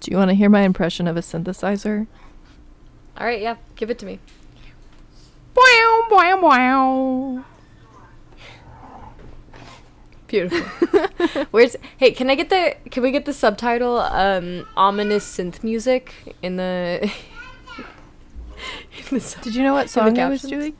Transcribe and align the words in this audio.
Do 0.00 0.10
you 0.10 0.16
want 0.16 0.30
to 0.30 0.34
hear 0.34 0.48
my 0.48 0.62
impression 0.62 1.06
of 1.06 1.16
a 1.16 1.20
synthesizer? 1.20 2.06
All 3.18 3.26
right, 3.26 3.40
yeah, 3.40 3.56
give 3.76 3.90
it 3.90 3.98
to 3.98 4.06
me. 4.06 4.18
Wow, 5.54 6.06
wow, 6.10 6.40
wow. 6.40 7.44
Beautiful. 10.26 10.60
Where's 11.50 11.76
Hey, 11.98 12.12
can 12.12 12.30
I 12.30 12.34
get 12.36 12.50
the 12.50 12.76
can 12.90 13.02
we 13.02 13.10
get 13.10 13.24
the 13.26 13.32
subtitle 13.32 13.98
um 13.98 14.66
ominous 14.76 15.26
synth 15.26 15.64
music 15.64 16.14
in 16.40 16.56
the 16.56 17.00
in 18.96 19.04
the 19.10 19.20
sub- 19.20 19.42
Did 19.42 19.56
you 19.56 19.64
know 19.64 19.74
what 19.74 19.90
song 19.90 20.18
I 20.18 20.28
was 20.28 20.42
doing? 20.42 20.76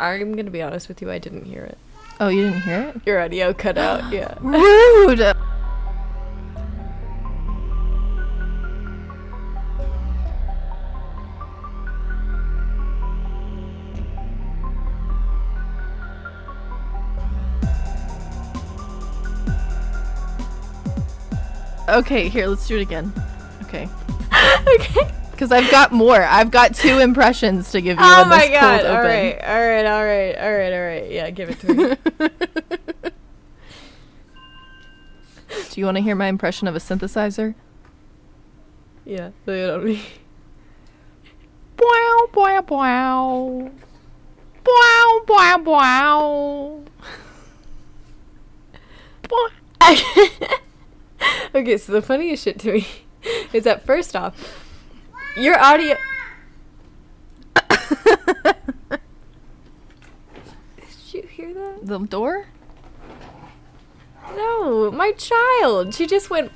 I'm 0.00 0.32
going 0.32 0.46
to 0.46 0.50
be 0.50 0.62
honest 0.62 0.88
with 0.88 1.00
you, 1.00 1.10
I 1.10 1.18
didn't 1.18 1.44
hear 1.44 1.62
it. 1.62 1.78
Oh, 2.18 2.28
you 2.28 2.44
didn't 2.44 2.62
hear 2.62 2.80
it? 2.94 3.00
Your 3.06 3.20
audio 3.20 3.52
cut 3.52 3.76
out. 3.78 4.12
Yeah. 4.12 4.34
Rude. 4.40 5.33
Okay, 21.94 22.28
here, 22.28 22.48
let's 22.48 22.66
do 22.66 22.76
it 22.76 22.82
again. 22.82 23.12
Okay. 23.62 23.88
okay. 24.74 25.14
Because 25.30 25.52
I've 25.52 25.70
got 25.70 25.92
more. 25.92 26.20
I've 26.22 26.50
got 26.50 26.74
two 26.74 26.98
impressions 26.98 27.70
to 27.70 27.80
give 27.80 27.98
you 27.98 28.04
Oh 28.04 28.24
my 28.24 28.48
this 28.48 28.50
god. 28.50 28.84
All 28.84 29.00
right. 29.00 29.40
All 29.40 29.60
right. 29.60 29.86
All 29.86 30.04
right. 30.04 30.34
All 30.36 30.52
right. 30.52 30.72
All 30.72 30.80
right. 30.80 31.08
Yeah, 31.10 31.30
give 31.30 31.50
it 31.50 31.60
to 31.60 31.74
me. 31.74 31.96
Do 35.70 35.80
you 35.80 35.84
want 35.84 35.96
to 35.98 36.02
hear 36.02 36.16
my 36.16 36.26
impression 36.26 36.66
of 36.66 36.74
a 36.74 36.80
synthesizer? 36.80 37.54
yeah. 39.04 39.30
Lay 39.46 39.62
it 39.62 39.70
on 39.70 39.84
me. 39.84 40.02
Wow, 41.78 42.28
wow, 42.34 42.64
wow. 42.68 43.70
Wow, 44.66 45.22
wow, 45.28 46.82
wow. 49.80 50.54
okay, 51.54 51.76
so 51.76 51.92
the 51.92 52.02
funniest 52.02 52.44
shit 52.44 52.58
to 52.60 52.72
me 52.72 52.86
is 53.52 53.64
that 53.64 53.84
first 53.84 54.16
off, 54.16 54.34
your 55.36 55.58
audio. 55.58 55.96
Did 57.74 59.00
you 61.12 61.22
hear 61.22 61.54
that? 61.54 61.80
The 61.82 61.98
door? 61.98 62.46
No, 64.36 64.90
my 64.90 65.12
child. 65.12 65.94
She 65.94 66.06
just 66.06 66.30
went. 66.30 66.50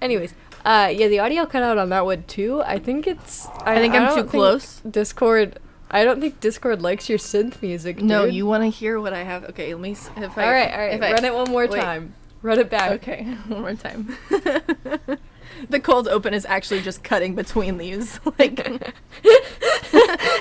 Anyways, 0.00 0.32
uh, 0.64 0.92
yeah, 0.94 1.08
the 1.08 1.18
audio 1.18 1.44
cut 1.46 1.62
out 1.62 1.76
on 1.78 1.88
that 1.88 2.04
one 2.04 2.22
too. 2.24 2.62
I 2.62 2.78
think 2.78 3.06
it's. 3.06 3.46
I, 3.64 3.74
I 3.74 3.78
think 3.78 3.94
I'm 3.94 4.06
don't 4.06 4.24
too 4.24 4.24
close. 4.24 4.80
Discord. 4.88 5.58
I 5.90 6.04
don't 6.04 6.20
think 6.20 6.40
Discord 6.40 6.82
likes 6.82 7.08
your 7.08 7.18
synth 7.18 7.62
music. 7.62 8.02
No, 8.02 8.24
you 8.24 8.44
want 8.46 8.62
to 8.62 8.68
hear 8.68 9.00
what 9.00 9.12
I 9.14 9.22
have? 9.24 9.44
Okay, 9.50 9.72
let 9.74 9.80
me. 9.80 9.92
s- 9.92 10.10
If 10.16 10.36
I, 10.36 10.44
All 10.44 10.50
right, 10.52 10.70
all 10.72 10.78
right. 10.78 10.94
if 10.94 11.02
I- 11.02 11.12
Run 11.12 11.24
it 11.24 11.34
one 11.34 11.50
more 11.50 11.66
wait. 11.66 11.80
time. 11.80 12.14
Run 12.42 12.58
it 12.58 12.68
back. 12.70 12.92
Okay, 12.92 13.22
one 13.48 13.60
more 13.62 13.74
time. 13.74 14.16
the 15.70 15.80
cold 15.80 16.06
open 16.08 16.34
is 16.34 16.44
actually 16.46 16.82
just 16.82 17.02
cutting 17.02 17.34
between 17.34 17.78
these. 17.78 18.20
Like, 18.38 18.60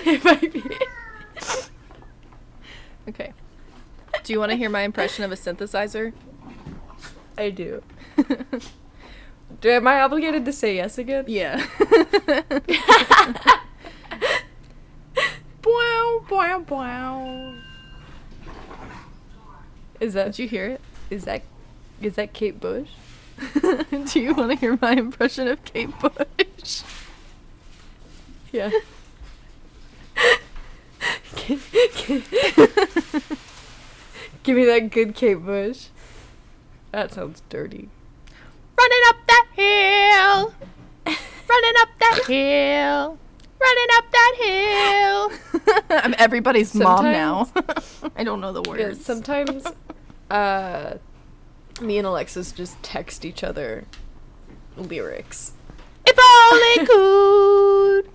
it 0.06 0.24
might 0.24 0.54
be. 0.54 0.64
okay. 3.10 3.34
Do 4.24 4.34
you 4.34 4.40
want 4.40 4.52
to 4.52 4.58
hear 4.58 4.70
my 4.70 4.82
impression 4.82 5.24
of 5.24 5.32
a 5.32 5.36
synthesizer? 5.36 6.14
I 7.38 7.50
do. 7.52 7.82
Do 9.62 9.70
am 9.70 9.88
I 9.88 10.02
obligated 10.02 10.44
to 10.46 10.52
say 10.54 10.76
yes 10.76 10.98
again? 10.98 11.26
Yeah. 11.28 11.66
Wow, 15.66 16.24
wow, 16.30 16.66
wow. 16.70 17.54
Is 20.00 20.14
that 20.14 20.28
Did 20.34 20.40
you 20.40 20.48
hear 20.48 20.66
it? 20.66 20.82
is 21.10 21.26
that 21.26 21.42
is 22.02 22.16
that 22.16 22.34
Kate 22.34 22.60
Bush? 22.60 22.90
Do 23.62 24.20
you 24.20 24.34
want 24.34 24.52
to 24.52 24.58
hear 24.58 24.78
my 24.82 24.94
impression 24.94 25.48
of 25.48 25.64
Kate 25.64 25.90
Bush? 26.00 26.84
Yeah. 28.52 28.70
Give 34.44 34.56
me 34.56 34.66
that 34.66 34.90
good 34.92 35.16
Kate 35.16 35.36
Bush. 35.36 35.88
That 36.92 37.14
sounds 37.14 37.42
dirty. 37.50 37.90
Running 38.78 39.02
up 39.10 39.16
that 39.28 39.48
hill. 39.54 40.54
Running 41.06 41.74
up 41.80 41.90
that 42.00 42.24
hill. 42.28 43.18
Running 43.60 43.88
up 43.94 44.06
that 44.12 44.34
hill. 44.40 45.74
I'm 46.04 46.16
everybody's 46.18 46.74
mom 46.76 47.04
now. 47.06 47.50
I 48.16 48.24
don't 48.24 48.40
know 48.40 48.54
the 48.54 48.62
words. 48.70 48.82
Yeah, 49.00 49.04
sometimes 49.04 49.66
uh 50.30 50.98
me 51.82 51.98
and 51.98 52.08
Alexis 52.08 52.52
just 52.52 52.82
text 52.84 53.26
each 53.26 53.44
other 53.44 53.86
lyrics. 54.76 55.54
if 56.06 56.18
only 56.20 56.86
could. 58.06 58.12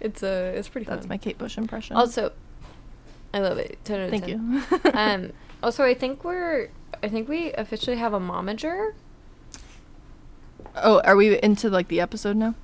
It's 0.00 0.22
uh 0.22 0.52
it's 0.56 0.68
pretty 0.68 0.86
That's 0.86 1.02
fun. 1.02 1.08
my 1.10 1.18
Kate 1.18 1.38
Bush 1.38 1.56
impression. 1.58 1.96
Also 1.96 2.32
I 3.34 3.40
love 3.40 3.58
it. 3.58 3.78
10 3.84 4.00
out 4.00 4.04
of 4.04 4.10
Thank 4.10 4.24
10. 4.26 4.64
you. 4.84 4.90
um 4.94 5.32
also 5.62 5.84
I 5.84 5.94
think 5.94 6.24
we're 6.24 6.70
I 7.02 7.08
think 7.08 7.28
we 7.28 7.52
officially 7.52 7.96
have 7.96 8.12
a 8.14 8.20
momager. 8.20 8.92
oh, 10.76 11.00
are 11.04 11.16
we 11.16 11.38
into 11.40 11.68
like 11.68 11.88
the 11.88 12.00
episode 12.00 12.36
now? 12.36 12.54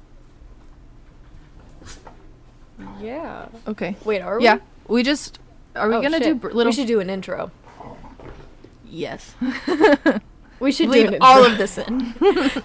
Yeah. 3.00 3.48
Okay. 3.66 3.96
Wait, 4.04 4.20
are 4.22 4.38
we? 4.38 4.44
Yeah. 4.44 4.58
we? 4.86 5.02
Just 5.02 5.38
are 5.74 5.88
we 5.88 5.96
Oh, 5.96 6.02
gonna 6.02 6.18
do 6.18 6.24
shit. 6.26 6.40
br- 6.40 6.48
little? 6.52 6.70
We 6.70 6.76
should 6.76 6.86
do 6.86 7.00
an 7.00 7.10
intro. 7.10 7.50
Yes. 8.84 9.34
We 10.60 10.72
should 10.72 10.90
do 10.90 11.10
Leave 11.10 11.18
all 11.20 11.44
of 11.46 11.56
this 11.56 11.78
in. 11.78 12.14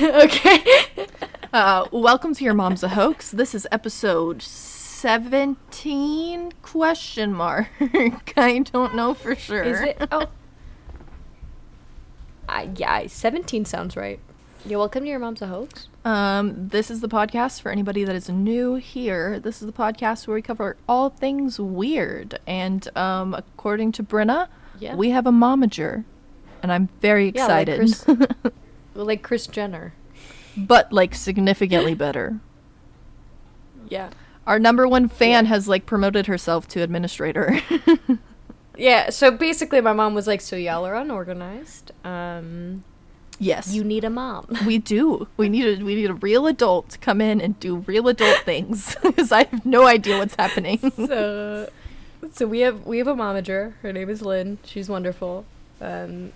okay. 0.00 0.84
Uh, 1.50 1.88
welcome 1.92 2.34
to 2.34 2.44
your 2.44 2.52
mom's 2.52 2.82
a 2.82 2.90
hoax. 2.90 3.30
This 3.30 3.54
is 3.54 3.66
episode 3.72 4.42
seventeen 4.42 6.52
question 6.60 7.32
mark. 7.32 7.68
I 8.36 8.58
don't 8.70 8.94
know 8.94 9.14
for 9.14 9.34
sure. 9.34 9.62
Is 9.62 9.80
it? 9.80 9.96
Oh. 10.12 10.26
I 12.46 12.68
yeah, 12.76 13.06
17 13.06 13.64
sounds 13.64 13.96
right. 13.96 14.20
Yeah, 14.64 14.76
welcome 14.76 15.04
to 15.04 15.08
your 15.08 15.18
mom's 15.18 15.40
a 15.40 15.46
hoax. 15.46 15.88
Um, 16.04 16.68
this 16.68 16.90
is 16.90 17.00
the 17.00 17.08
podcast 17.08 17.62
for 17.62 17.70
anybody 17.70 18.04
that 18.04 18.14
is 18.14 18.28
new 18.28 18.74
here. 18.74 19.38
This 19.40 19.60
is 19.62 19.66
the 19.66 19.72
podcast 19.72 20.26
where 20.26 20.34
we 20.34 20.42
cover 20.42 20.76
all 20.88 21.10
things 21.10 21.58
weird. 21.58 22.38
And 22.46 22.86
um, 22.96 23.34
according 23.34 23.92
to 23.92 24.02
Brenna, 24.02 24.48
Yeah. 24.78 24.94
we 24.96 25.10
have 25.10 25.26
a 25.26 25.30
momager, 25.30 26.04
and 26.62 26.72
I'm 26.72 26.88
very 27.00 27.30
Yeah, 27.34 27.46
like 27.46 27.68
excited. 27.68 27.76
Chris- 27.78 28.52
like 28.94 29.22
Kris 29.22 29.46
Jenner. 29.46 29.94
but 30.56 30.92
like 30.92 31.14
significantly 31.14 31.94
better. 31.94 32.40
Yeah. 33.88 34.10
Our 34.46 34.58
number 34.58 34.86
one 34.88 35.08
fan 35.08 35.46
has 35.46 35.68
like 35.68 35.86
promoted 35.86 36.26
herself 36.26 36.68
to 36.68 36.82
administrator. 36.82 37.60
Yeah, 38.80 39.10
so 39.10 39.32
basically 39.32 39.80
my 39.80 39.92
mom 39.92 40.14
was 40.14 40.28
like, 40.28 40.40
"So 40.40 40.54
y'all 40.54 40.86
are 40.86 40.94
unorganized. 40.94 41.90
Um 42.04 42.84
yes, 43.38 43.72
you 43.74 43.84
need 43.84 44.04
a 44.04 44.10
mom." 44.10 44.46
we 44.66 44.78
do. 44.78 45.28
We 45.36 45.48
need 45.48 45.80
a 45.80 45.84
we 45.84 45.94
need 45.94 46.10
a 46.10 46.14
real 46.14 46.46
adult 46.46 46.90
to 46.90 46.98
come 46.98 47.20
in 47.20 47.40
and 47.40 47.58
do 47.60 47.76
real 47.86 48.08
adult 48.08 48.38
things 48.44 48.96
because 49.02 49.32
I 49.32 49.44
have 49.44 49.64
no 49.66 49.86
idea 49.86 50.18
what's 50.18 50.34
happening. 50.36 50.78
so 50.96 51.68
so 52.32 52.46
we 52.46 52.60
have 52.60 52.86
we 52.86 52.98
have 52.98 53.06
a 53.08 53.14
momager. 53.14 53.74
Her 53.82 53.92
name 53.92 54.08
is 54.10 54.22
Lynne. 54.22 54.58
She's 54.64 54.88
wonderful. 54.88 55.44
Um 55.80 56.32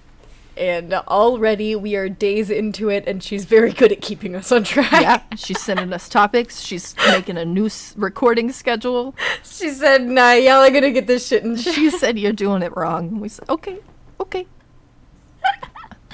and 0.54 0.92
already 0.92 1.74
we 1.74 1.96
are 1.96 2.10
days 2.10 2.50
into 2.50 2.90
it 2.90 3.04
and 3.06 3.22
she's 3.22 3.46
very 3.46 3.72
good 3.72 3.90
at 3.90 4.02
keeping 4.02 4.34
us 4.36 4.52
on 4.52 4.64
track. 4.64 4.92
yeah, 4.92 5.22
she's 5.34 5.58
sending 5.58 5.90
us 5.94 6.10
topics. 6.10 6.60
She's 6.60 6.94
making 7.08 7.38
a 7.38 7.44
new 7.46 7.66
s- 7.66 7.94
recording 7.96 8.52
schedule. 8.52 9.14
She 9.42 9.70
said, 9.70 10.02
"Nah, 10.06 10.32
y'all 10.32 10.60
are 10.62 10.68
going 10.68 10.82
to 10.82 10.90
get 10.92 11.06
this 11.06 11.26
shit 11.26 11.42
in 11.42 11.56
check." 11.56 11.74
She 11.74 11.88
said 11.88 12.18
you're 12.18 12.32
doing 12.34 12.60
it 12.62 12.76
wrong. 12.76 13.18
We 13.18 13.30
said 13.30 13.48
okay, 13.48 13.78
okay. 14.20 14.46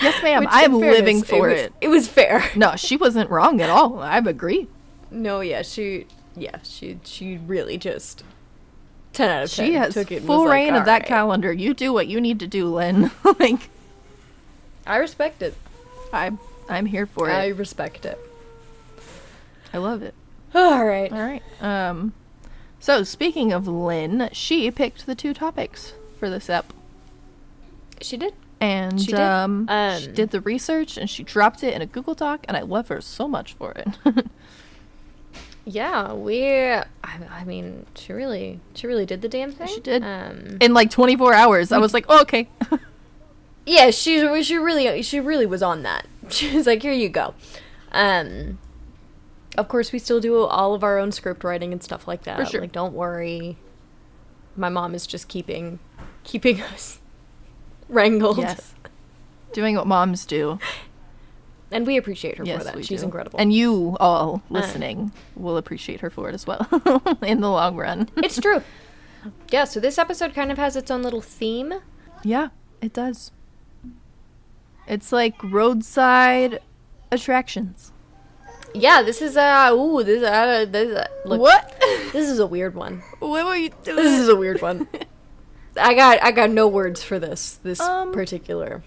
Yes, 0.00 0.22
ma'am. 0.22 0.40
Which, 0.40 0.48
I 0.52 0.62
am 0.62 0.78
fairness, 0.80 0.98
living 0.98 1.22
for 1.22 1.48
was- 1.48 1.60
it. 1.60 1.72
It 1.80 1.88
was 1.88 2.08
fair. 2.08 2.42
No, 2.56 2.76
she 2.76 2.96
wasn't 2.96 3.30
wrong 3.30 3.60
at 3.60 3.70
all. 3.70 3.98
I 4.00 4.18
agree. 4.18 4.68
No, 5.10 5.40
yeah, 5.40 5.62
she, 5.62 6.06
yeah, 6.36 6.58
she, 6.62 6.98
she 7.04 7.38
really 7.38 7.78
just 7.78 8.22
ten 9.12 9.30
out 9.30 9.44
of 9.44 9.50
ten. 9.52 9.66
She 9.66 9.74
has 9.74 9.94
took 9.94 10.12
it 10.12 10.22
full 10.22 10.42
was 10.42 10.48
like, 10.48 10.54
reign 10.54 10.74
of 10.74 10.84
that 10.84 10.92
"Alright." 11.02 11.06
calendar. 11.06 11.52
You 11.52 11.72
do 11.74 11.92
what 11.92 12.06
you 12.08 12.20
need 12.20 12.38
to 12.40 12.46
do, 12.46 12.66
Lynne. 12.72 13.10
like 13.38 13.70
I 14.86 14.96
respect 14.98 15.42
it. 15.42 15.54
I'm 16.12 16.38
I'm 16.68 16.86
here 16.86 17.06
for 17.06 17.28
I 17.30 17.32
it. 17.32 17.42
I 17.44 17.48
respect 17.48 18.04
it. 18.04 18.18
I 19.72 19.78
love 19.78 20.02
it. 20.02 20.14
All 20.54 20.84
right. 20.84 21.10
All 21.12 21.18
right. 21.18 21.42
Um 21.62 22.12
so 22.80 23.02
speaking 23.02 23.52
of 23.52 23.66
Lynne, 23.66 24.28
she 24.32 24.70
picked 24.70 25.06
the 25.06 25.14
two 25.14 25.34
topics 25.34 25.94
for 26.18 26.28
this 26.30 26.48
ep. 26.50 26.72
She 28.00 28.16
did. 28.16 28.34
And 28.60 29.00
She 29.00 29.08
did. 29.12 29.20
Um, 29.20 29.66
she 29.68 30.08
Um, 30.08 30.14
did 30.14 30.30
the 30.30 30.40
research 30.40 30.96
and 30.96 31.08
she 31.08 31.22
dropped 31.22 31.62
it 31.62 31.74
in 31.74 31.82
a 31.82 31.86
Google 31.86 32.14
Doc, 32.14 32.44
and 32.48 32.56
I 32.56 32.62
love 32.62 32.88
her 32.88 33.00
so 33.00 33.28
much 33.28 33.54
for 33.54 33.72
it. 33.72 33.88
Yeah, 35.70 36.14
we. 36.14 36.42
I, 36.72 36.82
I 37.04 37.44
mean, 37.44 37.84
she 37.94 38.14
really, 38.14 38.58
she 38.74 38.86
really 38.86 39.04
did 39.04 39.20
the 39.20 39.28
damn 39.28 39.52
thing. 39.52 39.66
She 39.68 39.80
did. 39.80 40.02
Um, 40.02 40.56
in 40.62 40.72
like 40.72 40.90
24 40.90 41.34
hours, 41.34 41.72
I 41.72 41.78
was 41.78 41.92
like, 41.92 42.06
oh, 42.08 42.22
okay. 42.22 42.48
yeah, 43.66 43.90
she, 43.90 44.42
she 44.42 44.56
really, 44.56 45.02
she 45.02 45.20
really 45.20 45.44
was 45.44 45.62
on 45.62 45.82
that. 45.82 46.06
She 46.30 46.54
was 46.54 46.66
like, 46.66 46.82
"Here 46.82 46.92
you 46.92 47.08
go." 47.08 47.34
Um, 47.92 48.58
of 49.56 49.68
course, 49.68 49.92
we 49.92 49.98
still 49.98 50.20
do 50.20 50.42
all 50.42 50.74
of 50.74 50.82
our 50.84 50.98
own 50.98 51.10
script 51.10 51.42
writing 51.42 51.72
and 51.72 51.82
stuff 51.82 52.06
like 52.06 52.24
that. 52.24 52.38
For 52.38 52.44
sure. 52.44 52.60
Like, 52.62 52.72
don't 52.72 52.92
worry. 52.92 53.56
My 54.54 54.68
mom 54.68 54.94
is 54.94 55.06
just 55.06 55.28
keeping, 55.28 55.78
keeping 56.24 56.60
us 56.60 56.98
wrangled. 57.88 58.38
yes, 58.38 58.74
doing 59.52 59.76
what 59.76 59.86
moms 59.86 60.26
do. 60.26 60.58
and 61.70 61.86
we 61.86 61.96
appreciate 61.96 62.38
her 62.38 62.44
yes, 62.44 62.58
for 62.58 62.64
that. 62.64 62.84
She's 62.84 63.00
do. 63.00 63.06
incredible. 63.06 63.38
And 63.38 63.52
you 63.52 63.96
all 64.00 64.42
listening 64.50 65.12
will 65.36 65.56
appreciate 65.56 66.00
her 66.00 66.10
for 66.10 66.28
it 66.28 66.34
as 66.34 66.46
well 66.46 66.66
in 67.22 67.40
the 67.40 67.50
long 67.50 67.76
run. 67.76 68.08
it's 68.16 68.40
true. 68.40 68.62
Yeah. 69.50 69.64
So 69.64 69.80
this 69.80 69.98
episode 69.98 70.34
kind 70.34 70.50
of 70.50 70.58
has 70.58 70.76
its 70.76 70.90
own 70.90 71.02
little 71.02 71.20
theme. 71.20 71.74
yeah, 72.22 72.48
it 72.80 72.92
does. 72.92 73.32
It's 74.86 75.12
like 75.12 75.42
roadside 75.42 76.60
attractions. 77.12 77.92
Yeah, 78.74 79.02
this 79.02 79.20
is 79.22 79.36
uh 79.36 79.70
ooh 79.72 80.02
this 80.02 80.22
uh 80.22 80.66
this 80.68 80.96
uh, 80.96 81.06
look, 81.24 81.40
what? 81.40 81.74
This 82.12 82.28
is 82.28 82.38
a 82.38 82.46
weird 82.46 82.74
one. 82.74 83.02
what 83.18 83.44
were 83.44 83.56
you 83.56 83.70
doing? 83.82 83.96
This 83.96 84.20
is 84.20 84.28
a 84.28 84.36
weird 84.36 84.62
one. 84.62 84.88
I 85.78 85.94
got 85.94 86.22
I 86.22 86.30
got 86.32 86.50
no 86.50 86.66
words 86.68 87.02
for 87.02 87.18
this 87.18 87.54
this 87.62 87.80
Um, 87.80 88.12
particular. 88.12 88.82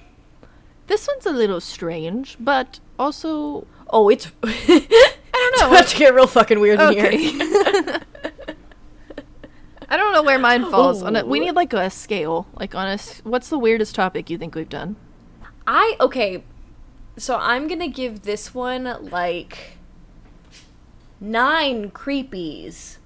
This 0.88 1.08
one's 1.08 1.26
a 1.26 1.32
little 1.32 1.62
strange, 1.62 2.36
but 2.40 2.80
also 3.00 3.66
Oh, 3.90 4.10
it's 4.10 4.28
I 4.44 5.08
don't 5.34 5.60
know. 5.60 5.76
about 5.78 5.88
to 5.88 5.98
get 5.98 6.14
real 6.14 6.28
fucking 6.28 6.60
weird 6.60 6.80
in 6.80 6.88
Okay. 6.90 7.18
here. 7.18 8.00
I 9.90 9.98
don't 9.98 10.14
know 10.14 10.24
where 10.24 10.40
mine 10.40 10.64
falls 10.72 11.04
on 11.04 11.16
it. 11.16 11.28
We 11.28 11.40
need 11.40 11.52
like 11.52 11.74
a 11.74 11.90
scale. 11.90 12.48
Like 12.54 12.76
on 12.76 12.88
a 12.88 12.98
what's 13.24 13.50
the 13.50 13.58
weirdest 13.60 13.94
topic 13.96 14.30
you 14.30 14.38
think 14.38 14.56
we've 14.56 14.70
done? 14.70 14.96
I 15.68 15.96
okay, 16.00 16.44
so 17.18 17.38
I'm 17.38 17.68
gonna 17.68 17.90
give 17.90 18.22
this 18.24 18.54
one 18.54 18.84
like 19.12 19.78
nine 21.20 21.92
creepies, 21.92 22.98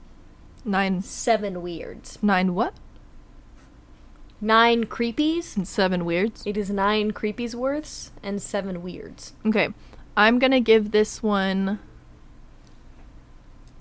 Nine 0.63 1.01
seven 1.01 1.61
weirds. 1.61 2.17
nine 2.21 2.53
what? 2.55 2.73
Nine 4.41 4.85
creepies. 4.85 5.55
And 5.55 5.67
seven 5.67 6.05
weirds. 6.05 6.43
It 6.45 6.57
is 6.57 6.69
nine 6.69 7.13
creepies 7.13 7.55
worths 7.55 8.11
and 8.21 8.41
seven 8.41 8.83
weirds. 8.83 9.33
Okay. 9.45 9.69
I'm 10.17 10.39
gonna 10.39 10.59
give 10.61 10.91
this 10.91 11.21
one 11.23 11.79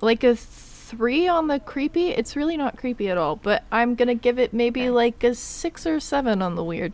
like 0.00 0.24
a 0.24 0.34
three 0.36 1.26
on 1.28 1.48
the 1.48 1.58
creepy. 1.60 2.10
It's 2.10 2.36
really 2.36 2.56
not 2.56 2.76
creepy 2.76 3.08
at 3.08 3.18
all, 3.18 3.36
but 3.36 3.64
I'm 3.72 3.94
gonna 3.94 4.14
give 4.14 4.38
it 4.38 4.52
maybe 4.52 4.82
Okay. 4.82 4.90
like 4.90 5.24
a 5.24 5.34
six 5.34 5.86
or 5.86 6.00
seven 6.00 6.42
on 6.42 6.54
the 6.54 6.64
weird. 6.64 6.92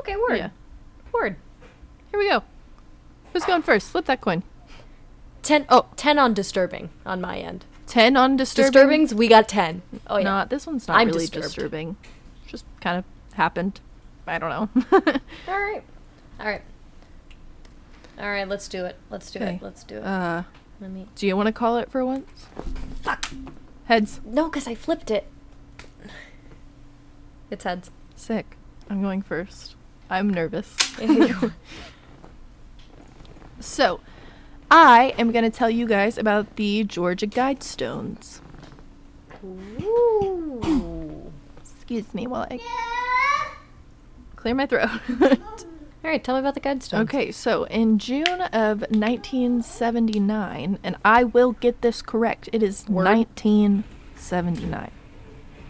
Okay, 0.00 0.16
word. 0.16 0.36
Yeah. 0.36 0.50
Word. 1.12 1.36
Here 2.10 2.18
we 2.20 2.28
go. 2.28 2.42
Who's 3.32 3.44
going 3.44 3.62
first? 3.62 3.90
Flip 3.90 4.06
that 4.06 4.20
coin. 4.20 4.42
Ten. 5.42 5.66
Oh. 5.68 5.86
10 5.96 6.18
on 6.18 6.34
disturbing 6.34 6.90
on 7.04 7.20
my 7.20 7.38
end. 7.38 7.64
Ten 7.88 8.16
on 8.16 8.36
disturbing. 8.36 8.72
Disturbings, 8.72 9.14
we 9.14 9.28
got 9.28 9.48
10. 9.48 9.82
Oh, 10.08 10.18
yeah. 10.18 10.24
Not 10.24 10.50
this 10.50 10.66
one's 10.66 10.86
not 10.86 10.98
I'm 10.98 11.08
really 11.08 11.20
disturbed. 11.20 11.44
disturbing. 11.46 11.96
Just 12.46 12.64
kind 12.80 12.98
of 12.98 13.04
happened. 13.34 13.80
I 14.26 14.38
don't 14.38 14.50
know. 14.50 14.68
All 15.48 15.58
right. 15.60 15.82
All 16.38 16.46
right. 16.46 16.62
All 18.18 18.28
right, 18.30 18.46
let's 18.48 18.68
do 18.68 18.84
it. 18.84 18.96
Let's 19.10 19.30
do 19.30 19.38
Okay. 19.38 19.54
it. 19.54 19.62
Let's 19.62 19.84
do 19.84 19.96
it. 19.96 20.04
uh, 20.04 20.42
Let 20.80 20.90
me. 20.90 21.06
do 21.14 21.26
you 21.26 21.34
want 21.36 21.46
to 21.46 21.52
call 21.52 21.78
it 21.78 21.90
for 21.90 22.04
once? 22.04 22.28
Fuck. 23.02 23.30
Heads. 23.86 24.20
No, 24.24 24.48
because 24.50 24.66
I 24.68 24.74
flipped 24.74 25.10
it. 25.10 25.26
It's 27.50 27.64
heads. 27.64 27.90
Sick. 28.16 28.56
I'm 28.90 29.00
going 29.00 29.22
first. 29.22 29.76
I'm 30.10 30.28
nervous. 30.28 30.76
so, 33.60 34.00
I 34.70 35.14
am 35.18 35.32
going 35.32 35.44
to 35.44 35.50
tell 35.50 35.70
you 35.70 35.86
guys 35.86 36.18
about 36.18 36.56
the 36.56 36.84
Georgia 36.84 37.26
Guidestones. 37.26 38.40
Ooh. 39.44 41.32
Excuse 41.60 42.12
me 42.12 42.26
while 42.26 42.46
I 42.50 42.60
clear 44.36 44.54
my 44.54 44.66
throat. 44.66 44.88
All 46.04 46.10
right, 46.12 46.22
tell 46.22 46.34
me 46.36 46.40
about 46.40 46.54
the 46.54 46.60
guidestones. 46.60 47.00
okay, 47.00 47.32
so 47.32 47.64
in 47.64 47.98
June 47.98 48.40
of 48.52 48.82
1979, 48.82 50.78
and 50.82 50.96
I 51.04 51.24
will 51.24 51.52
get 51.52 51.82
this 51.82 52.02
correct, 52.02 52.48
it 52.52 52.62
is 52.62 52.86
Word. 52.88 53.04
1979. 53.06 54.90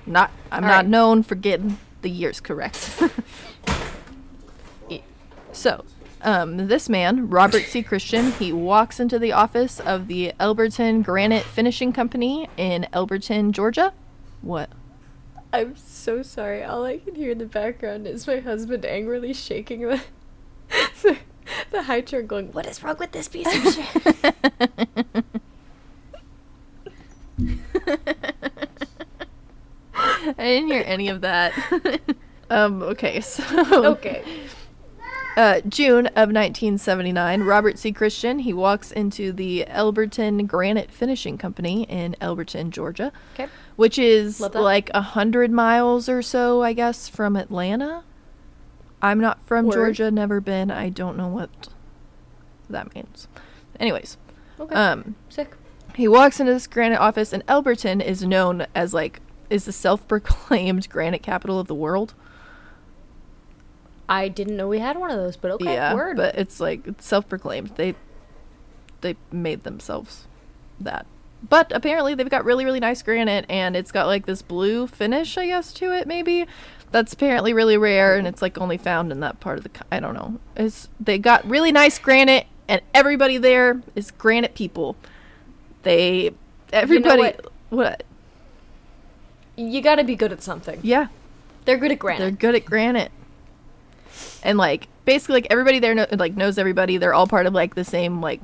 Not, 0.07 0.31
I'm 0.53 0.65
All 0.65 0.69
not 0.69 0.77
right. 0.77 0.87
known 0.87 1.23
for 1.23 1.35
getting 1.35 1.79
the 2.03 2.11
years 2.11 2.41
correct. 2.41 3.03
So, 5.51 5.85
um, 6.23 6.69
this 6.69 6.89
man, 6.89 7.29
Robert 7.29 7.65
C. 7.65 7.83
Christian, 7.83 8.33
he 8.33 8.53
walks 8.53 9.01
into 9.01 9.19
the 9.19 9.33
office 9.33 9.81
of 9.81 10.09
the 10.09 10.33
Elberton 10.41 11.03
Granite 11.03 11.45
Finishing 11.45 11.93
Company 11.93 12.49
in 12.57 12.87
Elberton, 12.93 13.53
Georgia. 13.53 13.93
What? 14.43 14.71
I'm 15.53 15.77
so 15.77 16.23
sorry. 16.23 16.63
All 16.63 16.85
I 16.85 16.99
can 16.99 17.15
hear 17.15 17.33
in 17.33 17.39
the 17.39 17.47
background 17.47 18.07
is 18.07 18.27
my 18.27 18.39
husband 18.41 18.85
angrily 18.85 19.33
shaking 19.33 19.81
the 19.81 20.03
the, 21.03 21.17
the 21.71 21.83
high 21.85 22.03
chair, 22.03 22.23
going, 22.23 22.53
"What 22.53 22.67
is 22.67 22.83
wrong 22.83 22.97
with 22.99 23.13
this 23.13 23.29
piece 23.29 23.47
of 23.47 23.75
shit?" 23.75 23.87
I 30.39 30.45
didn't 30.45 30.69
hear 30.69 30.83
any 30.87 31.09
of 31.09 31.23
that. 31.23 31.53
um, 32.51 32.83
okay, 32.83 33.21
so. 33.21 33.45
okay. 33.93 34.23
Uh, 35.39 35.61
June 35.69 36.07
of 36.09 36.31
1979, 36.35 37.43
Robert 37.43 37.79
C. 37.79 37.93
Christian, 37.93 38.41
he 38.41 38.53
walks 38.53 38.91
into 38.91 39.31
the 39.31 39.65
Elberton 39.69 40.49
Granite 40.49 40.91
Finishing 40.91 41.39
Company 41.39 41.85
in 41.85 42.17
Elberton, 42.21 42.71
Georgia, 42.71 43.13
Okay. 43.35 43.47
which 43.77 44.01
is 44.01 44.41
like 44.41 44.91
a 44.95 45.01
hundred 45.01 45.53
miles 45.53 46.09
or 46.09 46.23
so, 46.23 46.63
I 46.65 46.73
guess, 46.73 47.09
from 47.09 47.37
Atlanta. 47.37 48.03
I'm 49.01 49.21
not 49.21 49.41
from 49.47 49.67
Word. 49.67 49.75
Georgia, 49.75 50.11
never 50.11 50.41
been. 50.41 50.73
I 50.73 50.89
don't 50.89 51.17
know 51.17 51.29
what 51.29 51.69
that 52.69 52.93
means. 52.93 53.29
Anyways, 53.79 54.17
Okay. 54.59 54.75
um, 54.75 55.15
Sick. 55.29 55.55
he 55.95 56.09
walks 56.09 56.41
into 56.41 56.53
this 56.53 56.67
granite 56.67 56.99
office, 56.99 57.33
and 57.33 57.47
Elberton 57.47 58.01
is 58.05 58.25
known 58.25 58.67
as 58.75 58.93
like 58.93 59.21
is 59.51 59.67
the 59.67 59.73
self-proclaimed 59.73 60.89
granite 60.89 61.23
capital 61.23 61.61
of 61.61 61.69
the 61.69 61.77
world. 61.77 62.15
I 64.09 64.29
didn't 64.29 64.57
know 64.57 64.69
we 64.69 64.79
had 64.79 64.97
one 64.97 65.11
of 65.11 65.17
those, 65.17 65.37
but 65.37 65.51
okay. 65.53 65.75
yeah, 65.75 65.95
Word. 65.95 66.17
but 66.17 66.37
it's 66.37 66.61
like 66.61 66.87
it's 66.87 67.07
self-proclaimed. 67.07 67.73
They 67.77 67.95
they 69.01 69.17
made 69.31 69.65
themselves 69.65 70.27
that. 70.81 71.07
But 71.49 71.71
apparently 71.73 72.15
they've 72.15 72.29
got 72.29 72.45
really 72.45 72.65
really 72.65 72.81
nice 72.81 73.03
granite 73.03 73.45
and 73.49 73.77
it's 73.77 73.93
got 73.93 74.07
like 74.07 74.27
this 74.27 74.43
blue 74.43 74.87
finish 74.87 75.39
I 75.39 75.47
guess 75.47 75.73
to 75.75 75.93
it 75.93 76.07
maybe. 76.07 76.47
That's 76.91 77.13
apparently 77.13 77.53
really 77.53 77.77
rare 77.77 78.17
and 78.17 78.27
it's 78.27 78.41
like 78.41 78.59
only 78.59 78.79
found 78.79 79.13
in 79.13 79.21
that 79.21 79.41
part 79.41 79.59
of 79.59 79.63
the 79.63 79.69
co- 79.69 79.85
I 79.93 80.01
don't 80.01 80.15
know. 80.15 80.41
It's 80.57 80.89
they 80.99 81.19
got 81.19 81.45
really 81.49 81.71
nice 81.71 81.99
granite 81.99 82.47
and 82.67 82.81
everybody 82.95 83.39
there 83.39 83.83
is 83.95 84.11
granite 84.11 84.55
people. 84.55 84.97
They 85.83 86.33
everybody 86.73 87.23
what? 87.23 87.53
what? 87.69 88.03
you 89.59 89.81
got 89.83 89.97
to 89.97 90.05
be 90.05 90.17
good 90.17 90.33
at 90.33 90.43
something. 90.43 90.81
Yeah, 90.83 91.09
They're 91.65 91.79
good 91.79 91.93
at 91.93 91.99
granite. 91.99 92.21
They're 92.21 92.31
good 92.31 92.55
at 92.55 92.65
granite. 92.65 93.11
And 94.43 94.57
like 94.59 94.89
basically 95.05 95.35
like 95.35 95.47
everybody 95.51 95.79
there 95.79 95.95
know, 95.95 96.07
like 96.13 96.37
knows 96.37 96.59
everybody. 96.59 96.97
They're 96.99 97.15
all 97.15 97.27
part 97.27 97.47
of 97.47 97.55
like 97.55 97.75
the 97.75 97.85
same 97.85 98.21
like 98.21 98.43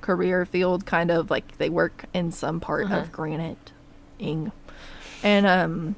career 0.00 0.44
field 0.46 0.86
kind 0.86 1.10
of 1.10 1.30
like 1.30 1.58
they 1.58 1.68
work 1.68 2.04
in 2.14 2.30
some 2.32 2.60
part 2.60 2.84
Uh-huh. 2.86 2.98
of 2.98 3.12
granite 3.12 3.72
ing. 4.18 4.52
And 5.22 5.46
um 5.46 5.96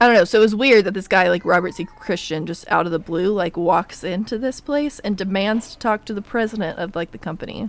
I 0.00 0.06
don't 0.06 0.14
know. 0.14 0.24
So 0.24 0.38
it 0.38 0.42
was 0.42 0.54
weird 0.54 0.84
that 0.84 0.94
this 0.94 1.08
guy 1.08 1.28
like 1.28 1.44
Robert 1.44 1.74
C. 1.74 1.84
Christian 1.84 2.46
just 2.46 2.68
out 2.70 2.86
of 2.86 2.92
the 2.92 2.98
blue 3.00 3.32
like 3.32 3.56
walks 3.56 4.04
into 4.04 4.38
this 4.38 4.60
place 4.60 5.00
and 5.00 5.16
demands 5.16 5.72
to 5.72 5.78
talk 5.78 6.04
to 6.04 6.14
the 6.14 6.22
president 6.22 6.78
of 6.78 6.94
like 6.94 7.10
the 7.10 7.18
company. 7.18 7.68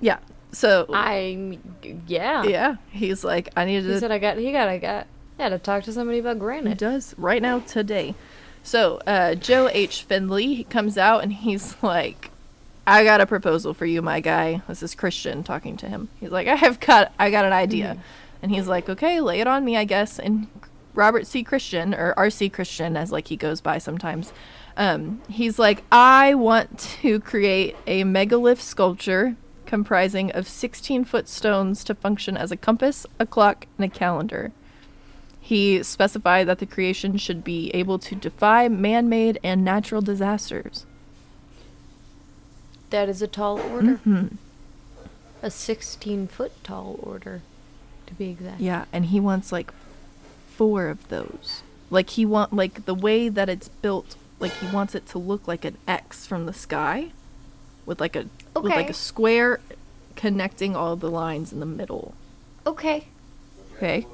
Yeah. 0.00 0.18
So 0.52 0.86
I'm 0.92 1.58
yeah. 2.06 2.42
yeah, 2.44 2.76
he's 2.90 3.24
like 3.24 3.48
I 3.56 3.64
needed 3.64 3.90
He 3.90 3.98
said 3.98 4.10
I 4.12 4.18
got 4.18 4.36
he 4.36 4.52
got 4.52 4.68
I 4.68 4.76
got 4.76 5.06
yeah 5.38 5.48
to 5.48 5.58
talk 5.58 5.84
to 5.84 5.92
somebody 5.92 6.18
about 6.18 6.36
It 6.36 6.40
granite. 6.40 6.76
does 6.78 7.14
right 7.16 7.40
now 7.40 7.60
today. 7.60 8.14
So 8.62 9.00
uh, 9.06 9.34
Joe 9.34 9.68
H. 9.72 10.06
Fendley 10.08 10.56
he 10.56 10.64
comes 10.64 10.96
out 10.96 11.22
and 11.22 11.32
he's 11.32 11.76
like, 11.82 12.30
"I 12.86 13.04
got 13.04 13.20
a 13.20 13.26
proposal 13.26 13.74
for 13.74 13.86
you, 13.86 14.02
my 14.02 14.20
guy." 14.20 14.62
This 14.68 14.82
is 14.82 14.94
Christian 14.94 15.42
talking 15.42 15.76
to 15.78 15.88
him. 15.88 16.08
He's 16.20 16.30
like, 16.30 16.48
"I 16.48 16.56
have 16.56 16.80
got 16.80 17.12
I 17.18 17.30
got 17.30 17.44
an 17.44 17.52
idea," 17.52 17.98
and 18.42 18.52
he's 18.52 18.68
like, 18.68 18.88
"Okay, 18.88 19.20
lay 19.20 19.40
it 19.40 19.46
on 19.46 19.64
me, 19.64 19.76
I 19.76 19.84
guess." 19.84 20.18
And 20.18 20.46
Robert 20.94 21.26
C. 21.26 21.42
Christian 21.42 21.94
or 21.94 22.14
R.C. 22.16 22.50
Christian, 22.50 22.96
as 22.96 23.12
like 23.12 23.28
he 23.28 23.36
goes 23.36 23.60
by 23.60 23.78
sometimes. 23.78 24.32
Um, 24.76 25.22
he's 25.28 25.58
like, 25.58 25.84
I 25.90 26.34
want 26.34 26.78
to 27.02 27.20
create 27.20 27.76
a 27.86 28.04
megalith 28.04 28.60
sculpture 28.60 29.36
comprising 29.66 30.30
of 30.32 30.46
16 30.46 31.04
foot 31.04 31.28
stones 31.28 31.84
to 31.84 31.94
function 31.94 32.36
as 32.36 32.52
a 32.52 32.56
compass, 32.56 33.06
a 33.18 33.26
clock, 33.26 33.66
and 33.78 33.84
a 33.84 33.88
calendar. 33.88 34.52
He 35.52 35.82
specified 35.82 36.48
that 36.48 36.60
the 36.60 36.64
creation 36.64 37.18
should 37.18 37.44
be 37.44 37.70
able 37.74 37.98
to 37.98 38.14
defy 38.14 38.68
man 38.68 39.10
made 39.10 39.38
and 39.44 39.62
natural 39.62 40.00
disasters. 40.00 40.86
That 42.88 43.10
is 43.10 43.20
a 43.20 43.26
tall 43.26 43.60
order. 43.60 43.96
hmm 43.96 44.28
A 45.42 45.50
16 45.50 46.28
foot 46.28 46.52
tall 46.64 46.98
order, 47.02 47.42
to 48.06 48.14
be 48.14 48.30
exact. 48.30 48.62
Yeah, 48.62 48.86
and 48.94 49.04
he 49.04 49.20
wants 49.20 49.52
like 49.52 49.70
four 50.56 50.86
of 50.88 51.06
those. 51.08 51.62
Like 51.90 52.08
he 52.08 52.24
want 52.24 52.54
like 52.54 52.86
the 52.86 52.94
way 52.94 53.28
that 53.28 53.50
it's 53.50 53.68
built, 53.68 54.16
like 54.40 54.52
he 54.52 54.74
wants 54.74 54.94
it 54.94 55.04
to 55.08 55.18
look 55.18 55.46
like 55.46 55.66
an 55.66 55.76
X 55.86 56.26
from 56.26 56.46
the 56.46 56.54
sky 56.54 57.10
with 57.84 58.00
like 58.00 58.16
a 58.16 58.24
with 58.56 58.72
like 58.72 58.88
a 58.88 58.94
square 58.94 59.60
connecting 60.16 60.74
all 60.74 60.96
the 60.96 61.10
lines 61.10 61.52
in 61.52 61.60
the 61.60 61.66
middle. 61.66 62.14
Okay. 62.66 63.08
Okay? 63.76 64.06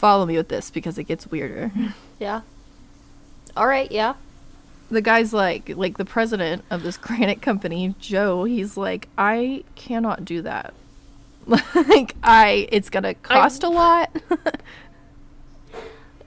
Follow 0.00 0.24
me 0.24 0.36
with 0.36 0.48
this 0.48 0.70
because 0.70 0.96
it 0.98 1.04
gets 1.04 1.26
weirder. 1.30 1.70
Yeah. 2.18 2.40
All 3.56 3.66
right, 3.66 3.90
yeah. 3.90 4.14
the 4.90 5.00
guy's 5.00 5.32
like 5.32 5.70
like 5.76 5.96
the 5.98 6.04
president 6.04 6.64
of 6.70 6.82
this 6.82 6.96
granite 7.06 7.40
company 7.40 7.94
joe 7.98 8.44
he's 8.44 8.76
like 8.76 9.08
i 9.16 9.62
cannot 9.74 10.24
do 10.24 10.42
that 10.42 10.74
like 11.46 12.14
i 12.22 12.68
it's 12.72 12.90
gonna 12.90 13.14
cost 13.14 13.62
a 13.62 13.68
lot 13.68 14.10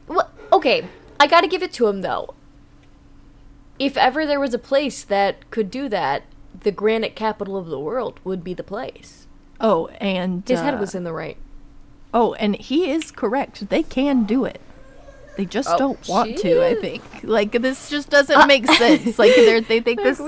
Well, 0.07 0.29
okay, 0.51 0.87
I 1.19 1.27
gotta 1.27 1.47
give 1.47 1.63
it 1.63 1.73
to 1.73 1.87
him 1.87 2.01
though. 2.01 2.33
If 3.79 3.97
ever 3.97 4.25
there 4.25 4.39
was 4.39 4.53
a 4.53 4.59
place 4.59 5.03
that 5.03 5.49
could 5.49 5.71
do 5.71 5.89
that, 5.89 6.23
the 6.61 6.71
granite 6.71 7.15
capital 7.15 7.57
of 7.57 7.67
the 7.67 7.79
world 7.79 8.19
would 8.23 8.43
be 8.43 8.53
the 8.53 8.63
place. 8.63 9.27
oh 9.59 9.87
and 9.99 10.43
His 10.47 10.59
head 10.59 10.75
uh, 10.75 10.77
was 10.77 10.93
in 10.95 11.03
the 11.03 11.13
right. 11.13 11.37
Oh 12.13 12.33
and 12.35 12.55
he 12.55 12.91
is 12.91 13.11
correct 13.11 13.69
they 13.69 13.83
can 13.83 14.23
do 14.23 14.45
it 14.45 14.61
they 15.37 15.45
just 15.45 15.69
Oh, 15.69 15.77
don't 15.77 16.07
want 16.07 16.37
to 16.37 16.63
i 16.65 16.75
think 16.75 17.01
like 17.23 17.51
this 17.51 17.89
just 17.89 18.09
doesn't 18.09 18.47
make 18.47 18.67
sense 18.67 19.17
like 19.17 19.33
they're, 19.35 19.61
they 19.61 19.79
think 19.79 20.01
this 20.01 20.19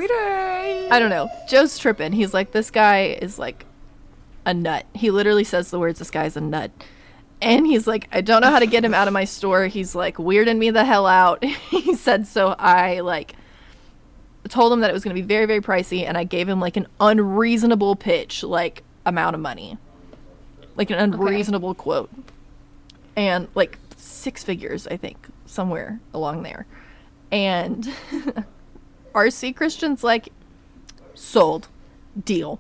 I 0.92 1.00
don't 1.00 1.10
know. 1.10 1.30
Joe's 1.48 1.78
tripping. 1.78 2.12
He's 2.12 2.34
like, 2.34 2.52
this 2.52 2.70
guy 2.70 3.18
is 3.22 3.40
like 3.40 3.66
a 4.46 4.54
nut. 4.54 4.86
He 4.94 5.12
literally 5.12 5.44
says 5.44 5.72
the 5.72 5.80
words, 5.80 6.00
this 6.00 6.12
guy's 6.12 6.38
a 6.38 6.42
nut. 6.42 6.72
And 7.42 7.66
he's 7.66 7.88
like, 7.88 8.08
I 8.12 8.22
don't 8.22 8.42
know 8.42 8.50
how 8.50 8.60
to 8.60 8.68
get 8.68 8.86
him 8.86 8.94
out 8.94 9.08
of 9.08 9.14
my 9.14 9.26
store. 9.26 9.68
He's 9.68 9.96
like 9.96 10.18
weirding 10.18 10.58
me 10.58 10.70
the 10.70 10.86
hell 10.86 11.08
out. 11.08 11.44
he 11.70 11.96
said, 11.96 12.28
so 12.28 12.56
I 12.60 13.02
like 13.02 13.36
told 14.48 14.72
him 14.72 14.82
that 14.82 14.90
it 14.90 14.94
was 14.94 15.04
going 15.04 15.16
to 15.16 15.22
be 15.22 15.26
very, 15.28 15.46
very 15.46 15.62
pricey. 15.62 16.06
And 16.08 16.18
I 16.18 16.24
gave 16.24 16.48
him 16.48 16.60
like 16.60 16.78
an 16.78 16.88
unreasonable 17.00 17.96
pitch, 17.96 18.44
like 18.44 18.84
amount 19.06 19.36
of 19.36 19.42
money, 19.42 19.78
like 20.76 20.90
an 20.90 21.00
unreasonable 21.00 21.74
quote. 21.74 22.10
And 23.16 23.48
like 23.56 23.78
six 23.96 24.44
figures, 24.44 24.88
I 24.88 24.98
think, 24.98 25.28
somewhere 25.46 26.00
along 26.14 26.44
there. 26.44 26.66
And 27.32 27.84
RC 29.14 29.56
Christian's 29.56 30.04
like, 30.04 30.30
sold, 31.14 31.68
deal. 32.24 32.60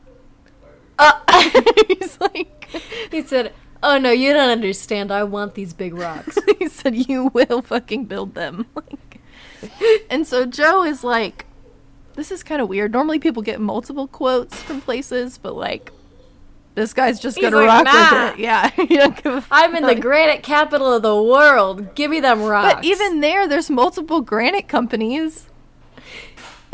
Uh, 0.97 1.19
He's 1.87 2.19
like, 2.19 2.69
he 3.11 3.21
said, 3.21 3.53
"Oh 3.83 3.97
no, 3.97 4.11
you 4.11 4.33
don't 4.33 4.49
understand. 4.49 5.11
I 5.11 5.23
want 5.23 5.55
these 5.55 5.73
big 5.73 5.93
rocks." 5.93 6.37
he 6.59 6.67
said, 6.67 6.95
you 6.95 7.27
will 7.33 7.61
fucking 7.61 8.05
build 8.05 8.35
them. 8.35 8.65
Like, 8.75 9.19
and 10.09 10.25
so 10.25 10.45
Joe 10.45 10.83
is 10.83 11.03
like, 11.03 11.45
this 12.15 12.31
is 12.31 12.43
kind 12.43 12.61
of 12.61 12.69
weird. 12.69 12.93
Normally 12.93 13.19
people 13.19 13.43
get 13.43 13.59
multiple 13.59 14.07
quotes 14.07 14.61
from 14.61 14.81
places, 14.81 15.37
but 15.37 15.55
like, 15.55 15.91
this 16.75 16.93
guy's 16.93 17.19
just 17.19 17.37
He's 17.37 17.43
gonna 17.49 17.65
like, 17.65 17.85
rock 17.85 17.85
"Nah." 17.85 18.25
with 18.27 18.33
it. 18.33 18.39
Yeah, 18.43 18.69
you 18.77 18.97
don't 18.97 19.23
give 19.23 19.33
a 19.33 19.43
I'm 19.49 19.75
in 19.75 19.83
the 19.83 19.95
granite 19.95 20.43
capital 20.43 20.93
of 20.93 21.01
the 21.01 21.21
world. 21.21 21.95
Give 21.95 22.11
me 22.11 22.19
them 22.19 22.43
rocks. 22.43 22.75
But 22.75 22.85
even 22.85 23.21
there, 23.21 23.47
there's 23.47 23.69
multiple 23.69 24.21
granite 24.21 24.67
companies. 24.67 25.47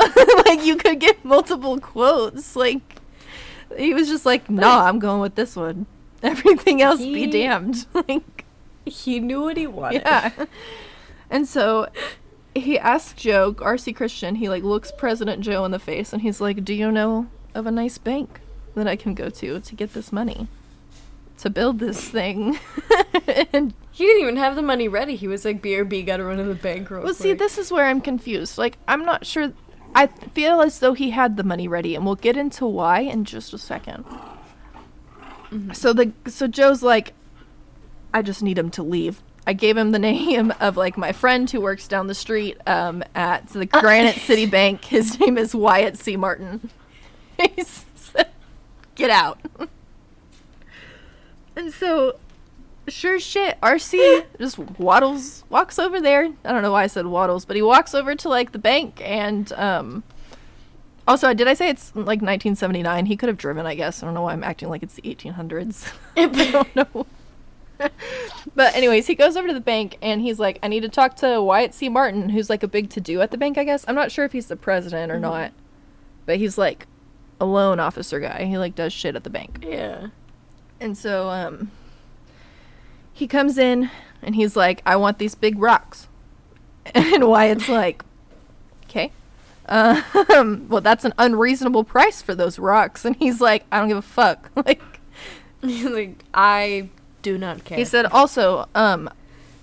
like 0.46 0.64
you 0.64 0.76
could 0.76 0.98
get 0.98 1.24
multiple 1.24 1.78
quotes. 1.78 2.56
Like 2.56 2.80
he 3.76 3.94
was 3.94 4.08
just 4.08 4.26
like, 4.26 4.50
"Nah, 4.50 4.84
I'm 4.86 4.98
going 4.98 5.20
with 5.20 5.36
this 5.36 5.54
one. 5.54 5.86
Everything 6.22 6.82
else 6.82 7.00
be 7.00 7.28
damned." 7.28 7.86
like, 7.94 8.44
he 8.84 9.20
knew 9.20 9.42
what 9.42 9.56
he 9.56 9.66
wanted. 9.68 10.02
yeah. 10.04 10.30
And 11.30 11.46
so 11.48 11.88
he 12.54 12.78
asked 12.78 13.16
Joe, 13.16 13.54
RC 13.54 13.94
Christian. 13.94 14.34
He 14.34 14.48
like 14.48 14.64
looks 14.64 14.90
President 14.90 15.42
Joe 15.42 15.64
in 15.64 15.70
the 15.70 15.78
face, 15.78 16.12
and 16.12 16.22
he's 16.22 16.40
like, 16.40 16.64
"Do 16.64 16.74
you 16.74 16.90
know 16.90 17.28
of 17.54 17.66
a 17.66 17.70
nice 17.70 17.98
bank 17.98 18.40
that 18.74 18.86
I 18.86 18.96
can 18.96 19.14
go 19.14 19.28
to 19.30 19.60
to 19.60 19.74
get 19.74 19.92
this 19.94 20.12
money 20.12 20.48
to 21.38 21.50
build 21.50 21.78
this 21.78 22.08
thing?" 22.08 22.58
and 23.52 23.74
He 23.90 24.06
didn't 24.06 24.22
even 24.22 24.36
have 24.36 24.56
the 24.56 24.62
money 24.62 24.88
ready. 24.88 25.16
He 25.16 25.28
was 25.28 25.44
like, 25.44 25.60
"BRB, 25.62 26.06
gotta 26.06 26.24
run 26.24 26.38
to 26.38 26.44
the 26.44 26.54
bank 26.54 26.90
real 26.90 27.02
Well, 27.02 27.14
see, 27.14 27.32
this 27.34 27.58
is 27.58 27.70
where 27.70 27.86
I'm 27.86 28.00
confused. 28.00 28.58
Like, 28.58 28.78
I'm 28.88 29.04
not 29.04 29.26
sure. 29.26 29.52
I 29.94 30.06
feel 30.06 30.62
as 30.62 30.78
though 30.78 30.94
he 30.94 31.10
had 31.10 31.36
the 31.36 31.44
money 31.44 31.68
ready, 31.68 31.94
and 31.94 32.04
we'll 32.06 32.14
get 32.14 32.36
into 32.36 32.66
why 32.66 33.00
in 33.00 33.24
just 33.26 33.52
a 33.52 33.56
2nd 33.56 34.04
So 35.74 35.92
the 35.92 36.12
so 36.26 36.46
Joe's 36.46 36.82
like, 36.82 37.12
I 38.14 38.22
just 38.22 38.42
need 38.42 38.56
him 38.58 38.70
to 38.70 38.82
leave. 38.82 39.22
I 39.46 39.52
gave 39.52 39.76
him 39.76 39.90
the 39.90 39.98
name 40.12 40.52
of 40.60 40.76
like 40.76 40.96
my 40.96 41.12
friend 41.12 41.50
who 41.50 41.60
works 41.60 41.88
down 41.88 42.06
the 42.06 42.14
street 42.14 42.56
um, 42.66 43.04
at 43.14 43.48
the 43.48 43.66
Granite 43.66 44.16
City 44.22 44.46
Bank. 44.46 44.84
His 44.84 45.18
name 45.20 45.36
is 45.36 45.54
Wyatt 45.54 45.98
C. 45.98 46.16
Martin. 46.16 46.70
He's 47.54 47.84
get 49.02 49.10
out. 49.10 49.38
and 51.56 51.72
so 51.72 52.16
sure 52.88 53.18
shit, 53.18 53.60
RC 53.60 54.24
just 54.38 54.58
waddles, 54.58 55.44
walks 55.48 55.78
over 55.78 56.00
there. 56.00 56.32
I 56.44 56.52
don't 56.52 56.62
know 56.62 56.72
why 56.72 56.84
I 56.84 56.86
said 56.86 57.06
waddles, 57.06 57.44
but 57.44 57.56
he 57.56 57.62
walks 57.62 57.94
over 57.94 58.14
to 58.14 58.28
like 58.28 58.52
the 58.52 58.58
bank 58.58 59.00
and, 59.04 59.52
um, 59.54 60.04
also, 61.06 61.34
did 61.34 61.48
I 61.48 61.54
say 61.54 61.68
it's 61.68 61.90
like 61.96 62.22
1979? 62.22 63.06
He 63.06 63.16
could 63.16 63.28
have 63.28 63.36
driven, 63.36 63.66
I 63.66 63.74
guess. 63.74 64.02
I 64.02 64.06
don't 64.06 64.14
know 64.14 64.22
why 64.22 64.34
I'm 64.34 64.44
acting 64.44 64.68
like 64.68 64.84
it's 64.84 64.94
the 64.94 65.02
1800s. 65.02 65.92
I 66.16 66.50
don't 66.52 66.76
know. 66.76 67.06
but 68.54 68.76
anyways, 68.76 69.08
he 69.08 69.16
goes 69.16 69.36
over 69.36 69.48
to 69.48 69.54
the 69.54 69.60
bank 69.60 69.98
and 70.00 70.20
he's 70.20 70.38
like, 70.38 70.60
I 70.62 70.68
need 70.68 70.84
to 70.84 70.88
talk 70.88 71.16
to 71.16 71.42
Wyatt 71.42 71.74
C. 71.74 71.88
Martin, 71.88 72.28
who's 72.28 72.48
like 72.48 72.62
a 72.62 72.68
big 72.68 72.88
to 72.90 73.00
do 73.00 73.20
at 73.20 73.32
the 73.32 73.36
bank, 73.36 73.58
I 73.58 73.64
guess. 73.64 73.84
I'm 73.88 73.96
not 73.96 74.12
sure 74.12 74.24
if 74.24 74.30
he's 74.30 74.46
the 74.46 74.54
president 74.54 75.10
or 75.10 75.18
not, 75.18 75.50
but 76.24 76.36
he's 76.36 76.56
like 76.56 76.86
a 77.42 77.44
loan 77.44 77.80
officer 77.80 78.20
guy. 78.20 78.44
He 78.44 78.56
like 78.56 78.74
does 78.74 78.92
shit 78.92 79.16
at 79.16 79.24
the 79.24 79.30
bank. 79.30 79.64
yeah. 79.66 80.08
And 80.80 80.96
so 80.96 81.28
um 81.28 81.70
he 83.12 83.26
comes 83.26 83.58
in 83.58 83.90
and 84.22 84.34
he's 84.34 84.56
like, 84.56 84.80
I 84.86 84.96
want 84.96 85.18
these 85.18 85.34
big 85.34 85.58
rocks. 85.58 86.08
And 86.94 87.28
Wyatt's 87.28 87.68
like, 87.68 88.02
Okay. 88.84 89.10
Um, 89.66 90.68
well, 90.68 90.80
that's 90.80 91.04
an 91.04 91.14
unreasonable 91.18 91.84
price 91.84 92.20
for 92.20 92.34
those 92.34 92.58
rocks. 92.58 93.04
And 93.04 93.16
he's 93.16 93.40
like, 93.40 93.64
I 93.72 93.78
don't 93.78 93.88
give 93.88 93.96
a 93.98 94.02
fuck. 94.02 94.50
Like, 94.66 94.82
He's 95.62 95.84
like, 95.84 96.24
I 96.34 96.88
do 97.22 97.38
not 97.38 97.64
care. 97.64 97.78
he 97.78 97.84
said, 97.84 98.06
also, 98.06 98.66
um, 98.74 99.08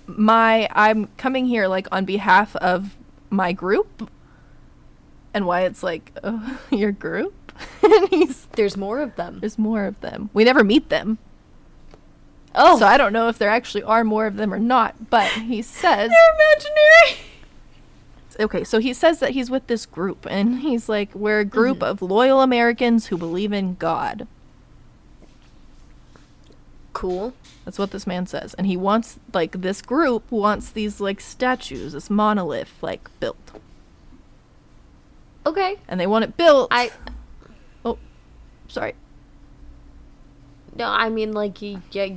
my, 0.06 0.66
I'm 0.72 1.08
coming 1.18 1.44
here 1.46 1.68
like 1.68 1.86
on 1.92 2.04
behalf 2.06 2.56
of 2.56 2.96
my 3.28 3.52
group. 3.52 4.10
And 5.34 5.46
Wyatt's 5.46 5.82
like, 5.82 6.12
oh, 6.24 6.58
your 6.70 6.90
group? 6.92 7.34
and 7.82 8.08
he's, 8.08 8.46
"There's 8.52 8.76
more 8.76 9.00
of 9.00 9.16
them." 9.16 9.40
there's 9.40 9.58
more 9.58 9.84
of 9.84 10.00
them. 10.00 10.30
We 10.32 10.44
never 10.44 10.64
meet 10.64 10.88
them. 10.88 11.18
Oh, 12.54 12.78
So 12.78 12.86
I 12.86 12.96
don't 12.96 13.12
know 13.12 13.28
if 13.28 13.38
there 13.38 13.50
actually 13.50 13.84
are 13.84 14.02
more 14.02 14.26
of 14.26 14.36
them 14.36 14.52
or 14.52 14.58
not, 14.58 15.10
but 15.10 15.28
he 15.28 15.62
says 15.62 16.10
they're 16.10 16.34
imaginary. 16.34 17.24
okay, 18.40 18.64
so 18.64 18.78
he 18.78 18.92
says 18.92 19.20
that 19.20 19.30
he's 19.30 19.50
with 19.50 19.66
this 19.68 19.86
group 19.86 20.26
and 20.28 20.60
he's 20.60 20.88
like 20.88 21.14
we're 21.14 21.40
a 21.40 21.44
group 21.44 21.78
mm-hmm. 21.78 21.90
of 21.90 22.02
loyal 22.02 22.40
Americans 22.40 23.06
who 23.06 23.16
believe 23.16 23.52
in 23.52 23.76
God. 23.76 24.26
Cool. 26.92 27.34
That's 27.64 27.78
what 27.78 27.92
this 27.92 28.06
man 28.06 28.26
says. 28.26 28.54
And 28.54 28.66
he 28.66 28.76
wants 28.76 29.20
like 29.32 29.60
this 29.60 29.80
group 29.80 30.30
wants 30.30 30.70
these 30.70 31.00
like 31.00 31.20
statues, 31.20 31.92
this 31.92 32.10
monolith 32.10 32.82
like 32.82 33.08
built. 33.20 33.60
Okay. 35.46 35.78
And 35.88 36.00
they 36.00 36.06
want 36.06 36.24
it 36.24 36.36
built. 36.36 36.68
I. 36.70 36.90
Sorry. 38.70 38.94
no. 40.76 40.86
I 40.86 41.08
mean, 41.08 41.32
like, 41.32 41.60
you, 41.60 41.82
yeah, 41.90 42.14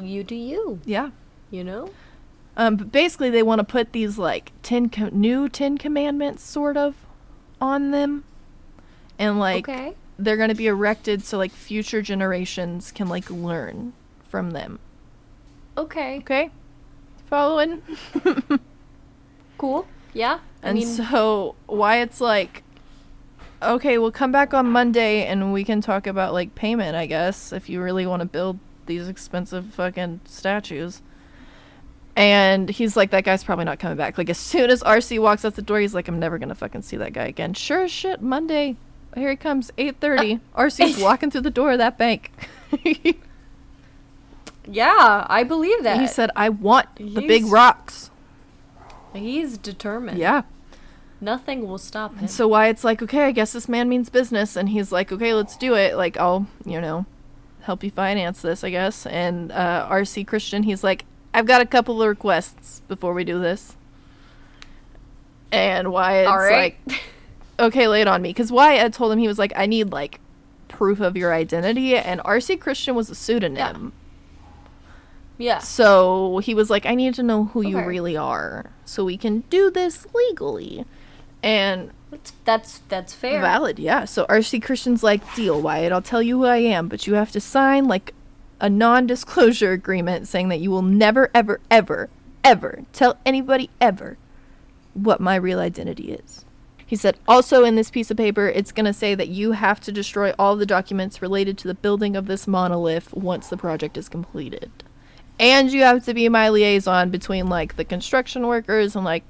you 0.00 0.22
do 0.22 0.34
you. 0.34 0.80
Yeah. 0.84 1.10
You 1.50 1.64
know. 1.64 1.90
Um 2.56 2.76
but 2.76 2.92
basically 2.92 3.30
they 3.30 3.42
want 3.42 3.58
to 3.60 3.64
put 3.64 3.92
these 3.92 4.18
like 4.18 4.52
10 4.62 4.90
co- 4.90 5.08
new 5.12 5.48
10 5.48 5.78
commandments 5.78 6.44
sort 6.44 6.76
of 6.76 6.94
on 7.60 7.90
them. 7.90 8.24
And 9.18 9.38
like 9.38 9.68
okay. 9.68 9.94
they're 10.18 10.36
going 10.36 10.48
to 10.48 10.54
be 10.54 10.66
erected 10.66 11.24
so 11.24 11.38
like 11.38 11.52
future 11.52 12.02
generations 12.02 12.92
can 12.92 13.08
like 13.08 13.30
learn 13.30 13.92
from 14.28 14.50
them 14.52 14.78
Okay. 15.78 16.18
Okay? 16.18 16.50
Following? 17.28 17.82
Cool. 19.60 19.86
Yeah. 20.14 20.38
I 20.62 20.70
and 20.70 20.78
mean, 20.78 20.86
so 20.88 21.54
Wyatt's 21.68 22.18
like, 22.18 22.62
okay, 23.62 23.98
we'll 23.98 24.12
come 24.12 24.32
back 24.32 24.54
on 24.54 24.66
Monday 24.70 25.26
and 25.26 25.52
we 25.52 25.64
can 25.64 25.80
talk 25.80 26.06
about 26.06 26.32
like 26.32 26.54
payment, 26.54 26.96
I 26.96 27.06
guess, 27.06 27.52
if 27.52 27.68
you 27.68 27.82
really 27.82 28.06
want 28.06 28.20
to 28.20 28.26
build 28.26 28.58
these 28.86 29.08
expensive 29.08 29.66
fucking 29.74 30.20
statues. 30.24 31.02
And 32.16 32.68
he's 32.68 32.96
like, 32.96 33.10
that 33.10 33.24
guy's 33.24 33.44
probably 33.44 33.64
not 33.64 33.78
coming 33.78 33.96
back. 33.96 34.18
Like, 34.18 34.28
as 34.28 34.38
soon 34.38 34.68
as 34.68 34.82
RC 34.82 35.20
walks 35.20 35.44
out 35.44 35.54
the 35.54 35.62
door, 35.62 35.78
he's 35.80 35.94
like, 35.94 36.08
I'm 36.08 36.18
never 36.18 36.38
gonna 36.38 36.54
fucking 36.54 36.82
see 36.82 36.96
that 36.96 37.12
guy 37.12 37.26
again. 37.26 37.54
Sure 37.54 37.84
as 37.84 37.90
shit, 37.90 38.20
Monday. 38.20 38.76
Here 39.14 39.30
he 39.30 39.36
comes, 39.36 39.70
8.30. 39.78 40.40
RC's 40.56 40.98
walking 41.02 41.30
through 41.30 41.40
the 41.42 41.50
door 41.50 41.72
of 41.72 41.78
that 41.78 41.98
bank. 41.98 42.30
yeah, 44.66 45.26
I 45.28 45.44
believe 45.44 45.82
that. 45.82 46.00
he 46.00 46.06
said, 46.06 46.30
I 46.36 46.48
want 46.48 46.94
the 46.96 47.26
big 47.26 47.46
rocks. 47.46 48.10
he's 49.14 49.56
determined. 49.56 50.18
Yeah. 50.18 50.42
Nothing 51.20 51.68
will 51.68 51.78
stop 51.78 52.16
him. 52.16 52.28
So 52.28 52.48
Wyatt's 52.48 52.82
like, 52.84 53.02
okay, 53.02 53.24
I 53.24 53.32
guess 53.32 53.52
this 53.52 53.68
man 53.68 53.88
means 53.88 54.08
business. 54.08 54.56
And 54.56 54.68
he's 54.70 54.90
like, 54.90 55.12
okay, 55.12 55.34
let's 55.34 55.56
do 55.56 55.74
it. 55.74 55.96
Like, 55.96 56.16
I'll, 56.16 56.46
you 56.64 56.80
know, 56.80 57.04
help 57.62 57.84
you 57.84 57.90
finance 57.90 58.40
this, 58.40 58.64
I 58.64 58.70
guess. 58.70 59.06
And 59.06 59.52
uh, 59.52 59.86
RC 59.90 60.26
Christian, 60.26 60.62
he's 60.62 60.82
like, 60.82 61.04
I've 61.34 61.46
got 61.46 61.60
a 61.60 61.66
couple 61.66 62.00
of 62.02 62.08
requests 62.08 62.80
before 62.88 63.12
we 63.12 63.24
do 63.24 63.38
this. 63.38 63.76
And 65.52 65.92
Wyatt's 65.92 66.30
All 66.30 66.38
right. 66.38 66.78
like, 66.86 67.02
okay, 67.58 67.86
lay 67.86 68.00
it 68.00 68.08
on 68.08 68.22
me. 68.22 68.30
Because 68.30 68.50
Wyatt 68.50 68.92
told 68.94 69.12
him, 69.12 69.18
he 69.18 69.28
was 69.28 69.38
like, 69.38 69.52
I 69.56 69.66
need, 69.66 69.90
like, 69.92 70.20
proof 70.68 71.00
of 71.00 71.16
your 71.16 71.34
identity. 71.34 71.96
And 71.96 72.20
RC 72.20 72.60
Christian 72.60 72.94
was 72.94 73.10
a 73.10 73.14
pseudonym. 73.14 73.92
yeah. 75.38 75.58
So 75.58 76.38
he 76.38 76.54
was 76.54 76.70
like, 76.70 76.86
I 76.86 76.94
need 76.94 77.14
to 77.14 77.22
know 77.22 77.44
who 77.46 77.62
you 77.62 77.78
really 77.80 78.16
are 78.16 78.70
so 78.84 79.04
we 79.04 79.16
can 79.16 79.40
do 79.50 79.70
this 79.70 80.06
legally. 80.14 80.86
And 81.42 81.90
That's 82.10 82.32
that's, 82.44 82.78
that's 82.88 83.14
fair. 83.14 83.40
Valid, 83.40 83.78
yeah. 83.78 84.04
So 84.04 84.26
RC 84.26 84.62
Christian's 84.62 85.02
like, 85.02 85.34
deal, 85.34 85.60
Wyatt. 85.60 85.92
I'll 85.92 86.02
tell 86.02 86.22
you 86.22 86.38
who 86.38 86.44
I 86.46 86.58
am, 86.58 86.88
but 86.88 87.06
you 87.06 87.14
have 87.14 87.30
to 87.32 87.40
sign 87.40 87.86
like 87.86 88.14
a 88.60 88.68
non-disclosure 88.68 89.72
agreement 89.72 90.28
saying 90.28 90.48
that 90.48 90.60
you 90.60 90.70
will 90.70 90.82
never, 90.82 91.30
ever, 91.34 91.60
ever, 91.70 92.10
ever 92.44 92.84
tell 92.92 93.18
anybody 93.24 93.70
ever 93.80 94.18
what 94.92 95.20
my 95.20 95.36
real 95.36 95.60
identity 95.60 96.12
is. 96.12 96.44
He 96.84 96.96
said, 96.96 97.16
also 97.28 97.64
in 97.64 97.76
this 97.76 97.90
piece 97.90 98.10
of 98.10 98.16
paper, 98.16 98.48
it's 98.48 98.72
going 98.72 98.86
to 98.86 98.92
say 98.92 99.14
that 99.14 99.28
you 99.28 99.52
have 99.52 99.78
to 99.80 99.92
destroy 99.92 100.32
all 100.38 100.56
the 100.56 100.66
documents 100.66 101.22
related 101.22 101.56
to 101.58 101.68
the 101.68 101.74
building 101.74 102.16
of 102.16 102.26
this 102.26 102.48
monolith 102.48 103.14
once 103.14 103.48
the 103.48 103.56
project 103.56 103.96
is 103.96 104.08
completed. 104.08 104.70
And 105.38 105.70
you 105.70 105.82
have 105.82 106.04
to 106.06 106.12
be 106.12 106.28
my 106.28 106.48
liaison 106.48 107.10
between 107.10 107.46
like 107.46 107.76
the 107.76 107.84
construction 107.84 108.48
workers 108.48 108.96
and 108.96 109.04
like 109.04 109.22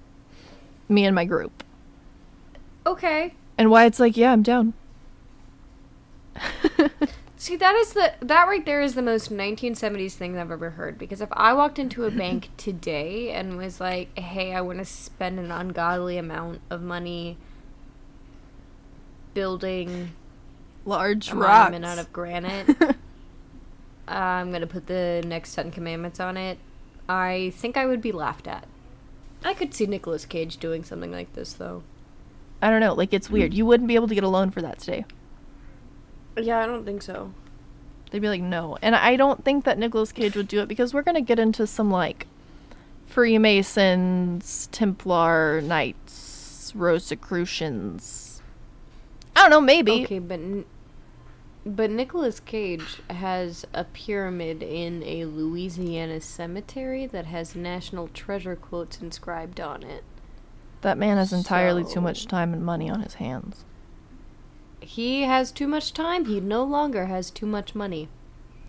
me 0.88 1.04
and 1.04 1.14
my 1.14 1.26
group. 1.26 1.62
Okay. 2.90 3.34
And 3.56 3.70
Wyatt's 3.70 4.00
like, 4.00 4.16
yeah, 4.16 4.32
I'm 4.32 4.42
down. 4.42 4.74
See, 7.36 7.54
that 7.56 7.74
is 7.76 7.92
the 7.92 8.14
that 8.20 8.48
right 8.48 8.66
there 8.66 8.82
is 8.82 8.94
the 8.94 9.02
most 9.02 9.30
1970s 9.32 10.12
thing 10.12 10.36
I've 10.36 10.50
ever 10.50 10.70
heard. 10.70 10.98
Because 10.98 11.20
if 11.20 11.28
I 11.32 11.52
walked 11.52 11.78
into 11.78 12.04
a 12.04 12.10
bank 12.24 12.48
today 12.56 13.30
and 13.30 13.56
was 13.56 13.80
like, 13.80 14.16
"Hey, 14.18 14.54
I 14.54 14.60
want 14.60 14.78
to 14.78 14.84
spend 14.84 15.38
an 15.38 15.52
ungodly 15.52 16.18
amount 16.18 16.60
of 16.68 16.82
money 16.82 17.38
building 19.34 20.10
Large 20.84 21.30
a 21.30 21.36
rocks. 21.36 21.70
monument 21.70 21.84
out 21.84 21.98
of 21.98 22.12
granite, 22.12 22.68
uh, 22.80 22.94
I'm 24.08 24.50
gonna 24.50 24.66
put 24.66 24.86
the 24.86 25.22
next 25.24 25.54
Ten 25.54 25.70
Commandments 25.70 26.18
on 26.20 26.36
it," 26.36 26.58
I 27.08 27.52
think 27.56 27.76
I 27.76 27.86
would 27.86 28.02
be 28.02 28.12
laughed 28.12 28.48
at. 28.48 28.66
I 29.44 29.54
could 29.54 29.72
see 29.74 29.86
Nicolas 29.86 30.26
Cage 30.26 30.58
doing 30.58 30.84
something 30.84 31.12
like 31.12 31.32
this, 31.34 31.52
though. 31.54 31.84
I 32.62 32.70
don't 32.70 32.80
know. 32.80 32.94
Like, 32.94 33.12
it's 33.12 33.28
hmm. 33.28 33.34
weird. 33.34 33.54
You 33.54 33.66
wouldn't 33.66 33.88
be 33.88 33.94
able 33.94 34.08
to 34.08 34.14
get 34.14 34.24
a 34.24 34.28
loan 34.28 34.50
for 34.50 34.62
that 34.62 34.78
today. 34.78 35.04
Yeah, 36.36 36.60
I 36.60 36.66
don't 36.66 36.84
think 36.84 37.02
so. 37.02 37.32
They'd 38.10 38.20
be 38.20 38.28
like, 38.28 38.42
no. 38.42 38.76
And 38.82 38.94
I 38.94 39.16
don't 39.16 39.44
think 39.44 39.64
that 39.64 39.78
Nicolas 39.78 40.12
Cage 40.12 40.34
would 40.36 40.48
do 40.48 40.60
it 40.60 40.68
because 40.68 40.92
we're 40.92 41.02
going 41.02 41.14
to 41.14 41.20
get 41.20 41.38
into 41.38 41.66
some, 41.66 41.90
like, 41.90 42.26
Freemasons, 43.06 44.68
Templar 44.72 45.60
Knights, 45.60 46.72
Rosicrucians. 46.74 48.42
I 49.34 49.42
don't 49.42 49.50
know, 49.50 49.60
maybe. 49.60 50.04
Okay, 50.04 50.18
but 50.18 50.40
n- 50.40 50.64
but 51.64 51.90
Nicolas 51.90 52.40
Cage 52.40 53.00
has 53.10 53.66
a 53.74 53.84
pyramid 53.84 54.62
in 54.62 55.02
a 55.02 55.26
Louisiana 55.26 56.20
cemetery 56.20 57.06
that 57.06 57.26
has 57.26 57.54
national 57.54 58.08
treasure 58.08 58.56
quotes 58.56 59.00
inscribed 59.00 59.60
on 59.60 59.82
it. 59.82 60.04
That 60.82 60.96
man 60.98 61.18
has 61.18 61.32
entirely 61.32 61.84
too 61.84 62.00
much 62.00 62.26
time 62.26 62.52
and 62.54 62.64
money 62.64 62.88
on 62.88 63.02
his 63.02 63.14
hands. 63.14 63.64
He 64.80 65.22
has 65.22 65.52
too 65.52 65.68
much 65.68 65.92
time. 65.92 66.24
He 66.24 66.40
no 66.40 66.64
longer 66.64 67.06
has 67.06 67.30
too 67.30 67.46
much 67.46 67.74
money. 67.74 68.08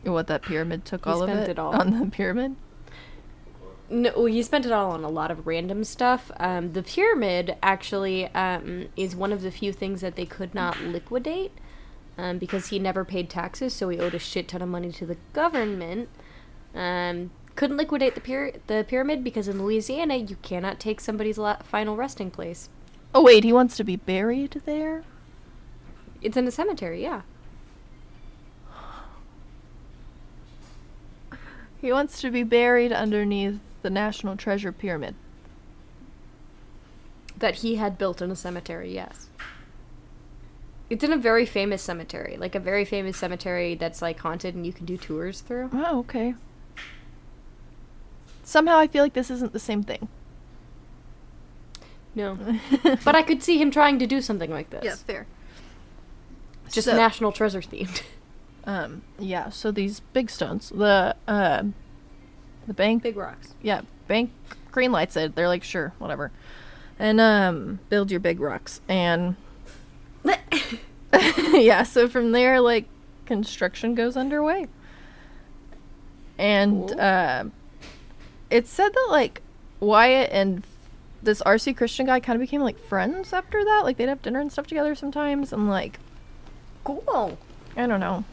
What, 0.04 0.28
that 0.28 0.42
pyramid 0.42 0.84
took 0.84 1.06
He 1.06 1.12
all 1.12 1.24
of 1.24 1.30
it, 1.30 1.50
it 1.50 1.60
all. 1.60 1.74
on 1.74 1.98
the 2.00 2.06
pyramid? 2.08 2.56
No, 3.90 4.12
well, 4.16 4.26
he 4.26 4.42
spent 4.42 4.66
it 4.66 4.72
all 4.72 4.92
on 4.92 5.04
a 5.04 5.10
lot 5.10 5.32
of 5.32 5.46
random 5.46 5.84
stuff. 5.84 6.32
Um, 6.38 6.74
the 6.74 6.82
pyramid 6.84 7.56
actually 7.62 8.28
um, 8.28 8.88
is 8.96 9.16
one 9.16 9.32
of 9.32 9.42
the 9.42 9.52
few 9.52 9.72
things 9.74 10.02
that 10.02 10.16
they 10.16 10.26
could 10.26 10.56
not 10.56 10.80
liquidate 10.82 11.52
um, 12.18 12.38
because 12.38 12.68
he 12.68 12.80
never 12.80 13.04
paid 13.06 13.30
taxes, 13.30 13.74
so 13.74 13.90
he 13.90 14.00
owed 14.00 14.14
a 14.14 14.20
shit 14.20 14.48
ton 14.48 14.62
of 14.62 14.70
money 14.70 14.92
to 14.94 15.06
the 15.06 15.18
government. 15.34 16.10
Um, 16.74 17.32
couldn't 17.62 17.78
liquidate 17.78 18.16
the 18.16 18.22
pyra- 18.22 18.60
the 18.66 18.84
pyramid 18.90 19.24
because 19.24 19.48
in 19.48 19.62
Louisiana 19.62 20.16
you 20.16 20.36
cannot 20.42 20.80
take 20.80 21.00
somebody's 21.00 21.38
la- 21.38 21.58
final 21.58 21.96
resting 21.96 22.32
place. 22.32 22.70
Oh, 23.14 23.22
wait, 23.22 23.44
he 23.44 23.54
wants 23.54 23.78
to 23.78 23.84
be 23.84 23.98
buried 23.98 24.64
there? 24.66 25.04
It's 26.24 26.36
in 26.36 26.48
a 26.48 26.52
cemetery, 26.52 27.04
yeah. 27.04 27.22
He 31.80 31.92
wants 31.92 32.20
to 32.22 32.32
be 32.32 32.42
buried 32.42 32.92
underneath 32.92 33.60
the 33.84 33.92
National 33.92 34.36
Treasure 34.36 34.72
Pyramid. 34.72 35.14
That 37.38 37.58
he 37.58 37.76
had 37.76 38.00
built 38.00 38.24
in 38.24 38.32
a 38.32 38.36
cemetery, 38.36 38.92
yes. 38.92 39.28
It's 40.90 41.04
in 41.04 41.14
a 41.14 41.18
very 41.18 41.46
famous 41.46 41.84
cemetery, 41.84 42.38
like 42.40 42.56
a 42.56 42.60
very 42.60 42.86
famous 42.86 43.18
cemetery 43.18 43.76
that's 43.76 44.02
like 44.02 44.18
haunted 44.18 44.56
and 44.56 44.66
you 44.66 44.74
can 44.74 44.88
do 44.88 44.98
tours 44.98 45.42
through. 45.42 45.70
Oh, 45.72 46.00
okay. 46.00 46.34
Somehow 48.44 48.78
I 48.78 48.88
feel 48.88 49.04
like 49.04 49.14
this 49.14 49.30
isn't 49.32 49.54
the 49.54 49.60
same 49.60 49.84
thing. 49.84 50.08
No. 52.16 52.38
But 53.06 53.16
I 53.16 53.22
could 53.24 53.42
see 53.44 53.58
him 53.62 53.72
trying 53.72 54.00
to 54.00 54.08
do 54.08 54.22
something 54.22 54.52
like 54.52 54.70
this. 54.70 54.84
Yeah, 54.84 54.96
fair. 54.96 55.28
Just 56.70 56.86
So- 56.88 56.96
national 56.96 57.32
treasure 57.32 57.62
themed. 57.62 58.02
Um, 58.64 59.02
yeah, 59.18 59.50
so 59.50 59.72
these 59.72 60.02
big 60.14 60.30
stones, 60.30 60.70
the 60.70 61.16
uh, 61.28 61.64
the 62.68 62.76
bank, 62.76 63.02
Big 63.02 63.18
rocks. 63.18 63.56
yeah, 63.64 63.82
bank 64.08 64.30
green 64.72 64.92
lights 64.92 65.18
it. 65.18 65.34
They're 65.34 65.48
like, 65.48 65.64
sure, 65.64 65.94
whatever, 65.98 66.32
and 67.00 67.20
um, 67.20 67.80
build 67.90 68.12
your 68.12 68.20
big 68.20 68.40
rocks, 68.40 68.80
and 68.88 69.36
yeah, 71.54 71.82
so 71.82 72.08
from 72.08 72.34
there, 72.34 72.62
like, 72.62 72.86
construction 73.26 73.96
goes 73.96 74.16
underway, 74.16 74.68
and 76.38 76.88
Cool. 76.90 77.02
uh, 77.02 77.44
it 78.52 78.68
said 78.68 78.94
that 78.94 79.08
like 79.10 79.42
Wyatt 79.80 80.30
and 80.32 80.64
this 81.24 81.42
RC 81.44 81.76
Christian 81.78 82.06
guy 82.06 82.20
kind 82.20 82.36
of 82.36 82.42
became 82.42 82.62
like 82.62 82.78
friends 82.80 83.34
after 83.34 83.64
that. 83.64 83.82
Like 83.84 83.98
they'd 83.98 84.10
have 84.10 84.22
dinner 84.22 84.40
and 84.40 84.52
stuff 84.52 84.68
together 84.68 84.94
sometimes, 84.96 85.52
and 85.54 85.70
like 85.70 86.00
Cool. 86.84 87.38
I 87.78 87.88
don't 87.88 88.00
know. 88.00 88.24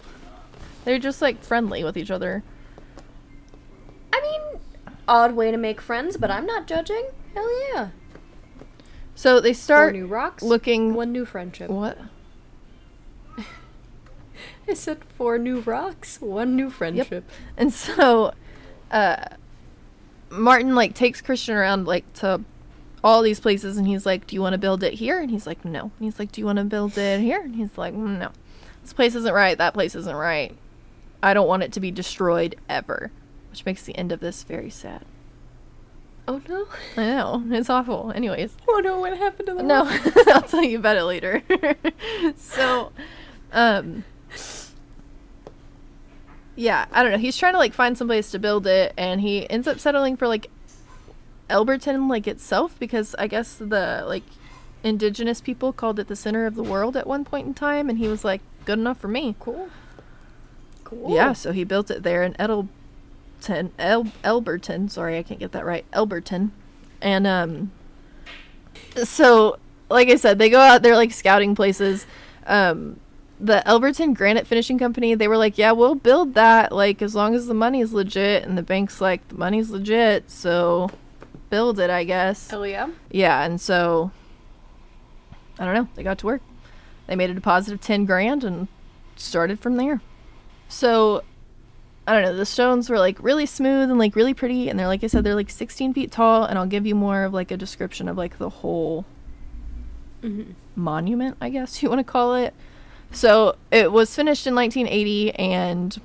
They're 0.84 0.98
just 0.98 1.20
like 1.20 1.42
friendly 1.42 1.84
with 1.84 1.96
each 1.96 2.10
other. 2.10 2.42
I 4.12 4.20
mean, 4.20 4.60
odd 5.06 5.34
way 5.36 5.50
to 5.50 5.56
make 5.56 5.80
friends, 5.80 6.16
but 6.16 6.30
I'm 6.30 6.46
not 6.46 6.66
judging. 6.66 7.06
Hell 7.34 7.68
yeah. 7.72 7.88
So 9.14 9.40
they 9.40 9.52
Four 9.52 9.60
start 9.62 9.94
new 9.94 10.06
rocks. 10.06 10.42
looking. 10.42 10.94
One 10.94 11.12
new 11.12 11.24
friendship. 11.24 11.70
What? 11.70 11.98
I 14.68 14.74
said 14.74 15.04
four 15.16 15.38
new 15.38 15.60
rocks. 15.60 16.20
One 16.20 16.56
new 16.56 16.70
friendship. 16.70 17.10
Yep. 17.10 17.24
And 17.56 17.72
so, 17.72 18.32
uh, 18.90 19.16
Martin 20.30 20.74
like 20.74 20.94
takes 20.94 21.20
Christian 21.20 21.54
around 21.54 21.86
like 21.86 22.10
to 22.14 22.40
all 23.02 23.22
these 23.22 23.40
places, 23.40 23.76
and 23.76 23.86
he's 23.86 24.04
like, 24.04 24.26
"Do 24.26 24.34
you 24.34 24.42
want 24.42 24.54
to 24.54 24.58
build 24.58 24.82
it 24.82 24.94
here?" 24.94 25.20
And 25.20 25.30
he's 25.30 25.46
like, 25.46 25.64
"No." 25.64 25.82
And 25.82 25.92
he's 26.00 26.18
like, 26.18 26.32
"Do 26.32 26.40
you 26.40 26.46
want 26.46 26.58
to 26.58 26.64
build 26.64 26.98
it 26.98 27.20
here?" 27.20 27.40
And 27.40 27.56
he's 27.56 27.78
like, 27.78 27.94
"Mm, 27.94 28.18
"No. 28.18 28.30
This 28.82 28.92
place 28.92 29.14
isn't 29.14 29.34
right. 29.34 29.56
That 29.56 29.74
place 29.74 29.94
isn't 29.94 30.16
right. 30.16 30.56
I 31.22 31.34
don't 31.34 31.48
want 31.48 31.62
it 31.62 31.72
to 31.72 31.80
be 31.80 31.90
destroyed 31.90 32.56
ever." 32.68 33.10
Which 33.50 33.64
makes 33.64 33.84
the 33.84 33.96
end 33.96 34.12
of 34.12 34.20
this 34.20 34.42
very 34.44 34.70
sad. 34.70 35.04
Oh 36.28 36.42
no. 36.46 36.66
I 36.98 37.06
know 37.06 37.42
it's 37.50 37.70
awful. 37.70 38.12
Anyways, 38.14 38.54
Oh 38.68 38.80
no, 38.84 39.00
what 39.00 39.16
happened 39.16 39.46
to 39.46 39.54
the 39.54 39.62
No. 39.62 39.84
I'll 40.34 40.42
tell 40.42 40.62
you 40.62 40.78
about 40.78 40.98
it 40.98 41.04
later. 41.04 41.42
so, 42.36 42.92
um, 43.50 44.04
yeah, 46.58 46.86
I 46.90 47.04
don't 47.04 47.12
know. 47.12 47.18
He's 47.18 47.36
trying 47.36 47.52
to 47.52 47.58
like 47.58 47.72
find 47.72 47.96
some 47.96 48.08
place 48.08 48.32
to 48.32 48.38
build 48.40 48.66
it, 48.66 48.92
and 48.98 49.20
he 49.20 49.48
ends 49.48 49.68
up 49.68 49.78
settling 49.78 50.16
for 50.16 50.26
like 50.26 50.50
Elberton, 51.48 52.10
like 52.10 52.26
itself, 52.26 52.76
because 52.80 53.14
I 53.16 53.28
guess 53.28 53.54
the 53.54 54.02
like 54.08 54.24
indigenous 54.82 55.40
people 55.40 55.72
called 55.72 56.00
it 56.00 56.08
the 56.08 56.16
center 56.16 56.46
of 56.46 56.56
the 56.56 56.64
world 56.64 56.96
at 56.96 57.06
one 57.06 57.24
point 57.24 57.46
in 57.46 57.54
time, 57.54 57.88
and 57.88 57.98
he 57.98 58.08
was 58.08 58.24
like, 58.24 58.40
good 58.64 58.76
enough 58.76 58.98
for 58.98 59.06
me. 59.06 59.36
Cool. 59.38 59.68
Cool. 60.82 61.14
Yeah, 61.14 61.32
so 61.32 61.52
he 61.52 61.62
built 61.62 61.92
it 61.92 62.02
there 62.02 62.24
in 62.24 62.34
Edelton, 62.34 63.70
El- 63.78 64.12
Elberton. 64.24 64.90
Sorry, 64.90 65.16
I 65.16 65.22
can't 65.22 65.38
get 65.38 65.52
that 65.52 65.64
right. 65.64 65.88
Elberton, 65.92 66.50
and 67.00 67.24
um, 67.24 67.70
so 69.04 69.60
like 69.88 70.08
I 70.08 70.16
said, 70.16 70.40
they 70.40 70.50
go 70.50 70.58
out 70.58 70.82
there 70.82 70.96
like 70.96 71.12
scouting 71.12 71.54
places. 71.54 72.04
Um, 72.48 72.98
the 73.40 73.62
Elberton 73.66 74.14
Granite 74.14 74.46
Finishing 74.46 74.78
Company, 74.78 75.14
they 75.14 75.28
were 75.28 75.36
like, 75.36 75.58
yeah, 75.58 75.72
we'll 75.72 75.94
build 75.94 76.34
that, 76.34 76.72
like 76.72 77.02
as 77.02 77.14
long 77.14 77.34
as 77.34 77.46
the 77.46 77.54
money's 77.54 77.92
legit, 77.92 78.44
and 78.44 78.58
the 78.58 78.62
bank's 78.62 79.00
like, 79.00 79.26
the 79.28 79.36
money's 79.36 79.70
legit, 79.70 80.30
so 80.30 80.90
build 81.50 81.78
it, 81.80 81.90
I 81.90 82.04
guess. 82.04 82.52
Oh 82.52 82.64
yeah. 82.64 82.88
Yeah, 83.10 83.42
and 83.44 83.60
so 83.60 84.10
I 85.58 85.64
don't 85.64 85.74
know. 85.74 85.88
They 85.94 86.02
got 86.02 86.18
to 86.18 86.26
work. 86.26 86.42
They 87.06 87.16
made 87.16 87.30
a 87.30 87.34
deposit 87.34 87.72
of 87.74 87.80
ten 87.80 88.04
grand 88.04 88.44
and 88.44 88.68
started 89.16 89.60
from 89.60 89.76
there. 89.76 90.00
So 90.68 91.22
I 92.06 92.12
don't 92.12 92.22
know. 92.22 92.36
The 92.36 92.46
stones 92.46 92.90
were 92.90 92.98
like 92.98 93.22
really 93.22 93.46
smooth 93.46 93.88
and 93.90 93.98
like 93.98 94.14
really 94.16 94.34
pretty, 94.34 94.68
and 94.68 94.78
they're 94.78 94.86
like 94.86 95.04
I 95.04 95.06
said, 95.06 95.24
they're 95.24 95.34
like 95.34 95.50
16 95.50 95.94
feet 95.94 96.10
tall. 96.12 96.44
And 96.44 96.58
I'll 96.58 96.66
give 96.66 96.86
you 96.86 96.94
more 96.94 97.24
of 97.24 97.32
like 97.32 97.50
a 97.50 97.56
description 97.56 98.08
of 98.08 98.16
like 98.16 98.38
the 98.38 98.50
whole 98.50 99.04
Mm-hmm. 100.22 100.50
monument, 100.74 101.36
I 101.40 101.48
guess 101.48 101.80
you 101.80 101.88
want 101.88 102.00
to 102.00 102.04
call 102.04 102.34
it. 102.34 102.52
So 103.10 103.56
it 103.70 103.90
was 103.90 104.14
finished 104.14 104.46
in 104.46 104.54
1980, 104.54 105.34
and 105.34 106.00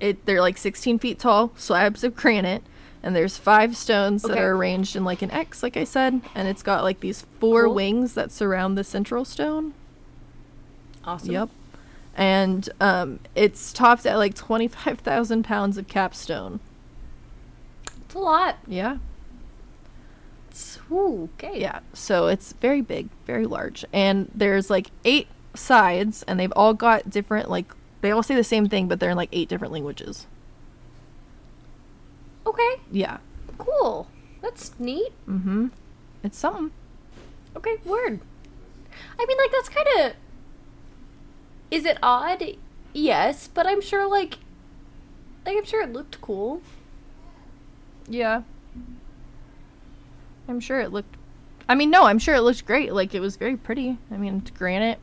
it 0.00 0.24
they're 0.26 0.40
like 0.40 0.58
16 0.58 0.98
feet 0.98 1.18
tall 1.18 1.52
slabs 1.56 2.04
of 2.04 2.14
granite, 2.14 2.62
and 3.02 3.16
there's 3.16 3.36
five 3.36 3.76
stones 3.76 4.22
that 4.22 4.38
are 4.38 4.52
arranged 4.52 4.94
in 4.94 5.04
like 5.04 5.22
an 5.22 5.30
X, 5.30 5.62
like 5.62 5.76
I 5.76 5.84
said, 5.84 6.20
and 6.34 6.48
it's 6.48 6.62
got 6.62 6.84
like 6.84 7.00
these 7.00 7.26
four 7.40 7.64
Cool. 7.64 7.74
wings 7.74 8.14
that 8.14 8.30
surround 8.30 8.76
the 8.76 8.84
central 8.84 9.24
stone. 9.24 9.74
Awesome. 11.04 11.30
Yep. 11.30 11.48
And 12.14 12.68
um, 12.80 13.20
it's 13.34 13.72
topped 13.72 14.04
at 14.04 14.16
like 14.16 14.34
25,000 14.34 15.44
pounds 15.44 15.78
of 15.78 15.86
capstone. 15.88 16.58
It's 18.04 18.14
a 18.14 18.18
lot. 18.18 18.58
Yeah. 18.66 18.98
Ooh, 20.90 21.28
okay. 21.38 21.60
Yeah. 21.60 21.80
So 21.92 22.26
it's 22.26 22.52
very 22.54 22.80
big, 22.80 23.08
very 23.26 23.46
large. 23.46 23.84
And 23.92 24.30
there's 24.34 24.68
like 24.68 24.90
eight 25.04 25.28
sides, 25.58 26.22
and 26.24 26.38
they've 26.38 26.52
all 26.54 26.74
got 26.74 27.10
different, 27.10 27.50
like, 27.50 27.72
they 28.00 28.10
all 28.10 28.22
say 28.22 28.34
the 28.34 28.44
same 28.44 28.68
thing, 28.68 28.88
but 28.88 29.00
they're 29.00 29.10
in 29.10 29.16
like 29.16 29.30
eight 29.32 29.48
different 29.48 29.72
languages. 29.72 30.26
Okay. 32.46 32.76
Yeah. 32.90 33.18
Cool. 33.58 34.08
That's 34.40 34.78
neat. 34.78 35.12
Mm 35.28 35.42
hmm. 35.42 35.66
It's 36.22 36.38
something. 36.38 36.70
Okay. 37.56 37.76
Word. 37.84 38.20
I 39.18 39.26
mean, 39.26 39.36
like 39.36 39.50
that's 39.52 39.68
kind 39.68 39.86
of. 39.98 40.12
Is 41.70 41.84
it 41.84 41.98
odd? 42.02 42.42
Yes, 42.92 43.48
but 43.48 43.66
I'm 43.66 43.80
sure 43.80 44.08
like. 44.08 44.38
Like 45.44 45.56
I'm 45.56 45.64
sure 45.64 45.82
it 45.82 45.92
looked 45.92 46.20
cool. 46.20 46.62
Yeah. 48.08 48.42
I'm 50.48 50.60
sure 50.60 50.80
it 50.80 50.92
looked. 50.92 51.16
I 51.68 51.74
mean, 51.74 51.90
no, 51.90 52.04
I'm 52.04 52.18
sure 52.18 52.34
it 52.34 52.40
looked 52.40 52.64
great. 52.64 52.94
Like, 52.94 53.14
it 53.14 53.20
was 53.20 53.36
very 53.36 53.56
pretty. 53.56 53.98
I 54.10 54.16
mean, 54.16 54.38
it's 54.38 54.50
granite 54.50 54.98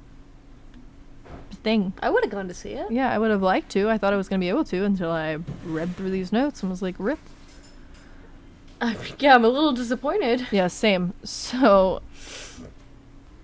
thing. 1.65 1.91
I 2.01 2.09
would 2.09 2.23
have 2.23 2.31
gone 2.31 2.47
to 2.47 2.53
see 2.53 2.69
it. 2.69 2.89
Yeah, 2.89 3.11
I 3.11 3.17
would 3.19 3.31
have 3.31 3.41
liked 3.41 3.69
to. 3.71 3.89
I 3.89 3.97
thought 3.97 4.13
I 4.13 4.15
was 4.15 4.29
going 4.29 4.39
to 4.39 4.43
be 4.45 4.49
able 4.49 4.63
to 4.65 4.85
until 4.85 5.11
I 5.11 5.37
read 5.65 5.97
through 5.97 6.11
these 6.11 6.31
notes 6.31 6.61
and 6.63 6.69
was 6.69 6.81
like, 6.81 6.95
rip. 6.97 7.19
yeah, 9.19 9.35
I'm 9.35 9.43
a 9.43 9.49
little 9.49 9.73
disappointed. 9.73 10.47
Yeah, 10.51 10.67
same. 10.67 11.13
So, 11.23 12.01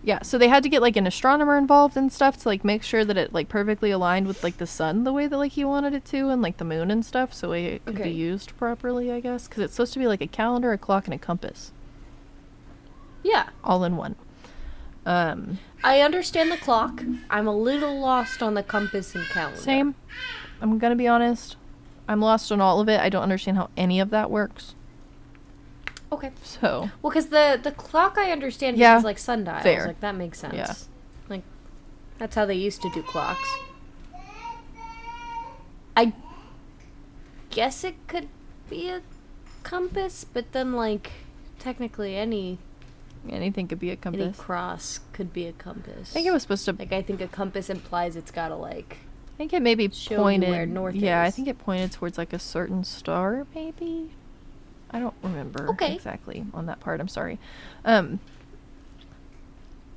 yeah, 0.03 0.21
so 0.21 0.38
they 0.38 0.47
had 0.47 0.62
to 0.63 0.69
get 0.69 0.81
like 0.81 0.95
an 0.97 1.07
astronomer 1.07 1.57
involved 1.57 1.97
and 1.97 2.12
stuff 2.12 2.38
to 2.43 2.47
like 2.47 2.63
make 2.63 2.84
sure 2.84 3.03
that 3.03 3.17
it 3.17 3.34
like 3.34 3.49
perfectly 3.49 3.91
aligned 3.91 4.27
with 4.27 4.43
like 4.43 4.57
the 4.57 4.67
sun 4.67 5.03
the 5.03 5.13
way 5.13 5.27
that 5.27 5.38
like 5.38 5.53
he 5.53 5.63
wanted 5.65 5.93
it 5.93 6.05
to 6.05 6.29
and 6.29 6.41
like 6.41 6.57
the 6.57 6.63
moon 6.65 6.91
and 6.91 7.05
stuff 7.05 7.34
so 7.34 7.51
it 7.53 7.84
could 7.86 7.95
Okay. 7.95 8.03
be 8.05 8.12
used 8.12 8.55
properly, 8.57 9.12
I 9.12 9.19
guess. 9.19 9.47
Because 9.47 9.63
it's 9.63 9.73
supposed 9.73 9.93
to 9.93 9.99
be 9.99 10.07
like 10.07 10.21
a 10.21 10.27
calendar, 10.27 10.71
a 10.73 10.77
clock, 10.77 11.05
and 11.05 11.13
a 11.13 11.17
compass 11.17 11.71
Yeah, 13.23 13.49
all 13.63 13.84
in 13.84 13.97
one. 13.97 14.15
Um, 15.05 15.57
I 15.83 16.01
understand 16.01 16.51
the 16.51 16.57
clock. 16.57 17.01
I'm 17.29 17.47
a 17.47 17.55
little 17.55 17.99
lost 17.99 18.43
on 18.43 18.53
the 18.53 18.63
compass 18.63 19.15
and 19.15 19.25
calendar. 19.25 19.59
same. 19.59 19.95
I'm 20.61 20.77
gonna 20.77 20.95
be 20.95 21.07
honest. 21.07 21.55
I'm 22.07 22.19
lost 22.21 22.51
on 22.51 22.61
all 22.61 22.79
of 22.81 22.89
it. 22.89 22.99
I 22.99 23.09
don't 23.09 23.23
understand 23.23 23.57
how 23.57 23.69
any 23.75 23.99
of 23.99 24.09
that 24.11 24.29
works. 24.29 24.75
Okay. 26.11 26.31
So, 26.43 26.89
Well, 27.01 27.09
because 27.11 27.27
the 27.29 27.59
the 27.61 27.71
clock 27.71 28.17
I 28.17 28.31
understand 28.31 28.77
Yeah, 28.77 28.95
uses 28.95 29.05
like 29.05 29.17
sundials. 29.17 29.63
fair. 29.63 29.87
Like 29.87 30.01
that 30.01 30.15
makes 30.15 30.39
sense. 30.39 30.53
Yeah. 30.55 30.73
Like 31.29 31.43
that's 32.17 32.35
how 32.35 32.45
they 32.45 32.55
used 32.55 32.81
to 32.83 32.91
do 32.93 33.01
clocks. 33.01 33.47
I 35.95 36.13
guess 37.49 37.83
it 37.83 37.95
could 38.07 38.27
be 38.69 38.87
a 38.89 39.01
compass, 39.63 40.25
but 40.25 40.51
then 40.51 40.73
like 40.73 41.11
technically 41.59 42.15
any 42.15 42.59
anything 43.29 43.67
could 43.67 43.79
be 43.79 43.89
a 43.91 43.95
compass. 43.95 44.21
any 44.21 44.34
cross 44.34 44.99
could 45.13 45.31
be 45.34 45.45
a 45.47 45.53
compass. 45.53 46.12
I 46.12 46.13
think 46.13 46.27
it 46.27 46.31
was 46.31 46.41
supposed 46.41 46.65
to. 46.65 46.73
like 46.73 46.91
I 46.91 47.01
think 47.01 47.21
a 47.21 47.27
compass 47.27 47.69
implies 47.69 48.15
it's 48.15 48.31
gotta 48.31 48.55
like 48.55 48.97
I 49.36 49.38
think 49.38 49.53
it 49.53 49.62
maybe 49.62 49.88
pointed. 49.89 50.49
where 50.49 50.65
north 50.65 50.95
yeah, 50.95 51.21
I 51.23 51.31
think 51.31 51.47
it 51.47 51.57
pointed 51.60 51.91
towards 51.91 52.17
like 52.17 52.34
a 52.34 52.39
certain 52.39 52.84
star, 52.84 53.47
maybe. 53.55 54.12
I 54.91 54.99
don't 54.99 55.15
remember 55.23 55.69
Okay. 55.69 55.95
exactly 55.95 56.45
on 56.53 56.65
that 56.65 56.79
part. 56.79 56.99
I'm 56.99 57.07
sorry. 57.07 57.39
Um. 57.86 58.19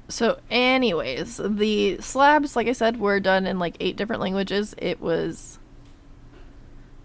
So, 0.08 0.38
anyways, 0.50 1.40
the 1.42 1.98
slabs, 2.00 2.56
like 2.56 2.68
I 2.68 2.72
said, 2.72 3.00
were 3.00 3.20
done 3.20 3.46
in 3.46 3.58
like 3.58 3.76
eight 3.80 3.96
different 3.96 4.20
languages. 4.20 4.74
It 4.78 5.00
was 5.00 5.58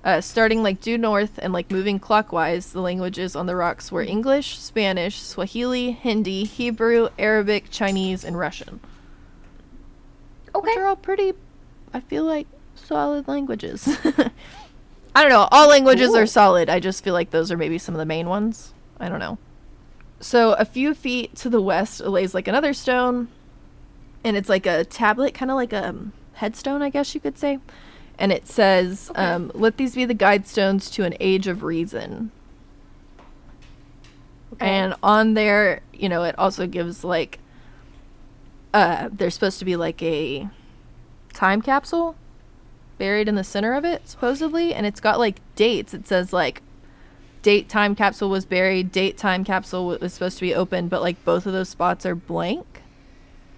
uh, 0.03 0.21
starting 0.21 0.63
like 0.63 0.79
due 0.81 0.97
north 0.97 1.39
and 1.41 1.53
like 1.53 1.71
moving 1.71 1.99
clockwise. 1.99 2.71
The 2.71 2.81
languages 2.81 3.35
on 3.35 3.45
the 3.45 3.55
rocks 3.55 3.91
were 3.91 4.01
English, 4.01 4.57
Spanish, 4.57 5.21
Swahili, 5.21 5.91
Hindi, 5.91 6.45
Hebrew, 6.45 7.09
Arabic, 7.17 7.69
Chinese, 7.69 8.23
and 8.23 8.38
Russian. 8.38 8.79
Okay. 10.55 10.67
which 10.71 10.77
are 10.77 10.88
all 10.88 10.95
pretty 10.95 11.33
i 11.93 11.99
feel 11.99 12.23
like 12.23 12.47
solid 12.75 13.27
languages. 13.27 13.88
I 15.15 15.23
don't 15.23 15.29
know. 15.29 15.47
All 15.51 15.67
languages 15.69 16.13
are 16.15 16.25
solid. 16.25 16.69
I 16.69 16.79
just 16.79 17.03
feel 17.03 17.13
like 17.13 17.31
those 17.31 17.51
are 17.51 17.57
maybe 17.57 17.77
some 17.77 17.93
of 17.95 17.99
the 17.99 18.05
main 18.05 18.29
ones. 18.29 18.73
I 18.99 19.09
don't 19.09 19.19
know. 19.19 19.38
So 20.19 20.53
a 20.53 20.65
few 20.65 20.93
feet 20.93 21.35
to 21.38 21.49
the 21.49 21.62
west 21.62 21.99
lays 22.01 22.33
like 22.33 22.47
another 22.47 22.73
stone. 22.73 23.27
And 24.23 24.38
it's 24.38 24.49
like 24.49 24.65
a 24.65 24.85
tablet 24.85 25.33
kind 25.33 25.49
of 25.51 25.55
like 25.55 25.73
a 25.73 25.89
um, 25.89 26.13
headstone 26.39 26.81
i 26.81 26.89
guess 26.89 27.13
you 27.13 27.19
could 27.19 27.38
say 27.38 27.59
and 28.19 28.32
it 28.32 28.47
says 28.47 29.10
Okay. 29.12 29.23
um, 29.23 29.51
let 29.55 29.77
these 29.77 29.95
be 29.95 30.05
the 30.05 30.13
guidestones 30.13 30.91
to 30.93 31.03
an 31.05 31.15
age 31.19 31.47
of 31.47 31.63
reason 31.63 32.32
okay. 34.53 34.67
and 34.69 34.93
on 35.01 35.34
there, 35.34 35.82
you 35.93 36.10
know, 36.10 36.23
it 36.23 36.38
also 36.38 36.67
gives 36.67 37.03
like 37.03 37.39
uh 38.73 39.10
there's 39.12 39.34
supposed 39.34 39.58
to 39.60 39.65
be 39.65 39.75
like 39.75 40.01
a 40.03 40.47
time 41.34 41.62
capsule 41.62 42.15
buried 42.97 43.27
in 43.29 43.36
the 43.36 43.43
center 43.43 43.73
of 43.73 43.86
it, 43.86 44.08
supposedly, 44.08 44.73
and 44.73 44.86
it's 44.86 44.99
got 44.99 45.17
like 45.17 45.39
dates. 45.55 45.93
It 45.93 46.08
says 46.08 46.34
like 46.34 46.62
date 47.41 47.69
time 47.69 47.95
capsule 47.95 48.29
was 48.29 48.45
buried, 48.45 48.91
date 48.91 49.17
time 49.17 49.43
capsule 49.45 49.88
wa- 49.88 49.97
was 50.01 50.13
supposed 50.13 50.38
to 50.38 50.41
be 50.41 50.53
open, 50.53 50.88
but 50.89 51.01
like 51.01 51.23
both 51.23 51.45
of 51.45 51.53
those 51.53 51.69
spots 51.69 52.05
are 52.05 52.15
blank. 52.15 52.65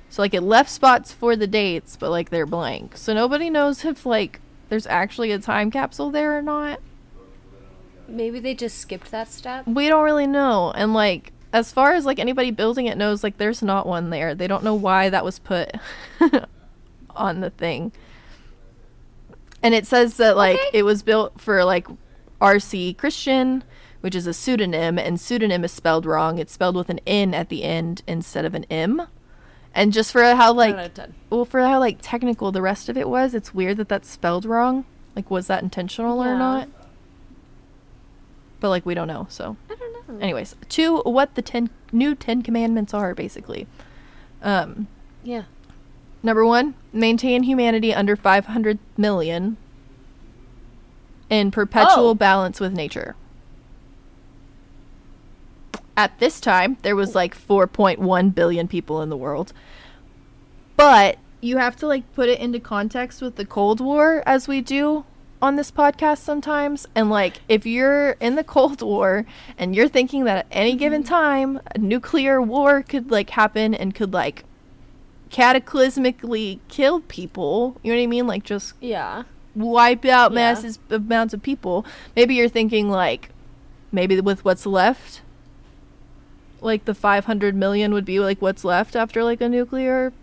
So 0.09 0.21
like 0.21 0.33
it 0.33 0.41
left 0.41 0.69
spots 0.69 1.11
for 1.11 1.35
the 1.35 1.47
dates, 1.47 1.95
but 1.97 2.11
like 2.11 2.29
they're 2.29 2.45
blank. 2.45 2.95
So 2.97 3.13
nobody 3.13 3.49
knows 3.49 3.83
if 3.83 4.05
like 4.05 4.39
there's 4.71 4.87
actually 4.87 5.31
a 5.33 5.37
time 5.37 5.69
capsule 5.69 6.09
there 6.11 6.37
or 6.37 6.41
not. 6.41 6.79
maybe 8.07 8.39
they 8.39 8.53
just 8.55 8.77
skipped 8.79 9.11
that 9.11 9.29
step. 9.29 9.67
We 9.67 9.89
don't 9.89 10.03
really 10.05 10.27
know. 10.27 10.71
And 10.75 10.93
like 10.93 11.33
as 11.51 11.73
far 11.73 11.93
as 11.93 12.05
like 12.05 12.19
anybody 12.19 12.51
building 12.51 12.85
it 12.85 12.97
knows 12.97 13.21
like 13.21 13.37
there's 13.37 13.61
not 13.61 13.85
one 13.85 14.11
there. 14.11 14.33
They 14.33 14.47
don't 14.47 14.63
know 14.63 14.73
why 14.73 15.09
that 15.09 15.25
was 15.25 15.39
put 15.39 15.71
on 17.15 17.41
the 17.41 17.49
thing. 17.49 17.91
And 19.61 19.73
it 19.73 19.85
says 19.85 20.15
that 20.17 20.37
like 20.37 20.57
Okay. 20.57 20.79
it 20.79 20.83
was 20.83 21.03
built 21.03 21.39
for 21.41 21.65
like 21.65 21.85
RC 22.39 22.97
Christian, 22.97 23.65
which 23.99 24.15
is 24.15 24.25
a 24.25 24.33
pseudonym 24.33 24.97
and 24.97 25.19
pseudonym 25.19 25.65
is 25.65 25.73
spelled 25.73 26.05
wrong. 26.05 26.37
It's 26.39 26.53
spelled 26.53 26.77
with 26.77 26.89
an 26.89 27.01
N 27.05 27.33
at 27.33 27.49
the 27.49 27.63
end 27.63 28.03
instead 28.07 28.45
of 28.45 28.55
an 28.55 28.63
M. 28.69 29.01
And 29.73 29.93
just 29.93 30.11
for 30.11 30.21
how 30.35 30.51
like 30.53 30.75
Nine 30.75 30.79
out 30.79 30.85
of 30.87 30.93
ten. 30.93 31.13
well 31.29 31.45
for 31.45 31.61
how 31.61 31.79
like 31.79 31.97
technical 32.01 32.51
the 32.51 32.61
rest 32.61 32.89
of 32.89 32.97
it 32.97 33.07
was, 33.07 33.33
it's 33.33 33.53
weird 33.53 33.77
that 33.77 33.87
that's 33.89 34.09
spelled 34.09 34.45
wrong. 34.45 34.85
Like 35.15 35.31
was 35.31 35.47
that 35.47 35.63
intentional 35.63 36.21
or 36.21 36.35
not? 36.37 36.67
But 38.59 38.69
like 38.69 38.85
we 38.85 38.93
don't 38.93 39.07
know, 39.07 39.27
so 39.29 39.55
I 39.69 39.75
don't 39.75 40.07
know. 40.07 40.19
anyways 40.23 40.55
to 40.69 40.97
what 40.99 41.35
the 41.35 41.41
ten 41.41 41.69
new 41.91 42.15
10 42.15 42.41
commandments 42.43 42.93
are 42.93 43.13
basically 43.15 43.65
um 44.43 44.87
Yeah. 45.23 45.43
number 46.23 46.45
one 46.45 46.75
maintain 46.93 47.43
humanity 47.43 47.93
under 47.93 48.15
500 48.15 48.77
million 48.97 49.57
in 51.29 51.49
perpetual 51.51 52.09
Oh. 52.09 52.13
balance 52.15 52.59
with 52.59 52.73
nature. 52.73 53.15
At 56.01 56.17
this 56.17 56.41
time, 56.41 56.77
there 56.81 56.95
was 56.95 57.13
like 57.13 57.37
4.1 57.37 58.33
billion 58.33 58.67
people 58.67 59.03
in 59.03 59.09
the 59.09 59.15
world. 59.15 59.53
But 60.75 61.19
you 61.41 61.57
have 61.57 61.75
to 61.75 61.85
like 61.85 62.11
put 62.13 62.27
it 62.27 62.39
into 62.39 62.59
context 62.59 63.21
with 63.21 63.35
the 63.35 63.45
Cold 63.45 63.79
War 63.79 64.23
as 64.25 64.47
we 64.47 64.61
do 64.61 65.05
on 65.43 65.57
this 65.57 65.69
podcast 65.69 66.17
sometimes. 66.17 66.87
And 66.95 67.11
like 67.11 67.41
if 67.47 67.67
you're 67.67 68.13
in 68.13 68.33
the 68.33 68.43
Cold 68.43 68.81
War 68.81 69.27
and 69.59 69.75
you're 69.75 69.87
thinking 69.87 70.23
that 70.23 70.37
at 70.39 70.47
any 70.49 70.75
given 70.75 71.03
mm-hmm. 71.03 71.13
time 71.13 71.59
a 71.75 71.77
nuclear 71.77 72.41
war 72.41 72.81
could 72.81 73.11
like 73.11 73.29
happen 73.29 73.75
and 73.75 73.93
could 73.93 74.11
like 74.11 74.43
cataclysmically 75.29 76.61
kill 76.67 77.01
people, 77.01 77.79
you 77.83 77.93
know 77.93 77.99
what 77.99 78.03
I 78.03 78.07
mean? 78.07 78.25
Like 78.25 78.43
just 78.43 78.73
Yeah. 78.81 79.21
wipe 79.53 80.03
out 80.05 80.31
Yeah. 80.31 80.35
masses 80.35 80.79
amounts 80.89 81.35
of 81.35 81.43
people. 81.43 81.85
Maybe 82.15 82.33
you're 82.33 82.49
thinking 82.49 82.89
like 82.89 83.29
maybe 83.91 84.19
with 84.19 84.43
what's 84.43 84.65
left 84.65 85.21
like 86.61 86.85
the 86.85 86.93
500 86.93 87.55
million 87.55 87.93
would 87.93 88.05
be 88.05 88.19
like 88.19 88.41
what's 88.41 88.63
left 88.63 88.95
after 88.95 89.23
like 89.23 89.41
a 89.41 89.49
nuclear 89.49 90.13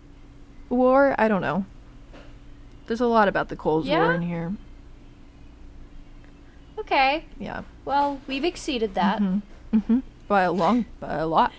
war. 0.69 1.15
I 1.17 1.27
don't 1.27 1.41
know. 1.41 1.65
There's 2.87 3.01
a 3.01 3.07
lot 3.07 3.27
about 3.27 3.49
the 3.49 3.55
Cold 3.55 3.87
War 3.87 4.13
in 4.13 4.23
here. 4.23 4.53
Okay. 6.79 7.25
Yeah. 7.37 7.61
Well, 7.85 8.19
we've 8.25 8.45
exceeded 8.45 8.95
that. 8.95 9.21
Mm-hmm. 9.21 9.99
By 10.27 10.41
a 10.43 10.51
long, 10.51 10.85
by 10.99 11.17
a 11.17 11.27
lot. 11.27 11.51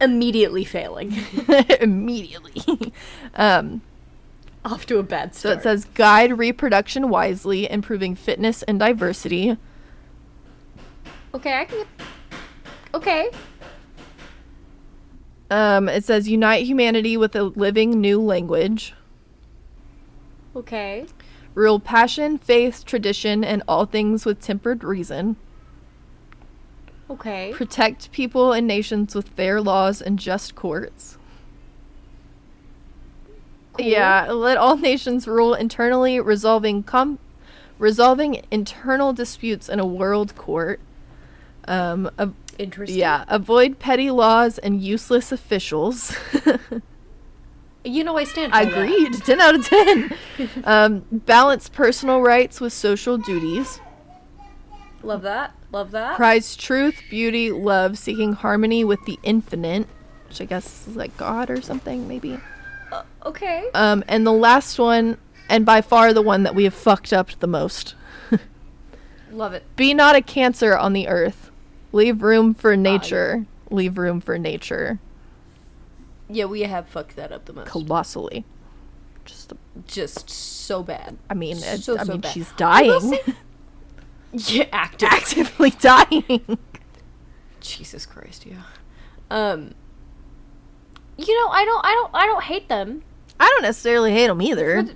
Immediately 0.00 0.64
failing. 0.64 1.14
Immediately. 1.80 2.92
um, 3.34 3.82
Off 4.64 4.86
to 4.86 4.98
a 4.98 5.02
bad 5.02 5.34
so 5.34 5.50
it 5.50 5.62
says 5.62 5.84
guide 5.94 6.38
reproduction 6.38 7.08
wisely, 7.08 7.70
improving 7.70 8.14
fitness 8.14 8.62
and 8.64 8.80
diversity. 8.80 9.56
Okay, 11.32 11.54
I 11.60 11.64
can. 11.66 11.86
Okay. 12.94 13.30
Um, 15.50 15.88
it 15.88 16.04
says 16.04 16.28
unite 16.28 16.66
humanity 16.66 17.16
with 17.16 17.34
a 17.34 17.44
living 17.44 18.00
new 18.00 18.20
language. 18.20 18.94
Okay. 20.54 21.06
Rule 21.54 21.80
passion, 21.80 22.38
faith, 22.38 22.84
tradition, 22.84 23.42
and 23.44 23.62
all 23.66 23.86
things 23.86 24.24
with 24.24 24.40
tempered 24.40 24.84
reason. 24.84 25.36
Okay. 27.10 27.52
Protect 27.54 28.12
people 28.12 28.52
and 28.52 28.66
nations 28.66 29.14
with 29.14 29.28
fair 29.30 29.60
laws 29.60 30.02
and 30.02 30.18
just 30.18 30.54
courts. 30.54 31.16
Cool. 33.72 33.86
Yeah, 33.86 34.30
let 34.32 34.56
all 34.56 34.76
nations 34.76 35.26
rule 35.26 35.54
internally, 35.54 36.20
resolving 36.20 36.82
com- 36.82 37.18
resolving 37.78 38.42
internal 38.50 39.12
disputes 39.12 39.68
in 39.68 39.78
a 39.78 39.86
world 39.86 40.34
court. 40.36 40.80
Um, 41.66 42.10
a- 42.18 42.30
Interesting. 42.58 42.98
yeah, 42.98 43.24
avoid 43.28 43.78
petty 43.78 44.10
laws 44.10 44.58
and 44.58 44.82
useless 44.82 45.32
officials. 45.32 46.14
You 47.84 48.04
know 48.04 48.16
I 48.18 48.24
stand 48.24 48.52
for 48.52 48.64
that. 48.64 48.72
Agreed. 48.72 49.14
10 49.14 49.40
out 49.40 49.54
of 49.54 49.66
10. 49.66 50.14
um, 50.64 51.04
balance 51.10 51.68
personal 51.68 52.20
rights 52.20 52.60
with 52.60 52.72
social 52.72 53.16
duties. 53.16 53.80
Love 55.02 55.22
that. 55.22 55.54
Love 55.72 55.92
that. 55.92 56.16
Prize 56.16 56.56
truth, 56.56 57.00
beauty, 57.08 57.50
love, 57.50 57.96
seeking 57.96 58.32
harmony 58.32 58.84
with 58.84 59.02
the 59.06 59.18
infinite, 59.22 59.86
which 60.28 60.40
I 60.40 60.44
guess 60.44 60.86
is 60.88 60.96
like 60.96 61.16
God 61.16 61.50
or 61.50 61.62
something, 61.62 62.08
maybe. 62.08 62.38
Uh, 62.90 63.04
okay. 63.24 63.70
Um, 63.74 64.02
and 64.08 64.26
the 64.26 64.32
last 64.32 64.78
one, 64.78 65.16
and 65.48 65.64
by 65.64 65.80
far 65.80 66.12
the 66.12 66.22
one 66.22 66.42
that 66.42 66.54
we 66.54 66.64
have 66.64 66.74
fucked 66.74 67.12
up 67.12 67.30
the 67.38 67.46
most 67.46 67.94
Love 69.30 69.54
it. 69.54 69.64
be 69.76 69.94
not 69.94 70.16
a 70.16 70.20
cancer 70.20 70.76
on 70.76 70.92
the 70.94 71.08
earth. 71.08 71.47
Leave 71.92 72.22
room 72.22 72.54
for 72.54 72.76
nature. 72.76 73.46
Leave 73.70 73.98
room 73.98 74.20
for 74.20 74.38
nature. 74.38 74.98
Yeah, 76.28 76.44
we 76.44 76.62
have 76.62 76.88
fucked 76.88 77.16
that 77.16 77.32
up 77.32 77.46
the 77.46 77.52
most. 77.52 77.68
Colossally. 77.68 78.44
Just, 79.24 79.52
Just 79.86 80.28
so 80.30 80.82
bad. 80.82 81.16
I 81.30 81.34
mean, 81.34 81.58
it, 81.58 81.80
So, 81.82 81.98
I 81.98 82.04
so 82.04 82.12
mean, 82.12 82.20
bad. 82.20 82.32
she's 82.32 82.50
dying. 82.52 83.18
Yeah, 84.30 84.66
active. 84.72 85.08
Actively 85.10 85.70
dying. 85.70 86.58
Jesus 87.60 88.04
Christ, 88.04 88.44
yeah. 88.44 88.60
Um. 89.30 89.72
You 91.16 91.34
know, 91.40 91.48
I 91.48 91.64
don't, 91.64 91.84
I 91.84 91.92
don't, 91.94 92.10
I 92.14 92.26
don't 92.26 92.44
hate 92.44 92.68
them. 92.68 93.02
I 93.40 93.46
don't 93.46 93.62
necessarily 93.62 94.12
hate 94.12 94.26
them 94.26 94.42
either. 94.42 94.76
For 94.76 94.82
the, 94.82 94.94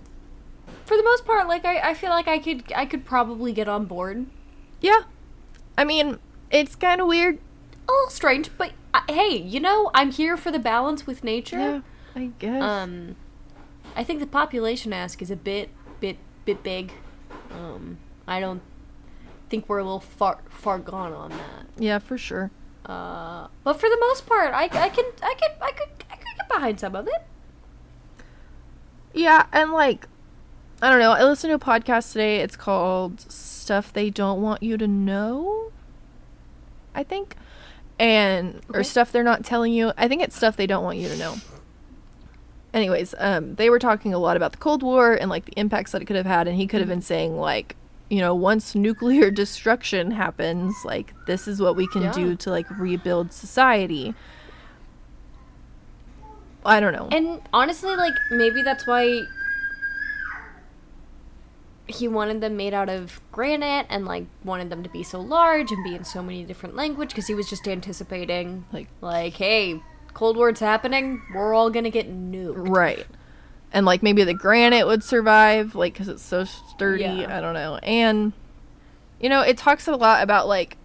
for 0.85 0.97
the 0.99 1.03
most 1.03 1.25
part, 1.25 1.49
like 1.49 1.65
I, 1.65 1.79
I 1.91 1.95
feel 1.95 2.11
like 2.11 2.29
I 2.29 2.39
could, 2.39 2.65
I 2.77 2.85
could 2.85 3.07
probably 3.07 3.53
get 3.55 3.69
on 3.69 3.87
board. 3.87 4.27
Yeah. 4.83 5.01
I 5.79 5.85
mean, 5.85 6.19
it's 6.53 6.77
kind 6.77 7.01
of 7.01 7.09
weird. 7.09 7.38
A 7.88 7.93
little 7.93 8.11
strange, 8.11 8.51
but 8.57 8.73
uh, 8.95 9.01
hey, 9.09 9.37
you 9.37 9.59
know, 9.59 9.91
I'm 9.95 10.12
here 10.12 10.37
for 10.37 10.53
the 10.53 10.59
balance 10.61 11.07
with 11.07 11.25
nature. 11.25 11.59
Yeah, 11.59 11.81
I 12.15 12.31
guess. 12.38 12.62
Um, 12.62 13.17
I 13.97 14.05
think 14.05 14.21
the 14.21 14.27
population 14.27 14.93
ask 14.93 15.21
is 15.21 15.31
a 15.31 15.37
bit, 15.37 15.71
bit, 15.99 16.19
bit 16.45 16.62
big. 16.62 16.93
Um, 17.51 17.99
I 18.27 18.38
don't 18.38 18.62
think 19.51 19.69
we're 19.69 19.79
a 19.79 19.85
little 19.85 20.01
far, 20.01 20.38
far 20.49 20.79
gone 20.79 21.12
on 21.12 21.31
that. 21.31 21.67
yeah, 21.77 21.99
for 21.99 22.17
sure. 22.17 22.51
Uh, 22.87 23.49
but 23.65 23.75
for 23.75 23.88
the 23.88 23.99
most 24.01 24.27
part, 24.27 24.55
I, 24.55 24.65
I 24.65 24.88
can, 24.88 25.05
I 25.23 25.35
can, 25.35 25.51
I 25.61 25.73
could, 25.73 26.05
I 26.11 26.17
could 26.17 26.37
get 26.37 26.49
behind 26.49 26.81
some 26.81 26.95
of 26.95 27.07
it. 27.07 27.27
Yeah, 29.15 29.47
and 29.53 29.73
like, 29.73 30.07
I 30.81 30.91
don't 30.91 30.99
know. 31.01 31.12
I 31.12 31.23
listened 31.25 31.51
to 31.51 31.55
a 31.55 31.59
podcast 31.59 32.12
today. 32.12 32.41
It's 32.41 32.57
called 32.57 33.21
Stuff 33.31 33.93
They 33.93 34.11
Don't 34.11 34.41
Want 34.41 34.62
You 34.62 34.77
to 34.79 34.87
Know. 34.88 35.71
I 36.95 37.03
think. 37.03 37.37
And, 37.99 38.61
or 38.75 38.83
stuff 38.83 39.13
they're 39.13 39.23
not 39.23 39.45
telling 39.45 39.73
you. 39.73 39.93
I 39.97 40.09
think 40.09 40.23
it's 40.23 40.37
stuff 40.37 40.57
they 40.57 40.67
don't 40.67 40.83
want 40.83 40.99
you 40.99 41.09
to 41.09 41.17
know. 41.17 41.37
Anyways, 42.75 43.15
um, 43.19 43.55
they 43.57 43.69
were 43.71 43.79
talking 43.79 44.15
a 44.15 44.19
lot 44.19 44.37
about 44.37 44.53
the 44.53 44.59
Cold 44.59 44.83
War 44.83 45.13
and 45.15 45.29
like 45.31 45.45
the 45.45 45.53
impacts 45.57 45.93
that 45.93 46.03
it 46.03 46.07
could 46.07 46.17
have 46.17 46.27
had. 46.27 46.49
And 46.49 46.57
he 46.57 46.67
could 46.67 46.81
have 46.81 46.89
been 46.89 47.03
saying, 47.03 47.37
like, 47.37 47.77
you 48.09 48.19
know, 48.21 48.35
once 48.35 48.75
nuclear 48.75 49.31
destruction 49.43 50.11
happens, 50.11 50.75
like, 50.85 51.13
this 51.27 51.47
is 51.47 51.61
what 51.61 51.77
we 51.77 51.87
can 51.87 52.03
Yeah. 52.03 52.13
do 52.13 52.35
to 52.37 52.51
like 52.51 52.67
rebuild 52.79 53.33
society. 53.33 54.15
I 56.65 56.81
don't 56.81 56.93
know. 56.93 57.09
And 57.11 57.41
honestly, 57.53 57.95
like 57.97 58.15
maybe 58.31 58.63
that's 58.63 58.87
why 58.87 59.23
he 61.88 62.07
wanted 62.09 62.40
them 62.40 62.57
made 62.57 62.75
out 62.75 62.88
of 62.88 63.21
granite 63.33 63.87
and 63.88 64.05
like 64.05 64.27
wanted 64.45 64.71
them 64.71 64.83
to 64.83 64.88
be 64.88 65.03
so 65.03 65.21
large 65.21 65.71
and 65.73 65.83
be 65.83 65.95
in 65.95 66.05
so 66.05 66.23
many 66.23 66.45
different 66.45 66.77
language 66.77 67.11
because 67.11 67.27
he 67.27 67.35
was 67.35 67.49
just 67.49 67.66
anticipating 67.66 68.64
like, 68.73 68.88
like, 69.01 69.35
hey, 69.35 69.81
Cold 70.14 70.37
War's 70.37 70.61
happening, 70.61 71.23
we're 71.35 71.55
all 71.55 71.71
gonna 71.71 71.90
get 71.90 72.09
nuked. 72.09 72.68
Right. 72.68 73.07
And 73.73 73.87
like 73.87 74.03
maybe 74.03 74.25
the 74.25 74.35
granite 74.35 74.87
would 74.87 75.03
survive, 75.03 75.75
like 75.75 75.95
because 75.95 76.09
it's 76.09 76.23
so 76.23 76.45
sturdy. 76.45 77.05
Yeah. 77.05 77.37
I 77.37 77.40
don't 77.40 77.55
know. 77.55 77.77
And 77.77 78.33
you 79.21 79.29
know, 79.29 79.40
it 79.40 79.57
talks 79.57 79.88
a 79.88 79.97
lot 79.97 80.23
about 80.23 80.47
like 80.47 80.77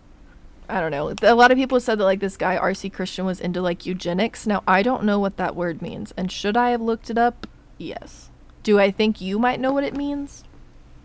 I 0.69 0.81
don't 0.81 0.91
know. 0.91 1.13
A 1.21 1.35
lot 1.35 1.51
of 1.51 1.57
people 1.57 1.79
said 1.79 1.97
that 1.99 2.03
like 2.03 2.19
this 2.19 2.35
guy 2.37 2.57
RC 2.57 2.91
Christian 2.91 3.25
was 3.25 3.39
into 3.39 3.61
like 3.61 3.85
eugenics. 3.85 4.47
Now 4.47 4.63
I 4.67 4.83
don't 4.83 5.03
know 5.03 5.19
what 5.19 5.37
that 5.37 5.55
word 5.55 5.81
means. 5.81 6.13
And 6.17 6.31
should 6.31 6.57
I 6.57 6.71
have 6.71 6.81
looked 6.81 7.09
it 7.09 7.17
up? 7.17 7.47
Yes. 7.77 8.29
Do 8.63 8.79
I 8.79 8.91
think 8.91 9.21
you 9.21 9.39
might 9.39 9.59
know 9.59 9.71
what 9.71 9.83
it 9.83 9.95
means? 9.95 10.43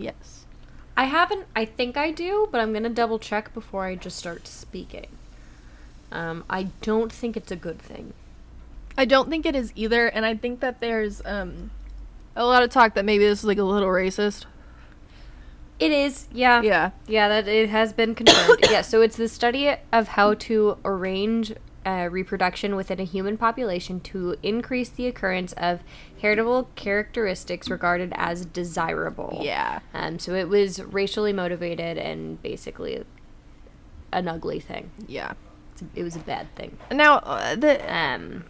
Yes. 0.03 0.47
I 0.97 1.05
haven't. 1.05 1.47
I 1.57 1.65
think 1.65 1.97
I 1.97 2.11
do, 2.11 2.49
but 2.51 2.61
I'm 2.61 2.73
gonna 2.73 2.91
double 2.91 3.19
check 3.19 3.55
before 3.55 3.85
I 3.85 3.95
just 3.95 4.19
start 4.19 4.47
speaking. 4.47 5.07
Um, 6.11 6.45
I 6.51 6.65
don't 6.83 7.11
think 7.11 7.37
it's 7.37 7.51
a 7.51 7.57
good 7.57 7.79
thing. 7.79 8.13
I 8.99 9.07
don't 9.07 9.31
think 9.31 9.47
it 9.47 9.57
is 9.57 9.73
either, 9.75 10.09
and 10.09 10.27
I 10.27 10.35
think 10.37 10.61
that 10.61 10.81
there's 10.81 11.23
um 11.25 11.71
a 12.37 12.45
lot 12.45 12.63
of 12.63 12.71
talk 12.71 12.95
that 12.95 13.05
maybe 13.05 13.25
this 13.25 13.41
is 13.41 13.45
like 13.45 13.59
a 13.59 13.63
little 13.63 13.89
racist. 13.89 14.45
It 15.79 15.91
is, 15.91 16.29
yeah. 16.31 16.63
Yeah. 16.63 16.91
Yeah, 17.09 17.29
that 17.29 17.49
it 17.49 17.71
has 17.71 17.93
been 17.93 18.15
confirmed. 18.15 18.61
yeah, 18.71 18.83
so 18.83 19.01
it's 19.01 19.17
the 19.17 19.29
study 19.29 19.75
of 19.93 20.09
how 20.09 20.35
to 20.35 20.79
arrange 20.85 21.55
uh, 21.85 22.09
reproduction 22.11 22.77
within 22.77 23.01
a 23.01 23.05
human 23.05 23.37
population 23.37 24.01
to 24.01 24.37
increase 24.43 24.89
the 24.89 25.07
occurrence 25.07 25.53
of 25.55 25.81
heritable 26.21 26.71
characteristics 26.75 27.69
regarded 27.69 28.13
as 28.17 28.47
desirable. 28.47 29.41
Yeah. 29.43 29.81
Um, 29.93 30.19
so 30.19 30.35
it 30.35 30.49
was 30.49 30.83
racially 30.83 31.33
motivated 31.33 31.99
and 31.99 32.41
basically 32.43 33.05
an 34.13 34.29
ugly 34.29 34.61
thing. 34.61 34.91
Yeah. 35.07 35.33
It's 35.73 35.83
a, 35.83 35.87
it 35.95 36.03
was 36.03 36.17
a 36.17 36.21
bad 36.21 36.55
thing. 36.55 36.77
Now 36.91 37.17
uh, 37.19 37.57
the 37.57 37.93
Um, 37.93 38.45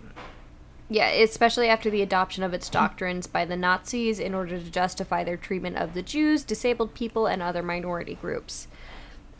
yeah, 0.92 1.08
especially 1.08 1.68
after 1.68 1.88
the 1.88 2.02
adoption 2.02 2.42
of 2.42 2.52
its 2.52 2.68
doctrines 2.68 3.26
by 3.26 3.46
the 3.46 3.56
Nazis 3.56 4.20
in 4.20 4.34
order 4.34 4.58
to 4.58 4.70
justify 4.70 5.24
their 5.24 5.38
treatment 5.38 5.78
of 5.78 5.94
the 5.94 6.02
Jews, 6.02 6.44
disabled 6.44 6.92
people, 6.92 7.26
and 7.26 7.40
other 7.40 7.62
minority 7.62 8.14
groups. 8.14 8.68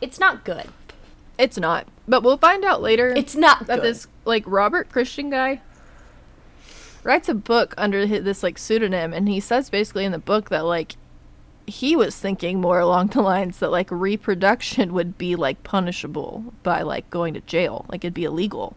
It's 0.01 0.19
not 0.19 0.43
good. 0.43 0.69
It's 1.37 1.57
not. 1.57 1.87
But 2.07 2.23
we'll 2.23 2.37
find 2.37 2.63
out 2.63 2.81
later. 2.81 3.09
It's 3.15 3.35
not 3.35 3.67
that 3.67 3.77
good. 3.77 3.83
this 3.83 4.07
like 4.25 4.43
Robert 4.45 4.89
Christian 4.91 5.29
guy 5.29 5.61
writes 7.03 7.27
a 7.27 7.33
book 7.33 7.73
under 7.77 8.07
hi- 8.07 8.19
this 8.19 8.43
like 8.43 8.57
pseudonym, 8.57 9.13
and 9.13 9.27
he 9.27 9.39
says 9.39 9.69
basically 9.69 10.05
in 10.05 10.11
the 10.11 10.19
book 10.19 10.49
that 10.49 10.65
like 10.65 10.95
he 11.65 11.95
was 11.95 12.15
thinking 12.17 12.59
more 12.59 12.79
along 12.79 13.07
the 13.07 13.21
lines 13.21 13.59
that 13.59 13.71
like 13.71 13.89
reproduction 13.89 14.93
would 14.93 15.17
be 15.17 15.35
like 15.35 15.63
punishable 15.63 16.53
by 16.61 16.81
like 16.81 17.09
going 17.09 17.33
to 17.33 17.41
jail. 17.41 17.85
Like 17.89 18.03
it'd 18.03 18.13
be 18.13 18.25
illegal. 18.25 18.75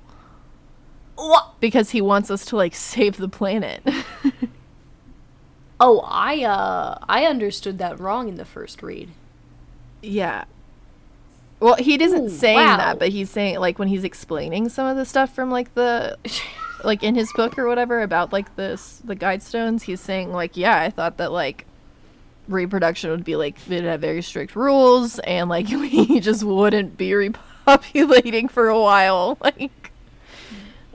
What? 1.16 1.54
Because 1.60 1.90
he 1.90 2.00
wants 2.00 2.30
us 2.30 2.44
to 2.46 2.56
like 2.56 2.74
save 2.76 3.16
the 3.16 3.28
planet. 3.28 3.82
Oh, 5.78 6.00
I 6.06 6.42
uh 6.44 6.98
I 7.08 7.26
understood 7.26 7.78
that 7.78 8.00
wrong 8.00 8.28
in 8.28 8.36
the 8.36 8.44
first 8.44 8.82
read. 8.82 9.10
yeah. 10.02 10.44
Well, 11.58 11.76
he 11.76 12.00
isn't 12.02 12.30
saying 12.30 12.56
wow. 12.56 12.76
that, 12.76 12.98
but 12.98 13.08
he's 13.08 13.30
saying 13.30 13.58
like 13.58 13.78
when 13.78 13.88
he's 13.88 14.04
explaining 14.04 14.68
some 14.68 14.86
of 14.86 14.96
the 14.96 15.04
stuff 15.04 15.34
from 15.34 15.50
like 15.50 15.74
the 15.74 16.18
like 16.84 17.02
in 17.02 17.14
his 17.14 17.32
book 17.32 17.58
or 17.58 17.66
whatever 17.66 18.02
about 18.02 18.32
like 18.32 18.54
this 18.56 19.00
the 19.04 19.14
guide 19.14 19.42
stones, 19.42 19.82
he's 19.84 20.00
saying 20.00 20.32
like, 20.32 20.56
yeah, 20.56 20.78
I 20.78 20.90
thought 20.90 21.16
that 21.16 21.32
like 21.32 21.64
reproduction 22.48 23.10
would 23.10 23.24
be 23.24 23.36
like 23.36 23.56
it'd 23.66 23.84
have 23.84 24.00
very 24.00 24.22
strict 24.22 24.54
rules 24.54 25.18
and 25.20 25.48
like 25.48 25.68
we 25.70 26.20
just 26.20 26.44
wouldn't 26.44 26.96
be 26.96 27.10
repopulating 27.10 28.50
for 28.50 28.68
a 28.68 28.80
while. 28.80 29.38
Like 29.46 29.92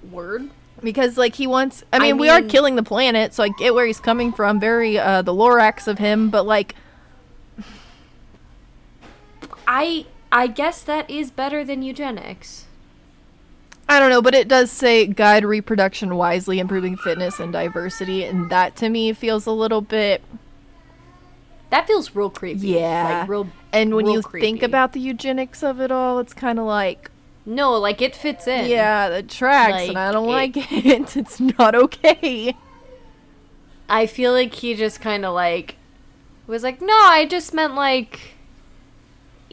Word. 0.10 0.50
because 0.84 1.18
like 1.18 1.36
he 1.36 1.48
wants 1.48 1.84
I 1.94 1.98
I 1.98 2.00
mean, 2.00 2.18
we 2.18 2.30
are 2.30 2.42
killing 2.42 2.76
the 2.76 2.84
planet, 2.84 3.34
so 3.34 3.44
I 3.44 3.50
get 3.50 3.74
where 3.74 3.86
he's 3.86 4.00
coming 4.00 4.32
from, 4.32 4.60
very 4.60 5.00
uh 5.00 5.22
the 5.22 5.34
Lorax 5.34 5.88
of 5.88 5.98
him, 5.98 6.30
but 6.30 6.46
like 6.46 6.76
I 9.68 10.06
I 10.32 10.48
guess 10.48 10.82
that 10.84 11.10
is 11.10 11.30
better 11.32 11.64
than 11.64 11.82
eugenics. 11.82 12.66
I 13.90 14.00
don't 14.00 14.10
know, 14.10 14.22
but 14.22 14.34
it 14.34 14.48
does 14.48 14.72
say 14.72 15.06
guide 15.06 15.44
reproduction 15.44 16.16
wisely, 16.16 16.60
improving 16.60 16.96
fitness 16.96 17.40
and 17.40 17.52
diversity, 17.52 18.24
and 18.24 18.50
that 18.50 18.76
to 18.78 18.90
me 18.90 19.12
feels 19.12 19.46
a 19.46 19.52
little 19.52 19.82
bit 19.82 20.22
That 21.72 21.88
feels 21.88 22.16
real 22.16 22.30
creepy. 22.30 22.68
Yeah. 22.70 23.20
Like 23.22 23.30
real 23.30 23.48
and 23.74 23.94
when 23.94 24.06
real 24.06 24.16
you 24.16 24.22
think 24.22 24.64
about 24.64 24.94
the 24.94 25.00
eugenics 25.02 25.62
of 25.64 25.82
it 25.82 25.92
all, 25.92 26.20
it's 26.20 26.34
kind 26.34 26.58
of 26.60 26.66
like 26.66 27.12
No, 27.46 27.74
like 27.78 28.02
it 28.02 28.16
fits 28.16 28.48
in. 28.48 28.70
yeah, 28.70 29.10
it 29.10 29.28
tracks, 29.30 29.90
and 29.90 29.98
I 29.98 30.12
don't 30.14 30.30
it- 30.30 30.32
like 30.32 30.54
it. 30.72 31.18
It's 31.18 31.40
not 31.42 31.76
okay. 31.76 32.56
I 33.90 34.06
feel 34.08 34.32
like 34.32 34.54
he 34.54 34.74
just 34.76 35.02
kind 35.02 35.26
of 35.26 35.34
like 35.34 35.76
was 36.48 36.64
like, 36.64 36.82
"No, 36.82 36.94
I 36.94 37.26
just 37.30 37.54
meant 37.54 37.76
like 37.76 38.36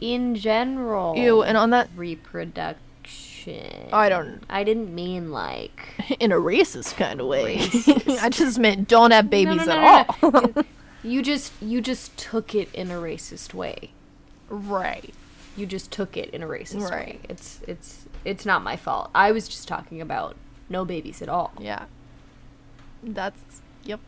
in 0.01 0.35
general." 0.35 1.15
Ew, 1.15 1.43
and 1.43 1.57
on 1.57 1.69
that 1.71 1.89
reproduction. 1.95 3.89
I 3.91 4.09
don't 4.09 4.43
I 4.49 4.63
didn't 4.63 4.93
mean 4.93 5.31
like 5.31 5.93
in 6.19 6.31
a 6.31 6.35
racist 6.35 6.95
kind 6.95 7.19
of 7.21 7.27
way. 7.27 7.57
Racist. 7.57 8.19
I 8.21 8.29
just 8.29 8.59
meant 8.59 8.87
don't 8.87 9.11
have 9.11 9.29
babies 9.29 9.65
no, 9.65 9.65
no, 9.65 9.71
at 9.71 10.21
no, 10.21 10.29
all. 10.29 10.41
no. 10.55 10.63
you 11.03 11.21
just 11.21 11.53
you 11.61 11.81
just 11.81 12.15
took 12.17 12.53
it 12.53 12.73
in 12.73 12.91
a 12.91 12.95
racist 12.95 13.53
way. 13.53 13.91
right. 14.49 15.13
You 15.55 15.65
just 15.65 15.91
took 15.91 16.15
it 16.15 16.29
in 16.29 16.41
a 16.41 16.47
racist 16.47 16.89
way. 16.89 17.19
It's 17.27 17.59
it's 17.67 18.05
it's 18.23 18.45
not 18.45 18.63
my 18.63 18.77
fault. 18.77 19.09
I 19.13 19.31
was 19.31 19.47
just 19.47 19.67
talking 19.67 19.99
about 19.99 20.35
no 20.69 20.85
babies 20.85 21.21
at 21.21 21.29
all. 21.29 21.51
Yeah. 21.59 21.85
That's 23.03 23.61
yep. 23.83 23.99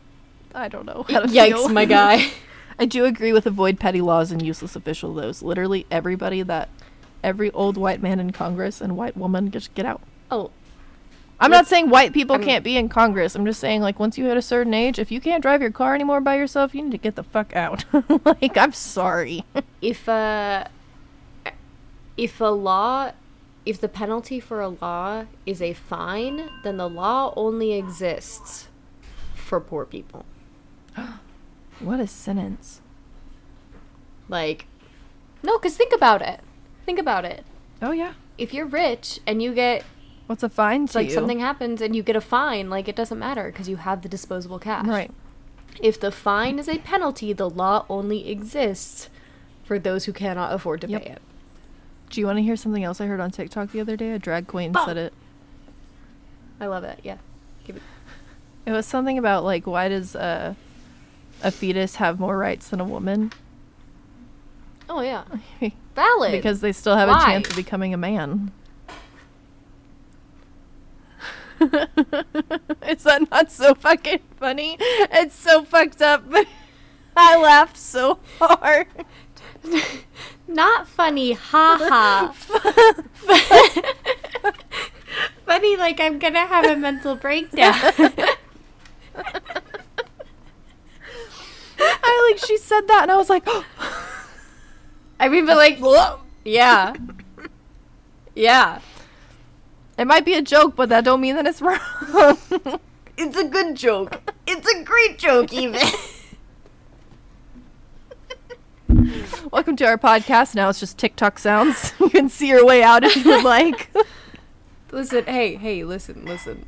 I 0.54 0.68
don't 0.68 0.86
know 0.86 1.04
how 1.08 1.20
to 1.20 1.28
feel. 1.28 1.66
Yikes, 1.66 1.72
my 1.72 1.84
guy. 1.84 2.30
I 2.82 2.84
do 2.84 3.04
agree 3.04 3.32
with 3.32 3.46
avoid 3.46 3.78
petty 3.78 4.00
laws 4.00 4.32
and 4.32 4.44
useless 4.44 4.74
official 4.74 5.14
those. 5.14 5.40
Literally 5.40 5.86
everybody 5.88 6.42
that 6.42 6.68
every 7.22 7.48
old 7.52 7.76
white 7.76 8.02
man 8.02 8.18
in 8.18 8.32
Congress 8.32 8.80
and 8.80 8.96
white 8.96 9.16
woman 9.16 9.52
just 9.52 9.72
get 9.74 9.86
out. 9.86 10.00
oh, 10.32 10.50
I'm 11.38 11.52
not 11.52 11.68
saying 11.68 11.90
white 11.90 12.12
people 12.12 12.34
I'm- 12.34 12.44
can't 12.44 12.64
be 12.64 12.76
in 12.76 12.88
Congress. 12.88 13.36
I'm 13.36 13.46
just 13.46 13.60
saying 13.60 13.82
like 13.82 14.00
once 14.00 14.18
you 14.18 14.24
hit 14.24 14.36
a 14.36 14.42
certain 14.42 14.74
age, 14.74 14.98
if 14.98 15.12
you 15.12 15.20
can't 15.20 15.42
drive 15.42 15.62
your 15.62 15.70
car 15.70 15.94
anymore 15.94 16.20
by 16.20 16.34
yourself, 16.34 16.74
you 16.74 16.82
need 16.82 16.90
to 16.90 16.98
get 16.98 17.14
the 17.14 17.22
fuck 17.22 17.54
out. 17.54 17.84
like 18.24 18.56
I'm 18.56 18.72
sorry. 18.72 19.44
if 19.80 20.08
uh 20.08 20.64
if 22.16 22.40
a 22.40 22.46
law 22.46 23.12
if 23.64 23.80
the 23.80 23.88
penalty 23.88 24.40
for 24.40 24.60
a 24.60 24.70
law 24.70 25.26
is 25.46 25.62
a 25.62 25.72
fine, 25.72 26.50
then 26.64 26.78
the 26.78 26.88
law 26.88 27.32
only 27.36 27.74
exists 27.74 28.66
for 29.36 29.60
poor 29.60 29.84
people. 29.84 30.24
what 31.82 32.00
a 32.00 32.06
sentence. 32.06 32.80
Like 34.28 34.66
no, 35.42 35.58
cuz 35.58 35.76
think 35.76 35.92
about 35.92 36.22
it. 36.22 36.40
Think 36.86 36.98
about 36.98 37.24
it. 37.24 37.44
Oh 37.80 37.92
yeah. 37.92 38.14
If 38.38 38.54
you're 38.54 38.66
rich 38.66 39.20
and 39.26 39.42
you 39.42 39.52
get 39.54 39.84
What's 40.26 40.42
a 40.42 40.48
fine 40.48 40.86
to 40.86 40.98
like 40.98 41.08
you? 41.08 41.12
something 41.14 41.40
happens 41.40 41.80
and 41.82 41.94
you 41.94 42.02
get 42.02 42.16
a 42.16 42.20
fine, 42.20 42.70
like 42.70 42.88
it 42.88 42.96
doesn't 42.96 43.18
matter 43.18 43.50
because 43.50 43.68
you 43.68 43.76
have 43.76 44.02
the 44.02 44.08
disposable 44.08 44.58
cash. 44.58 44.86
Right. 44.86 45.10
If 45.80 45.98
the 46.00 46.10
fine 46.12 46.58
is 46.58 46.68
a 46.68 46.78
penalty, 46.78 47.32
the 47.32 47.48
law 47.50 47.84
only 47.88 48.30
exists 48.30 49.08
for 49.64 49.78
those 49.78 50.04
who 50.04 50.12
cannot 50.12 50.52
afford 50.52 50.80
to 50.82 50.88
Yep. 50.88 51.02
pay 51.04 51.10
it. 51.12 51.22
Do 52.10 52.20
you 52.20 52.26
want 52.26 52.38
to 52.38 52.42
hear 52.42 52.56
something 52.56 52.84
else 52.84 53.00
I 53.00 53.06
heard 53.06 53.20
on 53.20 53.30
TikTok 53.30 53.72
the 53.72 53.80
other 53.80 53.96
day? 53.96 54.12
A 54.12 54.18
drag 54.18 54.46
queen 54.46 54.74
said 54.84 54.96
it. 54.98 55.12
I 56.60 56.66
love 56.66 56.84
it. 56.84 57.00
Yeah. 57.02 57.16
Give 57.64 57.76
it. 57.76 57.82
It 58.66 58.70
was 58.72 58.86
something 58.86 59.18
about 59.18 59.44
like 59.44 59.66
why 59.66 59.88
does 59.88 60.14
uh, 60.14 60.54
a 61.42 61.50
fetus 61.50 61.96
have 61.96 62.20
more 62.20 62.36
rights 62.38 62.68
than 62.68 62.80
a 62.80 62.84
woman? 62.84 63.32
Oh 64.88 65.00
yeah. 65.00 65.24
Valid. 65.94 66.32
because 66.32 66.60
they 66.60 66.72
still 66.72 66.96
have 66.96 67.08
a 67.08 67.24
chance 67.24 67.48
of 67.50 67.56
becoming 67.56 67.92
a 67.92 67.98
man. 67.98 68.50
Is 71.60 73.04
that 73.04 73.28
not 73.30 73.52
so 73.52 73.74
fucking 73.74 74.20
funny? 74.36 74.76
It's 74.80 75.34
so 75.38 75.64
fucked 75.64 76.02
up, 76.02 76.28
but 76.30 76.46
I 77.16 77.36
laughed 77.36 77.76
so 77.76 78.18
hard. 78.40 78.86
Not 80.48 80.88
funny, 80.88 81.34
haha. 81.34 82.32
funny, 85.46 85.76
like 85.76 86.00
I'm 86.00 86.18
gonna 86.18 86.46
have 86.46 86.64
a 86.64 86.74
mental 86.76 87.14
breakdown. 87.16 87.74
I 92.02 92.30
like 92.30 92.44
she 92.44 92.56
said 92.56 92.88
that 92.88 93.02
and 93.02 93.10
I 93.10 93.16
was 93.16 93.30
like, 93.30 93.46
I 95.20 95.28
mean, 95.28 95.46
but 95.46 95.56
like, 95.56 95.78
yeah, 96.44 96.94
yeah. 98.34 98.80
it 99.96 100.06
might 100.06 100.24
be 100.24 100.34
a 100.34 100.42
joke, 100.42 100.74
but 100.74 100.88
that 100.88 101.04
don't 101.04 101.20
mean 101.20 101.36
that 101.36 101.46
it's 101.46 101.62
wrong. 101.62 101.78
It's 103.16 103.36
a 103.36 103.44
good 103.44 103.76
joke. 103.76 104.32
It's 104.46 104.66
a 104.66 104.82
great 104.82 105.18
joke, 105.18 105.52
even. 105.52 105.80
Welcome 109.52 109.76
to 109.76 109.84
our 109.84 109.98
podcast. 109.98 110.54
Now 110.54 110.70
it's 110.70 110.80
just 110.80 110.96
TikTok 110.96 111.38
sounds. 111.38 111.92
you 112.00 112.08
can 112.08 112.28
see 112.28 112.48
your 112.48 112.64
way 112.64 112.82
out 112.82 113.04
if 113.04 113.14
you 113.16 113.30
would 113.30 113.44
like. 113.44 113.90
listen, 114.92 115.24
hey, 115.26 115.56
hey, 115.56 115.84
listen, 115.84 116.24
listen. 116.24 116.64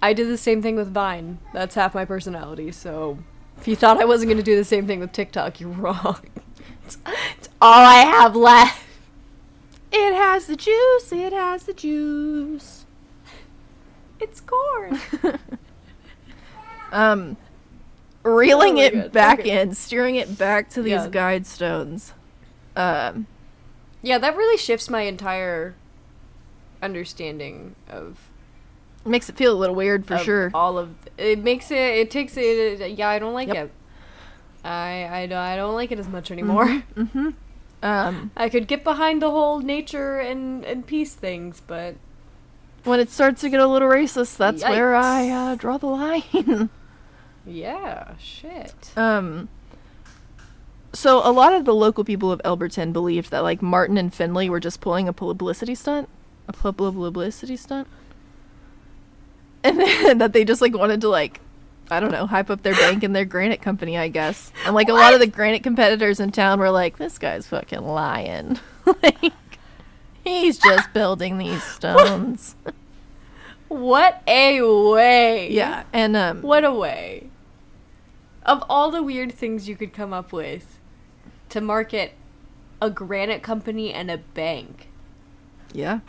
I 0.00 0.14
did 0.14 0.28
the 0.28 0.38
same 0.38 0.62
thing 0.62 0.76
with 0.76 0.92
Vine. 0.92 1.38
That's 1.52 1.74
half 1.74 1.94
my 1.94 2.04
personality. 2.04 2.72
So, 2.72 3.18
if 3.60 3.68
you 3.68 3.76
thought 3.76 4.00
I 4.00 4.04
wasn't 4.04 4.30
gonna 4.30 4.42
do 4.42 4.56
the 4.56 4.64
same 4.64 4.86
thing 4.86 5.00
with 5.00 5.12
TikTok, 5.12 5.60
you're 5.60 5.70
wrong. 5.70 6.18
it's, 6.84 6.98
it's 7.36 7.48
all 7.60 7.84
I 7.84 7.96
have 8.00 8.34
left. 8.36 8.82
It 9.90 10.14
has 10.14 10.46
the 10.46 10.56
juice. 10.56 11.12
It 11.12 11.32
has 11.32 11.64
the 11.64 11.72
juice. 11.72 12.84
It's 14.20 14.40
corn. 14.40 15.00
um 16.92 17.36
reeling 18.22 18.74
my 18.74 18.82
it 18.82 18.94
God, 18.94 19.12
back 19.12 19.40
okay. 19.40 19.60
in 19.60 19.74
steering 19.74 20.16
it 20.16 20.36
back 20.38 20.68
to 20.70 20.82
these 20.82 20.92
Yeah. 20.92 21.08
guide 21.08 21.46
stones 21.46 22.12
um 22.76 23.26
Yeah, 24.02 24.18
that 24.18 24.36
really 24.36 24.56
shifts 24.58 24.88
my 24.90 25.02
entire 25.02 25.74
understanding 26.82 27.74
of, 27.88 28.27
makes 29.08 29.28
it 29.28 29.36
feel 29.36 29.52
a 29.52 29.58
little 29.58 29.74
weird 29.76 30.06
for 30.06 30.18
sure. 30.18 30.50
all 30.54 30.78
of 30.78 30.90
it 31.16 31.38
makes 31.42 31.70
it 31.70 31.76
it 31.76 32.10
takes 32.10 32.36
it 32.36 32.80
yeah 32.98 33.08
I 33.08 33.18
don't 33.18 33.34
like 33.34 33.48
Yep. 33.48 33.56
it. 33.66 33.72
I 34.64 35.08
I 35.22 35.26
don't 35.26 35.38
I 35.38 35.56
don't 35.56 35.74
like 35.74 35.90
it 35.92 35.98
as 35.98 36.08
much 36.08 36.30
anymore. 36.30 36.82
Mm-hmm. 36.96 37.28
Um 37.82 38.30
I 38.36 38.48
could 38.48 38.66
get 38.66 38.82
behind 38.84 39.22
the 39.22 39.30
whole 39.30 39.60
nature 39.60 40.18
and 40.18 40.64
and 40.64 40.86
peace 40.86 41.14
things 41.14 41.62
but 41.66 41.94
when 42.84 43.00
it 43.00 43.10
starts 43.10 43.40
to 43.42 43.50
get 43.50 43.60
a 43.60 43.66
little 43.66 43.88
racist 43.88 44.36
that's 44.36 44.62
where 44.62 44.94
i 44.94 45.28
uh 45.28 45.54
draw 45.56 45.78
the 45.78 45.86
line. 45.86 46.70
Yeah 47.46 48.14
shit. 48.18 48.92
Um 48.96 49.48
so 50.92 51.18
a 51.24 51.30
lot 51.32 51.52
of 51.52 51.64
the 51.64 51.74
local 51.74 52.02
people 52.04 52.32
of 52.32 52.40
Elberton 52.44 52.92
believed 52.92 53.30
that 53.30 53.42
like 53.42 53.60
Martin 53.62 53.96
and 53.98 54.12
Fendley 54.12 54.48
were 54.48 54.60
just 54.60 54.80
pulling 54.80 55.06
a 55.06 55.12
publicity 55.12 55.74
stunt, 55.74 56.08
a 56.48 56.52
pub- 56.52 56.76
publicity 56.78 57.56
stunt, 57.56 57.86
and 59.64 59.78
then 59.80 60.18
that 60.18 60.32
they 60.32 60.44
just 60.44 60.60
like 60.60 60.76
wanted 60.76 61.00
to 61.00 61.08
like, 61.08 61.40
I 61.90 62.00
don't 62.00 62.12
know, 62.12 62.26
hype 62.26 62.50
up 62.50 62.62
their 62.62 62.74
bank 62.74 63.02
and 63.02 63.14
their 63.14 63.24
granite 63.24 63.62
company, 63.62 63.98
I 63.98 64.08
guess. 64.08 64.52
And 64.64 64.74
like 64.74 64.88
a 64.88 64.92
lot 64.92 65.14
of 65.14 65.20
the 65.20 65.26
granite 65.26 65.62
competitors 65.62 66.20
in 66.20 66.32
town 66.32 66.60
were 66.60 66.70
like, 66.70 66.98
this 66.98 67.18
guy's 67.18 67.46
fucking 67.46 67.82
lying, 67.82 68.58
like 69.02 69.32
he's 70.24 70.58
just 70.58 70.92
building 70.92 71.38
these 71.38 71.62
stones. 71.74 72.54
what 73.68 74.22
a 74.26 74.62
way 74.62 75.50
yeah, 75.50 75.84
and 75.92 76.16
um, 76.16 76.42
what 76.42 76.64
a 76.64 76.72
way 76.72 77.30
of 78.46 78.64
all 78.68 78.90
the 78.90 79.02
weird 79.02 79.32
things 79.32 79.68
you 79.68 79.76
could 79.76 79.92
come 79.92 80.12
up 80.12 80.32
with 80.32 80.78
to 81.50 81.60
market 81.60 82.12
a 82.80 82.90
granite 82.90 83.42
company 83.42 83.92
and 83.92 84.10
a 84.10 84.18
bank. 84.18 84.88
Yeah. 85.72 86.00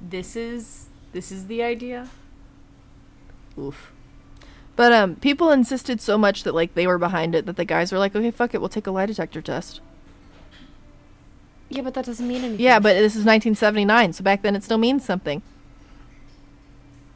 This 0.00 0.36
is 0.36 0.86
this 1.12 1.32
is 1.32 1.46
the 1.46 1.62
idea. 1.62 2.08
Oof. 3.58 3.92
But 4.76 4.92
um, 4.92 5.16
people 5.16 5.50
insisted 5.50 6.00
so 6.00 6.18
much 6.18 6.42
that 6.42 6.54
like 6.54 6.74
they 6.74 6.86
were 6.86 6.98
behind 6.98 7.34
it 7.34 7.46
that 7.46 7.56
the 7.56 7.64
guys 7.64 7.90
were 7.92 7.98
like, 7.98 8.14
"Okay, 8.14 8.30
fuck 8.30 8.54
it, 8.54 8.60
we'll 8.60 8.68
take 8.68 8.86
a 8.86 8.90
lie 8.90 9.06
detector 9.06 9.40
test." 9.40 9.80
Yeah, 11.68 11.82
but 11.82 11.94
that 11.94 12.04
doesn't 12.04 12.28
mean 12.28 12.44
anything. 12.44 12.60
Yeah, 12.64 12.78
but 12.78 12.92
this 12.94 13.14
is 13.16 13.24
1979, 13.24 14.12
so 14.12 14.22
back 14.22 14.42
then 14.42 14.54
it 14.54 14.62
still 14.62 14.78
means 14.78 15.04
something. 15.04 15.42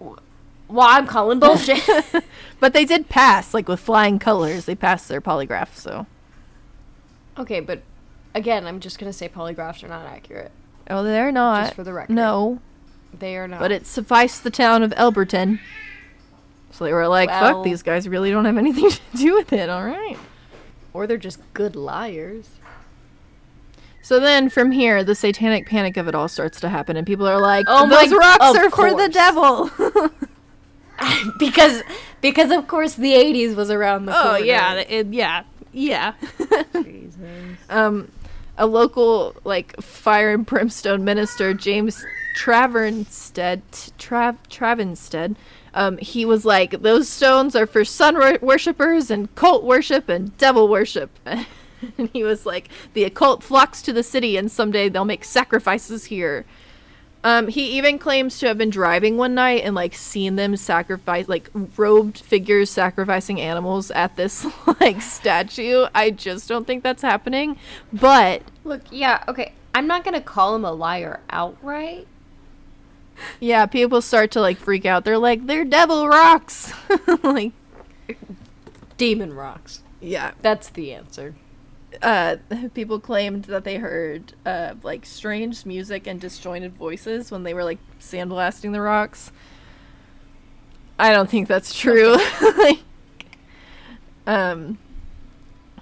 well, 0.00 0.86
I'm 0.88 1.06
calling 1.06 1.38
bullshit. 1.38 1.82
But 2.60 2.74
they 2.74 2.84
did 2.84 3.08
pass, 3.08 3.54
like 3.54 3.68
with 3.68 3.80
flying 3.80 4.18
colors. 4.18 4.66
They 4.66 4.74
passed 4.74 5.08
their 5.08 5.22
polygraph, 5.22 5.74
so. 5.76 6.06
okay, 7.38 7.60
but 7.60 7.80
again, 8.34 8.66
I'm 8.66 8.80
just 8.80 8.98
gonna 8.98 9.14
say 9.14 9.30
polygraphs 9.30 9.82
are 9.82 9.88
not 9.88 10.04
accurate. 10.04 10.50
Oh, 10.90 11.02
they're 11.02 11.32
not. 11.32 11.64
Just 11.64 11.74
for 11.74 11.84
the 11.84 11.94
record. 11.94 12.12
No, 12.12 12.60
They 13.18 13.36
are 13.36 13.48
not. 13.48 13.60
but 13.60 13.72
it 13.72 13.86
sufficed 13.86 14.44
the 14.44 14.50
town 14.50 14.82
of 14.82 14.90
Elberton. 14.92 15.58
So 16.72 16.84
they 16.84 16.92
were 16.92 17.08
like, 17.08 17.28
Well- 17.28 17.54
"Fuck, 17.54 17.64
these 17.64 17.82
guys 17.82 18.08
really 18.08 18.30
don't 18.30 18.44
have 18.44 18.56
anything 18.58 18.90
to 18.90 19.00
do 19.16 19.34
with 19.34 19.52
it." 19.52 19.68
All 19.68 19.84
right. 19.84 20.16
or 20.92 21.06
they're 21.06 21.16
just 21.16 21.40
good 21.54 21.76
liars. 21.76 22.48
So 24.02 24.18
then 24.18 24.48
from 24.48 24.72
here, 24.72 25.04
the 25.04 25.14
satanic 25.14 25.66
panic 25.66 25.96
of 25.96 26.08
it 26.08 26.14
all 26.14 26.26
starts 26.28 26.58
to 26.60 26.68
happen, 26.68 26.96
and 26.96 27.06
people 27.06 27.28
are 27.28 27.40
like, 27.40 27.66
Oh 27.68 27.88
"Those 27.88 28.10
my- 28.10 28.16
rocks 28.16 28.58
are 28.58 28.70
for 28.70 28.94
the 28.94 29.08
devil." 29.08 29.70
because 31.38 31.82
because 32.20 32.50
of 32.50 32.66
course 32.68 32.94
the 32.94 33.12
80s 33.12 33.54
was 33.56 33.70
around 33.70 34.04
the 34.06 34.18
oh 34.18 34.22
corner. 34.32 34.38
yeah, 34.44 34.74
it, 34.74 35.06
yeah, 35.08 35.42
yeah. 35.72 36.12
Jesus. 36.74 37.16
um, 37.70 38.10
a 38.58 38.66
local 38.66 39.34
like 39.44 39.80
fire 39.80 40.32
and 40.34 40.44
brimstone 40.44 41.04
minister, 41.04 41.54
James 41.54 42.04
Travernstead, 42.36 43.62
Trav 43.98 44.36
Travenstead. 44.50 45.36
Um, 45.74 45.98
he 45.98 46.24
was 46.24 46.44
like, 46.44 46.82
those 46.82 47.08
stones 47.08 47.54
are 47.54 47.66
for 47.66 47.84
sun 47.84 48.16
wor- 48.16 48.38
worshippers 48.40 49.10
and 49.10 49.34
cult 49.34 49.64
worship 49.64 50.08
and 50.08 50.36
devil 50.36 50.68
worship. 50.68 51.10
and 51.24 52.10
he 52.12 52.22
was 52.22 52.46
like, 52.46 52.68
the 52.94 53.04
occult 53.04 53.42
flocks 53.42 53.82
to 53.82 53.92
the 53.92 54.02
city, 54.02 54.36
and 54.36 54.50
someday 54.50 54.88
they'll 54.88 55.04
make 55.04 55.24
sacrifices 55.24 56.06
here. 56.06 56.44
Um, 57.22 57.48
he 57.48 57.76
even 57.76 57.98
claims 57.98 58.38
to 58.38 58.46
have 58.48 58.56
been 58.56 58.70
driving 58.70 59.18
one 59.18 59.34
night 59.34 59.62
and 59.62 59.74
like 59.74 59.94
seen 59.94 60.36
them 60.36 60.56
sacrifice 60.56 61.28
like 61.28 61.50
robed 61.76 62.18
figures 62.18 62.70
sacrificing 62.70 63.38
animals 63.40 63.90
at 63.90 64.16
this 64.16 64.46
like 64.80 65.02
statue. 65.02 65.86
I 65.94 66.12
just 66.12 66.48
don't 66.48 66.66
think 66.66 66.82
that's 66.82 67.02
happening. 67.02 67.58
But 67.92 68.42
Look, 68.64 68.82
yeah, 68.90 69.22
okay. 69.28 69.52
I'm 69.74 69.86
not 69.86 70.02
gonna 70.02 70.22
call 70.22 70.54
him 70.54 70.64
a 70.64 70.72
liar 70.72 71.20
outright. 71.28 72.06
Yeah, 73.40 73.66
people 73.66 74.00
start 74.02 74.30
to 74.32 74.40
like 74.40 74.58
freak 74.58 74.86
out. 74.86 75.04
They're 75.04 75.18
like, 75.18 75.46
they're 75.46 75.64
devil 75.64 76.08
rocks. 76.08 76.72
like 77.22 77.52
Demon 78.96 79.32
rocks. 79.32 79.82
yeah. 80.00 80.32
That's 80.42 80.68
the 80.70 80.92
answer. 80.92 81.34
Uh, 82.02 82.36
people 82.74 83.00
claimed 83.00 83.44
that 83.46 83.64
they 83.64 83.76
heard 83.76 84.32
uh 84.46 84.74
like 84.82 85.04
strange 85.04 85.66
music 85.66 86.06
and 86.06 86.20
disjointed 86.20 86.74
voices 86.74 87.30
when 87.32 87.42
they 87.42 87.52
were 87.52 87.64
like 87.64 87.78
sandblasting 87.98 88.72
the 88.72 88.80
rocks. 88.80 89.32
I 90.98 91.12
don't 91.12 91.28
think 91.28 91.48
that's 91.48 91.74
true. 91.74 92.16
like, 92.58 92.80
um 94.26 94.78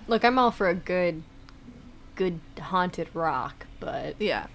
Look, 0.08 0.24
I'm 0.24 0.38
all 0.38 0.50
for 0.50 0.68
a 0.70 0.74
good, 0.74 1.22
good 2.14 2.40
haunted 2.58 3.08
rock, 3.12 3.66
but 3.78 4.16
yeah. 4.18 4.46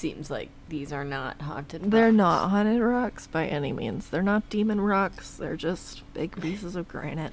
Seems 0.00 0.30
like 0.30 0.48
these 0.68 0.92
are 0.92 1.04
not 1.04 1.40
haunted. 1.42 1.90
They're 1.90 2.10
not 2.10 2.48
haunted 2.48 2.80
rocks 2.80 3.26
by 3.26 3.46
any 3.46 3.72
means. 3.72 4.08
They're 4.08 4.22
not 4.22 4.48
demon 4.48 4.80
rocks. 4.80 5.36
They're 5.36 5.56
just 5.56 6.02
big 6.14 6.40
pieces 6.40 6.74
of 6.74 6.88
granite. 6.88 7.32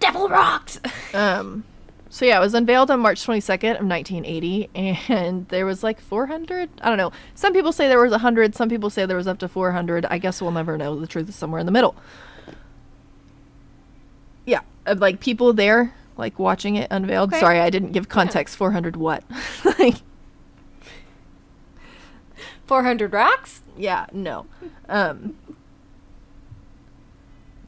devil 0.00 0.28
rocks. 0.28 0.80
Um, 1.14 1.64
so 2.10 2.24
yeah, 2.24 2.36
it 2.38 2.40
was 2.40 2.54
unveiled 2.54 2.90
on 2.90 3.00
March 3.00 3.26
22nd 3.26 3.80
of 3.80 3.86
1980, 3.86 4.70
and 5.08 5.48
there 5.48 5.66
was 5.66 5.82
like 5.82 6.00
400. 6.00 6.68
I 6.82 6.88
don't 6.88 6.98
know. 6.98 7.12
Some 7.34 7.52
people 7.52 7.72
say 7.72 7.88
there 7.88 8.00
was 8.00 8.10
100. 8.10 8.54
Some 8.54 8.68
people 8.68 8.90
say 8.90 9.06
there 9.06 9.16
was 9.16 9.26
up 9.26 9.38
to 9.38 9.48
400. 9.48 10.06
I 10.06 10.18
guess 10.18 10.40
we'll 10.40 10.50
never 10.50 10.76
know. 10.78 10.98
The 10.98 11.06
truth 11.06 11.28
is 11.28 11.36
somewhere 11.36 11.60
in 11.60 11.66
the 11.66 11.72
middle. 11.72 11.96
Yeah, 14.46 14.60
like 14.86 15.20
people 15.20 15.52
there, 15.52 15.94
like 16.16 16.38
watching 16.38 16.76
it 16.76 16.88
unveiled. 16.90 17.30
Okay. 17.30 17.40
Sorry, 17.40 17.60
I 17.60 17.70
didn't 17.70 17.92
give 17.92 18.08
context. 18.08 18.56
400 18.56 18.96
what? 18.96 19.24
like, 19.78 19.96
400 22.68 23.12
racks? 23.12 23.62
yeah, 23.76 24.06
no. 24.12 24.46
Um, 24.88 25.36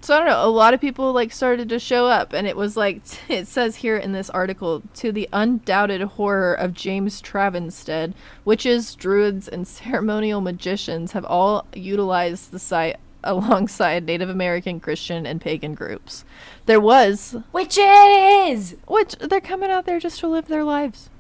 so 0.03 0.15
I 0.15 0.19
don't 0.19 0.29
know. 0.29 0.47
A 0.47 0.49
lot 0.49 0.73
of 0.73 0.81
people 0.81 1.13
like 1.13 1.31
started 1.31 1.69
to 1.69 1.79
show 1.79 2.07
up, 2.07 2.33
and 2.33 2.47
it 2.47 2.57
was 2.57 2.77
like 2.77 3.03
it 3.29 3.47
says 3.47 3.77
here 3.77 3.97
in 3.97 4.13
this 4.13 4.31
article 4.31 4.83
to 4.95 5.13
the 5.13 5.29
undoubted 5.33 6.01
horror 6.03 6.55
of 6.55 6.75
James 6.75 7.21
Travenstead, 7.21 8.15
witches, 8.45 8.95
druids, 8.95 9.49
and 9.49 9.67
ceremonial 9.69 10.41
magicians 10.41 11.13
have 11.13 11.25
all 11.25 11.67
utilized 11.75 12.51
the 12.51 12.59
site 12.59 12.97
alongside 13.23 14.07
Native 14.07 14.31
American, 14.31 14.81
Christian, 14.81 15.27
and 15.27 15.41
pagan 15.41 15.75
groups. 15.75 16.25
There 16.65 16.81
was, 16.81 17.37
Witches! 17.53 18.77
which 18.87 19.15
they're 19.17 19.41
coming 19.43 19.71
out 19.71 19.85
there 19.85 20.01
just 20.01 20.21
to 20.21 20.29
live 20.29 20.49
their 20.49 20.65
lives. 20.65 21.11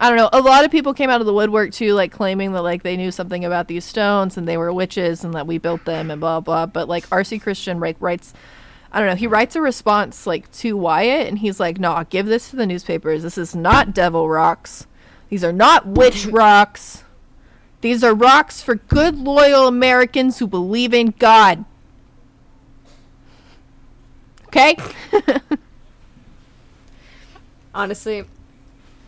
I 0.00 0.08
don't 0.08 0.16
know. 0.16 0.30
A 0.32 0.40
lot 0.40 0.64
of 0.64 0.70
people 0.70 0.94
came 0.94 1.10
out 1.10 1.20
of 1.20 1.26
the 1.26 1.34
woodwork 1.34 1.72
too, 1.72 1.92
like 1.92 2.10
claiming 2.10 2.52
that 2.52 2.62
like 2.62 2.82
they 2.82 2.96
knew 2.96 3.10
something 3.10 3.44
about 3.44 3.68
these 3.68 3.84
stones 3.84 4.38
and 4.38 4.48
they 4.48 4.56
were 4.56 4.72
witches 4.72 5.24
and 5.24 5.34
that 5.34 5.46
we 5.46 5.58
built 5.58 5.84
them 5.84 6.10
and 6.10 6.18
blah 6.18 6.40
blah. 6.40 6.64
But 6.64 6.88
like 6.88 7.04
R.C. 7.12 7.38
Christian 7.38 7.80
like 7.80 7.98
writes, 8.00 8.32
I 8.90 8.98
don't 8.98 9.08
know. 9.10 9.14
He 9.14 9.26
writes 9.26 9.56
a 9.56 9.60
response 9.60 10.26
like 10.26 10.50
to 10.52 10.74
Wyatt 10.74 11.28
and 11.28 11.38
he's 11.38 11.60
like, 11.60 11.78
"Nah, 11.78 12.04
give 12.04 12.24
this 12.24 12.48
to 12.48 12.56
the 12.56 12.66
newspapers. 12.66 13.22
This 13.22 13.36
is 13.36 13.54
not 13.54 13.92
devil 13.92 14.26
rocks. 14.26 14.86
These 15.28 15.44
are 15.44 15.52
not 15.52 15.86
witch 15.86 16.24
rocks. 16.30 17.04
These 17.82 18.02
are 18.02 18.14
rocks 18.14 18.62
for 18.62 18.76
good, 18.76 19.18
loyal 19.18 19.68
Americans 19.68 20.38
who 20.38 20.46
believe 20.46 20.94
in 20.94 21.14
God." 21.18 21.66
Okay. 24.46 24.76
Honestly, 27.74 28.24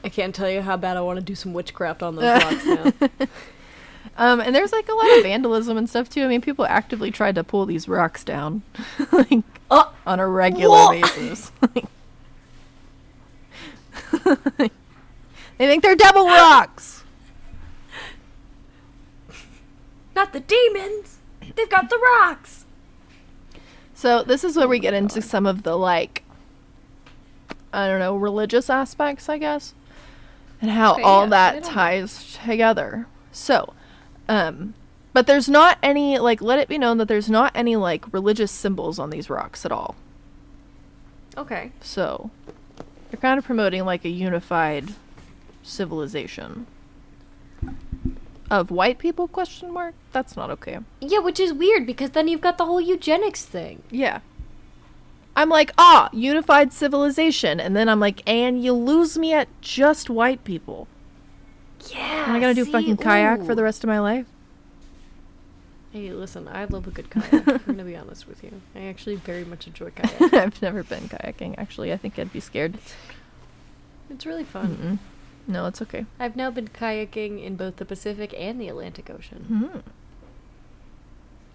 I 0.05 0.09
can't 0.09 0.35
tell 0.35 0.51
you 0.51 0.63
how 0.63 0.77
bad 0.77 0.97
I 0.97 1.01
want 1.01 1.19
to 1.19 1.25
do 1.25 1.35
some 1.35 1.53
witchcraft 1.53 2.03
on 2.03 2.17
those 2.17 2.43
rocks 2.45 2.67
now. 2.67 2.93
Um, 4.17 4.41
and 4.41 4.55
there's 4.55 4.73
like 4.73 4.89
a 4.89 4.95
lot 4.95 5.17
of 5.19 5.23
vandalism 5.23 5.77
and 5.79 5.89
stuff 5.89 6.09
too. 6.11 6.23
I 6.25 6.29
mean, 6.29 6.41
people 6.41 6.67
actively 6.67 7.11
tried 7.11 7.35
to 7.37 7.45
pull 7.45 7.65
these 7.67 7.89
rocks 7.89 8.25
down, 8.25 8.63
like 9.13 9.43
Oh, 9.71 9.91
on 10.07 10.21
a 10.21 10.29
regular 10.29 10.77
Whoa! 10.77 11.01
basis. 11.01 11.51
they 14.59 14.71
think 15.57 15.83
they're 15.83 15.97
devil 15.97 16.27
rocks. 16.27 17.05
not 20.15 20.35
the 20.35 20.41
demons! 20.41 21.17
They've 21.57 21.71
got 21.71 21.89
the 21.89 21.99
rocks! 21.99 22.67
So 23.95 24.23
this 24.23 24.45
is 24.45 24.59
where 24.59 24.69
we 24.69 24.79
get 24.79 24.93
into 24.93 25.23
some 25.23 25.47
of 25.47 25.63
the 25.63 25.75
like, 25.75 26.23
I 27.73 27.87
don't 27.89 27.99
know, 27.99 28.15
religious 28.15 28.69
aspects, 28.69 29.31
I 29.31 29.39
guess, 29.39 29.73
and 30.63 30.71
how 30.71 30.95
Okay, 30.95 31.03
all 31.03 31.25
yeah, 31.25 31.29
that 31.31 31.65
ties 31.65 32.39
together. 32.43 33.07
So, 33.33 33.75
um, 34.29 34.73
but 35.13 35.27
there's 35.27 35.49
not 35.49 35.77
any 35.83 36.19
like. 36.19 36.41
Let 36.41 36.59
it 36.59 36.69
be 36.69 36.79
known 36.79 36.97
that 36.99 37.09
there's 37.09 37.29
not 37.29 37.53
any 37.55 37.77
like 37.77 38.11
religious 38.15 38.51
symbols 38.51 38.99
on 38.99 39.11
these 39.11 39.29
rocks 39.29 39.67
at 39.67 39.73
all. 39.73 39.95
Okay. 41.37 41.73
So, 41.81 42.31
they're 43.11 43.21
kind 43.21 43.39
of 43.39 43.45
promoting 43.45 43.85
like 43.85 44.05
a 44.07 44.09
unified 44.09 44.95
civilization 45.63 46.67
of 48.51 48.71
white 48.71 48.99
people 48.99 49.29
question 49.29 49.73
mark 49.73 49.95
that's 50.13 50.37
not 50.37 50.51
okay 50.51 50.79
Yeah, 51.01 51.21
which 51.21 51.39
is 51.41 51.53
weird 51.53 51.87
because 51.87 52.11
then 52.11 52.27
you've 52.29 52.41
got 52.41 52.59
the 52.59 52.67
whole 52.67 52.81
eugenics 52.81 53.45
thing. 53.45 53.83
yeah 53.91 54.21
i'm 55.37 55.49
like 55.49 55.73
ah 55.79 56.09
unified 56.13 56.73
civilization 56.73 57.59
and 57.61 57.75
then 57.77 57.89
i'm 57.89 58.01
like 58.01 58.23
and 58.27 58.63
you 58.63 58.73
lose 58.73 59.17
me 59.19 59.33
at 59.33 59.49
just 59.61 60.09
white 60.11 60.45
people 60.45 60.87
Yeah. 61.91 62.27
am 62.29 62.37
i 62.37 62.41
gonna 62.41 62.55
do 62.55 62.65
fucking 62.65 62.97
kayak 62.99 63.43
for 63.45 63.55
the 63.55 63.63
rest 63.63 63.83
of 63.85 63.89
my 63.89 63.99
life 64.01 64.27
Hey, 65.93 66.09
listen, 66.11 66.49
I 66.49 66.65
love 66.65 66.87
a 66.87 66.91
good 66.91 67.11
kayak. 67.13 67.47
I'm 67.47 67.59
gonna 67.77 67.85
be 67.85 67.95
honest 68.01 68.27
with 68.27 68.43
you. 68.43 68.63
I 68.75 68.87
actually 68.89 69.17
very 69.17 69.45
much 69.45 69.67
enjoy 69.67 69.91
kayak. 69.97 70.33
i've 70.33 70.63
never 70.63 70.83
been 70.83 71.05
kayaking 71.07 71.53
actually 71.59 71.93
i 71.93 71.99
think 71.99 72.19
i'd 72.19 72.33
be 72.33 72.41
scared 72.41 72.79
It's 74.09 74.25
really 74.25 74.45
fun. 74.45 74.69
Mm-mm. 74.81 74.97
no 75.47 75.67
it's 75.69 75.83
okay 75.85 76.07
I've 76.19 76.35
now 76.35 76.49
been 76.51 76.69
kayaking 76.69 77.45
in 77.45 77.57
both 77.61 77.77
the 77.77 77.85
Pacific 77.85 78.33
and 78.39 78.57
the 78.59 78.69
Atlantic 78.73 79.11
Ocean. 79.11 79.45
Mhm. 79.53 79.83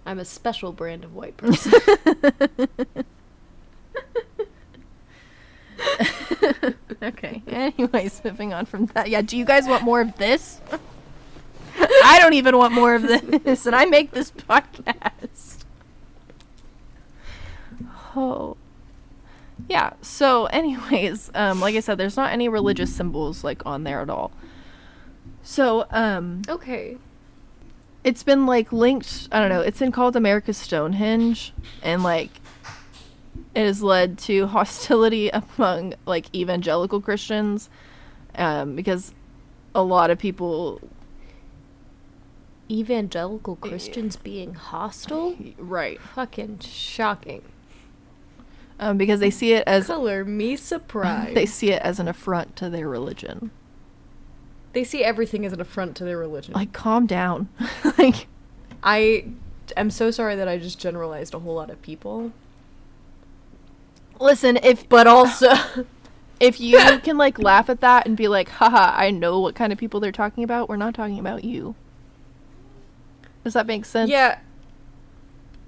I'm 0.05 0.19
a 0.19 0.25
special 0.25 0.71
brand 0.71 1.03
of 1.03 1.15
white 1.17 1.33
person. 1.41 1.73
okay. 7.03 7.41
Anyways, 7.47 8.21
moving 8.23 8.53
on 8.53 8.65
from 8.65 8.87
that. 8.87 9.09
Yeah, 9.09 9.21
do 9.21 9.37
you 9.37 9.45
guys 9.45 9.67
want 9.67 9.83
more 9.83 10.01
of 10.01 10.15
this? 10.17 10.59
I 11.79 12.17
don't 12.19 12.33
even 12.33 12.57
want 12.57 12.73
more 12.73 12.95
of 12.95 13.03
this, 13.03 13.65
and 13.65 13.75
I 13.75 13.85
make 13.85 14.11
this 14.11 14.31
podcast. 14.31 15.63
Oh. 18.15 18.57
Yeah, 19.69 19.93
so 20.01 20.45
anyways, 20.47 21.29
um, 21.35 21.59
like 21.59 21.75
I 21.75 21.81
said, 21.81 21.97
there's 21.97 22.17
not 22.17 22.31
any 22.31 22.47
religious 22.49 22.95
symbols 22.95 23.43
like 23.43 23.63
on 23.65 23.83
there 23.83 24.01
at 24.01 24.09
all. 24.09 24.31
So, 25.43 25.85
um, 25.91 26.41
Okay. 26.49 26.97
it's 28.03 28.23
been 28.23 28.45
like 28.45 28.71
linked 28.71 29.27
i 29.31 29.39
don't 29.39 29.49
know 29.49 29.61
it's 29.61 29.79
been 29.79 29.91
called 29.91 30.15
america's 30.15 30.57
stonehenge 30.57 31.53
and 31.81 32.03
like 32.03 32.29
it 33.57 33.65
has 33.65 33.81
led 33.81 34.17
to 34.17 34.47
hostility 34.57 35.29
among 35.29 35.93
like 36.05 36.33
evangelical 36.35 37.01
christians 37.01 37.69
um, 38.35 38.75
because 38.75 39.13
a 39.73 39.81
lot 39.81 40.09
of 40.09 40.17
people 40.17 40.81
Evangelical 42.69 43.55
Christians 43.55 44.17
being 44.17 44.53
hostile? 44.53 45.37
right 45.57 46.01
Fucking 46.01 46.59
shocking. 46.59 47.41
um, 48.77 48.97
because 48.97 49.21
they 49.21 49.31
see 49.31 49.53
it 49.53 49.63
as 49.65 49.87
Color 49.87 50.25
me 50.25 50.57
surprised. 50.57 51.33
they 51.35 51.45
see 51.45 51.71
it 51.71 51.81
as 51.81 51.97
an 51.99 52.09
affront 52.09 52.57
to 52.57 52.69
their 52.69 52.89
religion 52.89 53.51
they 54.73 54.83
see 54.83 55.03
everything 55.03 55.45
as 55.45 55.53
an 55.53 55.61
affront 55.61 55.95
to 55.95 56.03
their 56.03 56.17
religion. 56.17 56.53
like 56.53 56.73
calm 56.73 57.07
down 57.07 57.47
like 57.97 58.27
I 58.83 59.25
am 59.75 59.89
so 59.89 60.11
sorry 60.11 60.35
that 60.35 60.47
I 60.47 60.57
just 60.57 60.79
generalized 60.79 61.33
a 61.33 61.39
whole 61.39 61.55
lot 61.55 61.69
of 61.69 61.81
people. 61.81 62.31
Listen 64.19 64.57
if 64.63 64.87
But 64.89 65.07
also, 65.07 65.49
if 66.39 66.59
you 66.59 66.77
can 67.03 67.17
like 67.17 67.39
laugh 67.39 67.69
at 67.69 67.81
that 67.81 68.05
and 68.05 68.15
be 68.15 68.27
like 68.27 68.49
haha 68.49 68.93
i 68.95 69.09
know 69.09 69.39
what 69.39 69.55
kind 69.55 69.73
of 69.73 69.79
people 69.79 69.99
they're 69.99 70.11
talking 70.11 70.43
about 70.43 70.69
we're 70.69 70.75
not 70.75 70.93
talking 70.93 71.17
about 71.19 71.43
you 71.43 71.73
does 73.43 73.53
that 73.53 73.65
make 73.65 73.85
sense 73.85 74.09
yeah, 74.09 74.39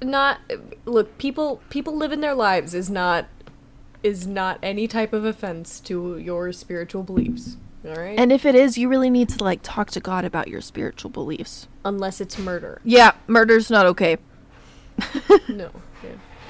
not 0.02 0.40
look. 0.86 1.18
People 1.18 1.62
people 1.70 1.96
living 1.96 2.22
their 2.22 2.34
lives 2.36 2.74
is 2.74 2.90
not 2.90 3.28
is 4.04 4.28
not 4.28 4.60
any 4.64 4.88
type 4.88 5.12
of 5.14 5.26
offense 5.26 5.80
to 5.82 6.18
your 6.18 6.52
spiritual 6.52 7.04
beliefs. 7.04 7.58
All 7.86 7.96
right, 7.96 8.20
And 8.20 8.32
if 8.32 8.46
it 8.46 8.56
is, 8.56 8.78
you 8.78 8.90
really 8.90 9.10
need 9.10 9.30
to 9.30 9.44
like 9.44 9.60
talk 9.64 9.90
to 9.92 10.02
God 10.02 10.26
about 10.26 10.50
your 10.50 10.60
spiritual 10.62 11.10
beliefs. 11.10 11.68
unless 11.86 12.20
it's 12.20 12.38
murder. 12.38 12.82
Yeah, 12.84 13.14
murder's 13.28 13.70
not 13.70 13.86
okay. 13.86 14.18
No. 15.48 15.72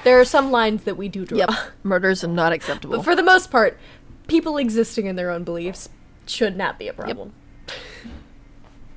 There 0.04 0.20
are 0.20 0.24
some 0.24 0.50
lines 0.50 0.84
that 0.84 0.96
we 0.96 1.08
do 1.08 1.24
draw. 1.24 1.38
Yep, 1.38 1.50
murder's 1.82 2.24
are 2.24 2.28
not 2.28 2.52
acceptable. 2.52 2.96
But 2.96 3.04
for 3.04 3.14
the 3.14 3.22
most 3.22 3.50
part, 3.50 3.78
people 4.26 4.56
existing 4.56 5.06
in 5.06 5.16
their 5.16 5.30
own 5.30 5.44
beliefs 5.44 5.88
should 6.26 6.56
not 6.56 6.78
be 6.78 6.88
a 6.88 6.92
problem. 6.92 7.32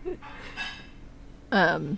um, 1.51 1.97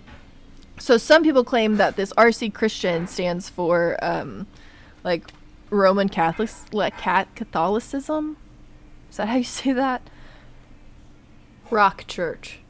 so 0.78 0.96
some 0.96 1.22
people 1.22 1.44
claim 1.44 1.76
that 1.76 1.96
this 1.96 2.12
RC 2.14 2.54
Christian 2.54 3.06
stands 3.06 3.48
for 3.48 3.96
um, 4.02 4.46
like 5.04 5.30
Roman 5.70 6.08
Catholic 6.08 6.50
like 6.72 6.96
cat 6.98 7.28
Catholicism. 7.34 8.36
Is 9.10 9.16
that 9.16 9.28
how 9.28 9.36
you 9.36 9.44
say 9.44 9.72
that? 9.72 10.02
Rock 11.70 12.06
church. 12.06 12.60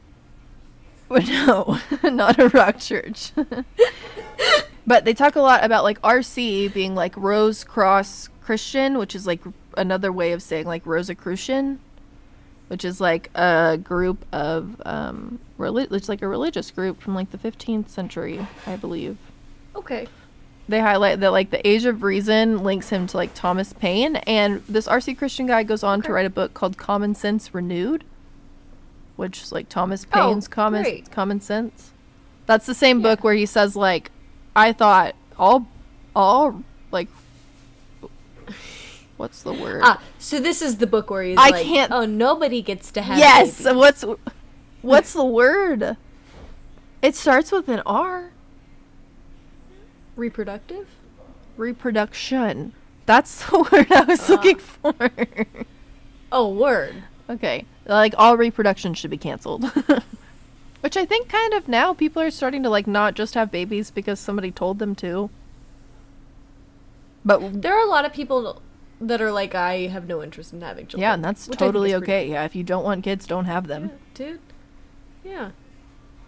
no, 1.09 1.79
not 2.03 2.39
a 2.39 2.49
rock 2.49 2.79
church. 2.79 3.31
But 4.87 5.05
they 5.05 5.13
talk 5.13 5.35
a 5.35 5.41
lot 5.41 5.63
about 5.63 5.83
like 5.83 6.01
RC 6.01 6.73
being 6.73 6.95
like 6.95 7.15
Rose 7.15 7.63
Cross 7.63 8.29
Christian, 8.41 8.97
which 8.97 9.13
is 9.13 9.27
like 9.27 9.41
another 9.75 10.11
way 10.11 10.31
of 10.31 10.41
saying 10.41 10.65
like 10.65 10.85
Rosicrucian, 10.85 11.79
which 12.69 12.83
is 12.85 12.99
like 12.99 13.29
a 13.35 13.77
group 13.83 14.25
of 14.31 14.81
um, 14.85 15.39
reli- 15.59 15.91
it's 15.91 16.09
like 16.09 16.21
a 16.21 16.27
religious 16.27 16.71
group 16.71 17.01
from 17.01 17.13
like 17.13 17.31
the 17.31 17.37
15th 17.37 17.89
century, 17.89 18.47
I 18.65 18.77
believe. 18.77 19.17
Okay. 19.75 20.07
They 20.69 20.79
highlight 20.81 21.19
that 21.21 21.31
like 21.31 21.49
the 21.49 21.65
Age 21.65 21.85
of 21.85 22.03
Reason 22.03 22.63
links 22.63 22.89
him 22.89 23.07
to 23.07 23.15
like 23.17 23.33
Thomas 23.33 23.71
Paine, 23.73 24.17
and 24.17 24.61
this 24.67 24.85
RC 24.87 25.17
Christian 25.17 25.45
guy 25.47 25.63
goes 25.63 25.81
on 25.83 26.01
to 26.01 26.11
write 26.11 26.25
a 26.25 26.29
book 26.29 26.53
called 26.53 26.77
Common 26.77 27.15
Sense 27.15 27.53
Renewed, 27.53 28.03
which 29.15 29.41
is 29.43 29.51
like 29.53 29.69
Thomas 29.69 30.05
Oh, 30.13 30.27
Paine's 30.29 30.47
Common 30.49 30.83
great. 30.83 31.09
Common 31.11 31.39
Sense. 31.39 31.91
That's 32.47 32.65
the 32.65 32.73
same 32.73 33.01
book 33.01 33.23
where 33.23 33.33
he 33.33 33.45
says 33.45 33.77
like, 33.77 34.11
I 34.57 34.73
thought 34.73 35.15
all, 35.37 35.67
all 36.15 36.63
like, 36.91 37.07
what's 39.17 39.43
the 39.43 39.53
word? 39.53 39.81
Ah, 39.83 40.01
so 40.17 40.39
this 40.39 40.61
is 40.63 40.77
the 40.77 40.87
book 40.87 41.09
where 41.11 41.21
he's 41.23 41.37
I 41.37 41.49
like, 41.49 41.65
can't- 41.65 41.91
"Oh, 41.91 42.05
nobody 42.05 42.61
gets 42.63 42.91
to 42.93 43.01
have." 43.03 43.19
yes. 43.19 43.59
babies." 43.61 43.75
What's 43.77 44.05
what's 44.81 45.13
the 45.13 45.23
word? 45.41 45.95
It 47.03 47.15
starts 47.15 47.51
with 47.51 47.69
an 47.69 47.81
R. 47.85 48.31
reproductive. 50.15 50.87
Reproduction. 51.55 52.73
That's 53.05 53.45
the 53.49 53.59
word 53.71 53.91
I 53.91 54.01
was 54.05 54.27
looking 54.27 54.57
for. 54.57 54.93
Oh, 56.31 56.49
word. 56.49 56.95
Okay. 57.29 57.65
Like 57.85 58.15
all 58.17 58.35
reproduction 58.37 58.93
should 58.95 59.11
be 59.11 59.17
canceled. 59.17 59.65
Which 60.87 60.95
I 60.95 61.03
think 61.03 61.27
kind 61.27 61.53
of 61.53 61.67
now 61.67 61.93
people 61.93 62.21
are 62.21 62.31
starting 62.31 62.63
to 62.63 62.69
like 62.69 62.87
not 62.87 63.13
just 63.13 63.33
have 63.33 63.51
babies 63.51 63.91
because 63.91 64.21
somebody 64.21 64.51
told 64.53 64.79
them 64.79 64.95
to. 64.95 65.29
But 67.25 67.61
There 67.61 67.77
are 67.77 67.85
a 67.85 67.89
lot 67.89 68.05
of 68.05 68.13
people 68.13 68.61
that 69.01 69.21
are 69.21 69.33
like, 69.33 69.53
I 69.53 69.87
have 69.87 70.07
no 70.07 70.23
interest 70.23 70.53
in 70.53 70.61
having 70.61 70.87
children. 70.87 71.01
yeah, 71.01 71.13
and 71.15 71.21
that's 71.21 71.49
which 71.49 71.57
I 71.57 71.59
think 71.59 71.67
totally 71.73 71.89
pretty 71.91 72.03
okay. 72.05 72.29
Yeah, 72.29 72.45
if 72.45 72.55
you 72.55 72.63
don't 72.63 72.85
want 72.85 73.03
kids, 73.03 73.27
don't 73.27 73.43
have 73.43 73.67
them. 73.67 73.83
Yeah, 73.89 73.97
dude. 74.13 74.39
Yeah. 75.25 75.51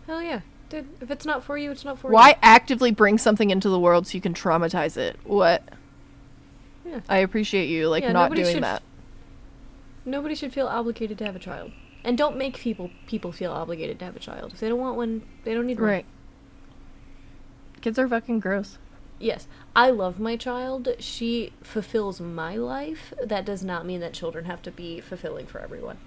Hell 0.08 0.22
yeah. 0.22 0.42
Dude, 0.68 0.90
if 1.00 1.10
it's 1.10 1.26
not 1.26 1.42
for 1.42 1.58
you, 1.58 1.72
it's 1.72 1.86
not 1.86 1.98
for 1.98 2.12
Why 2.12 2.32
you. 2.32 2.34
Why 2.34 2.40
actively 2.42 2.92
bring 2.92 3.18
something 3.18 3.52
into 3.52 3.70
the 3.70 3.80
world 3.80 4.08
so 4.08 4.16
you 4.16 4.22
can 4.22 4.34
traumatize 4.34 4.98
it? 4.98 5.16
What? 5.24 5.64
Yeah. 6.86 7.00
I 7.08 7.20
appreciate 7.20 7.68
you 7.68 7.88
like 7.88 8.04
Yeah, 8.04 8.12
not 8.12 8.34
doing 8.36 8.56
should- 8.56 8.64
that. 8.64 8.84
Nobody 10.04 10.36
should 10.36 10.52
feel 10.52 10.68
obligated 10.68 11.18
to 11.20 11.26
have 11.26 11.38
a 11.38 11.40
child. 11.40 11.72
And 12.04 12.18
don't 12.18 12.38
make 12.38 12.58
people 12.58 12.92
people 13.08 13.32
feel 13.32 13.52
obligated 13.52 14.00
to 14.00 14.06
have 14.06 14.16
a 14.16 14.20
child. 14.20 14.54
If 14.54 14.60
they 14.62 14.70
don't 14.70 14.80
want 14.80 14.96
one, 14.96 15.24
they 15.44 15.54
don't 15.54 15.66
need 15.68 15.80
one. 15.80 15.90
Right. 15.90 16.06
Kids 17.82 17.98
are 18.00 18.08
fucking 18.08 18.40
gross. 18.40 18.78
Yes. 19.20 19.48
I 19.76 19.90
love 19.90 20.20
my 20.20 20.38
child. 20.38 20.88
She 21.00 21.52
fulfills 21.62 22.22
my 22.22 22.56
life. 22.56 23.14
That 23.24 23.46
does 23.46 23.64
not 23.64 23.86
mean 23.86 24.00
that 24.00 24.14
children 24.14 24.46
have 24.46 24.62
to 24.64 24.72
be 24.72 25.02
fulfilling 25.02 25.46
for 25.46 25.60
everyone. 25.60 25.98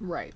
Right. 0.00 0.34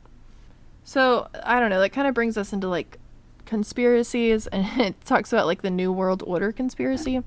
So, 0.84 1.28
I 1.42 1.58
don't 1.58 1.70
know, 1.70 1.80
that 1.80 1.90
kind 1.90 2.06
of 2.06 2.14
brings 2.14 2.36
us 2.38 2.52
into 2.52 2.68
like 2.68 2.98
conspiracies 3.44 4.46
and 4.48 4.66
it 4.80 5.00
talks 5.04 5.32
about 5.32 5.46
like 5.46 5.62
the 5.62 5.70
New 5.70 5.90
World 5.90 6.22
Order 6.26 6.52
conspiracy, 6.52 7.22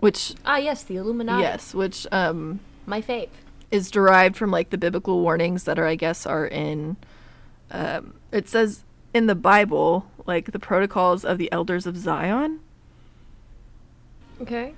which 0.00 0.34
Ah, 0.44 0.58
yes, 0.58 0.82
the 0.82 0.96
Illuminati. 0.96 1.42
yes, 1.42 1.74
which 1.74 2.06
um 2.12 2.60
My 2.86 3.00
fave. 3.00 3.30
Is 3.70 3.90
derived 3.90 4.36
from 4.36 4.50
like 4.50 4.70
the 4.70 4.78
biblical 4.78 5.20
warnings 5.20 5.64
that 5.64 5.78
are 5.78 5.86
I 5.86 5.94
guess 5.94 6.26
are 6.26 6.46
in 6.46 6.96
um 7.70 8.14
it 8.32 8.48
says 8.48 8.84
in 9.12 9.26
the 9.26 9.34
Bible 9.34 10.06
like 10.26 10.52
the 10.52 10.58
protocols 10.58 11.24
of 11.24 11.38
the 11.38 11.50
elders 11.52 11.86
of 11.86 11.96
Zion. 11.96 12.60
Okay. 14.40 14.74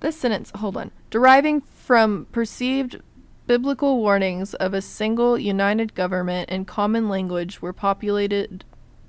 This 0.00 0.16
sentence, 0.16 0.50
hold 0.54 0.76
on. 0.76 0.90
Deriving 1.10 1.60
from 1.60 2.26
perceived 2.32 3.00
biblical 3.46 3.98
warnings 3.98 4.54
of 4.54 4.72
a 4.72 4.80
single 4.80 5.38
united 5.38 5.94
government 5.94 6.48
and 6.50 6.66
common 6.66 7.08
language 7.08 7.60
were 7.60 7.72
populated 7.72 8.64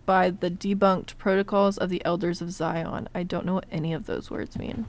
by 0.06 0.30
the 0.30 0.50
debunked 0.50 1.18
protocols 1.18 1.78
of 1.78 1.90
the 1.90 2.04
elders 2.04 2.42
of 2.42 2.52
Zion. 2.52 3.08
I 3.16 3.24
don't 3.24 3.46
know 3.46 3.54
what 3.54 3.68
any 3.72 3.94
of 3.94 4.06
those 4.06 4.30
words 4.30 4.58
mean. 4.58 4.86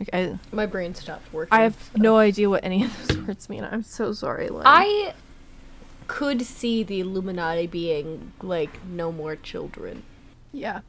Like, 0.00 0.10
I, 0.12 0.38
My 0.52 0.66
brain 0.66 0.94
stopped 0.94 1.32
working. 1.32 1.56
I 1.56 1.62
have 1.62 1.74
so- 1.94 2.02
no 2.02 2.16
idea 2.16 2.50
what 2.50 2.64
any 2.64 2.84
of 2.84 3.08
those 3.08 3.16
words 3.26 3.48
mean. 3.48 3.64
I'm 3.64 3.82
so 3.82 4.12
sorry, 4.12 4.48
Lynne. 4.48 4.62
I 4.66 5.14
could 6.06 6.42
see 6.42 6.82
the 6.82 7.00
Illuminati 7.00 7.66
being 7.66 8.32
like 8.42 8.84
no 8.84 9.10
more 9.12 9.36
children. 9.36 10.02
yeah. 10.52 10.80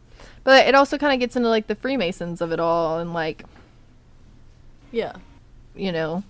But 0.43 0.67
it 0.67 0.75
also 0.75 0.97
kind 0.97 1.13
of 1.13 1.19
gets 1.19 1.35
into 1.35 1.49
like 1.49 1.67
the 1.67 1.75
Freemasons 1.75 2.39
of 2.41 2.51
it 2.51 2.59
all 2.59 2.99
and 2.99 3.13
like 3.13 3.43
Yeah. 4.91 5.13
you 5.75 5.91
know, 5.91 6.23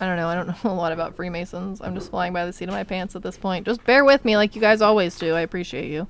I 0.00 0.06
don't 0.06 0.16
know. 0.16 0.28
I 0.28 0.34
don't 0.34 0.46
know 0.64 0.70
a 0.70 0.74
lot 0.74 0.92
about 0.92 1.16
Freemasons. 1.16 1.80
I'm 1.80 1.94
just 1.94 2.10
flying 2.10 2.32
by 2.32 2.44
the 2.46 2.52
seat 2.52 2.68
of 2.68 2.74
my 2.74 2.84
pants 2.84 3.14
at 3.16 3.22
this 3.22 3.36
point. 3.36 3.66
Just 3.66 3.84
bear 3.84 4.04
with 4.04 4.24
me, 4.24 4.36
like 4.36 4.54
you 4.54 4.60
guys 4.60 4.80
always 4.82 5.18
do. 5.18 5.34
I 5.34 5.40
appreciate 5.40 5.90
you. 5.90 6.06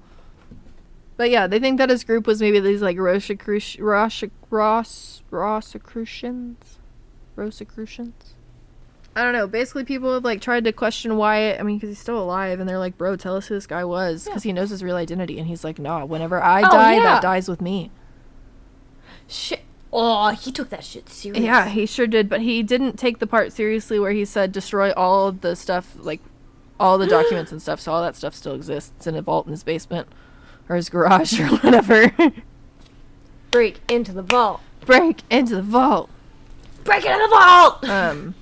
But 1.16 1.30
yeah, 1.30 1.46
they 1.46 1.58
think 1.60 1.78
that 1.78 1.90
his 1.90 2.02
group 2.04 2.26
was 2.26 2.40
maybe 2.40 2.58
these 2.60 2.82
like 2.82 2.96
Rosicruci- 2.96 3.80
Rosh- 4.50 5.20
Rosicrucians, 5.30 6.78
Rosicrucians. 7.36 8.34
I 9.16 9.22
don't 9.22 9.32
know. 9.32 9.46
Basically, 9.46 9.84
people 9.84 10.12
have 10.12 10.24
like 10.24 10.40
tried 10.40 10.64
to 10.64 10.72
question 10.72 11.16
Wyatt. 11.16 11.60
I 11.60 11.62
mean, 11.62 11.76
because 11.76 11.90
he's 11.90 12.00
still 12.00 12.20
alive, 12.20 12.58
and 12.58 12.68
they're 12.68 12.80
like, 12.80 12.98
"Bro, 12.98 13.16
tell 13.16 13.36
us 13.36 13.46
who 13.46 13.54
this 13.54 13.66
guy 13.66 13.84
was," 13.84 14.24
because 14.24 14.42
he 14.42 14.52
knows 14.52 14.70
his 14.70 14.82
real 14.82 14.96
identity. 14.96 15.38
And 15.38 15.46
he's 15.46 15.62
like, 15.62 15.78
"Nah, 15.78 16.04
whenever 16.04 16.42
I 16.42 16.62
Oh, 16.62 16.70
die, 16.70 16.94
yeah. 16.96 17.02
that 17.04 17.22
dies 17.22 17.48
with 17.48 17.60
me." 17.60 17.92
Shit. 19.28 19.60
Oh, 19.92 20.30
he 20.30 20.50
took 20.50 20.70
that 20.70 20.82
shit 20.82 21.08
serious. 21.08 21.40
Yeah, 21.44 21.68
he 21.68 21.86
sure 21.86 22.08
did, 22.08 22.28
but 22.28 22.40
he 22.40 22.64
didn't 22.64 22.98
take 22.98 23.20
the 23.20 23.28
part 23.28 23.52
seriously 23.52 24.00
where 24.00 24.10
he 24.10 24.24
said 24.24 24.50
destroy 24.50 24.90
all 24.94 25.30
the 25.30 25.54
stuff, 25.54 25.94
like 25.96 26.20
all 26.80 26.98
the 26.98 27.06
documents 27.06 27.52
and 27.52 27.62
stuff. 27.62 27.78
So 27.78 27.92
all 27.92 28.02
that 28.02 28.16
stuff 28.16 28.34
still 28.34 28.54
exists 28.54 29.06
in 29.06 29.14
a 29.14 29.22
vault 29.22 29.46
in 29.46 29.52
his 29.52 29.62
basement 29.62 30.08
or 30.68 30.76
his 30.76 30.88
garage 30.88 31.38
or 31.40 31.46
whatever. 31.58 32.12
Break 33.50 33.80
into 33.88 34.12
the 34.12 34.22
vault. 34.22 34.60
Break 34.84 35.22
into 35.30 35.56
the 35.56 35.62
vault. 35.62 36.10
Break 36.84 37.04
into 37.04 37.18
the 37.18 37.28
vault. 37.28 37.88
Um, 37.88 38.34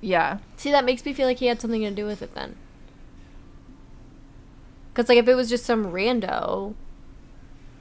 yeah. 0.00 0.38
See, 0.56 0.70
that 0.70 0.84
makes 0.84 1.04
me 1.04 1.12
feel 1.12 1.26
like 1.26 1.38
he 1.38 1.46
had 1.46 1.60
something 1.60 1.82
to 1.82 1.90
do 1.90 2.06
with 2.06 2.22
it 2.22 2.34
then. 2.34 2.56
Because, 4.92 5.08
like, 5.08 5.18
if 5.18 5.28
it 5.28 5.34
was 5.34 5.50
just 5.50 5.66
some 5.66 5.86
rando, 5.92 6.74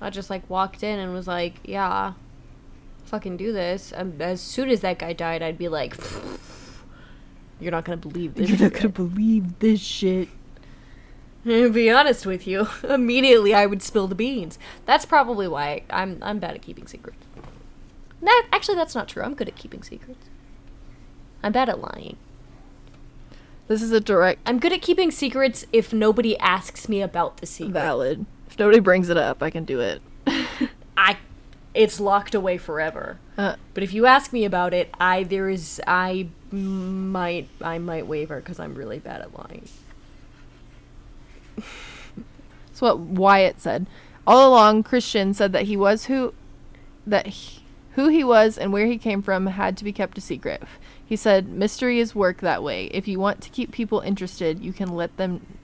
I 0.02 0.10
just, 0.10 0.30
like, 0.30 0.50
walked 0.50 0.84
in 0.84 1.00
and 1.00 1.14
was 1.14 1.28
like, 1.28 1.60
yeah, 1.64 2.14
fucking 3.06 3.38
do 3.38 3.54
this. 3.54 3.94
Um, 3.96 4.16
as 4.20 4.42
soon 4.42 4.70
as 4.70 4.82
that 4.82 5.00
guy 5.00 5.14
died, 5.14 5.42
I'd 5.42 5.58
be 5.58 5.70
like, 5.70 5.96
you're 7.60 7.72
not 7.72 7.86
to 7.86 7.96
believe 7.96 8.36
this 8.36 8.50
You're 8.50 8.58
shit. 8.58 8.74
not 8.74 8.82
gonna 8.82 8.90
believe 8.90 9.60
this 9.60 9.80
shit. 9.80 10.28
To 11.46 11.70
be 11.72 11.90
honest 11.90 12.26
with 12.26 12.46
you, 12.48 12.68
immediately 12.84 13.54
I 13.54 13.66
would 13.66 13.82
spill 13.82 14.08
the 14.08 14.16
beans. 14.16 14.58
That's 14.86 15.06
probably 15.06 15.48
why 15.48 15.84
I'm 15.90 16.20
I'm 16.22 16.40
bad 16.40 16.56
at 16.56 16.62
keeping 16.62 16.88
secrets. 16.88 17.18
That 18.22 18.48
actually 18.52 18.76
that's 18.76 18.96
not 18.96 19.08
true. 19.08 19.24
I'm 19.24 19.36
good 19.36 19.48
at 19.48 19.56
keeping 19.56 19.84
secrets. 19.84 20.26
I'm 21.44 21.52
bad 21.52 21.70
at 21.70 21.80
lying. 21.80 22.18
This 23.68 23.82
is 23.82 23.92
a 23.92 24.00
direct 24.00 24.42
I'm 24.46 24.60
good 24.60 24.74
at 24.74 24.82
keeping 24.82 25.12
secrets 25.12 25.66
if 25.72 25.94
nobody 25.94 26.38
asks 26.40 26.88
me 26.90 27.02
about 27.02 27.38
the 27.38 27.46
secret. 27.46 27.74
valid. 27.74 28.26
If 28.48 28.58
nobody 28.60 28.80
brings 28.80 29.10
it 29.10 29.18
up, 29.18 29.42
I 29.44 29.50
can 29.50 29.66
do 29.66 29.80
it. 29.80 30.02
I 30.98 31.18
it's 31.74 32.00
locked 32.00 32.34
away 32.34 32.58
forever. 32.58 33.20
Uh, 33.38 33.56
But 33.74 33.84
if 33.84 33.94
you 33.94 34.06
ask 34.06 34.32
me 34.32 34.46
about 34.46 34.74
it, 34.74 34.90
I 35.00 35.24
there 35.24 35.50
is 35.50 35.82
I 35.86 36.30
might 36.52 37.50
I 37.62 37.78
might 37.80 38.08
waver 38.08 38.40
cuz 38.42 38.60
I'm 38.60 38.74
really 38.76 39.00
bad 39.00 39.22
at 39.22 39.38
lying. 39.38 39.68
That's 42.76 42.82
what 42.82 43.00
Wyatt 43.00 43.62
said. 43.62 43.88
All 44.28 44.50
along, 44.50 44.84
Christian 44.84 45.34
said 45.34 45.54
that 45.54 45.64
he 45.64 45.78
was 45.78 46.08
who, 46.08 46.34
that 47.08 47.26
he, 47.28 47.64
who 47.92 48.10
he 48.10 48.22
was 48.22 48.58
and 48.58 48.74
where 48.74 48.86
he 48.86 48.98
came 48.98 49.22
from 49.22 49.48
had 49.48 49.78
to 49.78 49.86
be 49.86 49.94
kept 49.94 50.18
a 50.18 50.22
secret. 50.22 50.62
He 51.06 51.16
said, 51.16 51.48
"Mystery 51.48 52.02
is 52.02 52.14
work 52.14 52.42
that 52.42 52.64
way. 52.64 52.88
If 52.88 53.08
you 53.08 53.18
want 53.18 53.40
to 53.44 53.50
keep 53.50 53.72
people 53.72 54.02
interested, 54.02 54.60
you 54.60 54.74
can 54.74 54.90
let 54.90 55.16
them, 55.16 55.58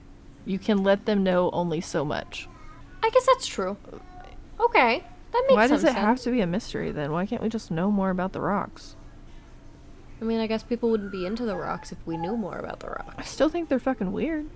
you 0.46 0.58
can 0.58 0.82
let 0.82 1.04
them 1.04 1.22
know 1.22 1.50
only 1.52 1.82
so 1.82 2.02
much." 2.02 2.48
I 3.02 3.10
guess 3.10 3.26
that's 3.26 3.46
true. 3.46 3.76
Okay. 4.58 5.04
That 5.32 5.44
makes 5.48 5.48
sense. 5.48 5.56
Why 5.56 5.66
does 5.66 5.84
it 5.84 5.88
sense. 5.88 5.98
have 5.98 6.20
to 6.20 6.30
be 6.30 6.40
a 6.40 6.46
mystery 6.46 6.92
then? 6.92 7.12
Why 7.12 7.26
can't 7.26 7.42
we 7.42 7.50
just 7.50 7.70
know 7.70 7.90
more 7.90 8.08
about 8.08 8.32
the 8.32 8.40
rocks? 8.40 8.96
I 10.18 10.24
mean, 10.24 10.40
I 10.40 10.46
guess 10.46 10.62
people 10.62 10.90
wouldn't 10.90 11.12
be 11.12 11.26
into 11.26 11.44
the 11.44 11.56
rocks 11.56 11.92
if 11.92 11.98
we 12.06 12.16
knew 12.16 12.38
more 12.38 12.56
about 12.56 12.80
the 12.80 12.88
rocks. 12.88 13.16
I 13.18 13.22
still 13.24 13.50
think 13.50 13.68
they're 13.68 13.78
fucking 13.78 14.12
weird. 14.12 14.46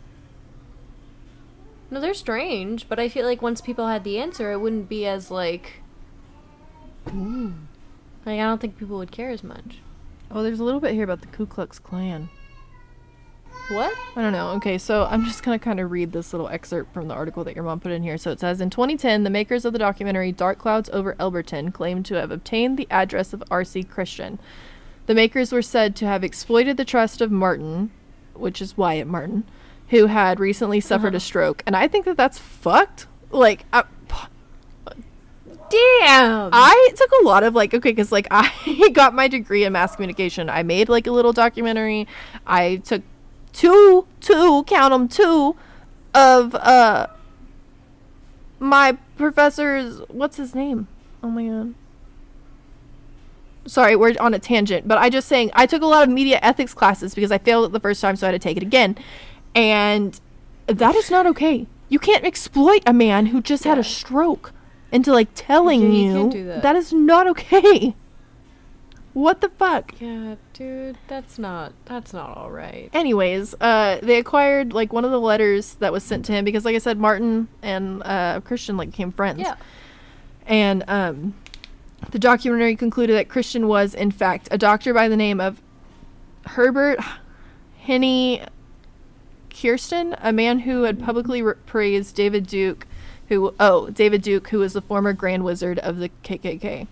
No, 1.90 2.00
they're 2.00 2.14
strange, 2.14 2.88
but 2.88 2.98
I 2.98 3.08
feel 3.08 3.24
like 3.24 3.42
once 3.42 3.60
people 3.60 3.86
had 3.86 4.04
the 4.04 4.18
answer, 4.18 4.52
it 4.52 4.58
wouldn't 4.58 4.88
be 4.88 5.06
as 5.06 5.30
like. 5.30 5.82
Ooh. 7.08 7.54
Like 8.24 8.40
I 8.40 8.44
don't 8.44 8.60
think 8.60 8.76
people 8.76 8.98
would 8.98 9.12
care 9.12 9.30
as 9.30 9.44
much. 9.44 9.78
Oh, 10.30 10.42
there's 10.42 10.58
a 10.58 10.64
little 10.64 10.80
bit 10.80 10.94
here 10.94 11.04
about 11.04 11.20
the 11.20 11.28
Ku 11.28 11.46
Klux 11.46 11.78
Klan. 11.78 12.28
What? 13.68 13.96
I 14.14 14.22
don't 14.22 14.32
know. 14.32 14.50
Okay, 14.50 14.78
so 14.78 15.06
I'm 15.10 15.24
just 15.24 15.42
going 15.42 15.58
to 15.58 15.64
kind 15.64 15.80
of 15.80 15.90
read 15.90 16.12
this 16.12 16.32
little 16.32 16.48
excerpt 16.48 16.94
from 16.94 17.08
the 17.08 17.14
article 17.14 17.42
that 17.44 17.56
your 17.56 17.64
mom 17.64 17.80
put 17.80 17.90
in 17.90 18.02
here. 18.02 18.16
So 18.16 18.30
it 18.30 18.38
says 18.38 18.60
In 18.60 18.70
2010, 18.70 19.24
the 19.24 19.30
makers 19.30 19.64
of 19.64 19.72
the 19.72 19.78
documentary 19.78 20.30
Dark 20.30 20.58
Clouds 20.58 20.88
Over 20.92 21.14
Elberton 21.14 21.72
claimed 21.72 22.06
to 22.06 22.14
have 22.14 22.30
obtained 22.30 22.76
the 22.76 22.86
address 22.90 23.32
of 23.32 23.42
R.C. 23.50 23.82
Christian. 23.84 24.38
The 25.06 25.14
makers 25.14 25.52
were 25.52 25.62
said 25.62 25.96
to 25.96 26.06
have 26.06 26.22
exploited 26.22 26.76
the 26.76 26.84
trust 26.84 27.20
of 27.20 27.32
Martin, 27.32 27.90
which 28.34 28.60
is 28.60 28.76
Wyatt 28.76 29.08
Martin, 29.08 29.44
who 29.88 30.06
had 30.06 30.40
recently 30.40 30.80
suffered 30.80 31.14
a 31.14 31.20
stroke. 31.20 31.62
And 31.66 31.76
I 31.76 31.88
think 31.88 32.04
that 32.06 32.16
that's 32.16 32.38
fucked. 32.38 33.06
Like, 33.30 33.64
I, 33.72 33.84
Damn. 35.68 36.50
I 36.52 36.90
took 36.94 37.10
a 37.20 37.24
lot 37.24 37.42
of 37.42 37.54
like 37.54 37.74
okay 37.74 37.90
because 37.90 38.12
like 38.12 38.28
I 38.30 38.90
got 38.92 39.14
my 39.14 39.28
degree 39.28 39.64
in 39.64 39.72
mass 39.72 39.96
communication. 39.96 40.48
I 40.48 40.62
made 40.62 40.88
like 40.88 41.06
a 41.06 41.10
little 41.10 41.32
documentary. 41.32 42.06
I 42.46 42.76
took 42.76 43.02
two 43.52 44.06
two 44.20 44.64
count 44.64 44.92
them 44.92 45.08
two 45.08 45.56
of 46.14 46.54
uh 46.54 47.08
my 48.58 48.96
professor's 49.16 50.00
what's 50.08 50.36
his 50.36 50.54
name? 50.54 50.86
Oh 51.22 51.30
my 51.30 51.46
god. 51.46 51.74
Sorry, 53.66 53.96
we're 53.96 54.14
on 54.20 54.32
a 54.32 54.38
tangent, 54.38 54.86
but 54.86 54.98
I 54.98 55.10
just 55.10 55.26
saying 55.26 55.50
I 55.52 55.66
took 55.66 55.82
a 55.82 55.86
lot 55.86 56.04
of 56.04 56.08
media 56.08 56.38
ethics 56.42 56.72
classes 56.72 57.14
because 57.16 57.32
I 57.32 57.38
failed 57.38 57.66
it 57.66 57.72
the 57.72 57.80
first 57.80 58.00
time, 58.00 58.14
so 58.14 58.28
I 58.28 58.30
had 58.30 58.40
to 58.40 58.48
take 58.48 58.56
it 58.56 58.62
again. 58.62 58.96
And 59.56 60.20
that 60.66 60.94
is 60.94 61.10
not 61.10 61.26
okay. 61.26 61.66
You 61.88 61.98
can't 61.98 62.24
exploit 62.24 62.82
a 62.86 62.92
man 62.92 63.26
who 63.26 63.40
just 63.40 63.64
had 63.64 63.78
a 63.78 63.84
stroke 63.84 64.52
into 64.92 65.12
like 65.12 65.28
telling 65.34 65.92
you, 65.92 66.08
you 66.08 66.14
can't 66.14 66.32
do 66.32 66.44
that. 66.46 66.62
that 66.62 66.76
is 66.76 66.92
not 66.92 67.26
okay. 67.26 67.94
What 69.16 69.40
the 69.40 69.48
fuck? 69.48 69.98
yeah, 69.98 70.34
dude, 70.52 70.98
that's 71.08 71.38
not 71.38 71.72
that's 71.86 72.12
not 72.12 72.36
all 72.36 72.50
right. 72.50 72.90
Anyways, 72.92 73.54
uh, 73.62 73.98
they 74.02 74.18
acquired 74.18 74.74
like 74.74 74.92
one 74.92 75.06
of 75.06 75.10
the 75.10 75.18
letters 75.18 75.76
that 75.76 75.90
was 75.90 76.04
sent 76.04 76.26
to 76.26 76.32
him 76.32 76.44
because, 76.44 76.66
like 76.66 76.74
I 76.74 76.78
said, 76.80 76.98
Martin 76.98 77.48
and 77.62 78.02
uh, 78.04 78.42
Christian 78.44 78.76
like 78.76 78.90
became 78.90 79.12
friends. 79.12 79.40
Yeah. 79.40 79.56
And 80.44 80.84
um, 80.86 81.34
the 82.10 82.18
documentary 82.18 82.76
concluded 82.76 83.16
that 83.16 83.30
Christian 83.30 83.68
was, 83.68 83.94
in 83.94 84.10
fact, 84.10 84.48
a 84.50 84.58
doctor 84.58 84.92
by 84.92 85.08
the 85.08 85.16
name 85.16 85.40
of 85.40 85.62
Herbert 86.44 86.98
Henny 87.78 88.42
Kersten, 89.60 90.14
a 90.20 90.32
man 90.32 90.60
who 90.60 90.82
had 90.82 91.02
publicly 91.02 91.42
re- 91.42 91.54
praised 91.66 92.14
David 92.14 92.46
Duke, 92.46 92.86
who 93.28 93.54
oh 93.58 93.90
David 93.90 94.22
Duke, 94.22 94.48
who 94.48 94.58
was 94.58 94.72
the 94.72 94.82
former 94.82 95.12
Grand 95.12 95.44
Wizard 95.44 95.78
of 95.78 95.98
the 95.98 96.10
KKK. 96.22 96.86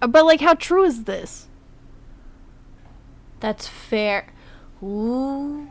Uh, 0.00 0.06
But 0.06 0.24
like, 0.24 0.40
how 0.40 0.54
true 0.54 0.84
is 0.84 1.04
this? 1.04 1.46
That's 3.40 3.66
fair. 3.66 4.32
Ooh. 4.82 5.70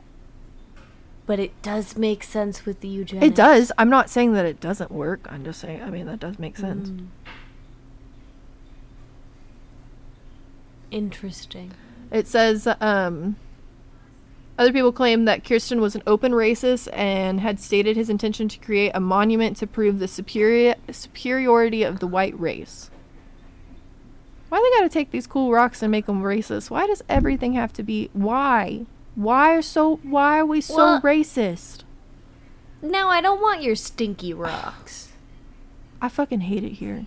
But 1.26 1.40
it 1.40 1.60
does 1.62 1.96
make 1.96 2.24
sense 2.24 2.66
with 2.66 2.82
the 2.82 2.88
eugenics. 2.88 3.28
It 3.28 3.36
does. 3.36 3.72
I'm 3.78 3.90
not 3.90 4.10
saying 4.10 4.34
that 4.34 4.46
it 4.46 4.60
doesn't 4.60 4.92
work. 4.92 5.28
I'm 5.32 5.44
just 5.44 5.60
saying. 5.60 5.84
I 5.84 5.90
mean, 5.92 6.08
that 6.08 6.20
does 6.20 6.40
make 6.40 6.58
sense. 6.58 6.90
Mm. 6.90 7.08
Interesting. 10.90 11.72
It 12.12 12.28
says 12.28 12.68
um, 12.82 13.36
other 14.60 14.72
people 14.74 14.92
claim 14.92 15.26
that 15.26 15.44
Kersten 15.44 15.80
was 15.82 15.96
an 15.96 16.04
open 16.06 16.34
racist 16.34 16.90
and 16.94 17.40
had 17.40 17.60
stated 17.60 17.96
his 17.96 18.10
intention 18.10 18.48
to 18.50 18.60
create 18.60 18.92
a 18.94 19.00
monument 19.00 19.56
to 19.58 19.66
prove 19.66 19.98
the 20.00 20.08
superior 20.08 20.76
superiority 20.92 21.82
of 21.82 22.00
the 22.00 22.08
white 22.08 22.38
race. 22.40 22.92
Why 24.50 24.58
do 24.60 24.64
they 24.70 24.78
gotta 24.78 24.90
take 24.90 25.12
these 25.12 25.28
cool 25.28 25.52
rocks 25.52 25.82
and 25.82 25.90
make 25.92 26.08
them 26.08 26.22
racist? 26.22 26.70
Why 26.70 26.88
does 26.88 27.02
everything 27.08 27.54
have 27.54 27.72
to 27.74 27.84
be? 27.84 28.10
Why? 28.14 28.86
Why 29.16 29.56
are 29.56 29.62
so? 29.62 29.98
Why 30.04 30.40
are 30.40 30.46
we 30.46 30.60
so 30.62 30.76
Well- 30.76 31.02
racist? 31.02 31.84
No, 32.82 33.10
I 33.10 33.22
don't 33.22 33.42
want 33.42 33.62
your 33.64 33.76
stinky 33.76 34.34
rocks. 34.34 35.14
I 36.02 36.10
fucking 36.10 36.42
hate 36.42 36.64
it 36.64 36.74
here. 36.74 37.06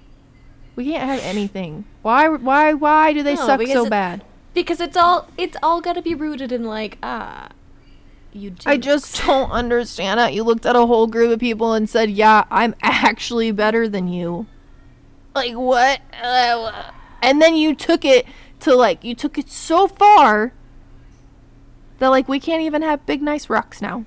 We 0.75 0.87
can't 0.91 1.05
have 1.05 1.21
anything. 1.21 1.85
Why? 2.03 2.29
Why? 2.29 2.73
Why 2.73 3.13
do 3.13 3.23
they 3.23 3.35
No, 3.35 3.45
suck 3.47 3.61
so 3.67 3.85
it- 3.87 3.91
bad? 3.91 4.25
Because 4.55 4.81
it's 4.81 4.97
all 4.97 5.29
it's 5.37 5.57
all 5.63 5.81
got 5.81 5.95
to 5.95 6.03
be 6.03 6.15
rooted 6.15 6.53
in 6.53 6.65
like 6.65 6.99
ah 7.03 7.49
eugenics. 8.33 8.67
I 8.67 8.77
just 8.77 9.25
don't 9.25 9.51
understand 9.51 10.21
it. 10.21 10.33
You 10.33 10.45
looked 10.45 10.67
at 10.67 10.77
a 10.77 10.87
whole 10.87 11.07
group 11.07 11.33
of 11.33 11.39
people 11.41 11.73
and 11.73 11.89
said, 11.89 12.11
"Yeah, 12.11 12.45
I'm 12.51 12.75
actually 12.83 13.51
better 13.53 13.89
than 13.89 14.09
you." 14.09 14.47
Like 15.35 15.55
what? 15.55 16.01
Uh, 16.23 16.91
and 17.23 17.41
then 17.41 17.57
you 17.57 17.75
took 17.75 18.05
it 18.05 18.27
to 18.61 18.75
like 18.75 19.03
you 19.05 19.15
took 19.15 19.39
it 19.39 19.51
so 19.51 19.89
far 19.89 20.53
that 21.99 22.09
like 22.09 22.29
we 22.29 22.41
can't 22.41 22.63
even 22.63 22.83
have 22.83 23.07
big 23.07 23.23
nice 23.23 23.49
rocks 23.49 23.81
now. 23.81 24.05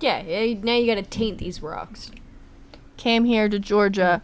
yeah, 0.00 0.22
yeah, 0.22 0.54
now 0.62 0.74
you 0.74 0.86
got 0.86 1.02
to 1.02 1.08
taint 1.08 1.38
these 1.38 1.62
rocks. 1.62 2.10
Came 2.96 3.24
here 3.24 3.48
to 3.48 3.58
Georgia, 3.58 4.22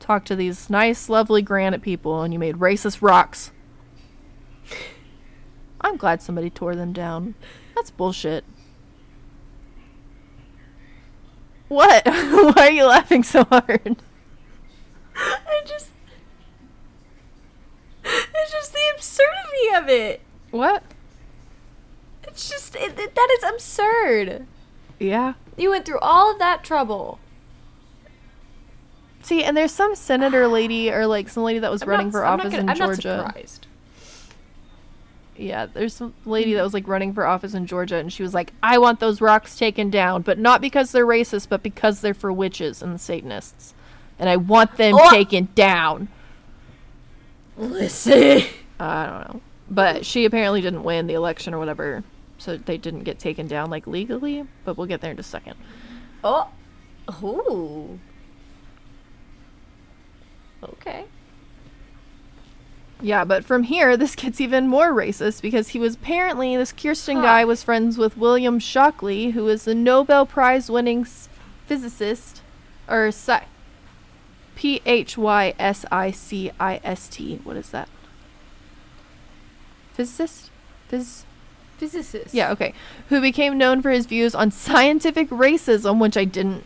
talked 0.00 0.26
to 0.28 0.36
these 0.36 0.68
nice, 0.68 1.08
lovely 1.08 1.40
granite 1.42 1.82
people, 1.82 2.22
and 2.22 2.32
you 2.32 2.38
made 2.38 2.56
racist 2.56 3.00
rocks. 3.00 3.52
I'm 5.84 5.96
glad 5.96 6.22
somebody 6.22 6.50
tore 6.50 6.74
them 6.74 6.92
down. 6.92 7.34
That's 7.76 7.90
bullshit. 7.90 8.44
What? 11.68 12.04
Why 12.06 12.54
are 12.56 12.70
you 12.70 12.86
laughing 12.86 13.22
so 13.22 13.44
hard? 13.44 13.96
I 15.16 15.62
just 15.66 15.90
it's 18.04 18.52
just 18.52 18.72
the 18.72 18.80
absurdity 18.94 19.74
of 19.76 19.88
it. 19.88 20.20
What? 20.50 20.82
It's 22.24 22.48
just 22.50 22.74
it, 22.76 22.98
it- 22.98 23.14
that 23.14 23.36
is 23.38 23.44
absurd. 23.50 24.46
Yeah. 24.98 25.34
You 25.56 25.70
went 25.70 25.84
through 25.86 26.00
all 26.00 26.32
of 26.32 26.38
that 26.38 26.64
trouble 26.64 27.18
See, 29.22 29.42
and 29.42 29.56
there's 29.56 29.72
some 29.72 29.94
senator 29.94 30.46
lady 30.48 30.90
or 30.92 31.06
like 31.06 31.30
some 31.30 31.44
lady 31.44 31.58
that 31.60 31.70
was 31.70 31.82
I'm 31.82 31.88
running 31.88 32.06
not- 32.08 32.12
for 32.12 32.24
I'm 32.26 32.36
not 32.36 32.40
office 32.46 32.50
gonna- 32.52 32.62
in 32.64 32.68
I'm 32.70 32.78
not 32.78 32.86
Georgia. 32.86 33.24
surprised. 33.26 33.66
Yeah, 35.36 35.66
there's 35.66 35.94
some 35.94 36.14
lady 36.24 36.54
that 36.54 36.62
was 36.62 36.74
like 36.74 36.86
running 36.86 37.12
for 37.12 37.26
office 37.26 37.54
in 37.54 37.66
Georgia, 37.66 37.96
and 37.96 38.12
she 38.12 38.22
was 38.22 38.34
like, 38.34 38.52
"I 38.62 38.78
want 38.78 39.00
those 39.00 39.20
rocks 39.20 39.56
taken 39.56 39.90
down, 39.90 40.22
but 40.22 40.38
not 40.38 40.60
because 40.60 40.92
they're 40.92 41.06
racist, 41.06 41.48
but 41.48 41.62
because 41.62 42.00
they're 42.00 42.14
for 42.14 42.32
witches 42.32 42.82
and 42.82 43.00
Satanists, 43.00 43.74
and 44.18 44.28
I 44.28 44.36
want 44.36 44.76
them 44.76 44.94
Oh! 44.96 45.10
taken 45.10 45.48
down." 45.56 46.08
Listen. 47.56 48.42
I 48.78 49.06
don't 49.06 49.34
know, 49.34 49.40
but 49.70 50.06
she 50.06 50.24
apparently 50.24 50.60
didn't 50.60 50.84
win 50.84 51.06
the 51.08 51.14
election 51.14 51.52
or 51.52 51.58
whatever, 51.58 52.04
so 52.38 52.56
they 52.56 52.76
didn't 52.78 53.02
get 53.04 53.18
taken 53.18 53.46
down 53.48 53.70
like 53.70 53.86
legally. 53.86 54.44
But 54.64 54.76
we'll 54.76 54.86
get 54.86 55.00
there 55.00 55.10
in 55.12 55.18
a 55.18 55.22
second. 55.24 55.56
Oh. 56.22 56.48
Ooh. 57.22 57.98
Okay. 60.62 61.04
Yeah, 63.00 63.24
but 63.24 63.44
from 63.44 63.64
here, 63.64 63.96
this 63.96 64.14
gets 64.16 64.40
even 64.40 64.68
more 64.68 64.92
racist 64.92 65.42
because 65.42 65.68
he 65.68 65.78
was 65.78 65.94
apparently 65.96 66.56
this 66.56 66.72
Kersten 66.72 67.16
Huh. 67.16 67.22
guy 67.22 67.44
was 67.44 67.62
friends 67.62 67.98
with 67.98 68.16
William 68.16 68.58
Shockley, 68.58 69.30
who 69.30 69.48
is 69.48 69.64
the 69.64 69.74
Nobel 69.74 70.24
Prize 70.26 70.70
winning 70.70 71.02
s- 71.02 71.28
physicist, 71.66 72.42
or 72.88 73.08
sci- 73.08 73.44
P 74.56 74.80
H 74.86 75.18
Y 75.18 75.54
S 75.58 75.84
I 75.90 76.10
C 76.12 76.50
I 76.60 76.80
S 76.84 77.08
T. 77.08 77.40
What 77.44 77.56
is 77.56 77.70
that? 77.70 77.88
Physicist? 79.94 80.50
Phys. 80.90 81.24
Physicist. 81.78 82.32
Yeah, 82.34 82.50
okay. 82.52 82.72
Who 83.08 83.20
became 83.20 83.58
known 83.58 83.82
for 83.82 83.90
his 83.90 84.06
views 84.06 84.34
on 84.34 84.50
scientific 84.52 85.28
racism, 85.30 85.98
which 86.00 86.16
I 86.16 86.24
didn't, 86.24 86.64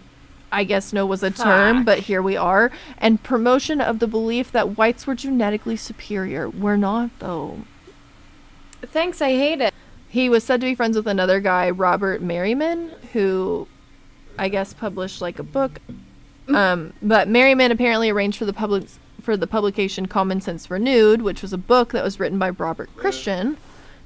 I 0.50 0.64
guess, 0.64 0.92
no 0.92 1.04
was 1.06 1.22
a 1.22 1.30
term, 1.30 1.78
Fuck. 1.78 1.84
but 1.86 1.98
here 2.00 2.22
we 2.22 2.36
are, 2.36 2.70
and 2.98 3.22
promotion 3.22 3.80
of 3.80 3.98
the 3.98 4.06
belief 4.06 4.50
that 4.52 4.76
whites 4.78 5.06
were 5.06 5.14
genetically 5.14 5.76
superior. 5.76 6.48
We're 6.48 6.76
not, 6.76 7.10
though. 7.18 7.58
Thanks, 8.82 9.20
I 9.20 9.30
hate 9.30 9.60
it. 9.60 9.74
He 10.08 10.28
was 10.28 10.44
said 10.44 10.60
to 10.60 10.66
be 10.66 10.74
friends 10.74 10.96
with 10.96 11.06
another 11.06 11.38
guy, 11.40 11.68
Robert 11.70 12.22
Merriman, 12.22 12.92
who 13.12 13.68
I 14.38 14.48
guess 14.48 14.72
published 14.72 15.20
like 15.20 15.38
a 15.38 15.42
book. 15.42 15.80
Um, 16.48 16.94
but 17.02 17.28
Merriman 17.28 17.70
apparently 17.72 18.08
arranged 18.08 18.38
for 18.38 18.46
the 18.46 18.54
public 18.54 18.84
for 19.20 19.36
the 19.36 19.46
publication 19.46 20.06
Common 20.06 20.40
Sense 20.40 20.70
Renewed, 20.70 21.20
which 21.20 21.42
was 21.42 21.52
a 21.52 21.58
book 21.58 21.92
that 21.92 22.02
was 22.02 22.18
written 22.18 22.38
by 22.38 22.50
Robert 22.50 22.88
Christian. 22.96 23.58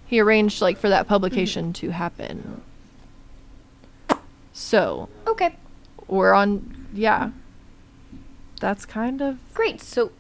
He 0.07 0.19
arranged 0.19 0.61
like 0.61 0.77
for 0.79 0.89
that 0.89 1.07
publication 1.07 1.73
to 1.75 1.91
happen. 1.91 2.63
So, 4.53 5.09
Okay. 5.27 5.57
We're 6.13 6.35
on 6.35 6.89
yeah. 6.93 7.31
That's 8.61 8.85
kind 8.85 9.21
of 9.21 9.39
Great. 9.55 9.81
So 9.81 10.13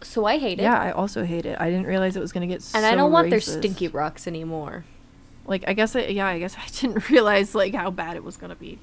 so 0.00 0.26
I 0.26 0.38
hate 0.38 0.60
it. 0.60 0.62
yeah, 0.62 0.80
I 0.80 0.92
also 0.92 1.24
hate 1.24 1.44
it. 1.44 1.60
I 1.60 1.70
didn't 1.70 1.86
realize 1.86 2.16
it 2.16 2.20
was 2.20 2.32
going 2.32 2.48
to 2.48 2.54
get 2.54 2.62
so 2.62 2.78
And 2.78 2.84
so 2.84 2.92
I 2.92 2.94
don't 2.94 3.10
want 3.10 3.30
their 3.30 3.40
stinky 3.40 3.88
rocks 3.88 4.26
anymore. 4.28 4.84
Like 5.46 5.64
I 5.66 5.72
guess 5.72 5.96
I, 5.96 6.02
yeah, 6.06 6.26
I 6.26 6.38
guess 6.38 6.56
I 6.56 6.66
didn't 6.80 7.08
realize 7.10 7.54
like 7.54 7.74
how 7.74 7.90
bad 7.90 8.16
it 8.16 8.22
was 8.22 8.36
going 8.36 8.50
to 8.50 8.56
be. 8.56 8.78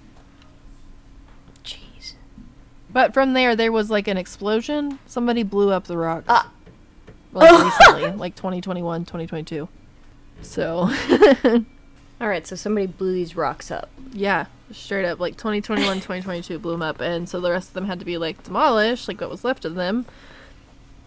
Jeez. 1.63 2.13
But 2.91 3.13
from 3.13 3.34
there, 3.34 3.55
there 3.55 3.72
was 3.72 3.89
like 3.89 4.07
an 4.07 4.18
explosion. 4.18 4.99
Somebody 5.05 5.43
blew 5.43 5.72
up 5.72 5.86
the 5.86 5.97
rocks. 5.97 6.26
Ah. 6.28 6.51
Like 7.32 7.51
recently, 7.80 8.11
like 8.11 8.36
2021, 8.36 9.05
2022. 9.05 9.70
So, 10.41 10.89
All 12.22 12.28
right, 12.30 12.47
so 12.47 12.55
somebody 12.55 12.88
blew 12.88 13.13
these 13.13 13.36
rocks 13.36 13.70
up. 13.72 13.89
yeah, 14.13 14.45
straight 14.72 15.05
up, 15.05 15.20
like 15.20 15.34
2021, 15.38 15.97
2022 15.97 16.59
blew 16.59 16.72
them 16.72 16.82
up. 16.82 17.01
And 17.01 17.28
so 17.28 17.41
the 17.41 17.51
rest 17.51 17.70
of 17.70 17.74
them 17.74 17.86
had 17.86 17.99
to 17.99 18.05
be 18.05 18.18
like 18.18 18.41
demolished, 18.43 19.07
like 19.07 19.20
what 19.22 19.30
was 19.30 19.43
left 19.43 19.66
of 19.66 19.76
them. 19.76 20.05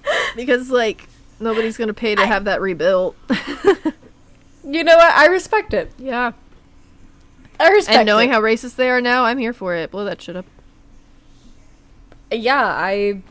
Because, 0.36 0.70
like, 0.70 1.08
nobody's 1.40 1.76
going 1.76 1.88
to 1.88 1.94
pay 1.94 2.14
to 2.14 2.24
have 2.26 2.44
that 2.44 2.60
rebuilt. 2.60 3.16
You 4.64 4.84
know 4.84 4.96
what? 4.96 5.14
I 5.14 5.26
respect 5.26 5.72
it. 5.72 5.90
yeah. 5.98 6.32
I 7.58 7.70
respect 7.70 7.96
it. 7.96 8.00
And 8.00 8.06
knowing 8.06 8.28
it. 8.28 8.32
how 8.32 8.40
racist 8.42 8.76
they 8.76 8.90
are 8.90 9.00
now, 9.00 9.24
I'm 9.24 9.38
here 9.38 9.54
for 9.54 9.74
it. 9.74 9.90
Blow 9.90 10.04
that 10.04 10.20
shit 10.20 10.36
up. 10.36 10.44
yeah, 12.30 12.62
I 12.64 13.22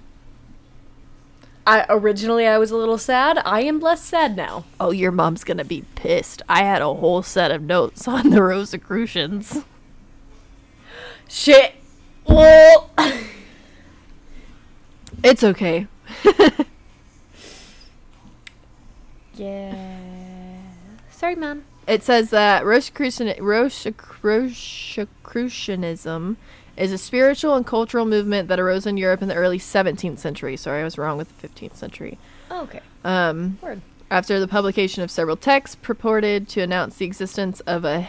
I 1.67 1.85
originally 1.89 2.47
I 2.47 2.57
was 2.57 2.71
a 2.71 2.77
little 2.77 2.97
sad. 2.97 3.39
I 3.43 3.61
am 3.61 3.81
less 3.81 4.01
sad 4.01 4.37
now. 4.37 4.63
Oh, 4.79 4.91
your 4.91 5.11
mom's 5.11 5.43
to 5.57 5.65
be 5.65 5.83
pissed. 5.95 6.41
I 6.47 6.63
had 6.63 6.81
a 6.81 6.93
whole 6.93 7.21
set 7.21 7.51
of 7.51 7.61
notes 7.61 8.07
on 8.15 8.29
the 8.29 8.41
Rosicrucians. 8.41 9.65
Shit. 11.27 11.75
Well, 12.25 12.89
It's 15.23 15.43
okay. 15.43 15.87
yeah. 19.35 19.75
Sorry, 21.09 21.35
mom. 21.35 21.63
It 21.85 22.01
says 22.03 22.29
that 22.29 22.63
Rosicrucian, 22.65 23.43
Rosicrucianism 23.43 26.37
is 26.77 26.91
a 26.91 26.97
spiritual 26.97 27.55
and 27.55 27.65
cultural 27.65 28.05
movement 28.05 28.47
that 28.49 28.59
arose 28.59 28.85
in 28.85 28.97
Europe 28.97 29.21
in 29.21 29.27
the 29.27 29.35
early 29.35 29.59
17th 29.59 30.19
century. 30.19 30.55
Sorry, 30.55 30.81
I 30.81 30.83
was 30.83 30.97
wrong 30.97 31.17
with 31.17 31.35
the 31.41 31.47
15th 31.47 31.75
century. 31.75 32.17
Oh, 32.51 32.61
okay. 32.63 32.81
Um, 33.03 33.57
Word. 33.61 33.81
after 34.11 34.39
the 34.39 34.47
publication 34.47 35.03
of 35.03 35.11
several 35.11 35.35
texts 35.35 35.75
purported 35.81 36.47
to 36.49 36.61
announce 36.61 36.97
the 36.97 37.05
existence 37.05 37.59
of 37.61 37.83
a 37.83 38.01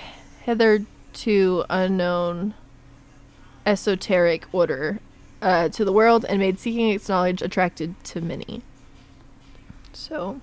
hitherto 0.43 1.65
unknown 1.71 2.55
esoteric 3.67 4.47
order 4.53 5.01
uh, 5.43 5.69
to 5.71 5.85
the 5.85 5.93
world 5.93 6.25
and 6.29 6.39
made 6.39 6.59
seeking 6.59 6.91
its 6.91 7.09
knowledge 7.09 7.43
attracted 7.43 7.95
to 8.05 8.21
many. 8.21 8.63
So, 9.93 10.41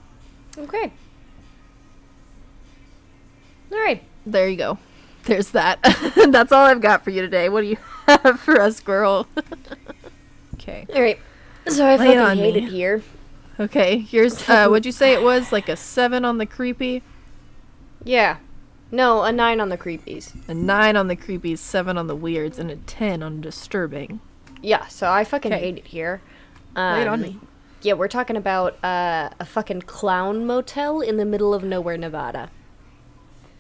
Okay. 0.58 0.92
All 3.72 3.80
right. 3.80 4.02
There 4.26 4.48
you 4.48 4.56
go. 4.58 4.78
There's 5.26 5.50
that. 5.52 5.80
That's 6.32 6.52
all 6.52 6.66
I've 6.66 6.82
got 6.82 7.04
for 7.04 7.10
you 7.10 7.22
today. 7.22 7.50
What 7.50 7.62
do 7.62 7.68
you 7.68 7.78
have 8.08 8.40
for 8.40 8.60
us, 8.62 8.80
girl? 8.80 9.28
okay. 10.56 10.86
All 10.94 11.02
right. 11.02 11.20
So 11.68 11.86
I 11.86 11.96
Lay 11.96 12.06
fucking 12.08 12.20
on 12.20 12.38
hate 12.38 12.56
me. 12.56 12.64
it 12.66 12.70
here. 12.70 13.02
Okay. 13.60 13.98
Here's 14.00 14.48
uh 14.50 14.68
what'd 14.68 14.86
you 14.86 14.92
say 14.92 15.14
it 15.14 15.22
was? 15.24 15.52
Like 15.52 15.70
a 15.70 15.76
seven 15.76 16.26
on 16.26 16.38
the 16.38 16.46
creepy? 16.46 17.02
Yeah. 18.04 18.38
No, 18.92 19.24
a 19.24 19.32
nine 19.32 19.60
on 19.60 19.70
the 19.70 19.78
creepies. 19.78 20.34
A 20.48 20.54
nine 20.54 20.96
on 20.96 21.08
the 21.08 21.16
creepies, 21.16 21.58
seven 21.58 21.98
on 21.98 22.06
the 22.08 22.16
weirds, 22.16 22.60
and 22.60 22.70
a 22.70 22.76
ten 22.76 23.24
on 23.24 23.42
disturbing. 23.42 24.20
Yeah, 24.62 24.86
so 24.88 25.10
I 25.10 25.24
fucking 25.24 25.52
'Kay. 25.52 25.60
hate 25.60 25.78
it 25.80 25.88
here. 25.88 26.22
Lay 26.76 27.02
it 27.02 27.08
on 27.08 27.16
Um, 27.16 27.22
me. 27.22 27.40
Yeah, 27.82 27.94
we're 27.94 28.08
talking 28.08 28.36
about 28.38 28.82
uh, 28.84 29.30
a 29.40 29.46
fucking 29.46 29.82
clown 29.84 30.46
motel 30.46 31.02
in 31.02 31.18
the 31.18 31.26
middle 31.26 31.54
of 31.54 31.64
nowhere, 31.64 31.98
Nevada. 31.98 32.52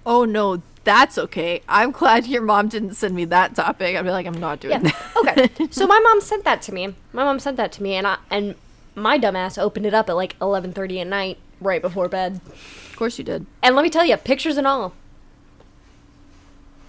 Oh 0.05 0.25
no, 0.25 0.61
that's 0.85 1.17
okay. 1.17 1.61
I'm 1.67 1.91
glad 1.91 2.25
your 2.27 2.41
mom 2.41 2.69
didn't 2.69 2.93
send 2.93 3.13
me 3.13 3.25
that 3.25 3.55
topic. 3.55 3.95
I'd 3.97 4.03
be 4.03 4.11
like, 4.11 4.25
I'm 4.25 4.39
not 4.39 4.61
doing 4.61 4.85
Yeah. 4.85 4.91
that. 4.91 5.49
Okay. 5.57 5.67
so 5.71 5.85
my 5.85 5.99
mom 5.99 6.21
sent 6.21 6.45
that 6.45 6.61
to 6.63 6.73
me. 6.73 6.95
My 7.11 7.23
mom 7.25 7.39
sent 7.39 7.57
that 7.57 7.73
to 7.73 7.83
me, 7.83 7.95
and 7.95 8.07
I 8.07 8.17
and 8.31 8.55
my 8.95 9.19
dumbass 9.19 9.57
opened 9.61 9.85
it 9.85 9.93
up 9.93 10.09
at 10.09 10.15
like 10.15 10.39
11:30 10.39 11.01
at 11.01 11.07
night, 11.07 11.37
right 11.59 11.81
before 11.81 12.07
bed. 12.07 12.39
Of 12.47 12.95
course 12.95 13.17
you 13.17 13.25
did. 13.25 13.45
And 13.61 13.75
let 13.75 13.83
me 13.83 13.89
tell 13.89 14.05
you, 14.05 14.15
pictures 14.15 14.55
and 14.57 14.65
all. 14.65 14.93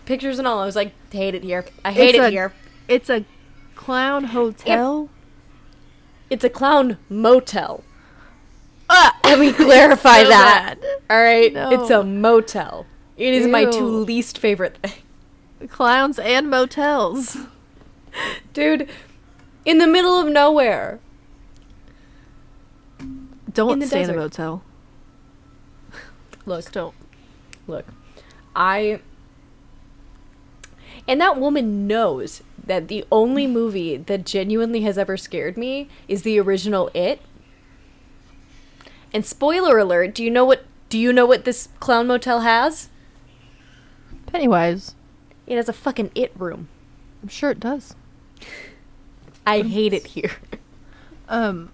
Pictures 0.05 0.39
and 0.39 0.47
all. 0.47 0.61
I 0.61 0.65
was 0.67 0.77
like, 0.77 0.93
hate 1.13 1.35
it 1.35 1.43
here. 1.43 1.65
I 1.85 1.91
hate 1.93 2.15
It's 2.15 2.19
it 2.19 2.29
a- 2.29 2.31
here. 2.31 2.53
It's 2.87 3.11
a 3.11 3.25
clown 3.75 4.25
hotel. 4.25 5.09
It's 6.31 6.45
a 6.45 6.51
clown 6.51 6.99
motel. 7.09 7.83
Ah! 8.89 9.19
Let 9.25 9.41
me 9.41 9.53
clarify 9.53 10.19
So 10.23 10.29
that. 10.29 10.79
bad. 10.81 10.89
All 11.11 11.21
right, 11.23 11.53
No. 11.53 11.71
it's 11.73 11.91
a 11.91 12.05
motel. 12.05 12.87
It 13.17 13.33
is 13.33 13.47
my 13.47 13.65
two 13.65 13.87
least 13.87 14.39
favorite 14.39 14.79
things. 14.79 15.03
Clowns 15.71 16.19
and 16.19 16.51
motels. 16.51 17.39
Dude, 18.53 18.89
in 19.65 19.79
the 19.79 19.87
middle 19.87 20.19
of 20.19 20.29
nowhere. 20.29 21.01
Don't 23.53 23.81
In 23.83 23.89
stay 23.89 24.03
in 24.03 24.11
a 24.11 24.15
motel. 24.15 24.63
Look, 26.45 26.59
Just 26.59 26.75
don't. 26.75 26.95
look. 27.67 27.87
I 28.55 29.01
And 31.09 31.21
that 31.21 31.39
woman 31.41 31.87
knows 31.87 32.43
that 32.63 32.89
the 32.89 33.05
only 33.11 33.47
movie 33.47 33.97
that 33.97 34.27
genuinely 34.27 34.83
has 34.83 34.99
ever 34.99 35.17
scared 35.17 35.57
me 35.57 35.89
is 36.07 36.23
the 36.23 36.39
original 36.39 36.91
It. 36.93 37.21
And 39.13 39.25
spoiler 39.25 39.79
alert, 39.79 40.15
do 40.15 40.23
you 40.23 40.31
know 40.31 40.45
what 40.45 40.65
do 40.91 40.99
you 40.99 41.13
know 41.13 41.27
what 41.27 41.45
this 41.45 41.69
clown 41.81 42.07
motel 42.07 42.41
has? 42.41 42.91
Pennywise. 44.27 44.95
It 45.47 45.57
has 45.57 45.69
a 45.69 45.73
fucking 45.73 46.11
It 46.15 46.33
room. 46.37 46.69
I'm 47.23 47.29
sure 47.29 47.51
it 47.51 47.61
does. 47.61 47.95
I 49.47 49.63
hate 49.63 49.93
it 49.93 50.09
here. 50.09 50.33
Um, 51.29 51.71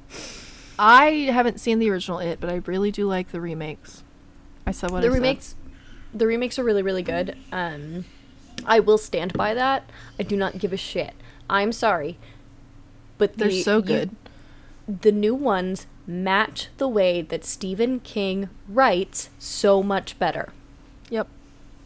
I 0.78 1.28
haven't 1.30 1.60
seen 1.60 1.78
the 1.78 1.90
original 1.90 2.20
It, 2.20 2.40
but 2.40 2.48
I 2.48 2.62
really 2.64 2.90
do 2.90 3.06
like 3.06 3.32
the 3.32 3.40
remakes. 3.42 4.02
I 4.66 4.70
said 4.70 4.90
what 4.90 5.02
the 5.02 5.08
I 5.08 5.10
said. 5.10 5.14
remakes 5.14 5.54
the 6.14 6.26
remakes 6.26 6.58
are 6.58 6.64
really 6.64 6.82
really 6.82 7.02
good 7.02 7.36
um 7.52 8.06
i 8.64 8.78
will 8.80 8.96
stand 8.96 9.32
by 9.34 9.52
that 9.52 9.88
i 10.18 10.22
do 10.22 10.36
not 10.38 10.58
give 10.58 10.72
a 10.72 10.76
shit 10.78 11.12
i'm 11.50 11.70
sorry 11.72 12.18
but 13.18 13.36
They're 13.36 13.48
the- 13.48 13.62
so 13.62 13.76
you- 13.76 13.82
good. 13.82 14.16
the 15.02 15.12
new 15.12 15.34
ones 15.34 15.86
match 16.06 16.68
the 16.78 16.88
way 16.88 17.20
that 17.20 17.44
Stephen 17.44 18.00
King 18.00 18.48
writes 18.68 19.28
so 19.38 19.82
much 19.82 20.18
better. 20.18 20.50
Yep. 21.10 21.28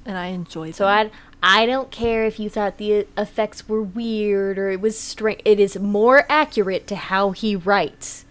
And 0.06 0.16
I 0.16 0.26
enjoy 0.28 0.70
So 0.70 0.86
them. 0.86 1.10
I 1.42 1.62
I 1.62 1.66
don't 1.66 1.90
care 1.90 2.24
if 2.24 2.40
you 2.40 2.48
thought 2.48 2.78
the 2.78 3.06
effects 3.18 3.68
were 3.68 3.82
weird 3.82 4.58
or 4.58 4.70
it 4.70 4.80
was 4.80 4.98
strange. 4.98 5.40
It 5.44 5.60
is 5.60 5.78
more 5.78 6.24
accurate 6.30 6.86
to 6.88 6.96
how 6.96 7.32
he 7.32 7.54
writes. 7.56 8.24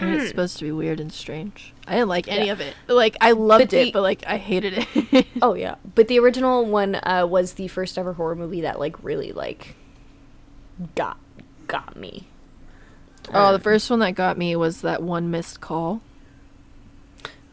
and 0.00 0.10
Hmm. 0.10 0.16
it's 0.20 0.28
supposed 0.28 0.58
to 0.58 0.64
be 0.64 0.72
weird 0.72 0.98
and 1.00 1.12
strange. 1.12 1.72
I 1.86 1.92
didn't 1.94 2.08
like 2.08 2.26
any 2.28 2.48
of 2.48 2.60
it. 2.60 2.74
Like 2.88 3.16
I 3.20 3.30
loved 3.32 3.70
the- 3.70 3.88
it, 3.88 3.92
but 3.92 4.02
like 4.02 4.24
I 4.26 4.36
hated 4.38 4.86
it. 4.94 5.26
Oh 5.42 5.54
yeah, 5.54 5.76
but 5.94 6.08
the 6.08 6.18
original 6.18 6.64
one 6.64 6.96
uh, 6.96 7.26
was 7.28 7.54
the 7.54 7.68
first 7.68 7.96
ever 7.96 8.12
horror 8.14 8.34
movie 8.34 8.62
that 8.62 8.78
like 8.80 9.02
really 9.04 9.30
like 9.32 9.76
got 10.96 11.16
got 11.68 11.96
me. 11.96 12.26
oh, 13.32 13.52
the 13.52 13.58
first 13.60 13.88
one 13.88 14.00
that 14.00 14.12
got 14.16 14.36
me 14.36 14.54
was 14.56 14.80
that 14.82 15.02
one 15.02 15.30
missed 15.30 15.60
call. 15.60 16.02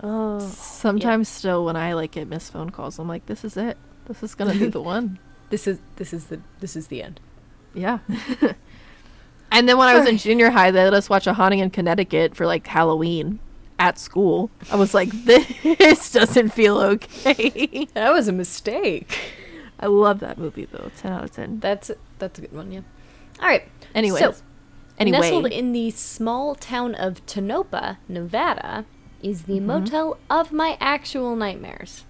Oh, 0.03 0.39
Sometimes 0.39 1.29
still 1.29 1.63
when 1.65 1.75
I 1.75 1.93
like 1.93 2.11
get 2.11 2.27
missed 2.27 2.51
phone 2.51 2.69
calls, 2.71 2.97
I'm 2.99 3.07
like, 3.07 3.25
this 3.27 3.43
is 3.45 3.55
it. 3.57 3.77
This 4.05 4.23
is 4.23 4.35
gonna 4.35 4.53
be 4.53 4.67
the 4.67 4.81
one. 4.95 5.19
this 5.49 5.67
is 5.67 5.79
this 5.97 6.13
is 6.13 6.25
the 6.25 6.41
this 6.59 6.75
is 6.75 6.87
the 6.87 7.03
end. 7.03 7.19
Yeah. 7.73 7.99
and 9.51 9.69
then 9.69 9.77
when 9.77 9.87
I 9.87 9.97
was 9.97 10.07
in 10.07 10.17
junior 10.17 10.49
high, 10.49 10.71
they 10.71 10.83
let 10.83 10.93
us 10.93 11.09
watch 11.09 11.27
a 11.27 11.33
haunting 11.33 11.59
in 11.59 11.69
Connecticut 11.69 12.35
for 12.35 12.45
like 12.45 12.65
Halloween 12.67 13.39
at 13.79 13.97
school. 13.99 14.49
I 14.71 14.75
was 14.75 14.93
like, 14.93 15.09
this 15.25 16.11
doesn't 16.11 16.49
feel 16.49 16.77
okay. 16.79 17.87
That 17.93 18.11
was 18.11 18.27
a 18.27 18.31
mistake. 18.31 19.17
I 19.79 19.87
love 19.87 20.19
that 20.19 20.37
movie 20.37 20.65
though. 20.65 20.91
Ten 20.97 21.11
out 21.11 21.23
of 21.23 21.31
ten. 21.31 21.59
That's 21.59 21.91
that's 22.19 22.39
a 22.39 22.41
good 22.41 22.53
one. 22.53 22.71
Yeah. 22.71 22.81
All 23.41 23.47
right. 23.47 23.63
Anyways. 23.95 24.19
so, 24.19 24.35
Anyway. 24.99 25.17
nestled 25.19 25.47
in 25.47 25.71
the 25.71 25.89
small 25.91 26.53
town 26.53 26.93
of 26.93 27.25
Tonopah, 27.25 27.95
Nevada, 28.07 28.85
is 29.24 29.43
the 29.43 29.59
motel 29.59 30.17
of 30.30 30.51
my 30.51 30.78
actual 30.80 31.36
nightmares. 31.36 32.05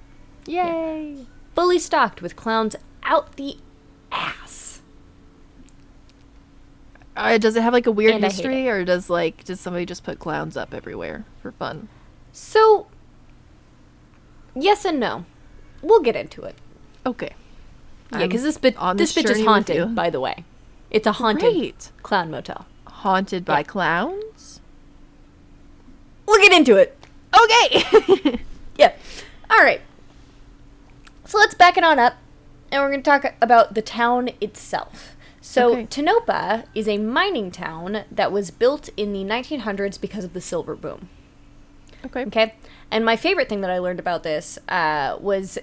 Yay. 0.46 1.26
Fully 1.56 1.80
stocked 1.80 2.22
with 2.22 2.36
clowns 2.36 2.76
out 3.04 3.36
the 3.36 3.58
ass. 4.12 4.82
Uh, 7.16 7.38
does 7.38 7.56
it 7.56 7.64
have 7.64 7.74
like 7.74 7.86
a 7.88 7.92
weird 7.92 8.16
And 8.16 8.24
history, 8.24 8.68
or 8.70 8.86
does 8.86 9.10
like 9.10 9.44
does 9.44 9.60
somebody 9.60 9.86
just 9.86 10.04
put 10.04 10.20
clowns 10.20 10.56
up 10.56 10.74
everywhere 10.74 11.26
for 11.42 11.52
fun? 11.52 11.90
So, 12.32 12.88
yes 14.56 14.86
and 14.86 15.00
no. 15.00 15.26
We'll 15.82 16.02
get 16.02 16.16
into 16.16 16.44
it. 16.44 16.56
Okay. 17.06 17.32
Yeah, 18.14 18.28
because 18.28 18.44
this 18.44 18.58
bit 18.58 18.76
this 18.96 19.14
this 19.14 19.14
bitch 19.14 19.30
is 19.30 19.38
journey 19.40 19.48
with 19.48 19.70
you. 19.70 19.80
haunted, 19.82 19.96
by 19.96 20.10
the 20.10 20.20
way. 20.20 20.46
It's 20.90 21.08
a 21.08 21.14
haunted 21.14 21.54
Great. 21.54 21.92
clown 22.04 22.32
motel. 22.32 22.66
Haunted 22.88 23.46
by 23.46 23.60
Yeah. 23.60 23.64
clowns. 23.64 24.62
We'll 26.26 26.42
get 26.42 26.54
into 26.54 26.76
it. 26.78 26.98
Okay. 27.40 28.40
Yeah. 28.78 28.94
All 29.50 29.60
right. 29.64 29.82
So 31.26 31.38
let's 31.38 31.54
back 31.54 31.78
it 31.78 31.84
on 31.84 32.00
up, 32.00 32.16
and 32.72 32.82
we're 32.82 32.90
going 32.90 33.04
to 33.04 33.10
talk 33.10 33.36
about 33.42 33.76
the 33.76 33.82
town 33.82 34.30
itself. 34.40 35.16
So 35.40 35.72
Okay. 35.74 35.86
Tonopah 35.86 36.64
is 36.74 36.88
a 36.88 36.98
mining 36.98 37.52
town 37.52 38.06
that 38.10 38.32
was 38.32 38.50
built 38.50 38.90
in 38.98 39.14
the 39.14 39.24
1900s 39.24 40.00
because 40.00 40.24
of 40.24 40.34
the 40.34 40.42
silver 40.42 40.76
boom. 40.76 41.10
okay. 42.06 42.24
Okay. 42.26 42.56
And 42.90 43.06
my 43.06 43.16
favorite 43.16 43.50
thing 43.50 43.62
that 43.62 43.70
I 43.70 43.78
learned 43.78 44.00
about 44.00 44.24
this 44.24 44.58
uh, 44.68 45.18
was 45.20 45.60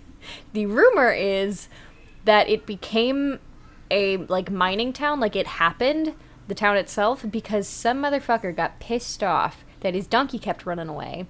the 0.52 0.66
rumor 0.66 1.12
is 1.12 1.68
that 2.24 2.48
it 2.48 2.64
became 2.64 3.38
a 3.90 4.16
like 4.18 4.50
mining 4.50 4.92
town, 4.92 5.20
like 5.20 5.36
it 5.36 5.46
happened, 5.46 6.14
the 6.48 6.54
town 6.54 6.76
itself, 6.76 7.24
because 7.30 7.66
some 7.68 8.02
motherfucker 8.02 8.54
got 8.54 8.80
pissed 8.80 9.22
off 9.22 9.64
that 9.82 9.94
his 9.94 10.06
donkey 10.06 10.38
kept 10.38 10.66
running 10.66 10.88
away. 10.88 11.26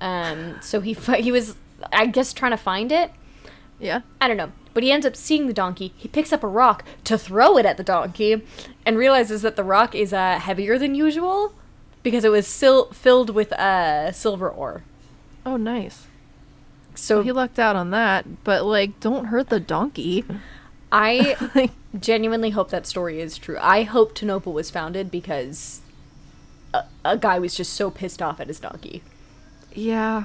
Um, 0.00 0.58
so 0.62 0.80
he 0.80 0.94
he 0.94 1.30
was, 1.32 1.56
I 1.92 2.06
guess, 2.06 2.32
trying 2.32 2.52
to 2.52 2.56
find 2.56 2.90
it. 2.92 3.12
Yeah. 3.78 4.00
I 4.20 4.28
don't 4.28 4.36
know. 4.36 4.52
But 4.74 4.82
he 4.82 4.92
ends 4.92 5.06
up 5.06 5.16
seeing 5.16 5.46
the 5.46 5.52
donkey. 5.52 5.92
He 5.96 6.08
picks 6.08 6.32
up 6.32 6.42
a 6.44 6.48
rock 6.48 6.84
to 7.04 7.18
throw 7.18 7.56
it 7.58 7.66
at 7.66 7.76
the 7.76 7.82
donkey 7.84 8.42
and 8.86 8.96
realizes 8.96 9.42
that 9.42 9.56
the 9.56 9.64
rock 9.64 9.94
is 9.94 10.12
uh, 10.12 10.38
heavier 10.38 10.78
than 10.78 10.94
usual 10.94 11.52
because 12.02 12.24
it 12.24 12.30
was 12.30 12.46
sil- 12.46 12.90
filled 12.92 13.30
with 13.30 13.52
uh, 13.52 14.12
silver 14.12 14.48
ore. 14.48 14.84
Oh, 15.44 15.56
nice. 15.56 16.06
So 16.94 17.22
He 17.22 17.32
lucked 17.32 17.58
out 17.58 17.76
on 17.76 17.90
that, 17.90 18.44
but 18.44 18.64
like, 18.64 18.98
don't 19.00 19.26
hurt 19.26 19.48
the 19.48 19.60
donkey. 19.60 20.24
I 20.90 21.70
genuinely 21.98 22.50
hope 22.50 22.70
that 22.70 22.86
story 22.86 23.20
is 23.20 23.38
true. 23.38 23.58
I 23.60 23.82
hope 23.84 24.14
Tonopah 24.14 24.50
was 24.50 24.70
founded 24.70 25.10
because 25.10 25.80
a, 27.12 27.16
guy 27.16 27.38
was 27.38 27.54
just 27.54 27.72
so 27.74 27.90
pissed 27.90 28.20
off 28.22 28.40
at 28.40 28.48
his 28.48 28.60
donkey. 28.60 29.02
yeah. 29.74 30.24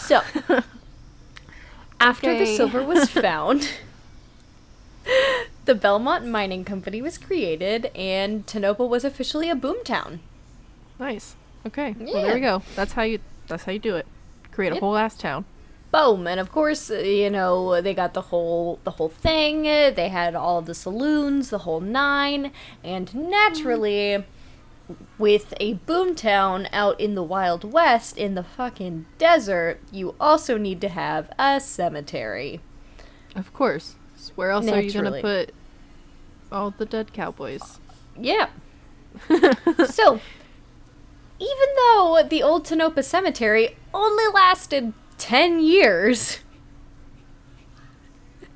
So, 0.00 0.20
after 2.00 2.36
the 2.38 2.44
silver 2.46 2.82
was 2.82 3.08
found, 3.26 3.68
the 5.64 5.74
Belmont 5.74 6.26
Mining 6.26 6.64
Company 6.64 7.00
was 7.00 7.16
created, 7.18 7.86
and 7.94 8.46
Tonopah 8.46 8.84
was 8.84 9.04
officially 9.04 9.48
a 9.48 9.54
boomtown. 9.54 10.18
Nice. 10.98 11.36
Okay. 11.66 11.94
Well, 11.98 12.22
there 12.22 12.34
we 12.34 12.40
go. 12.40 12.62
That's 12.76 12.92
how 12.92 13.02
you. 13.02 13.20
That's 13.48 13.64
how 13.64 13.72
you 13.72 13.78
do 13.78 13.96
it. 13.96 14.06
Create 14.50 14.72
a 14.72 14.74
Yep. 14.74 14.80
whole 14.82 14.96
ass 14.96 15.16
town. 15.16 15.44
Boom, 15.90 16.26
and 16.26 16.40
of 16.40 16.50
course, 16.52 16.90
uh, 16.90 16.98
you 16.98 17.30
know 17.30 17.80
they 17.80 17.94
got 17.94 18.14
the 18.14 18.22
whole 18.22 18.78
the 18.84 18.92
whole 18.92 19.08
thing. 19.08 19.62
They 19.62 20.08
had 20.10 20.34
all 20.34 20.58
of 20.58 20.66
the 20.66 20.74
saloons, 20.74 21.50
the 21.50 21.58
whole 21.58 21.80
nine, 21.80 22.50
and 22.84 23.14
naturally, 23.14 24.24
with 25.18 25.54
a 25.60 25.74
boomtown 25.74 26.68
out 26.72 27.00
in 27.00 27.14
the 27.14 27.22
Wild 27.22 27.64
West 27.72 28.16
in 28.16 28.34
the 28.34 28.42
fucking 28.42 29.06
desert, 29.18 29.80
you 29.90 30.14
also 30.20 30.56
need 30.58 30.80
to 30.80 30.88
have 30.88 31.30
a 31.38 31.60
cemetery. 31.60 32.60
Of 33.34 33.52
course. 33.52 33.96
S- 34.16 34.32
Where 34.34 34.50
else 34.50 34.68
are 34.68 34.80
you 34.80 34.92
gonna 34.92 35.20
put 35.20 35.54
all 36.50 36.70
the 36.70 36.84
dead 36.86 37.12
cowboys? 37.12 37.80
Yeah. 38.18 38.48
so, 39.86 40.20
even 41.38 41.68
though 41.76 42.22
the 42.28 42.42
old 42.42 42.64
Tonopah 42.64 43.02
Cemetery 43.02 43.76
only 43.92 44.24
lasted 44.32 44.92
10 45.18 45.60
years, 45.60 46.38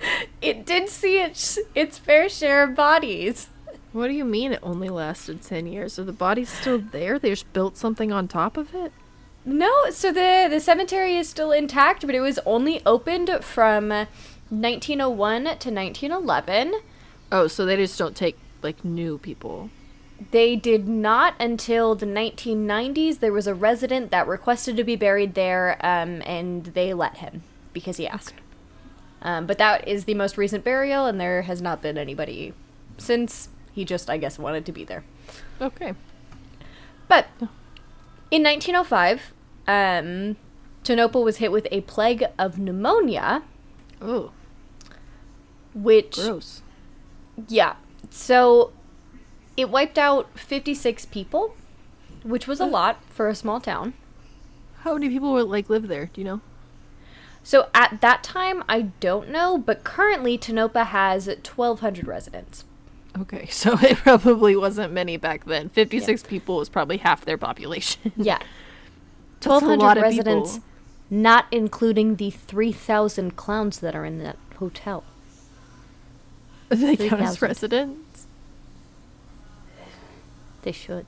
it 0.41 0.65
did 0.67 0.89
see 0.89 1.21
its, 1.21 1.59
its 1.75 1.99
fair 1.99 2.29
share 2.29 2.63
of 2.63 2.75
bodies. 2.75 3.49
What 3.93 4.09
do 4.09 4.15
you 4.15 4.25
mean 4.25 4.53
it 4.53 4.61
only 4.63 4.89
lasted 4.89 5.43
10 5.43 5.67
years? 5.67 5.99
Are 5.99 6.05
the 6.05 6.13
bodies 6.13 6.49
still 6.49 6.79
there? 6.79 7.19
They 7.19 7.31
just 7.31 7.51
built 7.53 7.77
something 7.77 8.13
on 8.13 8.29
top 8.29 8.57
of 8.57 8.75
it? 8.75 8.93
No, 9.45 9.73
so 9.91 10.13
the, 10.13 10.49
the 10.51 10.61
cemetery 10.61 11.17
is 11.17 11.29
still 11.29 11.53
intact, 11.53 12.05
but 12.05 12.15
it 12.15 12.21
was 12.21 12.39
only 12.45 12.83
opened 12.85 13.31
from 13.43 13.89
1901 13.91 15.43
to 15.43 15.51
1911. 15.51 16.75
Oh, 17.31 17.47
so 17.47 17.65
they 17.65 17.77
just 17.77 17.99
don't 17.99 18.17
take, 18.17 18.37
like, 18.63 18.85
new 18.85 19.19
people. 19.19 19.71
They 20.31 20.57
did 20.57 20.89
not 20.89 21.35
until 21.39 21.95
the 21.95 22.07
1990s. 22.07 23.21
There 23.21 23.33
was 23.33 23.47
a 23.47 23.55
resident 23.55 24.11
that 24.11 24.27
requested 24.27 24.77
to 24.77 24.85
be 24.85 24.97
buried 24.97 25.35
there, 25.35 25.77
um, 25.81 26.23
and 26.27 26.65
they 26.67 26.93
let 26.93 27.19
him 27.19 27.43
because 27.73 27.99
he 27.99 28.07
asked. 28.07 28.35
Um, 29.23 29.47
but 29.47 29.59
that 29.59 29.87
is 29.87 30.05
the 30.05 30.15
most 30.15 30.37
recent 30.37 30.65
burial, 30.65 31.07
and 31.07 31.21
there 31.21 31.43
has 31.43 31.61
not 31.61 31.83
been 31.83 31.99
anybody 31.99 32.53
since. 32.99 33.49
He 33.77 33.85
just, 33.85 34.09
I 34.09 34.17
guess, 34.17 34.39
wanted 34.39 34.65
to 34.65 34.73
be 34.73 34.85
there. 34.85 35.05
Okay. 35.61 35.93
But 37.09 37.27
in 38.31 38.43
1905, 38.43 39.35
um, 39.69 40.37
Tonopah 40.83 41.21
was 41.21 41.37
hit 41.37 41.53
with 41.53 41.69
a 41.71 41.83
plague 41.83 42.25
of 42.39 42.59
pneumonia, 42.59 43.43
Oh, 44.01 44.33
which 45.75 46.15
gross. 46.15 46.63
Yeah. 47.49 47.75
So 48.09 48.73
it 49.59 49.69
wiped 49.69 49.99
out 49.99 50.39
56 50.39 51.05
people, 51.05 51.55
which 52.23 52.47
was 52.47 52.61
a 52.61 52.67
lot 52.67 53.03
for 53.11 53.29
a 53.29 53.35
small 53.35 53.61
town. 53.61 53.93
How 54.85 54.95
many 54.95 55.11
people 55.11 55.35
would, 55.35 55.49
like, 55.49 55.69
live 55.69 55.89
there? 55.89 56.09
Do 56.15 56.23
you 56.23 56.25
know? 56.25 56.41
So 57.43 57.69
at 57.75 58.01
that 58.01 58.23
time, 58.23 58.65
I 58.71 58.93
don't 59.01 59.29
know, 59.29 59.59
but 59.59 59.85
currently 59.85 60.39
Tonopah 60.39 60.85
has 60.85 61.27
1,200 61.27 62.07
residents. 62.07 62.65
Okay, 63.21 63.47
so 63.51 63.77
it 63.81 63.97
probably 63.99 64.57
wasn't 64.57 64.93
many 64.93 65.17
back 65.17 65.45
then. 65.45 65.69
56 65.71 66.25
people 66.25 66.57
was 66.57 66.69
probably 66.69 66.99
half 66.99 67.25
their 67.25 67.39
population. 67.39 68.13
Yeah. 68.17 68.39
That's 69.41 69.63
a 69.63 69.67
lot 69.67 69.97
1,200 69.99 70.03
residents, 70.03 70.53
people. 70.55 70.65
not 71.11 71.47
including 71.53 72.17
the 72.17 72.31
3,000 72.31 73.37
clowns 73.37 73.81
that 73.81 73.95
are 73.95 74.05
in 74.05 74.19
that 74.21 74.39
hotel. 74.59 75.05
they 76.69 76.97
count 76.97 77.23
as 77.23 77.43
residents? 77.43 78.27
They 80.63 80.73
should. 80.73 81.07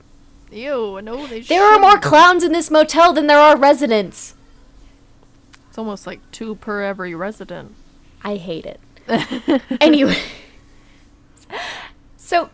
Ew, 0.51 1.01
no, 1.01 1.27
they 1.27 1.41
There 1.41 1.63
are 1.63 1.79
more 1.79 1.99
clowns 1.99 2.43
in 2.43 2.53
this 2.53 2.71
motel 2.71 3.13
than 3.13 3.27
there 3.27 3.39
are 3.39 3.57
residents. 3.57 4.35
It's 5.67 5.77
almost 5.77 6.07
like 6.07 6.21
two 6.31 6.55
per 6.55 6.81
every 6.81 7.13
resident. 7.13 7.75
I 8.23 8.35
hate 8.35 8.65
it. 8.65 8.79
anyway. 9.81 10.17
So, 12.29 12.51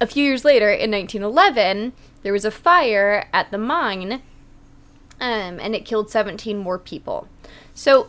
a 0.00 0.06
few 0.06 0.24
years 0.24 0.46
later, 0.46 0.70
in 0.70 0.90
1911, 0.90 1.92
there 2.22 2.32
was 2.32 2.46
a 2.46 2.50
fire 2.50 3.28
at 3.34 3.50
the 3.50 3.58
mine, 3.58 4.22
um, 5.20 5.60
and 5.60 5.74
it 5.74 5.84
killed 5.84 6.10
17 6.10 6.56
more 6.56 6.78
people. 6.78 7.28
So, 7.74 8.06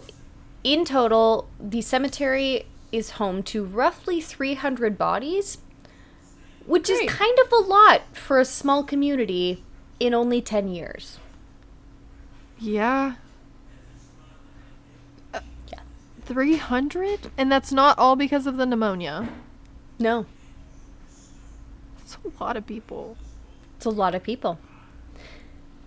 in 0.63 0.85
total, 0.85 1.49
the 1.59 1.81
cemetery 1.81 2.67
is 2.93 3.19
home 3.19 3.43
to 3.43 3.65
roughly 3.65 4.21
300 4.21 4.97
bodies, 4.97 5.57
which 6.65 6.87
Great. 6.87 7.09
is 7.09 7.11
kind 7.13 7.37
of 7.39 7.51
a 7.51 7.57
lot 7.57 8.03
for 8.15 8.39
a 8.39 8.45
small 8.45 8.81
community 8.81 9.65
in 9.99 10.13
only 10.13 10.41
10 10.41 10.69
years. 10.69 11.19
Yeah. 12.57 13.15
Yeah. 15.33 15.79
300? 16.23 17.31
And 17.37 17.51
that's 17.51 17.73
not 17.73 17.99
all 17.99 18.15
because 18.15 18.47
of 18.47 18.55
the 18.55 18.65
pneumonia. 18.65 19.27
No, 19.99 20.25
A 22.23 22.43
lot 22.43 22.57
of 22.57 22.65
people. 22.65 23.17
it's 23.77 23.85
a 23.85 23.89
lot 23.89 24.15
of 24.15 24.23
people. 24.23 24.59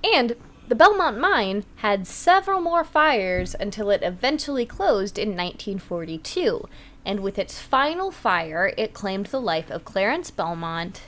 And 0.04 0.36
the 0.68 0.74
Belmont 0.74 1.18
mine 1.18 1.64
had 1.76 2.06
several 2.06 2.60
more 2.60 2.84
fires 2.84 3.56
until 3.58 3.88
it 3.90 4.02
eventually 4.02 4.66
closed 4.66 5.18
in 5.18 5.30
1942. 5.30 6.68
And 7.06 7.20
with 7.20 7.38
its 7.38 7.58
final 7.58 8.10
fire, 8.10 8.74
it 8.76 8.92
claimed 8.92 9.26
the 9.26 9.40
life 9.40 9.70
of 9.70 9.86
Clarence 9.86 10.30
Belmont, 10.30 11.02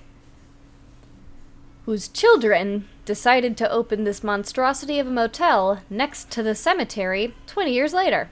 whose 1.85 2.09
children 2.09 2.89
decided 3.05 3.57
to 3.59 3.71
open 3.71 4.05
this 4.05 4.25
monstrosity 4.25 4.99
of 4.99 5.07
a 5.07 5.11
motel 5.11 5.83
next 5.91 6.31
to 6.31 6.43
the 6.43 6.55
cemetery 6.55 7.35
20 7.47 7.73
years 7.73 7.93
later, 7.93 8.31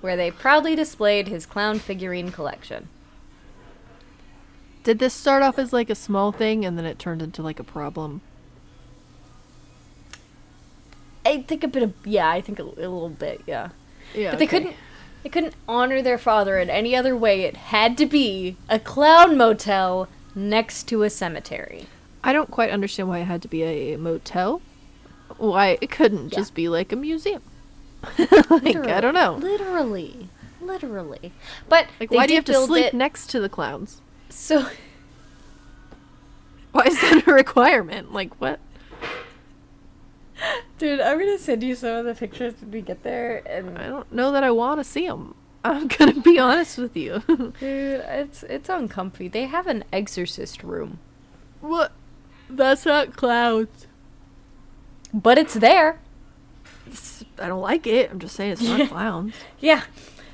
where 0.00 0.16
they 0.16 0.30
proudly 0.30 0.74
displayed 0.74 1.28
his 1.28 1.46
clown 1.46 1.78
figurine 1.78 2.32
collection. 2.32 2.88
Did 4.88 5.00
this 5.00 5.12
start 5.12 5.42
off 5.42 5.58
as 5.58 5.70
like 5.70 5.90
a 5.90 5.94
small 5.94 6.32
thing 6.32 6.64
and 6.64 6.78
then 6.78 6.86
it 6.86 6.98
turned 6.98 7.20
into 7.20 7.42
like 7.42 7.60
a 7.60 7.62
problem? 7.62 8.22
I 11.26 11.42
think 11.42 11.62
a 11.62 11.68
bit 11.68 11.82
of 11.82 11.92
yeah, 12.06 12.30
I 12.30 12.40
think 12.40 12.58
a, 12.58 12.62
a 12.62 12.88
little 12.88 13.10
bit, 13.10 13.42
yeah. 13.46 13.68
Yeah. 14.14 14.30
But 14.30 14.38
they 14.38 14.46
couldn't 14.46 14.74
they 15.22 15.28
couldn't 15.28 15.52
honor 15.68 16.00
their 16.00 16.16
father 16.16 16.58
in 16.58 16.70
any 16.70 16.96
other 16.96 17.14
way. 17.14 17.42
It 17.42 17.58
had 17.58 17.98
to 17.98 18.06
be 18.06 18.56
a 18.70 18.78
clown 18.78 19.36
motel 19.36 20.08
next 20.34 20.84
to 20.84 21.02
a 21.02 21.10
cemetery. 21.10 21.84
I 22.24 22.32
don't 22.32 22.50
quite 22.50 22.70
understand 22.70 23.10
why 23.10 23.18
it 23.18 23.24
had 23.24 23.42
to 23.42 23.48
be 23.48 23.64
a 23.64 23.96
motel. 23.98 24.62
Why 25.36 25.76
it 25.82 25.90
couldn't 25.90 26.32
Yeah. 26.32 26.38
just 26.38 26.54
be 26.54 26.70
like 26.70 26.92
a 26.92 26.96
museum. 26.96 27.42
like 28.48 28.74
I 28.74 29.02
don't 29.02 29.12
know. 29.12 29.34
Literally. 29.34 30.30
Literally. 30.62 31.34
But 31.68 31.88
Like 32.00 32.08
they 32.08 32.16
why 32.16 32.26
do 32.26 32.32
you 32.32 32.38
have 32.38 32.46
to 32.46 32.54
sleep 32.64 32.86
it- 32.86 32.94
next 32.94 33.26
to 33.26 33.38
the 33.38 33.50
clowns? 33.50 34.00
So 34.28 34.66
Why 36.72 36.84
is 36.84 37.00
that 37.00 37.26
a 37.26 37.32
requirement? 37.32 38.12
Like 38.12 38.34
what? 38.40 38.60
Dude, 40.78 41.00
I'm 41.00 41.18
gonna 41.18 41.38
send 41.38 41.62
you 41.64 41.74
some 41.74 41.96
of 41.96 42.04
the 42.04 42.14
pictures 42.14 42.54
when 42.60 42.70
we 42.70 42.80
get 42.82 43.02
there 43.02 43.42
and 43.46 43.76
I 43.78 43.88
don't 43.88 44.12
know 44.12 44.30
that 44.32 44.44
I 44.44 44.50
want 44.52 44.78
to 44.78 44.84
see 44.84 45.06
them. 45.06 45.34
I'm 45.64 45.88
gonna 45.98 46.20
be 46.20 46.38
honest 46.38 46.78
with 46.78 46.96
you. 46.96 47.20
Dude, 47.26 47.54
it's 47.60 48.42
it's 48.44 48.68
uncomfy. 48.68 49.28
They 49.28 49.46
have 49.46 49.66
an 49.66 49.84
exorcist 49.92 50.62
room. 50.62 51.00
what? 51.60 51.92
That's 52.48 52.86
not 52.86 53.16
clowns. 53.16 53.86
But 55.12 55.38
it's 55.38 55.54
there. 55.54 55.98
It's- 56.86 57.24
I 57.40 57.48
don't 57.48 57.60
like 57.60 57.86
it. 57.86 58.10
I'm 58.10 58.20
just 58.20 58.36
saying 58.36 58.52
it's 58.52 58.62
not 58.62 58.88
clowns. 58.88 59.34
Yeah. 59.58 59.82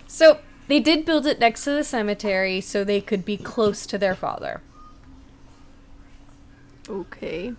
So 0.06 0.38
they 0.68 0.80
did 0.80 1.04
build 1.04 1.26
it 1.26 1.38
next 1.38 1.64
to 1.64 1.70
the 1.70 1.84
cemetery 1.84 2.60
so 2.60 2.84
they 2.84 3.00
could 3.00 3.24
be 3.24 3.36
close 3.36 3.86
to 3.86 3.98
their 3.98 4.14
father. 4.14 4.60
Okay. 6.88 7.52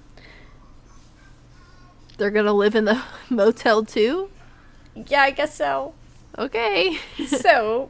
They're 2.18 2.32
gonna 2.32 2.54
live 2.54 2.76
in 2.76 2.86
the 2.86 3.02
motel 3.30 3.84
too? 3.84 4.30
Yeah, 4.96 5.24
I 5.24 5.32
guess 5.32 5.56
so. 5.56 5.94
Okay. 6.38 6.98
so, 7.28 7.90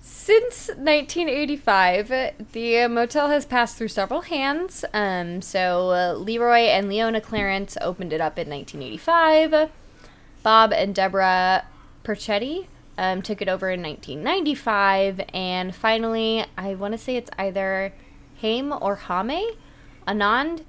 since 0.00 0.68
1985, 0.68 2.08
the 2.52 2.86
motel 2.88 3.28
has 3.28 3.44
passed 3.46 3.76
through 3.76 3.88
several 3.88 4.22
hands. 4.22 4.84
Um, 4.92 5.42
so 5.42 5.90
uh, 5.90 6.14
Leroy 6.14 6.68
and 6.68 6.88
Leona 6.88 7.20
Clarence 7.20 7.76
opened 7.80 8.12
it 8.12 8.20
up 8.20 8.38
in 8.38 8.48
1985. 8.48 9.70
Bob 10.42 10.72
and 10.72 10.94
Deborah 10.94 11.66
Perchetti 12.02 12.66
um, 13.00 13.22
took 13.22 13.40
it 13.40 13.48
over 13.48 13.70
in 13.70 13.82
1995, 13.82 15.22
and 15.32 15.74
finally, 15.74 16.44
I 16.58 16.74
want 16.74 16.92
to 16.92 16.98
say 16.98 17.16
it's 17.16 17.30
either 17.38 17.94
Haim 18.42 18.72
or 18.78 18.96
Hame. 18.96 19.56
Anand 20.06 20.64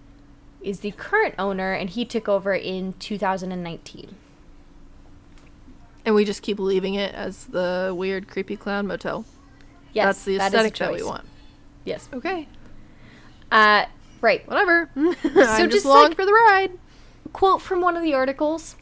is 0.62 0.80
the 0.80 0.92
current 0.92 1.36
owner, 1.38 1.74
and 1.74 1.90
he 1.90 2.06
took 2.06 2.30
over 2.30 2.54
in 2.56 2.94
2019. 2.94 4.16
and 6.06 6.16
we 6.16 6.24
just 6.24 6.42
keep 6.42 6.58
leaving 6.58 6.94
it 6.94 7.14
as 7.14 7.48
the 7.48 7.94
weird, 7.96 8.30
creepy 8.30 8.56
clown 8.56 8.88
motel. 8.88 9.26
Yes, 9.94 10.06
That's 10.06 10.24
the 10.24 10.38
that 10.38 10.48
aesthetic 10.54 10.76
that 10.78 10.94
we 10.94 11.04
want. 11.04 11.26
Yes. 11.84 12.08
Okay. 12.14 12.48
Uh, 13.52 13.86
right. 14.22 14.48
Whatever. 14.48 14.90
I'm 14.96 15.14
just 15.16 15.72
just 15.72 15.86
along 15.86 16.10
like- 16.10 16.16
for 16.16 16.26
the 16.26 16.32
ride. 16.32 16.72
quote 17.34 17.62
from 17.62 17.82
one 17.82 17.98
of 17.98 18.04
the 18.04 18.14
articles. 18.14 18.78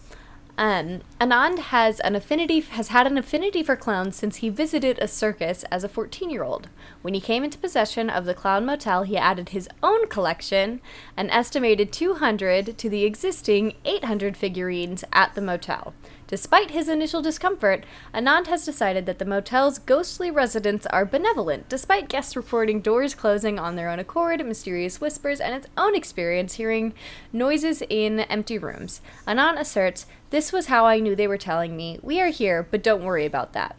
Um, 0.60 1.04
Anand 1.22 1.60
has 1.60 2.02
an 2.02 2.18
affinity 2.18 2.60
has 2.60 2.90
had 2.90 3.08
an 3.08 3.18
affinity 3.18 3.64
for 3.64 3.78
clowns 3.78 4.18
since 4.18 4.38
he 4.38 4.50
visited 4.50 5.00
a 5.00 5.08
circus 5.08 5.64
as 5.72 5.86
a 5.86 5.90
14-year-old. 5.90 6.68
When 7.02 7.14
he 7.14 7.22
came 7.22 7.46
into 7.46 7.58
possession 7.58 8.10
of 8.10 8.26
the 8.26 8.34
Clown 8.34 8.66
Motel, 8.66 9.04
he 9.04 9.16
added 9.16 9.50
his 9.50 9.70
own 9.82 10.10
collection, 10.10 10.82
an 11.16 11.30
estimated 11.30 11.94
200 11.94 12.78
to 12.78 12.90
the 12.90 13.06
existing 13.06 13.76
800 13.86 14.36
figurines 14.36 15.06
at 15.14 15.34
the 15.34 15.40
motel. 15.40 15.94
Despite 16.30 16.70
his 16.70 16.88
initial 16.88 17.24
discomfort, 17.24 17.86
Anand 18.14 18.46
has 18.46 18.64
decided 18.64 19.08
that 19.08 19.18
the 19.18 19.26
motel's 19.26 19.80
ghostly 19.80 20.30
residents 20.30 20.86
are 20.86 21.04
benevolent, 21.04 21.68
despite 21.68 22.08
guests 22.08 22.36
reporting 22.36 22.82
doors 22.82 23.16
closing 23.16 23.58
on 23.58 23.76
their 23.76 23.90
own 23.90 23.98
accord, 23.98 24.46
mysterious 24.46 25.02
whispers, 25.02 25.42
and 25.42 25.56
its 25.56 25.66
own 25.76 25.96
experience 25.96 26.54
hearing 26.54 26.94
noises 27.34 27.82
in 27.90 28.20
empty 28.20 28.60
rooms. 28.60 29.02
Anand 29.28 29.60
asserts, 29.60 30.06
This 30.30 30.54
was 30.54 30.68
how 30.68 30.86
I 30.86 31.00
knew 31.00 31.16
they 31.16 31.28
were 31.28 31.36
telling 31.36 31.76
me, 31.76 31.98
We 32.04 32.22
are 32.22 32.28
here, 32.30 32.62
but 32.70 32.84
don't 32.84 33.04
worry 33.04 33.26
about 33.26 33.54
that. 33.54 33.76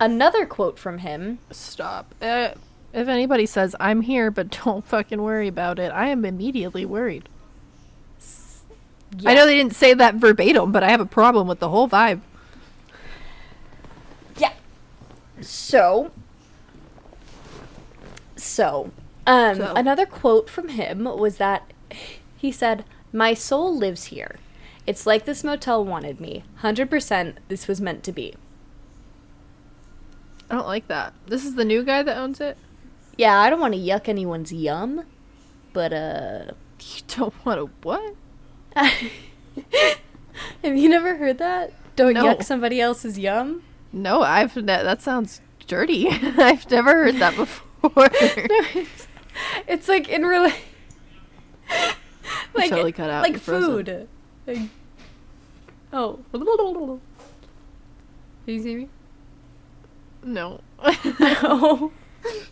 Another 0.00 0.46
quote 0.46 0.78
from 0.78 0.98
him 0.98 1.40
Stop. 1.50 2.14
Uh, 2.22 2.52
if 2.94 3.06
anybody 3.06 3.44
says, 3.44 3.76
I'm 3.78 4.00
here, 4.00 4.30
but 4.30 4.62
don't 4.64 4.82
fucking 4.82 5.20
worry 5.20 5.48
about 5.48 5.78
it, 5.78 5.92
I 5.92 6.08
am 6.08 6.24
immediately 6.24 6.86
worried. 6.86 7.28
I 9.26 9.34
know 9.34 9.46
they 9.46 9.56
didn't 9.56 9.74
say 9.74 9.94
that 9.94 10.14
verbatim, 10.16 10.72
but 10.72 10.82
I 10.82 10.90
have 10.90 11.00
a 11.00 11.06
problem 11.06 11.46
with 11.46 11.58
the 11.60 11.68
whole 11.68 11.88
vibe. 11.88 12.20
Yeah. 14.38 14.52
So. 15.40 16.10
So. 18.36 18.90
Um, 19.26 19.56
So. 19.56 19.72
Another 19.76 20.06
quote 20.06 20.48
from 20.48 20.68
him 20.68 21.04
was 21.04 21.36
that 21.36 21.72
he 22.36 22.50
said, 22.50 22.84
My 23.12 23.34
soul 23.34 23.76
lives 23.76 24.04
here. 24.06 24.36
It's 24.86 25.06
like 25.06 25.24
this 25.26 25.44
motel 25.44 25.84
wanted 25.84 26.20
me. 26.20 26.44
100% 26.62 27.34
this 27.48 27.68
was 27.68 27.80
meant 27.80 28.02
to 28.04 28.12
be. 28.12 28.34
I 30.50 30.56
don't 30.56 30.66
like 30.66 30.88
that. 30.88 31.12
This 31.26 31.44
is 31.44 31.54
the 31.54 31.64
new 31.64 31.84
guy 31.84 32.02
that 32.02 32.16
owns 32.16 32.40
it? 32.40 32.56
Yeah, 33.16 33.38
I 33.38 33.48
don't 33.48 33.60
want 33.60 33.74
to 33.74 33.80
yuck 33.80 34.08
anyone's 34.08 34.52
yum, 34.52 35.04
but, 35.72 35.92
uh. 35.92 36.44
You 36.80 37.02
don't 37.06 37.46
want 37.46 37.60
to 37.60 37.70
what? 37.86 38.16
Have 40.62 40.76
you 40.76 40.88
never 40.88 41.16
heard 41.16 41.38
that? 41.38 41.72
Don't 41.96 42.14
No. 42.14 42.24
yuck 42.24 42.42
somebody 42.42 42.80
else's 42.80 43.18
yum? 43.18 43.62
No, 43.92 44.22
I've 44.22 44.56
ne- 44.56 44.64
that 44.64 45.02
sounds 45.02 45.40
dirty. 45.66 46.08
I've 46.10 46.70
never 46.70 47.04
heard 47.04 47.16
that 47.16 47.36
before. 47.36 47.62
it's, 47.94 49.06
it's 49.66 49.88
like 49.88 50.08
in 50.08 50.24
real 50.24 50.50
like 52.54 52.70
totally 52.70 52.92
cut 52.92 53.10
out. 53.10 53.22
like 53.22 53.38
food. 53.38 54.08
Like, 54.46 54.58
oh. 55.92 56.18
Can 58.44 58.54
you 58.54 58.62
see 58.62 58.74
me? 58.76 58.88
no. 60.24 60.60
Oh. 60.84 61.92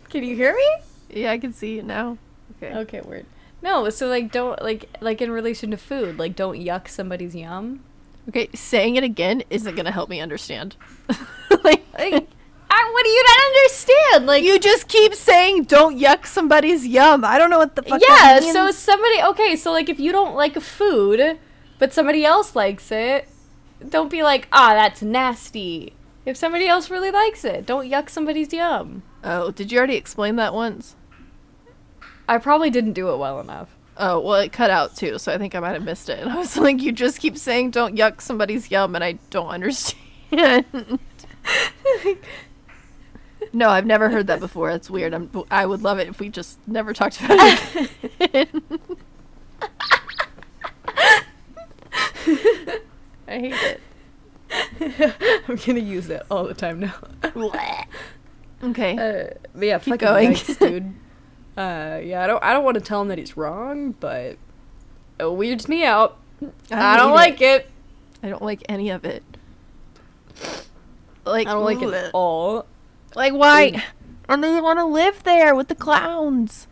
Can 0.09 0.23
you 0.23 0.35
hear 0.35 0.53
me? 0.53 1.21
yeah, 1.21 1.31
I 1.31 1.37
can 1.37 1.53
see 1.53 1.79
it 1.79 1.85
now. 1.85 2.17
Okay. 2.57 2.75
Okay, 2.79 3.01
weird. 3.01 3.25
No, 3.61 3.89
so 3.89 4.07
like 4.07 4.31
don't 4.31 4.61
like 4.61 4.89
like 5.01 5.21
in 5.21 5.31
relation 5.31 5.71
to 5.71 5.77
food, 5.77 6.17
like 6.17 6.35
don't 6.35 6.57
yuck 6.57 6.87
somebody's 6.87 7.35
yum. 7.35 7.83
Okay, 8.29 8.49
saying 8.53 8.95
it 8.95 9.03
again 9.03 9.43
isn't 9.49 9.75
gonna 9.75 9.91
help 9.91 10.09
me 10.09 10.19
understand. 10.19 10.75
like, 11.63 11.83
Like 11.93 12.27
I, 12.73 12.89
what 12.93 13.03
do 13.03 13.09
you 13.09 13.23
not 13.23 13.39
understand? 13.45 14.25
Like 14.27 14.43
you 14.43 14.59
just 14.59 14.87
keep 14.87 15.13
saying 15.13 15.63
"don't 15.63 15.99
yuck 15.99 16.25
somebody's 16.25 16.87
yum." 16.87 17.25
I 17.25 17.37
don't 17.37 17.49
know 17.49 17.59
what 17.59 17.75
the 17.75 17.83
fuck. 17.83 18.01
yeah, 18.01 18.39
so 18.39 18.71
somebody 18.71 19.21
okay, 19.21 19.55
so 19.55 19.71
like 19.71 19.89
if 19.89 19.99
you 19.99 20.11
don't 20.11 20.35
like 20.35 20.55
a 20.55 20.61
food, 20.61 21.37
but 21.79 21.93
somebody 21.93 22.23
else 22.25 22.55
likes 22.55 22.91
it, 22.91 23.27
don't 23.87 24.09
be 24.09 24.23
like, 24.23 24.47
ah, 24.51 24.73
that's 24.73 25.01
nasty. 25.01 25.93
If 26.25 26.37
somebody 26.37 26.67
else 26.67 26.89
really 26.89 27.11
likes 27.11 27.43
it, 27.43 27.65
don't 27.65 27.89
yuck 27.89 28.09
somebody's 28.09 28.53
yum. 28.53 29.03
Oh, 29.23 29.51
did 29.51 29.71
you 29.71 29.77
already 29.77 29.95
explain 29.95 30.35
that 30.37 30.53
once? 30.53 30.95
I 32.27 32.37
probably 32.37 32.69
didn't 32.69 32.93
do 32.93 33.11
it 33.13 33.17
well 33.17 33.39
enough. 33.39 33.75
Oh, 33.97 34.19
well, 34.19 34.35
it 34.35 34.51
cut 34.53 34.69
out 34.71 34.95
too, 34.95 35.17
so 35.19 35.33
I 35.33 35.37
think 35.37 35.53
I 35.53 35.59
might 35.59 35.73
have 35.73 35.83
missed 35.83 36.09
it. 36.09 36.19
And 36.19 36.31
I 36.33 36.37
was 36.37 36.55
like, 36.57 36.81
you 36.81 36.91
just 36.91 37.19
keep 37.19 37.37
saying 37.37 37.71
don't 37.71 37.95
yuck 37.97 38.21
somebody's 38.21 38.71
yum, 38.71 38.95
and 38.95 39.03
I 39.03 39.13
don't 39.29 39.49
understand. 39.49 39.95
no, 43.53 43.69
I've 43.69 43.85
never 43.85 44.09
heard 44.09 44.27
that 44.27 44.39
before. 44.39 44.71
That's 44.71 44.89
weird. 44.89 45.13
I'm, 45.13 45.29
I 45.51 45.65
would 45.65 45.81
love 45.81 45.99
it 45.99 46.07
if 46.07 46.19
we 46.19 46.29
just 46.29 46.57
never 46.67 46.93
talked 46.93 47.21
about 47.21 47.37
it. 48.19 48.49
I 53.27 53.39
hate 53.39 53.53
it. 53.53 53.81
I'm 55.47 55.55
gonna 55.57 55.79
use 55.79 56.09
it 56.09 56.23
all 56.29 56.43
the 56.45 56.53
time 56.53 56.79
now. 56.79 56.93
okay. 58.63 58.97
Uh, 58.97 59.33
but 59.53 59.63
yeah, 59.65 59.79
Keep 59.79 59.99
going. 59.99 60.31
yikes, 60.31 60.59
dude. 60.59 60.93
Uh, 61.57 61.99
yeah, 62.03 62.23
I 62.23 62.27
don't, 62.27 62.43
I 62.43 62.53
don't 62.53 62.63
want 62.63 62.75
to 62.75 62.81
tell 62.81 63.01
him 63.01 63.09
that 63.09 63.17
he's 63.17 63.35
wrong, 63.35 63.91
but 63.99 64.37
it 65.19 65.31
weirds 65.31 65.67
me 65.67 65.83
out. 65.83 66.17
I, 66.71 66.97
don't 66.97 67.11
like 67.11 67.41
it. 67.41 67.69
I 68.23 68.29
don't 68.29 68.41
like 68.41 68.63
any 68.69 68.89
of 68.89 69.05
it. 69.05 69.23
Like 71.25 71.47
I 71.47 71.53
don't 71.53 71.63
like 71.65 71.81
it 71.81 71.93
at 71.93 72.11
all. 72.13 72.65
Like 73.15 73.33
why? 73.33 73.83
And 74.27 74.43
they 74.43 74.61
want 74.61 74.79
to 74.79 74.85
live 74.85 75.23
there 75.23 75.53
with 75.53 75.67
the 75.67 75.75
clowns. 75.75 76.67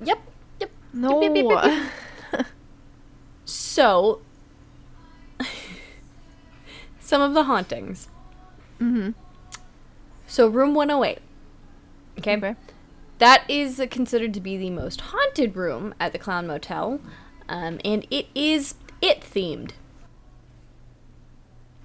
Yep. 0.00 0.20
Yep. 0.60 0.70
No. 0.92 1.22
yep, 1.22 1.34
yep, 1.34 1.90
yep, 2.32 2.46
So, 3.44 4.20
some 7.00 7.22
of 7.22 7.34
the 7.34 7.44
hauntings. 7.44 8.08
mm-hmm. 8.80 9.10
So, 10.26 10.48
room 10.48 10.74
108. 10.74 11.18
Okay. 12.18 12.36
Okay. 12.36 12.56
That 13.18 13.44
is 13.48 13.80
considered 13.90 14.34
to 14.34 14.40
be 14.40 14.56
the 14.56 14.70
most 14.70 15.00
haunted 15.00 15.56
room 15.56 15.94
at 16.00 16.12
the 16.12 16.18
Clown 16.18 16.46
Motel, 16.46 17.00
um, 17.48 17.80
and 17.84 18.06
it 18.10 18.26
is 18.34 18.74
it 19.00 19.20
themed. 19.20 19.72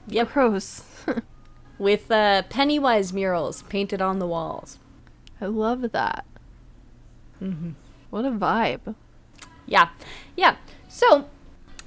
Yep. 0.08 0.34
Gross. 0.34 0.84
With 1.80 2.12
uh, 2.12 2.44
Pennywise 2.50 3.14
murals 3.14 3.64
painted 3.64 4.02
on 4.02 4.20
the 4.20 4.28
walls. 4.28 4.80
I 5.40 5.46
love 5.46 5.92
that. 5.92 6.26
Mm-hmm. 7.42 7.72
What 8.10 8.26
a 8.26 8.32
vibe. 8.32 8.96
Yeah, 9.66 9.90
yeah. 10.36 10.58
So 10.90 11.30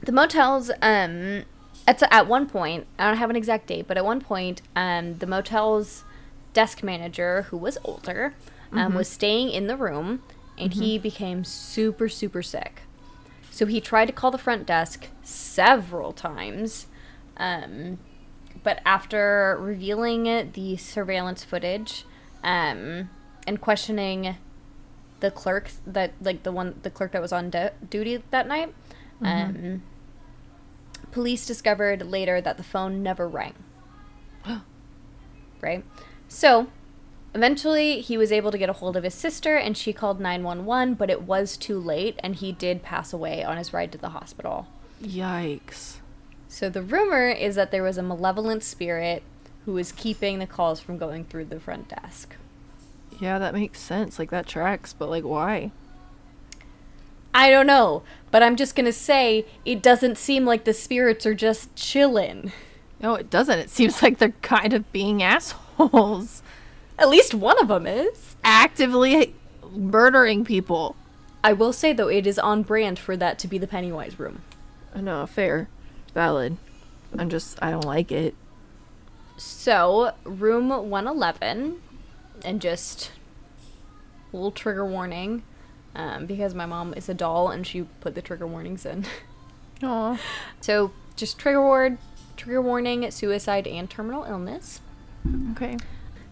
the 0.02 0.12
motels, 0.12 0.70
um, 0.80 1.44
at 1.86 2.02
at 2.10 2.26
one 2.26 2.48
point, 2.48 2.86
I 2.98 3.08
don't 3.08 3.18
have 3.18 3.28
an 3.28 3.36
exact 3.36 3.66
date, 3.66 3.86
but 3.86 3.96
at 3.96 4.04
one 4.04 4.20
point, 4.20 4.62
um, 4.76 5.16
the 5.16 5.26
motel's 5.26 6.04
desk 6.52 6.82
manager, 6.82 7.42
who 7.50 7.56
was 7.56 7.76
older, 7.84 8.34
um, 8.72 8.94
was 8.94 9.08
staying 9.08 9.50
in 9.50 9.66
the 9.66 9.76
room, 9.76 10.22
and 10.58 10.72
he 10.74 10.98
became 10.98 11.44
super 11.44 12.08
super 12.08 12.42
sick. 12.42 12.82
So 13.50 13.66
he 13.66 13.80
tried 13.80 14.06
to 14.06 14.12
call 14.12 14.30
the 14.30 14.38
front 14.38 14.66
desk 14.66 15.08
several 15.22 16.12
times, 16.12 16.86
um, 17.36 17.98
but 18.62 18.80
after 18.84 19.56
revealing 19.60 20.50
the 20.52 20.76
surveillance 20.76 21.44
footage, 21.44 22.04
um, 22.42 23.10
and 23.46 23.60
questioning 23.60 24.36
the 25.20 25.30
clerk 25.30 25.70
that 25.86 26.12
like 26.20 26.42
the 26.42 26.52
one 26.52 26.80
the 26.82 26.90
clerk 26.90 27.12
that 27.12 27.22
was 27.22 27.32
on 27.32 27.48
de- 27.48 27.72
duty 27.88 28.20
that 28.30 28.48
night 28.48 28.74
um 29.22 29.82
police 31.12 31.46
discovered 31.46 32.02
later 32.02 32.40
that 32.40 32.56
the 32.56 32.62
phone 32.64 33.02
never 33.02 33.28
rang. 33.28 33.54
Right? 35.60 35.84
So 36.26 36.66
eventually 37.34 38.00
he 38.00 38.16
was 38.18 38.30
able 38.32 38.50
to 38.50 38.58
get 38.58 38.68
a 38.68 38.74
hold 38.74 38.96
of 38.96 39.04
his 39.04 39.14
sister 39.14 39.56
and 39.56 39.76
she 39.76 39.92
called 39.92 40.20
911 40.20 40.94
but 40.94 41.10
it 41.10 41.22
was 41.22 41.56
too 41.56 41.78
late 41.78 42.18
and 42.20 42.36
he 42.36 42.52
did 42.52 42.82
pass 42.82 43.12
away 43.12 43.42
on 43.42 43.56
his 43.56 43.72
ride 43.72 43.90
to 43.92 43.98
the 43.98 44.10
hospital 44.10 44.66
Yikes. 45.02 45.96
so 46.48 46.68
the 46.68 46.82
rumor 46.82 47.28
is 47.28 47.54
that 47.54 47.70
there 47.70 47.82
was 47.82 47.98
a 47.98 48.02
malevolent 48.02 48.62
spirit 48.62 49.22
who 49.64 49.72
was 49.72 49.92
keeping 49.92 50.38
the 50.38 50.46
calls 50.46 50.80
from 50.80 50.98
going 50.98 51.24
through 51.24 51.46
the 51.46 51.60
front 51.60 51.88
desk 51.88 52.36
Yeah, 53.20 53.38
that 53.38 53.54
makes 53.54 53.78
sense. 53.80 54.18
Like 54.18 54.30
that 54.30 54.46
tracks, 54.46 54.92
but 54.92 55.08
like 55.08 55.24
why? 55.24 55.70
I 57.34 57.50
don't 57.50 57.66
know, 57.66 58.02
but 58.30 58.42
I'm 58.42 58.56
just 58.56 58.74
gonna 58.74 58.92
say 58.92 59.46
it 59.64 59.82
doesn't 59.82 60.18
seem 60.18 60.44
like 60.44 60.64
the 60.64 60.74
spirits 60.74 61.24
are 61.24 61.34
just 61.34 61.74
chillin'. 61.76 62.52
No, 63.00 63.14
it 63.14 63.30
doesn't. 63.30 63.58
It 63.58 63.70
seems 63.70 64.02
like 64.02 64.18
they're 64.18 64.34
kind 64.42 64.72
of 64.74 64.90
being 64.92 65.22
assholes. 65.22 66.41
At 67.02 67.08
least 67.08 67.34
one 67.34 67.60
of 67.60 67.66
them 67.66 67.84
is. 67.84 68.36
Actively 68.44 69.34
murdering 69.72 70.44
people. 70.44 70.94
I 71.42 71.52
will 71.52 71.72
say 71.72 71.92
though, 71.92 72.06
it 72.06 72.28
is 72.28 72.38
on 72.38 72.62
brand 72.62 72.96
for 72.96 73.16
that 73.16 73.40
to 73.40 73.48
be 73.48 73.58
the 73.58 73.66
Pennywise 73.66 74.20
room. 74.20 74.42
No, 74.94 75.26
fair. 75.26 75.68
Valid. 76.14 76.58
I'm 77.18 77.28
just 77.28 77.60
I 77.60 77.72
don't 77.72 77.84
like 77.84 78.12
it. 78.12 78.36
So, 79.36 80.12
room 80.22 80.68
111, 80.68 81.80
and 82.44 82.60
just 82.60 83.10
a 84.32 84.36
little 84.36 84.52
trigger 84.52 84.86
warning, 84.86 85.42
um, 85.96 86.26
because 86.26 86.54
my 86.54 86.66
mom 86.66 86.94
is 86.94 87.08
a 87.08 87.14
doll 87.14 87.48
and 87.48 87.66
she 87.66 87.82
put 88.00 88.14
the 88.14 88.22
trigger 88.22 88.46
warnings 88.46 88.86
in. 88.86 89.06
Aw. 89.82 90.20
so, 90.60 90.92
just 91.16 91.36
trigger 91.36 91.60
ward, 91.62 91.98
trigger 92.36 92.62
warning, 92.62 93.10
suicide 93.10 93.66
and 93.66 93.90
terminal 93.90 94.22
illness. 94.22 94.80
Okay. 95.52 95.78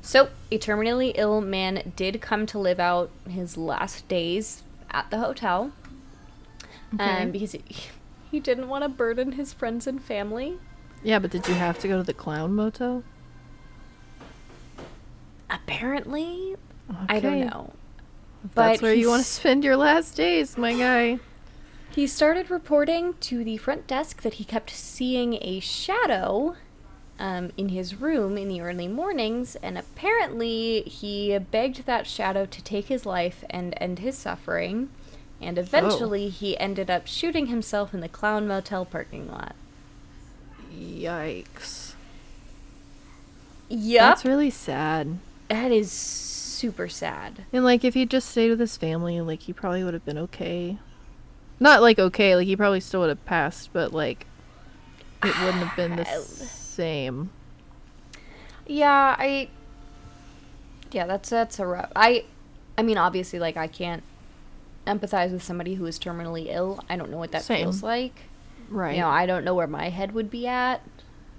So, 0.02 0.30
a 0.50 0.58
terminally 0.58 1.12
ill 1.14 1.40
man 1.40 1.92
did 1.94 2.20
come 2.20 2.46
to 2.46 2.58
live 2.58 2.80
out 2.80 3.10
his 3.28 3.56
last 3.56 4.08
days 4.08 4.62
at 4.90 5.10
the 5.10 5.18
hotel. 5.18 5.72
Okay. 6.94 7.22
Um, 7.22 7.30
because 7.30 7.52
he, 7.52 7.62
he 8.30 8.40
didn't 8.40 8.68
want 8.68 8.82
to 8.82 8.88
burden 8.88 9.32
his 9.32 9.52
friends 9.52 9.86
and 9.86 10.02
family. 10.02 10.58
Yeah, 11.02 11.18
but 11.18 11.30
did 11.30 11.46
you 11.48 11.54
have 11.54 11.78
to 11.80 11.88
go 11.88 11.98
to 11.98 12.02
the 12.02 12.14
clown 12.14 12.54
motel? 12.54 13.02
Apparently, 15.48 16.56
I 17.08 17.20
don't 17.20 17.40
Okay. 17.40 17.44
know. 17.44 17.72
That's 18.54 18.80
But 18.80 18.82
where 18.82 18.94
you 18.94 19.08
want 19.08 19.22
to 19.24 19.28
spend 19.30 19.64
your 19.64 19.76
last 19.76 20.16
days, 20.16 20.56
my 20.56 20.74
guy. 20.74 21.18
He 21.90 22.06
started 22.06 22.50
reporting 22.50 23.14
to 23.20 23.42
the 23.44 23.56
front 23.56 23.86
desk 23.86 24.22
that 24.22 24.34
he 24.34 24.44
kept 24.44 24.70
seeing 24.70 25.38
a 25.40 25.60
shadow 25.60 26.56
um, 27.20 27.52
in 27.56 27.68
his 27.68 28.00
room 28.00 28.36
in 28.36 28.48
the 28.48 28.60
early 28.62 28.88
mornings, 28.88 29.54
and 29.56 29.78
apparently 29.78 30.80
he 30.82 31.38
begged 31.38 31.86
that 31.86 32.06
shadow 32.06 32.46
to 32.46 32.62
take 32.62 32.86
his 32.86 33.06
life 33.06 33.44
and 33.50 33.74
end 33.76 34.00
his 34.00 34.18
suffering. 34.18 34.88
And 35.40 35.56
eventually, 35.56 36.28
he 36.28 36.58
ended 36.58 36.90
up 36.90 37.06
shooting 37.06 37.46
himself 37.46 37.94
in 37.94 38.00
the 38.00 38.08
Clown 38.08 38.48
Motel 38.48 38.84
parking 38.84 39.30
lot. 39.30 39.54
Yikes. 40.74 41.92
Yep, 43.68 44.00
That's 44.00 44.24
really 44.24 44.50
sad. 44.50 45.18
that 45.48 45.70
is 45.70 45.92
super 45.92 46.88
sad. 46.88 47.44
And 47.52 47.64
like 47.64 47.84
if 47.84 47.94
he 47.94 48.04
just 48.04 48.28
stayed 48.30 48.50
with 48.50 48.60
his 48.60 48.76
family, 48.76 49.20
like 49.20 49.42
he 49.42 49.52
probably 49.52 49.84
would 49.84 49.94
have 49.94 50.04
been 50.04 50.18
okay. 50.18 50.78
Not 51.58 51.80
like 51.80 51.98
okay, 51.98 52.34
like 52.36 52.46
he 52.46 52.56
probably 52.56 52.80
still 52.80 53.00
would 53.00 53.08
have 53.10 53.24
passed, 53.24 53.70
but 53.72 53.92
like 53.92 54.26
it 55.22 55.38
wouldn't 55.40 55.64
have 55.64 55.76
been 55.76 55.96
the 55.96 56.04
same. 56.80 57.30
Yeah, 58.66 59.16
I. 59.18 59.48
Yeah, 60.92 61.06
that's 61.06 61.28
that's 61.30 61.58
a 61.58 61.66
rough. 61.66 61.90
I, 61.94 62.24
I 62.78 62.82
mean, 62.82 62.96
obviously, 62.98 63.38
like 63.38 63.56
I 63.56 63.66
can't 63.66 64.02
empathize 64.86 65.30
with 65.32 65.42
somebody 65.42 65.74
who 65.74 65.86
is 65.86 65.98
terminally 65.98 66.46
ill. 66.48 66.82
I 66.88 66.96
don't 66.96 67.10
know 67.10 67.18
what 67.18 67.32
that 67.32 67.42
Same. 67.42 67.64
feels 67.64 67.82
like. 67.82 68.22
Right. 68.68 68.94
You 68.94 69.00
know, 69.02 69.08
I 69.08 69.26
don't 69.26 69.44
know 69.44 69.54
where 69.54 69.66
my 69.66 69.88
head 69.90 70.12
would 70.12 70.30
be 70.30 70.46
at, 70.46 70.80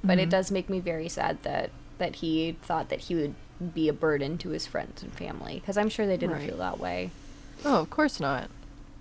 but 0.03 0.19
it 0.19 0.27
Mhm. 0.27 0.31
does 0.31 0.51
make 0.51 0.69
me 0.69 0.79
very 0.79 1.09
sad 1.09 1.41
that 1.43 1.69
that 1.97 2.15
he 2.17 2.57
thought 2.63 2.89
that 2.89 3.01
he 3.01 3.15
would 3.15 3.35
be 3.73 3.87
a 3.87 3.93
burden 3.93 4.37
to 4.39 4.49
his 4.49 4.65
friends 4.65 5.03
and 5.03 5.13
family 5.13 5.55
because 5.59 5.77
I'm 5.77 5.87
sure 5.89 6.07
they 6.07 6.17
didn't 6.17 6.35
Right. 6.37 6.47
feel 6.49 6.57
that 6.57 6.79
way. 6.79 7.11
oh, 7.63 7.79
of 7.81 7.89
course 7.91 8.19
not. 8.19 8.49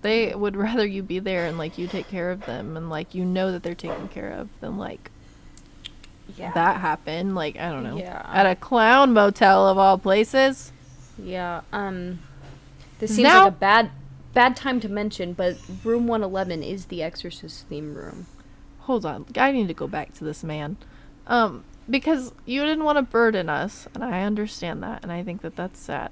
They 0.03 0.35
would 0.35 0.55
rather 0.67 0.87
you 0.87 1.03
be 1.03 1.19
there 1.19 1.47
and 1.47 1.57
like 1.59 1.79
you 1.79 1.87
take 1.89 2.09
care 2.09 2.31
of 2.31 2.45
them 2.47 2.77
and 2.77 2.91
like 2.91 3.15
you 3.15 3.25
know 3.25 3.53
that 3.53 3.63
they're 3.63 3.75
taken 3.75 4.09
care 4.09 4.31
of 4.33 4.49
than 4.61 4.77
like 4.79 5.11
Yeah. 6.41 6.53
that 6.53 6.81
happen. 6.81 7.35
Like 7.35 7.57
I 7.59 7.71
don't 7.71 7.85
know. 7.85 7.99
Yeah. 7.99 8.25
At 8.29 8.47
a 8.47 8.57
clown 8.57 9.13
motel 9.13 9.67
of 9.69 9.79
all 9.79 9.99
places. 9.99 10.73
Yeah. 11.19 11.61
Um. 11.73 12.21
This 12.99 13.17
seems 13.17 13.29
Now- 13.29 13.45
like 13.45 13.53
a 13.53 13.57
bad 13.57 13.91
bad 14.35 14.57
time 14.57 14.81
to 14.81 14.89
mention, 14.89 15.33
but 15.33 15.57
room 15.85 16.07
111 16.07 16.63
is 16.63 16.87
the 16.87 17.03
Exorcist 17.03 17.67
theme 17.69 17.95
room. 17.95 18.27
Hold 18.81 19.05
on. 19.05 19.27
I 19.37 19.51
need 19.53 19.69
to 19.69 19.75
go 19.75 19.87
back 19.89 20.15
to 20.15 20.25
this 20.25 20.43
man. 20.45 20.77
Um 21.27 21.65
because 21.89 22.33
you 22.47 22.61
didn't 22.65 22.85
want 22.85 22.97
to 22.97 23.03
burden 23.03 23.49
us 23.49 23.89
and 23.95 24.05
I 24.05 24.23
understand 24.23 24.83
that 24.83 25.03
and 25.03 25.11
I 25.11 25.23
think 25.25 25.43
that 25.43 25.57
that's 25.57 25.81
sad. 25.81 26.11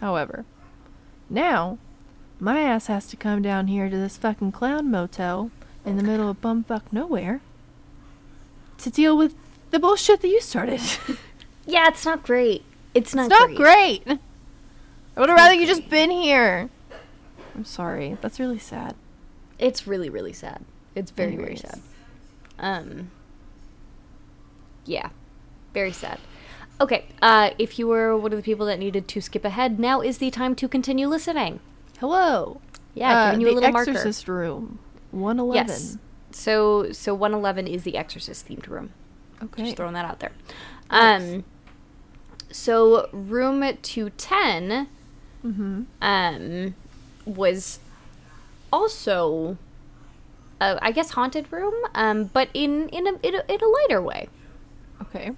However, 0.00 0.44
now 1.28 1.78
my 2.38 2.60
ass 2.60 2.86
has 2.86 3.06
to 3.08 3.16
come 3.16 3.42
down 3.42 3.66
here 3.66 3.90
to 3.90 3.96
this 3.96 4.16
fucking 4.16 4.52
clown 4.52 4.90
motel 4.90 5.50
in 5.84 5.96
the 5.96 6.02
middle 6.02 6.30
of 6.30 6.40
bumfuck 6.40 6.82
nowhere 6.92 7.40
to 8.78 8.90
deal 8.90 9.16
with 9.16 9.34
the 9.70 9.78
bullshit 9.78 10.20
that 10.22 10.28
you 10.28 10.40
started. 10.40 10.80
Yeah, 11.66 11.86
it's 11.88 12.04
not 12.04 12.24
great. 12.24 12.64
It's 12.94 13.14
not 13.14 13.26
It's 13.30 13.38
not 13.38 13.54
great. 13.54 14.04
great. 14.04 14.18
I 15.16 15.20
would 15.20 15.28
have 15.28 15.36
rather 15.38 15.54
you 15.54 15.66
just 15.66 15.88
been 15.88 16.10
here. 16.10 16.68
I'm 17.54 17.64
sorry. 17.64 18.16
That's 18.20 18.40
really 18.40 18.58
sad. 18.58 18.96
It's 19.58 19.86
really 19.86 20.08
really 20.10 20.32
sad. 20.32 20.64
It's 20.96 21.12
very 21.12 21.36
very 21.36 21.54
sad. 21.56 21.80
Um 22.58 23.10
Yeah. 24.84 25.10
Very 25.74 25.92
sad. 25.92 26.18
Okay, 26.80 27.04
uh 27.22 27.50
if 27.58 27.78
you 27.78 27.86
were 27.86 28.16
one 28.16 28.32
of 28.32 28.38
the 28.38 28.42
people 28.42 28.66
that 28.66 28.78
needed 28.80 29.06
to 29.08 29.20
skip 29.20 29.44
ahead, 29.44 29.78
now 29.78 30.00
is 30.00 30.18
the 30.18 30.30
time 30.30 30.56
to 30.56 30.66
continue 30.66 31.06
listening. 31.06 31.60
Hello. 32.00 32.60
Yeah, 32.94 33.12
Uh, 33.12 33.24
giving 33.30 33.40
you 33.42 33.46
a 33.46 33.50
the 33.50 33.54
little 33.60 33.72
marker. 33.72 33.90
Exorcist 33.90 34.26
room. 34.26 34.80
111. 35.12 35.68
Yes. 35.68 35.98
So 36.32 36.90
so 36.90 37.14
111 37.14 37.68
is 37.68 37.84
the 37.84 37.96
exorcist 37.96 38.48
themed 38.48 38.66
room. 38.66 38.90
Okay. 39.42 39.64
Just 39.64 39.76
throwing 39.76 39.94
that 39.94 40.04
out 40.04 40.20
there. 40.20 40.32
Nice. 40.90 41.22
Um 41.34 41.44
so 42.50 43.08
room 43.12 43.60
210 43.82 44.88
Mm-hmm. 45.44 45.82
um 46.02 46.74
was 47.24 47.78
also 48.70 49.56
uh, 50.60 50.78
I 50.82 50.92
guess 50.92 51.10
haunted 51.12 51.50
room 51.50 51.72
um 51.94 52.24
but 52.24 52.50
in 52.52 52.88
in 52.90 53.06
a, 53.06 53.12
in 53.22 53.34
a 53.36 53.42
in 53.48 53.60
a 53.62 53.68
lighter 53.68 54.02
way. 54.02 54.28
Okay. 55.02 55.30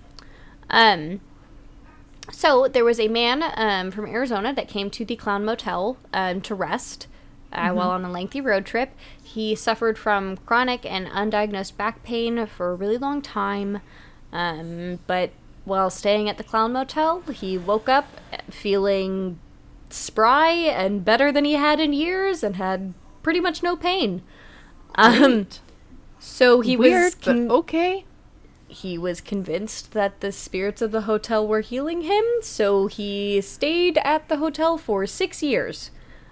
Um 0.71 1.21
so 2.31 2.67
there 2.69 2.85
was 2.85 2.99
a 3.01 3.09
man 3.09 3.43
um, 3.57 3.91
from 3.91 4.07
Arizona 4.07 4.53
that 4.55 4.69
came 4.69 4.91
to 4.91 5.05
the 5.05 5.17
Clown 5.17 5.45
Motel 5.45 5.97
um, 6.15 6.41
to 6.43 6.55
rest 6.55 7.09
uh, 7.53 7.71
while 7.71 7.91
on 7.91 8.05
a 8.05 8.11
lengthy 8.11 8.41
road 8.41 8.67
trip. 8.67 8.91
He 9.23 9.55
suffered 9.55 9.99
from 9.99 10.37
chronic 10.39 10.85
and 10.85 11.07
undiagnosed 11.09 11.77
back 11.77 12.03
pain 12.03 12.47
for 12.47 12.71
a 12.71 12.75
really 12.75 12.99
long 12.99 13.23
time, 13.23 13.81
um, 14.33 14.99
but 15.07 15.31
while 15.65 15.91
staying 15.91 16.29
at 16.29 16.39
the 16.39 16.45
Clown 16.45 16.73
Motel, 16.73 17.21
he 17.33 17.57
woke 17.57 17.89
up 17.89 18.07
feeling 18.51 19.39
spry 19.91 20.51
and 20.51 21.05
better 21.05 21.31
than 21.31 21.45
he 21.45 21.53
had 21.55 21.79
in 21.79 21.93
years, 21.93 22.43
and 22.43 22.57
had 22.57 22.95
pretty 23.23 23.41
much 23.41 23.63
no 23.63 23.77
pain. 23.77 24.23
Um, 24.97 25.47
so 26.19 26.61
he 26.61 26.77
Weird, 26.77 27.05
was 27.05 27.15
but 27.15 27.25
con- 27.25 27.51
okay. 27.51 28.05
he 28.69 28.99
was 28.99 29.21
convinced 29.21 29.93
that 29.93 30.21
the 30.21 30.33
spirits 30.33 30.83
of 30.83 30.91
the 30.91 31.03
hotel 31.03 31.47
were 31.47 31.61
healing 31.61 32.03
him, 32.03 32.25
so 32.43 32.89
he 32.89 33.41
stayed 33.41 33.99
at 33.99 34.29
the 34.29 34.39
hotel 34.39 34.77
for 34.79 35.07
six 35.07 35.43
years 35.43 35.91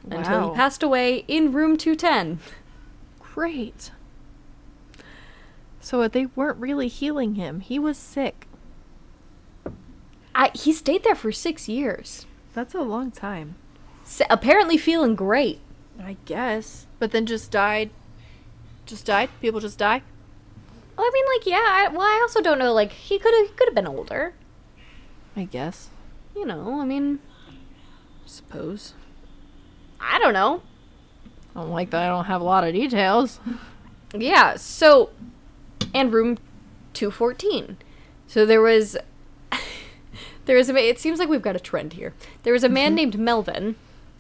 until 0.09 0.51
he 0.51 0.57
passed 0.57 0.83
away 0.83 1.25
in 1.29 1.53
room 1.53 1.77
210. 1.77 2.39
Great. 3.19 3.91
So 5.81 6.07
they 6.09 6.27
weren't 6.27 6.59
really 6.59 6.89
healing 6.89 7.35
him. 7.35 7.61
He 7.61 7.79
was 7.79 7.97
sick. 7.97 8.47
I, 10.35 10.51
he 10.55 10.73
stayed 10.73 11.05
there 11.05 11.15
for 11.15 11.33
six 11.33 11.69
years, 11.69 12.27
That's 12.55 12.75
a 12.75 12.83
long 12.83 13.11
time. 13.11 13.57
S 14.05 14.23
apparently 14.31 14.77
feeling 14.77 15.15
great. 15.15 15.61
I 16.03 16.17
guess. 16.25 16.87
But 16.99 17.11
then 17.13 17.27
just 17.27 17.51
died. 17.51 17.91
Just 18.87 19.07
died? 19.07 19.31
People 19.41 19.61
just 19.61 19.79
die? 19.79 20.03
Well, 20.97 21.07
I 21.07 21.11
mean, 21.13 21.25
like, 21.37 21.47
yeah. 21.47 21.57
I, 21.57 21.89
well, 21.89 22.03
I 22.03 22.19
also 22.23 22.41
don't 22.41 22.59
know. 22.59 22.73
Like, 22.73 22.93
he 22.93 23.19
could 23.19 23.35
have 23.35 23.47
he 23.49 23.53
could 23.55 23.69
have 23.69 23.75
been 23.75 23.87
older. 23.87 24.35
I 25.37 25.45
guess. 25.45 25.89
You 26.35 26.47
know, 26.47 26.81
I 26.81 26.85
mean, 26.85 27.21
Suppose. 28.27 28.95
I 30.01 30.19
don't 30.19 30.33
know. 30.33 30.63
I 31.55 31.61
don't 31.61 31.71
like 31.71 31.91
that 31.91 32.03
I 32.03 32.09
don't 32.09 32.25
have 32.25 32.41
a 32.41 32.45
lot 32.45 32.65
of 32.65 32.73
details. 32.73 33.41
Yeah, 34.15 34.57
so 34.57 35.11
and 35.95 36.13
room 36.13 36.39
214. 36.95 37.77
So 38.27 38.47
there 38.47 38.61
was 38.61 38.97
there 40.47 40.57
was 40.57 40.71
a 40.71 40.77
it 40.77 40.99
seems 40.99 41.19
like 41.19 41.29
we've 41.29 41.43
got 41.43 41.57
a 41.57 41.61
trend 41.61 41.95
here. 41.95 42.15
There 42.43 42.53
was 42.53 42.65
a 42.65 42.69
man 42.69 42.95
named 42.95 43.19
Melvin 43.19 43.77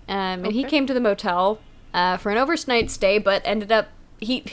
um, 0.09 0.45
and 0.45 0.53
he 0.53 0.65
came 0.65 0.87
to 0.87 0.95
the 0.95 1.01
motel 1.01 1.61
uh, 1.95 2.17
for 2.17 2.31
an 2.31 2.39
overnight 2.39 2.91
stay 2.91 3.19
but 3.19 3.43
ended 3.45 3.73
up 3.73 3.89
he 4.19 4.45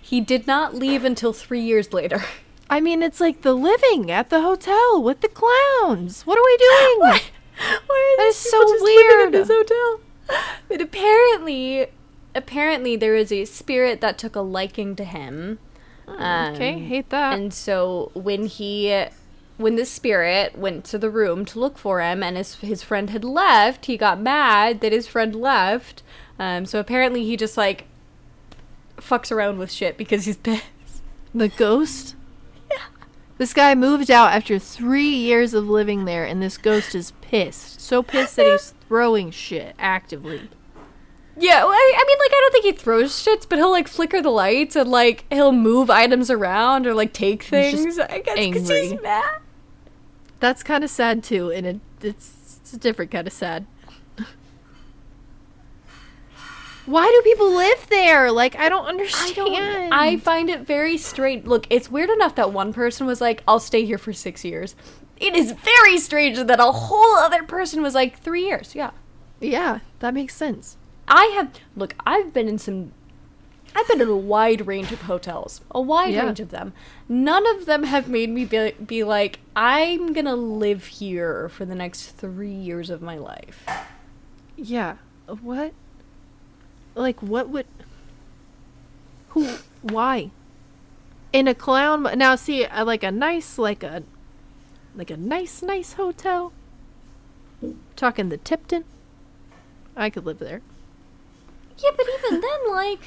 he 0.00 0.20
did 0.20 0.46
not 0.46 0.74
leave 0.74 1.04
until 1.04 1.32
3 1.32 1.60
years 1.60 1.92
later. 1.92 2.24
I 2.70 2.80
mean, 2.80 3.02
it's 3.02 3.20
like 3.20 3.42
the 3.42 3.52
living 3.54 4.10
at 4.10 4.30
the 4.30 4.40
hotel 4.40 5.02
with 5.02 5.20
the 5.20 5.28
clowns. 5.28 6.22
What 6.22 6.38
are 6.38 6.44
we 6.44 6.56
doing? 6.56 6.98
Why 7.00 7.20
why 7.86 8.16
are 8.18 8.22
That 8.22 8.28
is 8.30 8.36
so 8.36 8.62
just 8.64 8.82
living 8.82 9.26
in 9.26 9.30
this 9.30 9.48
hotel? 9.48 10.00
But 10.68 10.80
apparently 10.80 11.86
apparently 12.34 12.96
there 12.96 13.14
is 13.14 13.30
a 13.30 13.44
spirit 13.44 14.00
that 14.00 14.18
took 14.18 14.34
a 14.34 14.40
liking 14.40 14.96
to 14.96 15.04
him. 15.04 15.58
okay, 16.08 16.74
Um, 16.74 16.80
hate 16.82 17.10
that. 17.10 17.38
And 17.38 17.52
so 17.52 18.10
when 18.14 18.46
he 18.46 19.04
when 19.56 19.76
the 19.76 19.84
spirit 19.84 20.58
went 20.58 20.84
to 20.86 20.98
the 20.98 21.10
room 21.10 21.44
to 21.44 21.60
look 21.60 21.78
for 21.78 22.00
him 22.00 22.22
and 22.22 22.36
his 22.36 22.56
his 22.56 22.82
friend 22.82 23.10
had 23.10 23.24
left, 23.24 23.86
he 23.86 23.96
got 23.96 24.18
mad 24.20 24.80
that 24.80 24.92
his 24.92 25.06
friend 25.06 25.34
left. 25.34 26.02
Um 26.38 26.66
so 26.66 26.80
apparently 26.80 27.24
he 27.24 27.36
just 27.36 27.56
like 27.56 27.84
fucks 28.96 29.30
around 29.30 29.58
with 29.58 29.70
shit 29.70 29.96
because 29.96 30.24
he's 30.24 30.36
pissed. 30.36 30.64
the 31.34 31.48
ghost? 31.48 32.16
This 33.36 33.52
guy 33.52 33.74
moved 33.74 34.12
out 34.12 34.30
after 34.32 34.60
three 34.60 35.08
years 35.08 35.54
of 35.54 35.68
living 35.68 36.04
there, 36.04 36.24
and 36.24 36.40
this 36.40 36.56
ghost 36.56 36.94
is 36.94 37.12
pissed. 37.20 37.80
So 37.80 38.00
pissed 38.00 38.36
that 38.36 38.46
he's 38.46 38.73
throwing 38.88 39.30
shit 39.30 39.74
actively. 39.78 40.48
Yeah, 41.36 41.64
well, 41.64 41.72
I, 41.72 41.94
I 41.96 42.04
mean 42.06 42.18
like 42.20 42.30
I 42.30 42.40
don't 42.40 42.52
think 42.52 42.64
he 42.64 42.72
throws 42.72 43.12
shits, 43.12 43.48
but 43.48 43.58
he'll 43.58 43.70
like 43.70 43.88
flicker 43.88 44.22
the 44.22 44.30
lights 44.30 44.76
and 44.76 44.90
like 44.90 45.24
he'll 45.30 45.52
move 45.52 45.90
items 45.90 46.30
around 46.30 46.86
or 46.86 46.94
like 46.94 47.12
take 47.12 47.42
things. 47.42 47.98
I 47.98 48.20
guess 48.20 48.38
because 48.38 48.68
he's 48.68 49.00
mad. 49.02 49.40
That's 50.38 50.62
kind 50.62 50.84
of 50.84 50.90
sad 50.90 51.24
too, 51.24 51.50
and 51.50 51.66
it, 51.66 51.80
it's, 52.02 52.58
it's 52.60 52.72
a 52.72 52.78
different 52.78 53.10
kind 53.10 53.26
of 53.26 53.32
sad. 53.32 53.66
Why 56.86 57.06
do 57.10 57.30
people 57.30 57.50
live 57.50 57.86
there? 57.88 58.30
Like, 58.30 58.56
I 58.56 58.68
don't 58.68 58.84
I 58.84 58.88
understand. 58.90 59.36
don't. 59.36 59.92
I 59.92 60.18
find 60.18 60.50
it 60.50 60.60
very 60.60 60.98
strange. 60.98 61.46
Look, 61.46 61.66
it's 61.70 61.90
weird 61.90 62.10
enough 62.10 62.34
that 62.34 62.52
one 62.52 62.74
person 62.74 63.06
was 63.06 63.20
like, 63.22 63.42
"I'll 63.48 63.60
stay 63.60 63.86
here 63.86 63.96
for 63.96 64.12
six 64.12 64.44
years." 64.44 64.76
It 65.18 65.34
is 65.34 65.52
very 65.52 65.98
strange 65.98 66.38
that 66.38 66.60
a 66.60 66.72
whole 66.72 67.16
other 67.16 67.42
person 67.44 67.82
was 67.82 67.94
like, 67.94 68.18
three 68.18 68.46
years." 68.46 68.74
Yeah, 68.74 68.90
yeah, 69.40 69.80
that 70.00 70.14
makes 70.14 70.34
sense. 70.34 70.76
I 71.06 71.26
have. 71.36 71.50
Look, 71.76 71.94
I've 72.06 72.32
been 72.32 72.48
in 72.48 72.58
some. 72.58 72.92
I've 73.76 73.88
been 73.88 74.00
in 74.00 74.08
a 74.08 74.16
wide 74.16 74.66
range 74.68 74.92
of 74.92 75.02
hotels, 75.02 75.60
a 75.72 75.80
wide 75.80 76.14
Yeah. 76.14 76.26
range 76.26 76.38
of 76.40 76.50
them. 76.50 76.72
None 77.08 77.44
of 77.56 77.66
them 77.66 77.82
have 77.82 78.08
made 78.08 78.30
me 78.30 78.44
be, 78.44 78.70
be 78.72 79.02
like, 79.02 79.40
"I'm 79.56 80.12
gonna 80.12 80.36
live 80.36 80.84
here 80.86 81.48
for 81.48 81.64
the 81.64 81.74
next 81.74 82.10
three 82.16 82.52
years 82.54 82.88
of 82.88 83.02
my 83.02 83.16
life." 83.16 83.64
Yeah. 84.56 84.96
What? 85.26 85.72
Like, 86.94 87.20
what 87.20 87.48
would. 87.48 87.66
Who? 89.30 89.48
Why? 89.82 90.30
In 91.32 91.48
a 91.48 91.54
clown. 91.54 92.06
Now, 92.16 92.36
see, 92.36 92.64
uh, 92.64 92.84
like 92.84 93.02
a 93.02 93.10
nice, 93.10 93.58
like 93.58 93.82
a. 93.82 94.04
Like 94.94 95.10
a 95.10 95.16
nice, 95.16 95.62
nice 95.62 95.94
hotel. 95.94 96.52
Talking 97.96 98.28
the 98.28 98.36
Tipton. 98.36 98.84
I 99.96 100.10
could 100.10 100.24
live 100.26 100.38
there. 100.38 100.60
Yeah, 101.78 101.90
but 101.96 102.06
even 102.18 102.40
then, 102.40 102.70
like, 102.70 103.00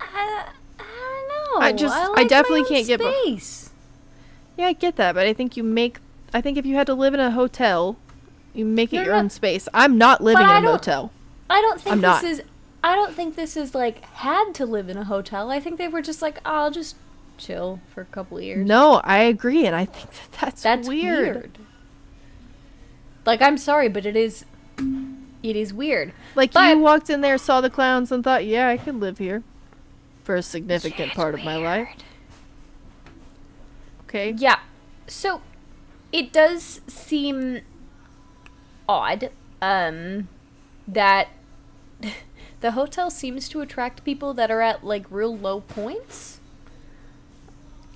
I, 0.00 0.46
I 0.78 0.82
don't 0.82 1.60
know. 1.60 1.66
I 1.66 1.72
just- 1.72 1.94
I 1.96 2.06
like 2.08 2.16
my 2.16 2.24
definitely 2.24 2.64
can't 2.64 2.86
get 2.86 3.00
beh- 3.00 3.22
space. 3.22 3.70
Yeah, 4.56 4.66
I 4.66 4.72
get 4.74 4.96
that, 4.96 5.14
but 5.14 5.26
I 5.26 5.32
think 5.32 5.56
you 5.56 5.62
make. 5.62 5.98
I 6.34 6.40
think 6.40 6.56
if 6.58 6.66
you 6.66 6.76
had 6.76 6.86
to 6.86 6.94
live 6.94 7.14
in 7.14 7.20
a 7.20 7.30
hotel, 7.30 7.96
you 8.54 8.64
make 8.64 8.92
it 8.92 8.96
No, 8.96 9.02
your 9.02 9.12
no. 9.14 9.18
own 9.20 9.30
space. 9.30 9.68
I'm 9.74 9.96
not 9.98 10.20
living 10.22 10.42
in 10.44 10.48
I 10.48 10.58
a 10.58 10.62
motel. 10.62 11.10
I 11.48 11.60
don't 11.60 11.80
think 11.80 11.92
I'm 11.94 12.00
this 12.00 12.22
not. 12.22 12.24
is. 12.24 12.42
I 12.84 12.94
don't 12.94 13.14
think 13.14 13.34
this 13.36 13.56
is 13.56 13.74
like 13.74 14.04
had 14.04 14.52
to 14.54 14.66
live 14.66 14.88
in 14.88 14.96
a 14.96 15.04
hotel. 15.04 15.50
I 15.50 15.60
think 15.60 15.78
they 15.78 15.88
were 15.88 16.02
just 16.02 16.20
like, 16.22 16.38
oh, 16.44 16.50
I'll 16.64 16.70
just 16.70 16.96
chill 17.38 17.80
for 17.94 18.00
a 18.00 18.04
couple 18.06 18.40
years. 18.40 18.66
No, 18.66 19.00
I 19.04 19.18
agree, 19.22 19.66
and 19.66 19.74
I 19.76 19.84
think 19.84 20.10
that 20.10 20.40
that's, 20.40 20.62
that's 20.62 20.88
weird. 20.88 21.34
weird. 21.34 21.58
Like, 23.24 23.40
I'm 23.42 23.58
sorry, 23.58 23.88
but 23.88 24.04
it 24.06 24.16
is. 24.16 24.44
It 25.42 25.56
is 25.56 25.72
weird. 25.74 26.12
Like 26.36 26.52
But- 26.52 26.68
you 26.76 26.78
walked 26.80 27.10
in 27.10 27.20
there, 27.20 27.36
saw 27.38 27.60
the 27.60 27.70
clowns, 27.70 28.12
and 28.12 28.22
thought, 28.22 28.44
"Yeah, 28.44 28.68
I 28.68 28.76
could 28.76 28.96
live 29.00 29.18
here 29.18 29.42
for 30.24 30.34
a 30.36 30.42
significant 30.42 31.08
Yeah, 31.08 31.14
part 31.14 31.34
of 31.34 31.42
my 31.44 31.56
life." 31.56 31.88
Okay. 34.08 34.32
Yeah. 34.36 34.60
So 35.06 35.40
it 36.12 36.32
does 36.32 36.80
seem 36.86 37.60
odd 38.88 39.30
um 39.62 40.28
that 40.86 41.28
the 42.60 42.72
hotel 42.72 43.10
seems 43.10 43.48
to 43.48 43.60
attract 43.60 44.04
people 44.04 44.34
that 44.34 44.50
are 44.50 44.60
at 44.60 44.84
like 44.84 45.06
real 45.10 45.36
low 45.36 45.60
points. 45.60 46.40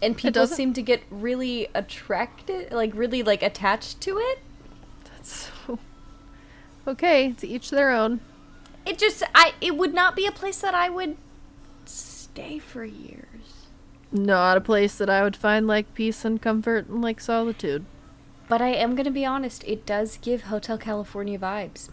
And 0.02 0.16
people 0.16 0.47
seem 0.47 0.73
to 0.74 0.82
get 0.82 1.02
really 1.10 1.68
attracted, 1.74 2.70
like 2.73 2.93
really 2.94 3.23
like 3.23 3.43
attached 3.43 4.01
to 4.02 4.18
it. 4.18 4.40
That's 5.05 5.51
so. 5.66 5.78
Okay, 6.89 7.32
to 7.32 7.48
each 7.48 7.70
their 7.70 7.90
own. 7.90 8.20
It 8.86 8.97
just 8.97 9.24
I 9.35 9.55
it 9.60 9.77
would 9.77 9.93
not 9.93 10.14
be 10.14 10.24
a 10.27 10.31
place 10.31 10.60
that 10.60 10.73
I 10.74 10.89
would 10.89 11.16
stay 11.85 12.60
for 12.60 12.85
years. 12.85 13.66
Not 14.12 14.56
a 14.56 14.60
place 14.60 14.97
that 14.98 15.10
I 15.10 15.24
would 15.24 15.35
find 15.35 15.66
like 15.66 15.93
peace 15.94 16.24
and 16.24 16.40
comfort 16.40 16.86
and 16.86 17.02
like 17.02 17.20
solitude. 17.20 17.85
But 18.48 18.62
I 18.62 18.68
am 18.68 18.94
gonna 18.94 19.10
be 19.10 19.24
honest, 19.24 19.64
it 19.64 19.85
does 19.85 20.18
give 20.18 20.43
Hotel 20.43 20.78
California 20.78 21.39
vibes. 21.39 21.90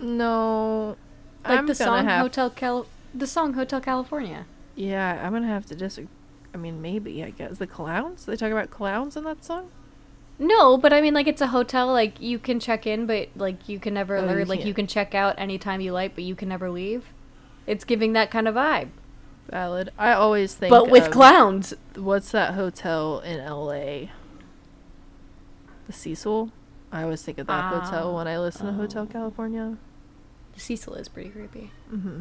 No. 0.00 0.96
Like 1.44 1.58
I'm 1.58 1.66
the 1.66 1.74
song 1.74 2.06
have- 2.06 2.22
Hotel 2.22 2.48
Cal 2.50 2.86
the 3.14 3.26
song 3.26 3.52
Hotel 3.52 3.80
California. 3.80 4.46
Yeah, 4.76 5.20
I'm 5.24 5.32
gonna 5.32 5.46
have 5.46 5.66
to 5.66 5.74
disagree. 5.74 6.08
I 6.52 6.56
mean, 6.56 6.80
maybe, 6.82 7.22
I 7.24 7.30
guess. 7.30 7.58
The 7.58 7.66
clowns? 7.66 8.26
They 8.26 8.36
talk 8.36 8.50
about 8.52 8.70
clowns 8.70 9.16
in 9.16 9.24
that 9.24 9.44
song? 9.44 9.70
No, 10.38 10.76
but 10.76 10.92
I 10.92 11.00
mean 11.00 11.14
like 11.14 11.26
it's 11.28 11.40
a 11.40 11.48
hotel, 11.48 11.88
like 11.92 12.20
you 12.20 12.38
can 12.40 12.58
check 12.58 12.86
in 12.88 13.06
but 13.06 13.28
like 13.36 13.68
you 13.68 13.78
can 13.78 13.94
never 13.94 14.16
Oh, 14.16 14.28
or 14.28 14.40
you 14.40 14.44
like 14.44 14.58
can't. 14.60 14.66
you 14.68 14.74
can 14.74 14.86
check 14.88 15.14
out 15.14 15.34
anytime 15.38 15.80
you 15.80 15.92
like, 15.92 16.14
but 16.16 16.24
you 16.24 16.34
can 16.34 16.48
never 16.48 16.70
leave. 16.70 17.06
It's 17.66 17.84
giving 17.84 18.12
that 18.14 18.30
kind 18.32 18.48
of 18.48 18.54
vibe. 18.56 18.88
Valid. 19.48 19.90
I 19.98 20.12
always 20.12 20.54
think. 20.54 20.70
but 20.70 20.90
with 20.90 21.10
clowns. 21.12 21.74
What's 21.94 22.30
that 22.32 22.54
hotel 22.54 23.20
in 23.20 23.38
LA? 23.44 24.10
The 25.86 25.92
Cecil? 25.92 26.50
I 26.90 27.02
always 27.02 27.22
think 27.22 27.38
of 27.38 27.46
that 27.48 27.72
hotel 27.72 28.10
Ah. 28.12 28.16
when 28.16 28.26
I 28.28 28.38
listen 28.38 28.66
to 28.66 28.72
Hotel 28.72 29.06
California. 29.06 29.76
The 30.54 30.60
Cecil 30.60 30.94
is 30.94 31.08
pretty 31.08 31.30
creepy. 31.30 31.70
hmm 31.90 32.20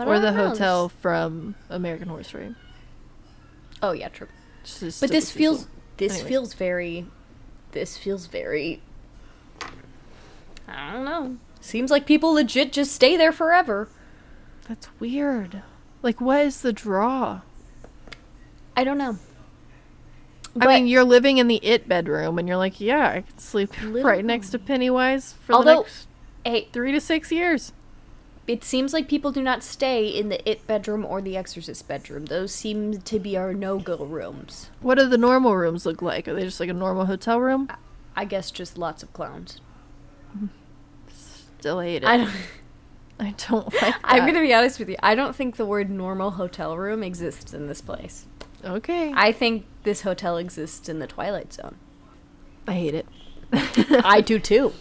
But 0.00 0.08
Or 0.08 0.18
the 0.18 0.30
know, 0.30 0.48
hotel 0.48 0.88
from 0.88 1.56
American 1.68 2.08
Horror 2.08 2.22
Story. 2.22 2.54
Oh 3.82 3.92
yeah, 3.92 4.08
true. 4.08 4.28
But 4.62 5.10
this 5.10 5.30
feels 5.30 5.68
this 5.98 6.12
Anyways. 6.12 6.28
feels 6.28 6.54
very 6.54 7.06
this 7.72 7.98
feels 7.98 8.26
very 8.26 8.80
I 10.66 10.92
don't 10.92 11.04
know. 11.04 11.36
Seems 11.60 11.90
like 11.90 12.06
people 12.06 12.32
legit 12.32 12.72
just 12.72 12.92
stay 12.92 13.18
there 13.18 13.30
forever. 13.30 13.88
That's 14.66 14.88
weird. 14.98 15.62
Like, 16.00 16.18
what 16.18 16.46
is 16.46 16.62
the 16.62 16.72
draw? 16.72 17.42
I 18.74 18.84
don't 18.84 18.96
know. 18.96 19.18
I 20.58 20.66
mean, 20.66 20.86
you're 20.86 21.04
living 21.04 21.36
in 21.36 21.46
the 21.46 21.56
it 21.62 21.86
bedroom, 21.86 22.38
and 22.38 22.48
you're 22.48 22.56
like, 22.56 22.80
yeah, 22.80 23.10
I 23.10 23.20
could 23.20 23.38
sleep 23.38 23.70
right 23.84 24.24
next 24.24 24.50
to 24.50 24.58
Pennywise 24.58 25.34
for 25.34 25.62
the 25.62 25.74
next 25.74 26.08
hey, 26.44 26.68
three 26.72 26.92
to 26.92 27.00
six 27.02 27.30
years. 27.30 27.74
It 28.50 28.64
seems 28.64 28.92
like 28.92 29.06
people 29.06 29.30
do 29.30 29.42
not 29.42 29.62
stay 29.62 30.08
in 30.08 30.28
the 30.28 30.50
it 30.50 30.66
bedroom 30.66 31.06
or 31.06 31.22
the 31.22 31.36
exorcist 31.36 31.86
bedroom. 31.86 32.24
Those 32.24 32.52
seem 32.52 33.00
to 33.00 33.20
be 33.20 33.36
our 33.36 33.54
no-go 33.54 34.04
rooms. 34.04 34.70
What 34.80 34.98
do 34.98 35.08
the 35.08 35.16
normal 35.16 35.56
rooms 35.56 35.86
look 35.86 36.02
like? 36.02 36.26
Are 36.26 36.34
they 36.34 36.42
just 36.42 36.58
like 36.58 36.68
a 36.68 36.74
normal 36.74 37.06
hotel 37.06 37.40
room? 37.40 37.70
I 38.16 38.24
guess 38.24 38.50
just 38.50 38.76
lots 38.76 39.04
of 39.04 39.12
clowns. 39.12 39.60
Still 41.08 41.78
hate 41.78 42.02
it. 42.02 42.06
I 42.06 42.28
I 43.20 43.34
don't 43.36 43.48
don't, 43.48 43.72
like 43.72 43.80
that. 43.82 44.00
I'm 44.02 44.22
going 44.22 44.34
to 44.34 44.40
be 44.40 44.52
honest 44.52 44.80
with 44.80 44.88
you. 44.88 44.96
I 45.00 45.14
don't 45.14 45.36
think 45.36 45.54
the 45.54 45.66
word 45.66 45.88
normal 45.88 46.32
hotel 46.32 46.76
room 46.76 47.04
exists 47.04 47.54
in 47.54 47.68
this 47.68 47.80
place. 47.80 48.26
Okay. 48.64 49.12
I 49.14 49.30
think 49.30 49.64
this 49.84 50.00
hotel 50.00 50.38
exists 50.38 50.88
in 50.88 50.98
the 50.98 51.06
Twilight 51.06 51.52
Zone. 51.52 51.76
I 52.66 52.72
hate 52.72 52.94
it. 52.94 53.06
I 54.04 54.20
do 54.20 54.40
too. 54.40 54.72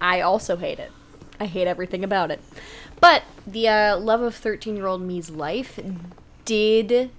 I 0.00 0.22
also 0.22 0.56
hate 0.56 0.78
it. 0.78 0.92
I 1.38 1.44
hate 1.46 1.66
everything 1.66 2.04
about 2.04 2.30
it. 2.30 2.40
But 3.00 3.22
the 3.46 3.68
uh, 3.68 3.96
love 3.98 4.20
of 4.22 4.34
13 4.34 4.76
year 4.76 4.86
old 4.86 5.00
me's 5.02 5.30
life 5.30 5.78
did 6.44 7.10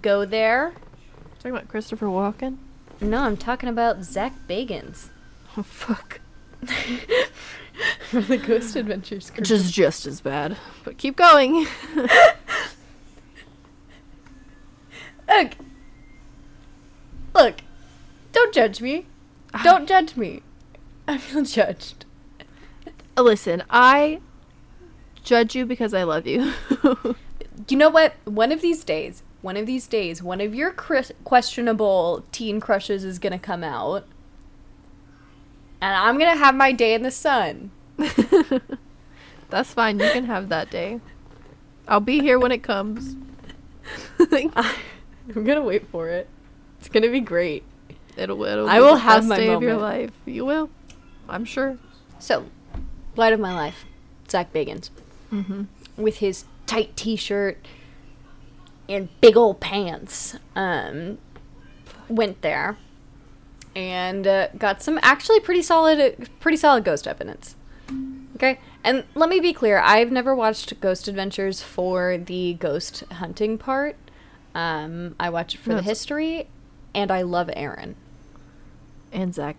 go 0.00 0.24
there. 0.24 0.72
Talking 1.38 1.52
about 1.52 1.68
Christopher 1.68 2.06
Walken? 2.06 2.56
No, 3.00 3.18
I'm 3.22 3.36
talking 3.36 3.68
about 3.68 4.02
Zak 4.04 4.32
Bagans 4.48 5.08
Oh, 5.56 5.62
fuck. 5.62 6.20
from 8.08 8.22
the 8.26 8.36
Ghost 8.36 8.76
Adventures. 8.76 9.30
crew. 9.30 9.42
Just 9.42 9.72
just 9.72 10.06
as 10.06 10.20
bad. 10.20 10.56
But 10.84 10.98
keep 10.98 11.16
going. 11.16 11.66
Look. 15.28 15.52
Look. 17.34 17.56
Don't 18.32 18.54
judge 18.54 18.80
me. 18.80 19.06
Don't 19.64 19.88
judge 19.88 20.16
me. 20.16 20.42
I 21.08 21.18
feel 21.18 21.42
judged. 21.42 22.04
Listen, 23.16 23.62
I 23.70 24.20
judge 25.20 25.54
you 25.54 25.66
because 25.66 25.94
I 25.94 26.02
love 26.04 26.26
you. 26.26 26.52
You 27.68 27.76
know 27.76 27.90
what? 27.90 28.14
One 28.24 28.52
of 28.52 28.62
these 28.62 28.82
days, 28.84 29.22
one 29.42 29.56
of 29.56 29.66
these 29.66 29.86
days, 29.86 30.22
one 30.22 30.40
of 30.40 30.54
your 30.54 30.72
questionable 30.72 32.24
teen 32.32 32.58
crushes 32.58 33.04
is 33.04 33.18
gonna 33.18 33.38
come 33.38 33.62
out, 33.62 34.06
and 35.80 35.94
I'm 35.94 36.18
gonna 36.18 36.36
have 36.36 36.54
my 36.54 36.72
day 36.72 36.94
in 36.94 37.02
the 37.02 37.10
sun. 37.10 37.70
That's 39.50 39.72
fine. 39.72 40.00
You 40.00 40.10
can 40.10 40.24
have 40.24 40.48
that 40.48 40.70
day. 40.70 41.00
I'll 41.86 42.00
be 42.00 42.20
here 42.20 42.38
when 42.38 42.50
it 42.50 42.62
comes. 42.62 43.16
I'm 44.18 45.44
gonna 45.44 45.62
wait 45.62 45.86
for 45.88 46.08
it. 46.08 46.28
It's 46.78 46.88
gonna 46.88 47.10
be 47.10 47.20
great. 47.20 47.62
It'll, 48.16 48.42
it'll 48.44 48.68
I 48.68 48.78
be 48.78 48.84
will 48.84 48.96
have 48.96 49.26
my 49.26 49.36
day 49.36 49.48
of 49.48 49.62
your 49.62 49.76
life. 49.76 50.10
You 50.24 50.44
will. 50.44 50.70
I'm 51.28 51.44
sure. 51.44 51.78
So, 52.18 52.46
light 53.16 53.32
of 53.32 53.40
my 53.40 53.54
life, 53.54 53.84
Zak 54.28 54.52
Bagans, 54.52 54.90
Mm-hmm. 55.32 55.62
with 55.96 56.18
his 56.18 56.44
tight 56.66 56.96
T-shirt 56.96 57.64
and 58.88 59.08
big 59.20 59.36
old 59.36 59.60
pants, 59.60 60.36
um, 60.56 61.18
went 62.08 62.42
there 62.42 62.76
and 63.76 64.26
uh, 64.26 64.48
got 64.58 64.82
some 64.82 64.98
actually 65.02 65.40
pretty 65.40 65.62
solid, 65.62 66.28
pretty 66.40 66.56
solid 66.56 66.84
ghost 66.84 67.06
evidence. 67.06 67.54
Okay, 68.36 68.58
and 68.82 69.04
let 69.14 69.28
me 69.28 69.38
be 69.40 69.52
clear: 69.52 69.78
I've 69.78 70.10
never 70.10 70.34
watched 70.34 70.80
Ghost 70.80 71.06
Adventures 71.08 71.60
for 71.62 72.18
the 72.18 72.54
ghost 72.54 73.04
hunting 73.12 73.58
part. 73.58 73.96
Um, 74.54 75.14
I 75.20 75.30
watch 75.30 75.54
it 75.54 75.58
for 75.58 75.70
No, 75.70 75.76
the 75.76 75.82
history, 75.82 76.48
and 76.94 77.10
I 77.10 77.22
love 77.22 77.50
Aaron. 77.54 77.96
And 79.12 79.34
Zak. 79.34 79.56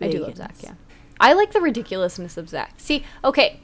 I 0.00 0.08
do 0.08 0.20
love 0.20 0.36
Zak, 0.36 0.54
yeah. 0.62 0.74
I 1.20 1.34
like 1.34 1.52
the 1.52 1.60
ridiculousness 1.60 2.36
of 2.36 2.48
Zak. 2.48 2.74
See, 2.78 3.04
okay, 3.22 3.60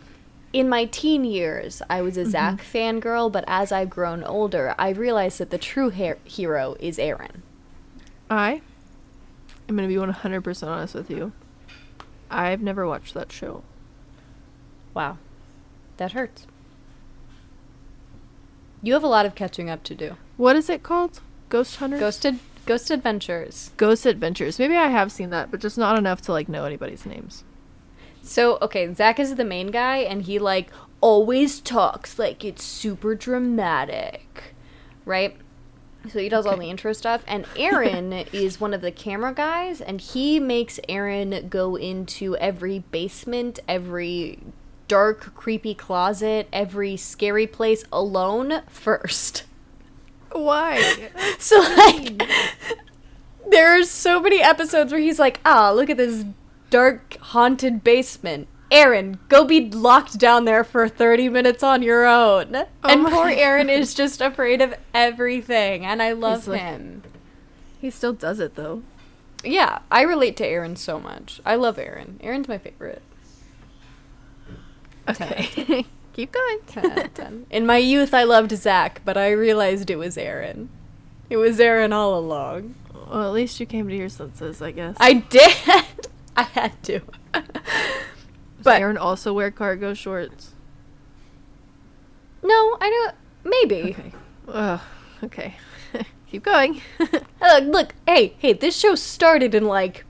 in 0.53 0.69
my 0.69 0.87
teen 0.87 1.25
years, 1.25 1.83
I 1.91 2.03
was 2.03 2.17
a 2.17 2.23
mm-hmm. 2.23 2.31
Zak 2.31 2.59
fangirl, 2.63 3.31
but 3.31 3.45
as 3.47 3.73
I've 3.73 3.91
grown 3.91 4.25
older, 4.25 4.75
I 4.79 4.91
realized 4.91 5.39
that 5.39 5.51
the 5.51 5.59
true 5.59 5.91
her- 5.91 6.19
hero 6.25 6.77
is 6.81 6.99
Aaron. 6.99 7.43
I 8.31 8.63
am 9.69 9.77
going 9.77 9.89
to 9.89 9.95
be 9.95 10.01
100% 10.01 10.67
honest 10.67 10.95
with 10.95 11.11
you. 11.11 11.33
I've 12.31 12.61
never 12.61 12.87
watched 12.87 13.15
that 13.15 13.33
show. 13.33 13.63
Wow. 14.95 15.19
That 15.97 16.13
hurts. 16.13 16.47
You 18.83 18.93
have 18.93 19.03
a 19.03 19.09
lot 19.09 19.27
of 19.27 19.35
catching 19.35 19.69
up 19.69 19.83
to 19.85 19.95
do. 19.95 20.17
What 20.37 20.57
is 20.57 20.71
it 20.71 20.83
called? 20.83 21.21
Ghost 21.49 21.77
Hunters? 21.77 22.01
Ghosted 22.01 22.39
Ghost 22.65 22.91
Adventures. 22.91 23.71
Ghost 23.77 24.07
Adventures. 24.07 24.59
Maybe 24.59 24.77
I 24.77 24.89
have 24.89 25.11
seen 25.11 25.31
that, 25.31 25.51
but 25.51 25.61
just 25.61 25.79
not 25.79 25.99
enough 25.99 26.21
to 26.23 26.33
like 26.33 26.49
know 26.49 26.65
anybody's 26.65 27.07
names. 27.07 27.45
So, 28.23 28.59
okay, 28.61 28.93
Zak 28.93 29.19
is 29.19 29.35
the 29.37 29.45
main 29.45 29.69
guy, 29.69 29.99
and 29.99 30.23
he, 30.23 30.39
like, 30.39 30.71
always 31.01 31.61
talks 31.61 32.19
like 32.19 32.45
it's 32.45 32.65
super 32.65 33.15
dramatic, 33.15 34.55
right? 35.05 35.37
So 36.09 36.19
he 36.21 36.29
does 36.29 36.47
all 36.47 36.57
the 36.57 36.71
intro 36.71 36.93
stuff. 36.93 37.23
And 37.27 37.47
Aaron 37.57 38.13
is 38.33 38.61
one 38.61 38.75
of 38.75 38.81
the 38.81 38.91
camera 38.91 39.33
guys, 39.33 39.81
and 39.81 40.01
he 40.01 40.41
makes 40.41 40.81
Aaron 40.89 41.49
go 41.49 41.77
into 41.77 42.37
every 42.37 42.81
basement, 42.91 43.61
every 43.69 44.41
dark, 44.87 45.35
creepy 45.35 45.75
closet, 45.75 46.49
every 46.53 46.97
scary 46.97 47.47
place 47.47 47.85
alone 47.93 48.63
first. 48.69 49.45
Why? 50.33 51.11
So, 51.41 51.61
like, 51.61 52.21
there's 53.49 53.89
so 53.89 54.21
many 54.21 54.43
episodes 54.43 54.91
where 54.91 55.01
he's 55.01 55.21
like, 55.21 55.39
ah, 55.45 55.71
look 55.71 55.89
at 55.89 55.97
this 55.97 56.25
dark, 56.71 57.17
haunted 57.19 57.83
basement. 57.85 58.49
Aaron, 58.71 59.19
go 59.29 59.45
be 59.47 59.71
locked 59.71 60.19
down 60.19 60.45
there 60.45 60.63
for 60.63 60.89
30 60.89 61.31
minutes 61.31 61.63
on 61.63 61.83
your 61.83 62.07
own. 62.07 62.55
Oh 62.55 62.67
and 62.85 63.07
poor 63.07 63.29
Aaron 63.31 63.71
is 63.71 63.95
just 63.95 64.21
afraid 64.21 64.61
of 64.61 64.75
everything, 64.93 65.87
and 65.87 66.03
I 66.03 66.13
love 66.13 66.41
He's 66.41 66.49
like- 66.49 66.61
him. 66.61 67.03
he 67.81 67.89
still 67.91 68.13
does 68.13 68.41
it 68.41 68.57
though. 68.57 68.83
Yeah, 69.45 69.79
I 69.91 70.03
relate 70.03 70.37
to 70.39 70.47
Aaron 70.47 70.77
so 70.77 70.99
much. 71.01 71.41
I 71.47 71.55
love 71.55 71.79
Aaron. 71.79 72.19
Aaron's 72.23 72.49
my 72.49 72.59
favorite. 72.59 73.01
Okay. 75.09 75.87
Keep 76.13 76.33
going. 76.33 76.59
10 76.67 77.11
10. 77.11 77.47
In 77.51 77.65
my 77.67 77.77
youth, 77.79 78.13
I 78.13 78.25
loved 78.25 78.51
Zak, 78.57 79.01
but 79.05 79.17
I 79.17 79.31
realized 79.31 79.89
it 79.91 79.97
was 79.97 80.19
Aaron. 80.19 80.69
It 81.31 81.37
was 81.37 81.61
Aaron 81.61 81.93
all 81.93 82.19
along. 82.19 82.75
well, 82.93 83.23
at 83.29 83.33
least 83.33 83.61
you 83.61 83.67
came 83.67 83.89
to 83.89 83.97
your 83.97 84.09
senses, 84.09 84.61
I 84.61 84.73
guess. 84.73 84.97
I 84.99 85.15
did. 85.15 85.53
I 86.39 86.43
had 86.43 86.81
to. 86.85 87.01
Does 87.33 87.43
but 88.63 88.81
Aaron 88.81 88.97
also 88.97 89.33
wear 89.33 89.51
cargo 89.51 89.93
shorts? 89.93 90.55
no, 92.45 92.77
I 92.81 92.89
don't. 92.89 93.15
Maybe. 93.45 93.91
Okay. 93.91 94.13
Ugh. 94.47 94.81
Okay. 95.25 95.57
Keep 96.31 96.45
going. 96.45 96.81
Look, 97.01 97.65
look, 97.65 97.95
hey, 98.07 98.35
hey, 98.39 98.53
this 98.53 98.77
show 98.77 98.95
started 98.95 99.53
in 99.55 99.65
like 99.65 100.05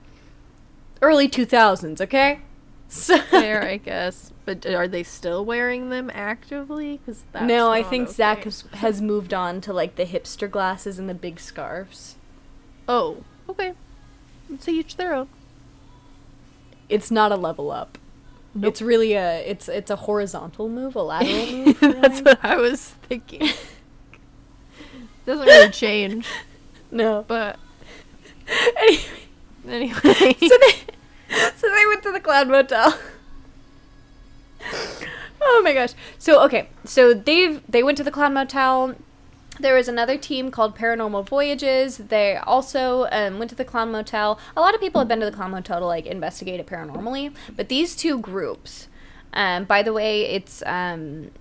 early 1.01 1.27
2000s, 1.27 1.99
okay? 2.01 2.41
So 2.89 3.17
Fair, 3.31 3.63
I 3.63 3.77
guess. 3.77 4.31
But 4.45 4.67
are 4.67 4.87
they 4.87 5.03
still 5.03 5.43
wearing 5.43 5.89
them 5.89 6.11
actively? 6.13 6.99
Because 7.03 7.23
no, 7.41 7.71
I 7.71 7.81
think 7.81 8.09
Zak 8.09 8.43
has, 8.43 8.65
has 8.73 9.01
moved 9.01 9.33
on 9.33 9.61
to 9.61 9.73
like 9.73 9.95
the 9.95 10.05
hipster 10.05 10.49
glasses 10.49 10.99
and 10.99 11.09
the 11.09 11.13
big 11.13 11.39
scarves. 11.39 12.17
Oh, 12.87 13.23
okay. 13.47 13.73
Let's 14.49 14.67
each 14.67 14.97
their 14.97 15.13
own. 15.13 15.29
It's 16.89 17.11
not 17.11 17.31
a 17.31 17.35
level 17.35 17.71
up. 17.71 17.97
Nope. 18.55 18.69
It's 18.71 18.81
really 18.81 19.13
a 19.13 19.37
it's 19.47 19.69
it's 19.69 19.91
a 19.91 19.95
horizontal 19.95 20.69
move, 20.69 20.95
a 20.95 21.01
lateral 21.03 21.45
move. 21.65 21.79
That's 21.79 22.21
what 22.21 22.39
I 22.43 22.55
was 22.57 22.89
thinking. 23.07 23.47
Doesn't 25.25 25.45
really 25.45 25.69
change, 25.71 26.27
no. 26.91 27.23
but 27.27 27.59
Anyway, 29.67 29.91
anyway. 30.01 30.35
so 30.39 30.57
they 30.57 30.71
so 31.55 31.69
they 31.69 31.85
went 31.87 32.01
to 32.03 32.11
the 32.11 32.19
cloud 32.19 32.47
motel. 32.47 32.97
oh 35.41 35.61
my 35.63 35.73
gosh. 35.73 35.93
So 36.17 36.43
okay, 36.45 36.69
so 36.85 37.13
they've 37.13 37.61
they 37.69 37.83
went 37.83 37.97
to 37.97 38.03
the 38.03 38.11
cloud 38.11 38.33
motel. 38.33 38.95
There 39.59 39.75
was 39.75 39.89
another 39.89 40.17
team 40.17 40.51
called 40.51 40.77
Paranormal 40.77 41.27
Voyages. 41.27 41.97
They 41.97 42.37
also 42.37 43.07
um, 43.11 43.39
went 43.39 43.49
to 43.49 43.55
the 43.55 43.65
Clown 43.65 43.91
Motel. 43.91 44.39
A 44.55 44.61
lot 44.61 44.73
of 44.73 44.79
people 44.79 44.99
have 44.99 45.07
been 45.07 45.19
to 45.19 45.25
the 45.25 45.35
Clown 45.35 45.51
Motel 45.51 45.79
to 45.79 45.85
like 45.85 46.05
investigate 46.05 46.59
it 46.59 46.67
paranormally, 46.67 47.33
but 47.55 47.67
these 47.67 47.95
two 47.95 48.19
groups. 48.19 48.87
Um, 49.33 49.65
by 49.65 49.83
the 49.83 49.91
way, 49.91 50.21
it's 50.21 50.63
um, 50.65 51.31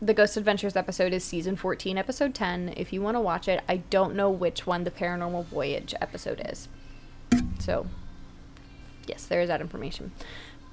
the 0.00 0.12
Ghost 0.12 0.36
Adventures 0.36 0.74
episode 0.74 1.12
is 1.12 1.22
season 1.22 1.54
14, 1.54 1.96
episode 1.96 2.34
10. 2.34 2.74
If 2.76 2.92
you 2.92 3.00
want 3.00 3.16
to 3.16 3.20
watch 3.20 3.46
it, 3.46 3.62
I 3.68 3.76
don't 3.76 4.16
know 4.16 4.28
which 4.28 4.66
one 4.66 4.82
the 4.82 4.90
Paranormal 4.90 5.46
Voyage 5.46 5.94
episode 6.00 6.42
is. 6.44 6.68
So, 7.60 7.86
yes, 9.06 9.24
there 9.24 9.40
is 9.40 9.48
that 9.48 9.60
information. 9.60 10.10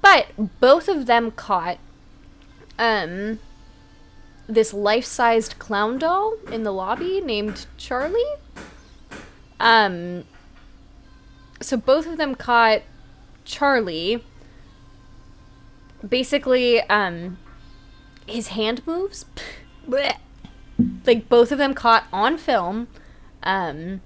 But 0.02 0.26
both 0.58 0.88
of 0.88 1.06
them 1.06 1.30
caught 1.30 1.78
um 2.78 3.38
this 4.54 4.74
life-sized 4.74 5.58
clown 5.58 5.98
doll 5.98 6.34
in 6.50 6.62
the 6.62 6.72
lobby 6.72 7.20
named 7.20 7.66
Charlie. 7.76 8.34
Um 9.58 10.24
so 11.60 11.76
both 11.76 12.06
of 12.06 12.16
them 12.16 12.34
caught 12.34 12.82
Charlie. 13.44 14.24
Basically 16.06 16.80
um 16.82 17.38
his 18.26 18.48
hand 18.48 18.86
moves. 18.86 19.24
Like 21.06 21.28
both 21.28 21.50
of 21.52 21.58
them 21.58 21.74
caught 21.74 22.06
on 22.12 22.38
film. 22.38 22.88
Um 23.42 24.00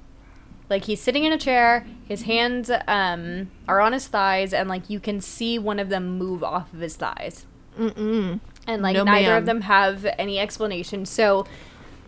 like 0.70 0.84
he's 0.84 1.00
sitting 1.00 1.24
in 1.24 1.32
a 1.32 1.38
chair. 1.38 1.86
His 2.06 2.22
hands 2.22 2.70
um 2.88 3.50
are 3.68 3.80
on 3.80 3.92
his 3.92 4.06
thighs 4.06 4.52
and 4.52 4.68
like 4.68 4.88
you 4.88 5.00
can 5.00 5.20
see 5.20 5.58
one 5.58 5.78
of 5.78 5.88
them 5.88 6.18
move 6.18 6.42
off 6.42 6.72
of 6.72 6.80
his 6.80 6.96
thighs. 6.96 7.46
Mm-mm. 7.78 8.40
And 8.66 8.82
like 8.82 8.94
No, 8.94 9.04
neither 9.04 9.28
ma'am. 9.28 9.38
of 9.38 9.46
them 9.46 9.60
have 9.62 10.06
any 10.18 10.38
explanation 10.38 11.04
so 11.06 11.46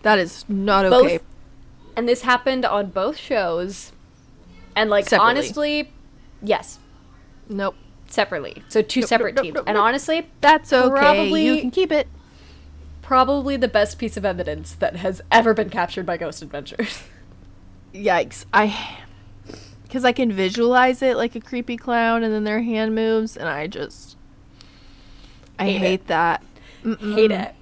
That 0.03 0.19
is 0.19 0.45
not 0.49 0.89
both 0.89 1.05
okay. 1.07 1.21
and 1.97 2.09
this 2.09 2.23
happened 2.23 2.65
on 2.65 2.91
both 2.91 3.17
shows 3.17 3.93
and 4.75 4.89
like 4.91 5.09
Separately. 5.09 5.31
honestly 5.31 5.93
yes 6.43 6.79
Nope. 7.49 7.77
separately 8.09 8.63
so 8.69 8.83
two 8.83 9.01
Nope, 9.01 9.09
separate 9.09 9.35
nope, 9.37 9.43
teams 9.45 9.55
nope, 9.57 9.65
and 9.67 9.77
honestly 9.79 10.29
That's 10.41 10.73
okay. 10.73 10.89
Probably- 10.91 11.47
You 11.47 11.61
can 11.61 11.71
keep 11.71 11.93
it. 11.93 12.09
probably 13.03 13.57
the 13.57 13.69
best 13.69 13.99
piece 13.99 14.17
of 14.17 14.25
evidence 14.25 14.73
that 14.75 14.97
has 14.97 15.21
ever 15.31 15.55
been 15.55 15.71
captured 15.71 16.07
by 16.07 16.17
ghost 16.17 16.43
adventures 16.43 17.05
Yikes. 17.95 18.45
I. 18.53 18.99
Because 19.85 20.05
I 20.05 20.13
can 20.13 20.31
visualize 20.31 21.01
it 21.01 21.17
like 21.17 21.35
a 21.35 21.41
creepy 21.41 21.79
clown 21.79 22.23
and 22.23 22.35
then 22.35 22.45
their 22.45 22.61
hand 22.61 22.95
moves, 22.95 23.37
and 23.39 23.49
I 23.49 23.69
just. 23.69 24.16
I 25.59 25.65
Hate 25.67 25.79
hate, 25.79 26.07
that. 26.09 26.43
hate 26.83 26.99
Mm-mm. 26.99 27.31
it 27.31 27.55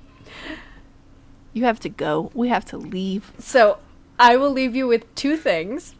You 1.52 1.64
have 1.64 1.78
to 1.80 1.88
go. 1.88 2.30
We 2.34 2.48
have 2.48 2.64
to 2.66 2.76
leave. 2.76 3.32
So, 3.38 3.78
I 4.18 4.36
will 4.36 4.50
leave 4.50 4.74
you 4.76 4.86
with 4.86 5.12
two 5.14 5.36
things. 5.36 5.94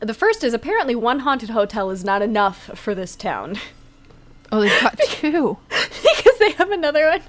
The 0.00 0.14
first 0.14 0.42
is 0.44 0.52
apparently 0.54 0.94
one 0.94 1.20
haunted 1.20 1.50
hotel 1.50 1.90
is 1.90 2.04
not 2.04 2.22
enough 2.22 2.70
for 2.78 2.94
this 2.94 3.14
town 3.16 3.56
Oh, 4.50 4.60
they've 4.60 4.80
got 4.82 4.98
two. 4.98 5.56
because 5.70 6.38
they 6.38 6.50
have 6.52 6.70
another 6.70 7.08
one 7.08 7.22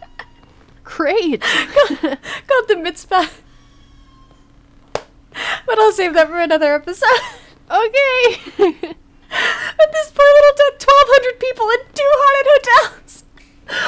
Great. 0.83 1.41
called 2.01 2.67
the 2.67 2.75
Mizpah. 2.81 3.25
But 5.65 5.79
I'll 5.79 5.91
save 5.93 6.13
that 6.15 6.27
for 6.27 6.39
another 6.39 6.73
episode. 6.73 7.07
okay. 7.71 8.93
But 9.77 9.91
this 9.91 10.11
poor 10.11 10.25
little 10.25 10.53
town, 10.57 10.73
1,200 10.79 11.39
people 11.39 11.69
in 11.69 11.79
two 11.93 12.11
haunted 12.15 12.47
hotels. 12.53 13.23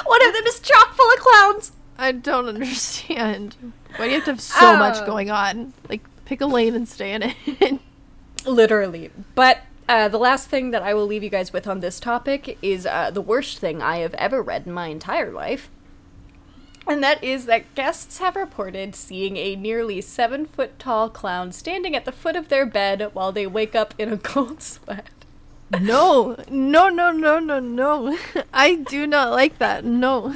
One 0.05 0.27
of 0.27 0.33
them 0.33 0.45
is 0.47 0.59
chock 0.59 0.93
full 0.95 1.11
of 1.13 1.19
clowns. 1.19 1.71
I 1.97 2.11
don't 2.11 2.47
understand. 2.47 3.55
Why 3.95 4.05
do 4.05 4.11
you 4.11 4.15
have 4.17 4.25
to 4.25 4.31
have 4.31 4.41
so 4.41 4.73
Oh. 4.73 4.77
much 4.77 5.05
going 5.05 5.29
on? 5.29 5.73
Like, 5.89 6.01
pick 6.25 6.41
a 6.41 6.45
lane 6.45 6.75
and 6.75 6.87
stay 6.87 7.13
in 7.13 7.23
it. 7.23 7.79
Literally. 8.45 9.11
But 9.35 9.59
uh, 9.87 10.07
the 10.09 10.17
last 10.17 10.49
thing 10.49 10.71
that 10.71 10.81
I 10.81 10.93
will 10.93 11.05
leave 11.05 11.23
you 11.23 11.29
guys 11.29 11.53
with 11.53 11.67
on 11.67 11.79
this 11.79 11.99
topic 11.99 12.57
is 12.61 12.85
uh, 12.85 13.11
the 13.11 13.21
worst 13.21 13.59
thing 13.59 13.81
I 13.81 13.97
have 13.97 14.13
ever 14.15 14.41
read 14.41 14.65
in 14.65 14.73
my 14.73 14.87
entire 14.87 15.31
life. 15.31 15.69
And 16.87 17.03
that 17.03 17.23
is 17.23 17.45
that 17.47 17.73
guests 17.73 18.19
have 18.19 18.35
reported 18.35 18.95
seeing 18.95 19.37
a 19.37 19.55
nearly 19.55 20.01
seven 20.01 20.45
foot 20.45 20.77
tall 20.77 21.09
clown 21.09 21.51
standing 21.51 21.95
at 21.95 22.05
the 22.05 22.11
foot 22.11 22.35
of 22.35 22.49
their 22.49 22.65
bed 22.65 23.09
while 23.13 23.31
they 23.31 23.47
wake 23.47 23.73
up 23.75 23.95
in 23.97 24.11
a 24.13 24.17
cold 24.17 24.61
sweat. 24.61 25.09
No, 25.71 26.35
no, 26.49 26.89
no, 26.89 27.11
no, 27.11 27.39
no, 27.39 27.59
no. 27.59 28.17
I 28.53 28.75
do 28.75 29.07
not 29.07 29.31
like 29.31 29.57
that. 29.59 29.83
No. 29.85 30.35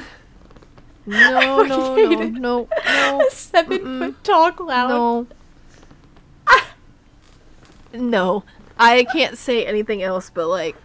No, 1.06 1.62
I 1.64 1.66
no, 1.66 1.96
no, 1.96 2.24
no, 2.28 2.28
no, 2.28 2.68
A 3.20 3.30
seven 3.30 3.80
Mm-mm. 3.80 3.98
foot 3.98 4.24
tall 4.24 4.52
clown. 4.52 4.88
no. 4.88 5.26
No. 7.92 8.44
I 8.78 9.04
can't 9.04 9.36
say 9.36 9.66
anything 9.66 10.02
else 10.02 10.30
but 10.30 10.48
like 10.48 10.76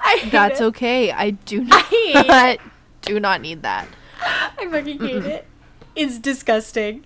I 0.00 0.18
hate 0.22 0.32
that's 0.32 0.60
it. 0.60 0.64
okay. 0.64 1.12
I 1.12 1.30
do 1.30 1.66
I 1.70 2.22
not 2.22 2.58
do 3.02 3.20
not 3.20 3.40
need 3.40 3.62
that. 3.62 3.88
I 4.20 4.66
fucking 4.70 5.00
hate 5.00 5.24
it. 5.24 5.46
It's 5.94 6.18
disgusting. 6.18 7.04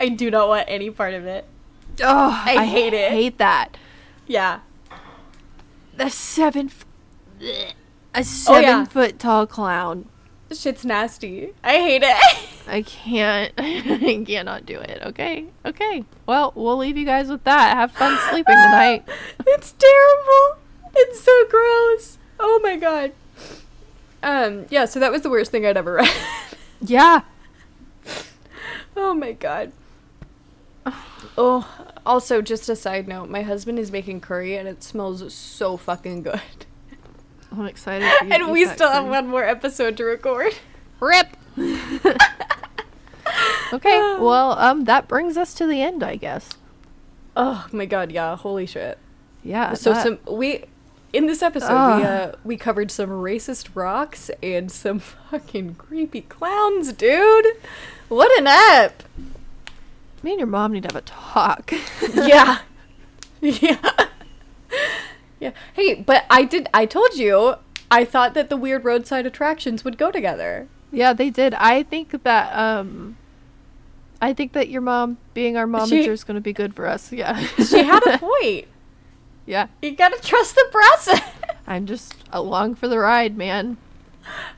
I 0.00 0.08
do 0.08 0.30
not 0.30 0.48
want 0.48 0.64
any 0.68 0.90
part 0.90 1.14
of 1.14 1.26
it. 1.26 1.46
Oh, 2.02 2.42
I 2.44 2.66
hate 2.66 2.94
it. 2.94 3.10
Hate 3.10 3.38
that. 3.38 3.76
Yeah. 4.26 4.60
The 5.96 6.08
seven, 6.08 6.66
f- 6.66 6.84
a 7.40 7.74
Oh, 8.14 8.22
seven 8.22 8.62
yeah. 8.62 8.84
foot 8.84 9.18
tall 9.18 9.46
clown. 9.46 10.08
This 10.48 10.60
shit's 10.62 10.84
nasty. 10.84 11.52
I 11.64 11.72
hate 11.78 12.02
it. 12.02 12.16
I 12.68 12.82
can't. 12.82 13.52
I 13.58 14.24
cannot 14.26 14.66
do 14.66 14.78
it. 14.78 15.00
Okay. 15.06 15.46
Okay. 15.64 16.04
Well, 16.26 16.52
we'll 16.54 16.76
leave 16.76 16.96
you 16.96 17.06
guys 17.06 17.28
with 17.28 17.44
that. 17.44 17.74
Have 17.76 17.92
fun 17.92 18.18
sleeping 18.30 18.54
tonight. 18.54 19.04
it's 19.46 19.72
terrible. 19.72 20.58
It's 20.94 21.20
so 21.20 21.46
gross. 21.48 22.18
Oh 22.38 22.60
my 22.62 22.76
god. 22.76 23.12
Um, 24.22 24.66
yeah, 24.70 24.84
so 24.84 25.00
that 25.00 25.10
was 25.10 25.22
the 25.22 25.30
worst 25.30 25.50
thing 25.50 25.66
I'd 25.66 25.76
ever 25.76 25.94
read. 25.94 26.10
Yeah. 26.80 27.22
oh 28.96 29.14
my 29.14 29.32
god. 29.32 29.72
Oh, 31.38 31.68
also, 32.04 32.42
just 32.42 32.68
a 32.68 32.76
side 32.76 33.06
note, 33.08 33.28
my 33.30 33.42
husband 33.42 33.78
is 33.78 33.90
making 33.92 34.20
curry 34.20 34.56
and 34.56 34.68
it 34.68 34.82
smells 34.82 35.32
so 35.32 35.76
fucking 35.76 36.22
good. 36.22 36.40
I'm 37.50 37.66
excited. 37.66 38.08
And 38.32 38.50
we 38.50 38.66
still 38.66 38.90
have 38.90 39.06
one 39.06 39.28
more 39.28 39.44
episode 39.44 39.96
to 39.98 40.04
record. 40.04 40.54
Rip. 41.00 41.36
okay. 43.72 43.98
Well, 44.18 44.52
um, 44.58 44.84
that 44.84 45.08
brings 45.08 45.36
us 45.36 45.54
to 45.54 45.66
the 45.66 45.82
end, 45.82 46.02
I 46.02 46.16
guess. 46.16 46.48
Oh 47.36 47.66
my 47.72 47.86
god, 47.86 48.12
yeah, 48.12 48.36
holy 48.36 48.66
shit. 48.66 48.98
Yeah. 49.42 49.74
So 49.74 49.92
that- 49.92 50.02
some 50.02 50.18
we 50.30 50.64
in 51.12 51.26
this 51.26 51.42
episode 51.42 51.96
we 51.98 52.02
uh 52.04 52.32
we 52.42 52.56
covered 52.56 52.90
some 52.90 53.10
racist 53.10 53.68
rocks 53.74 54.30
and 54.42 54.70
some 54.72 54.98
fucking 55.30 55.74
creepy 55.76 56.22
clowns, 56.22 56.92
dude. 56.92 57.46
What 58.08 58.30
an 58.38 58.46
ep. 58.46 59.02
Me 60.22 60.30
and 60.32 60.40
your 60.40 60.46
mom 60.46 60.72
need 60.72 60.82
to 60.84 60.88
have 60.88 60.96
a 60.96 61.00
talk. 61.06 61.72
yeah. 62.14 62.58
Yeah. 63.40 63.78
Yeah. 65.40 65.50
Hey, 65.72 65.94
but 65.94 66.24
I 66.30 66.44
did 66.44 66.68
I 66.72 66.86
told 66.86 67.14
you 67.16 67.54
I 67.90 68.04
thought 68.04 68.34
that 68.34 68.48
the 68.48 68.56
weird 68.56 68.84
roadside 68.84 69.26
attractions 69.26 69.84
would 69.84 69.98
go 69.98 70.10
together. 70.10 70.68
yeah, 70.92 71.12
they 71.12 71.30
did. 71.30 71.54
I 71.54 71.82
think 71.82 72.22
that 72.22 72.56
um, 72.56 73.16
I 74.20 74.32
think 74.32 74.52
that 74.52 74.68
your 74.68 74.80
mom 74.80 75.18
being 75.34 75.56
our 75.56 75.66
momager 75.66 75.88
She- 75.88 76.08
is 76.08 76.24
going 76.24 76.36
to 76.36 76.40
be 76.40 76.52
good 76.52 76.74
for 76.74 76.86
us. 76.86 77.12
Yeah. 77.12 77.38
She 77.58 77.82
had 77.82 78.06
a 78.06 78.18
point. 78.42 78.66
yeah. 79.46 79.66
You 79.82 79.90
gotta 79.96 80.20
trust 80.22 80.54
the 80.54 80.66
process. 80.70 81.22
I'm 81.66 81.86
just 81.86 82.14
along 82.32 82.76
for 82.76 82.86
the 82.88 82.98
ride, 82.98 83.36
man. 83.36 83.76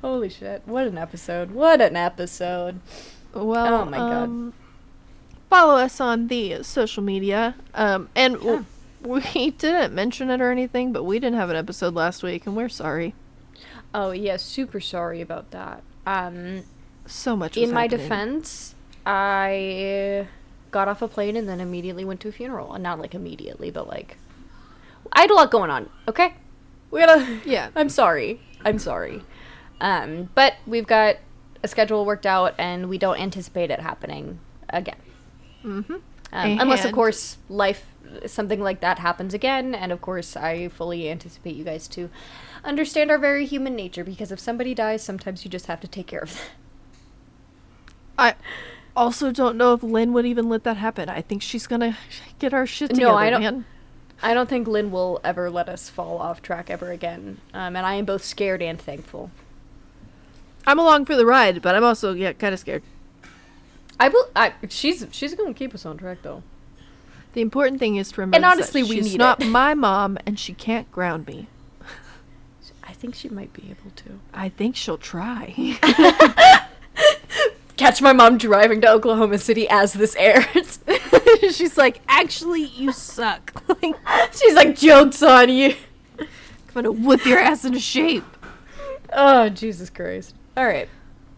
Holy 0.02 0.28
shit. 0.28 0.62
What 0.66 0.86
an 0.86 0.98
episode. 0.98 1.50
What 1.52 1.80
an 1.80 1.96
episode. 1.96 2.80
Well, 3.32 3.82
Oh 3.82 3.84
my 3.86 3.96
God. 3.96 4.52
Follow 5.54 5.76
us 5.76 6.00
on 6.00 6.28
the 6.28 6.62
social 6.62 7.02
media. 7.02 7.54
Um, 7.74 8.08
and 8.16 8.34
w- 8.34 8.64
we 9.02 9.50
didn't 9.58 9.94
mention 9.94 10.30
it 10.30 10.40
or 10.40 10.50
anything, 10.50 10.92
but 10.92 11.04
we 11.04 11.18
didn't 11.18 11.36
have 11.36 11.50
an 11.50 11.56
episode 11.56 11.94
last 11.94 12.22
week, 12.22 12.46
and 12.46 12.56
we're 12.56 12.68
sorry. 12.68 13.14
Oh 13.94 14.10
yeah, 14.10 14.36
super 14.36 14.80
sorry 14.80 15.20
about 15.20 15.52
that. 15.52 15.82
Um 16.06 16.64
So 17.06 17.36
much. 17.36 17.56
In 17.56 17.72
my 17.72 17.86
defense, 17.86 18.74
I 19.06 20.26
got 20.72 20.88
off 20.88 21.00
a 21.02 21.06
plane 21.06 21.36
and 21.36 21.48
then 21.48 21.60
immediately 21.60 22.04
went 22.04 22.20
to 22.22 22.28
a 22.28 22.32
funeral. 22.32 22.74
And 22.74 22.82
not 22.82 22.98
like 22.98 23.14
immediately, 23.14 23.70
but 23.70 23.86
like 23.86 24.16
I 25.12 25.20
had 25.20 25.30
a 25.30 25.34
lot 25.34 25.52
going 25.52 25.70
on. 25.70 25.88
Okay, 26.08 26.34
we 26.90 26.98
gotta. 27.00 27.40
Yeah. 27.44 27.70
I'm 27.76 27.88
sorry. 27.88 28.40
I'm 28.64 28.80
sorry. 28.80 29.22
Um, 29.80 30.30
but 30.34 30.54
we've 30.66 30.86
got 30.86 31.16
a 31.62 31.68
schedule 31.68 32.04
worked 32.04 32.26
out, 32.26 32.54
and 32.58 32.88
we 32.88 32.98
don't 32.98 33.20
anticipate 33.20 33.70
it 33.70 33.80
happening 33.80 34.40
again. 34.70 34.96
Mm-hmm. 35.64 35.94
Um, 36.32 36.58
unless, 36.60 36.84
of 36.84 36.92
course, 36.92 37.38
life 37.48 37.86
something 38.26 38.60
like 38.60 38.80
that 38.80 38.98
happens 38.98 39.34
again, 39.34 39.74
and 39.74 39.90
of 39.92 40.00
course, 40.00 40.36
I 40.36 40.68
fully 40.68 41.08
anticipate 41.08 41.56
you 41.56 41.64
guys 41.64 41.88
to 41.88 42.10
understand 42.62 43.10
our 43.10 43.18
very 43.18 43.46
human 43.46 43.74
nature. 43.74 44.04
Because 44.04 44.30
if 44.30 44.38
somebody 44.40 44.74
dies, 44.74 45.02
sometimes 45.02 45.44
you 45.44 45.50
just 45.50 45.66
have 45.66 45.80
to 45.80 45.88
take 45.88 46.06
care 46.06 46.20
of 46.20 46.32
that. 46.34 46.42
I 48.16 48.34
also 48.96 49.32
don't 49.32 49.56
know 49.56 49.74
if 49.74 49.82
Lynne 49.82 50.12
would 50.12 50.26
even 50.26 50.48
let 50.48 50.64
that 50.64 50.76
happen. 50.76 51.08
I 51.08 51.20
think 51.20 51.42
she's 51.42 51.66
gonna 51.66 51.96
get 52.38 52.54
our 52.54 52.66
shit 52.66 52.90
together. 52.90 53.12
No, 53.12 53.16
I 53.16 53.30
don't- 53.30 53.42
man. 53.42 53.64
I 54.22 54.32
don't 54.32 54.48
think 54.48 54.66
Lynne 54.68 54.90
will 54.90 55.20
ever 55.24 55.50
let 55.50 55.68
us 55.68 55.90
fall 55.90 56.18
off 56.18 56.40
track 56.40 56.70
ever 56.70 56.92
again, 56.92 57.40
um, 57.52 57.76
and 57.76 57.84
I 57.84 57.94
am 57.94 58.04
both 58.04 58.24
scared 58.24 58.62
and 58.62 58.80
thankful. 58.80 59.30
I'm 60.66 60.78
along 60.78 61.04
for 61.04 61.16
the 61.16 61.26
ride, 61.26 61.60
but 61.60 61.74
I'm 61.74 61.84
also 61.84 62.14
yeah 62.14 62.32
kind 62.32 62.54
of 62.54 62.60
scared. 62.60 62.82
I 64.00 64.08
will. 64.08 64.28
I, 64.34 64.52
she's 64.68 65.06
she's 65.12 65.34
going 65.34 65.52
to 65.52 65.58
keep 65.58 65.74
us 65.74 65.86
on 65.86 65.96
track 65.96 66.18
though. 66.22 66.42
The 67.32 67.40
important 67.40 67.80
thing 67.80 67.96
is 67.96 68.12
to 68.12 68.20
remember 68.20 68.36
And 68.36 68.44
that 68.44 68.52
honestly, 68.52 68.82
we 68.82 68.96
she's 68.96 69.12
need 69.12 69.18
not 69.18 69.42
it. 69.42 69.46
my 69.46 69.74
mom, 69.74 70.18
and 70.26 70.38
she 70.38 70.54
can't 70.54 70.90
ground 70.92 71.26
me. 71.26 71.48
I 72.82 72.92
think 72.92 73.14
she 73.14 73.28
might 73.28 73.52
be 73.52 73.64
able 73.70 73.90
to. 73.96 74.20
I 74.32 74.48
think 74.50 74.76
she'll 74.76 74.98
try. 74.98 75.52
Catch 77.76 78.00
my 78.00 78.12
mom 78.12 78.38
driving 78.38 78.80
to 78.82 78.88
Oklahoma 78.90 79.38
City 79.38 79.68
as 79.68 79.92
this 79.94 80.14
airs. 80.16 80.78
she's 81.50 81.76
like, 81.76 82.00
actually, 82.06 82.62
you 82.62 82.92
suck. 82.92 83.52
like, 83.82 83.96
She's 84.32 84.54
like, 84.54 84.76
jokes 84.76 85.22
on 85.22 85.48
you. 85.48 85.74
I'm 86.20 86.26
gonna 86.72 86.92
whip 86.92 87.24
your 87.26 87.38
ass 87.38 87.64
into 87.64 87.80
shape. 87.80 88.24
Oh 89.12 89.48
Jesus 89.48 89.90
Christ! 89.90 90.34
All 90.56 90.64
right. 90.66 90.88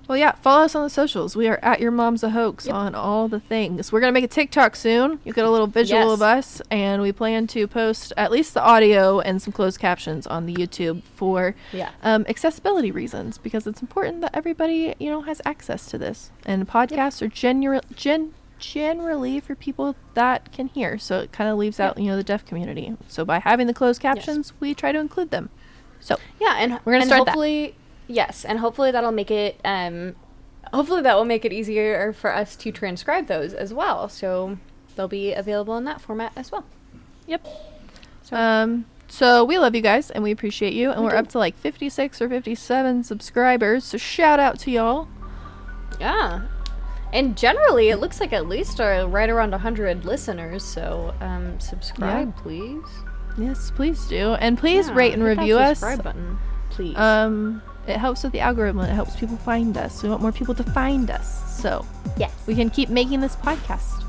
Well, 0.09 0.16
yeah, 0.16 0.33
follow 0.37 0.65
us 0.65 0.77
on 0.77 0.85
the 0.85 0.91
socials. 0.91 1.35
We 1.35 1.49
are 1.49 1.59
at 1.62 1.81
Your 1.81 1.91
Mom's 1.91 2.23
a 2.23 2.31
Hoax 2.31 2.66
Yep. 2.66 2.74
on 2.77 2.95
all 2.95 3.27
the 3.27 3.41
things. 3.41 3.91
We're 3.91 3.99
going 3.99 4.12
to 4.12 4.15
make 4.20 4.23
a 4.23 4.33
TikTok 4.33 4.77
soon. 4.77 5.19
You 5.24 5.33
get 5.33 5.45
a 5.45 5.51
little 5.51 5.66
visual 5.66 6.03
Yes. 6.11 6.12
of 6.12 6.23
us, 6.23 6.62
and 6.70 7.03
we 7.03 7.11
plan 7.11 7.49
to 7.49 7.66
post 7.66 8.12
at 8.16 8.31
least 8.31 8.55
the 8.55 8.62
audio 8.62 9.19
and 9.19 9.43
some 9.43 9.53
closed 9.53 9.81
captions 9.81 10.24
on 10.24 10.47
the 10.47 10.55
YouTube 10.55 11.03
for 11.16 11.57
Yeah. 11.73 11.91
um, 12.05 12.24
accessibility 12.28 12.93
reasons 12.93 13.37
because 13.37 13.66
it's 13.66 13.83
important 13.83 14.20
that 14.20 14.31
everybody, 14.33 14.95
you 15.01 15.11
know, 15.11 15.23
has 15.23 15.43
access 15.45 15.87
to 15.87 15.99
this. 15.99 16.31
And 16.45 16.69
podcasts 16.69 17.20
are 17.20 17.27
genu- 17.28 17.81
gen- 17.97 18.33
generally 18.61 19.41
for 19.41 19.57
people 19.57 19.97
that 20.15 20.53
can 20.53 20.69
hear, 20.69 20.99
so 20.99 21.19
it 21.19 21.33
kind 21.33 21.51
of 21.51 21.59
leaves 21.59 21.81
out, 21.81 21.99
you 21.99 22.07
know, 22.11 22.16
the 22.16 22.23
deaf 22.23 22.45
community. 22.47 22.95
So 23.09 23.24
by 23.24 23.41
having 23.41 23.66
the 23.66 23.74
closed 23.74 24.01
captions, 24.01 24.53
we 24.61 24.73
try 24.73 24.93
to 24.93 25.01
include 25.01 25.31
them. 25.33 25.51
So, 25.99 26.16
Yeah, 26.41 26.55
and 26.59 26.78
We're 26.85 26.93
gonna 26.93 27.03
and 27.03 27.07
start 27.11 27.27
that. 27.27 27.35
Yes, 28.09 28.45
and 28.45 28.59
hopefully 28.61 28.91
that'll 28.91 29.12
make 29.12 29.31
it. 29.31 29.61
Um, 29.65 30.15
hopefully 30.73 31.03
that 31.03 31.15
will 31.16 31.24
make 31.24 31.45
it 31.45 31.53
easier 31.53 32.12
for 32.12 32.35
us 32.35 32.57
to 32.57 32.73
transcribe 32.73 33.27
those 33.27 33.53
as 33.53 33.73
well. 33.73 34.09
So 34.09 34.59
they'll 34.95 35.09
be 35.09 35.33
available 35.33 35.77
in 35.77 35.85
that 35.85 36.01
format 36.01 36.33
as 36.37 36.51
well. 36.53 36.65
Yep. 37.27 37.47
Um. 38.33 38.87
So 39.09 39.45
we 39.45 39.57
love 39.59 39.74
you 39.77 39.83
guys 39.83 40.11
and 40.11 40.24
we 40.24 40.33
appreciate 40.33 40.73
you, 40.73 40.91
and 40.91 41.05
We 41.05 41.11
are 41.12 41.16
up 41.16 41.28
to 41.28 41.39
like 41.39 41.57
56 41.57 42.20
or 42.20 42.28
57 42.28 43.05
subscribers. 43.05 43.85
So 43.85 43.99
shout 43.99 44.41
out 44.41 44.59
to 44.61 44.70
y'all. 44.70 45.09
Yeah. 46.01 46.43
And 47.12 47.37
generally, 47.37 47.89
it 47.91 47.99
looks 47.99 48.19
like 48.19 48.33
at 48.33 48.49
least 48.49 48.81
uh, 48.81 49.07
right 49.09 49.31
around 49.31 49.53
100 49.53 50.05
listeners. 50.05 50.65
So 50.65 51.15
um, 51.20 51.59
subscribe, 51.61 52.37
please. 52.37 52.83
Yes, 53.39 53.70
please 53.70 54.05
do, 54.07 54.35
and 54.35 54.59
please 54.59 54.89
Yeah, 54.89 54.95
rate 54.95 55.12
and 55.15 55.23
review 55.23 55.57
us. 55.57 55.78
subscribe 55.78 56.03
button, 56.03 56.39
please. 56.70 56.97
Um, 56.97 57.62
it 57.87 57.97
helps 57.99 58.23
with 58.23 58.33
the 58.33 58.41
algorithm. 58.41 58.81
It 58.81 58.93
helps 58.93 59.17
people 59.17 59.37
find 59.37 59.77
us. 59.77 60.03
We 60.03 60.09
want 60.09 60.23
more 60.23 60.33
people 60.33 60.55
to 60.55 60.65
find 60.65 61.11
us, 61.11 61.61
so 61.61 61.87
yes. 62.17 62.33
we 62.47 62.55
can 62.55 62.71
keep 62.71 62.89
making 62.89 63.21
this 63.21 63.37
podcast. 63.37 64.03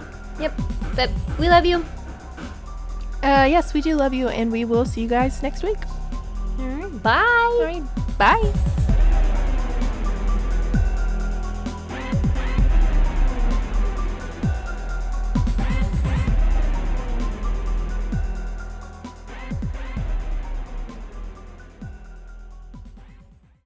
Yep. 0.38 0.52
But 0.94 1.10
we 1.38 1.48
love 1.48 1.64
you. 1.64 1.84
Uh, 3.22 3.48
yes, 3.48 3.74
we 3.74 3.80
do 3.80 3.96
love 3.96 4.12
you, 4.14 4.28
and 4.28 4.52
we 4.52 4.64
will 4.64 4.84
see 4.84 5.00
you 5.00 5.08
guys 5.08 5.42
next 5.42 5.62
week. 5.62 5.78
All 6.58 6.66
right. 6.66 7.02
Bye. 7.02 7.56
All 7.58 7.64
right, 7.64 7.82
bye. 8.18 8.92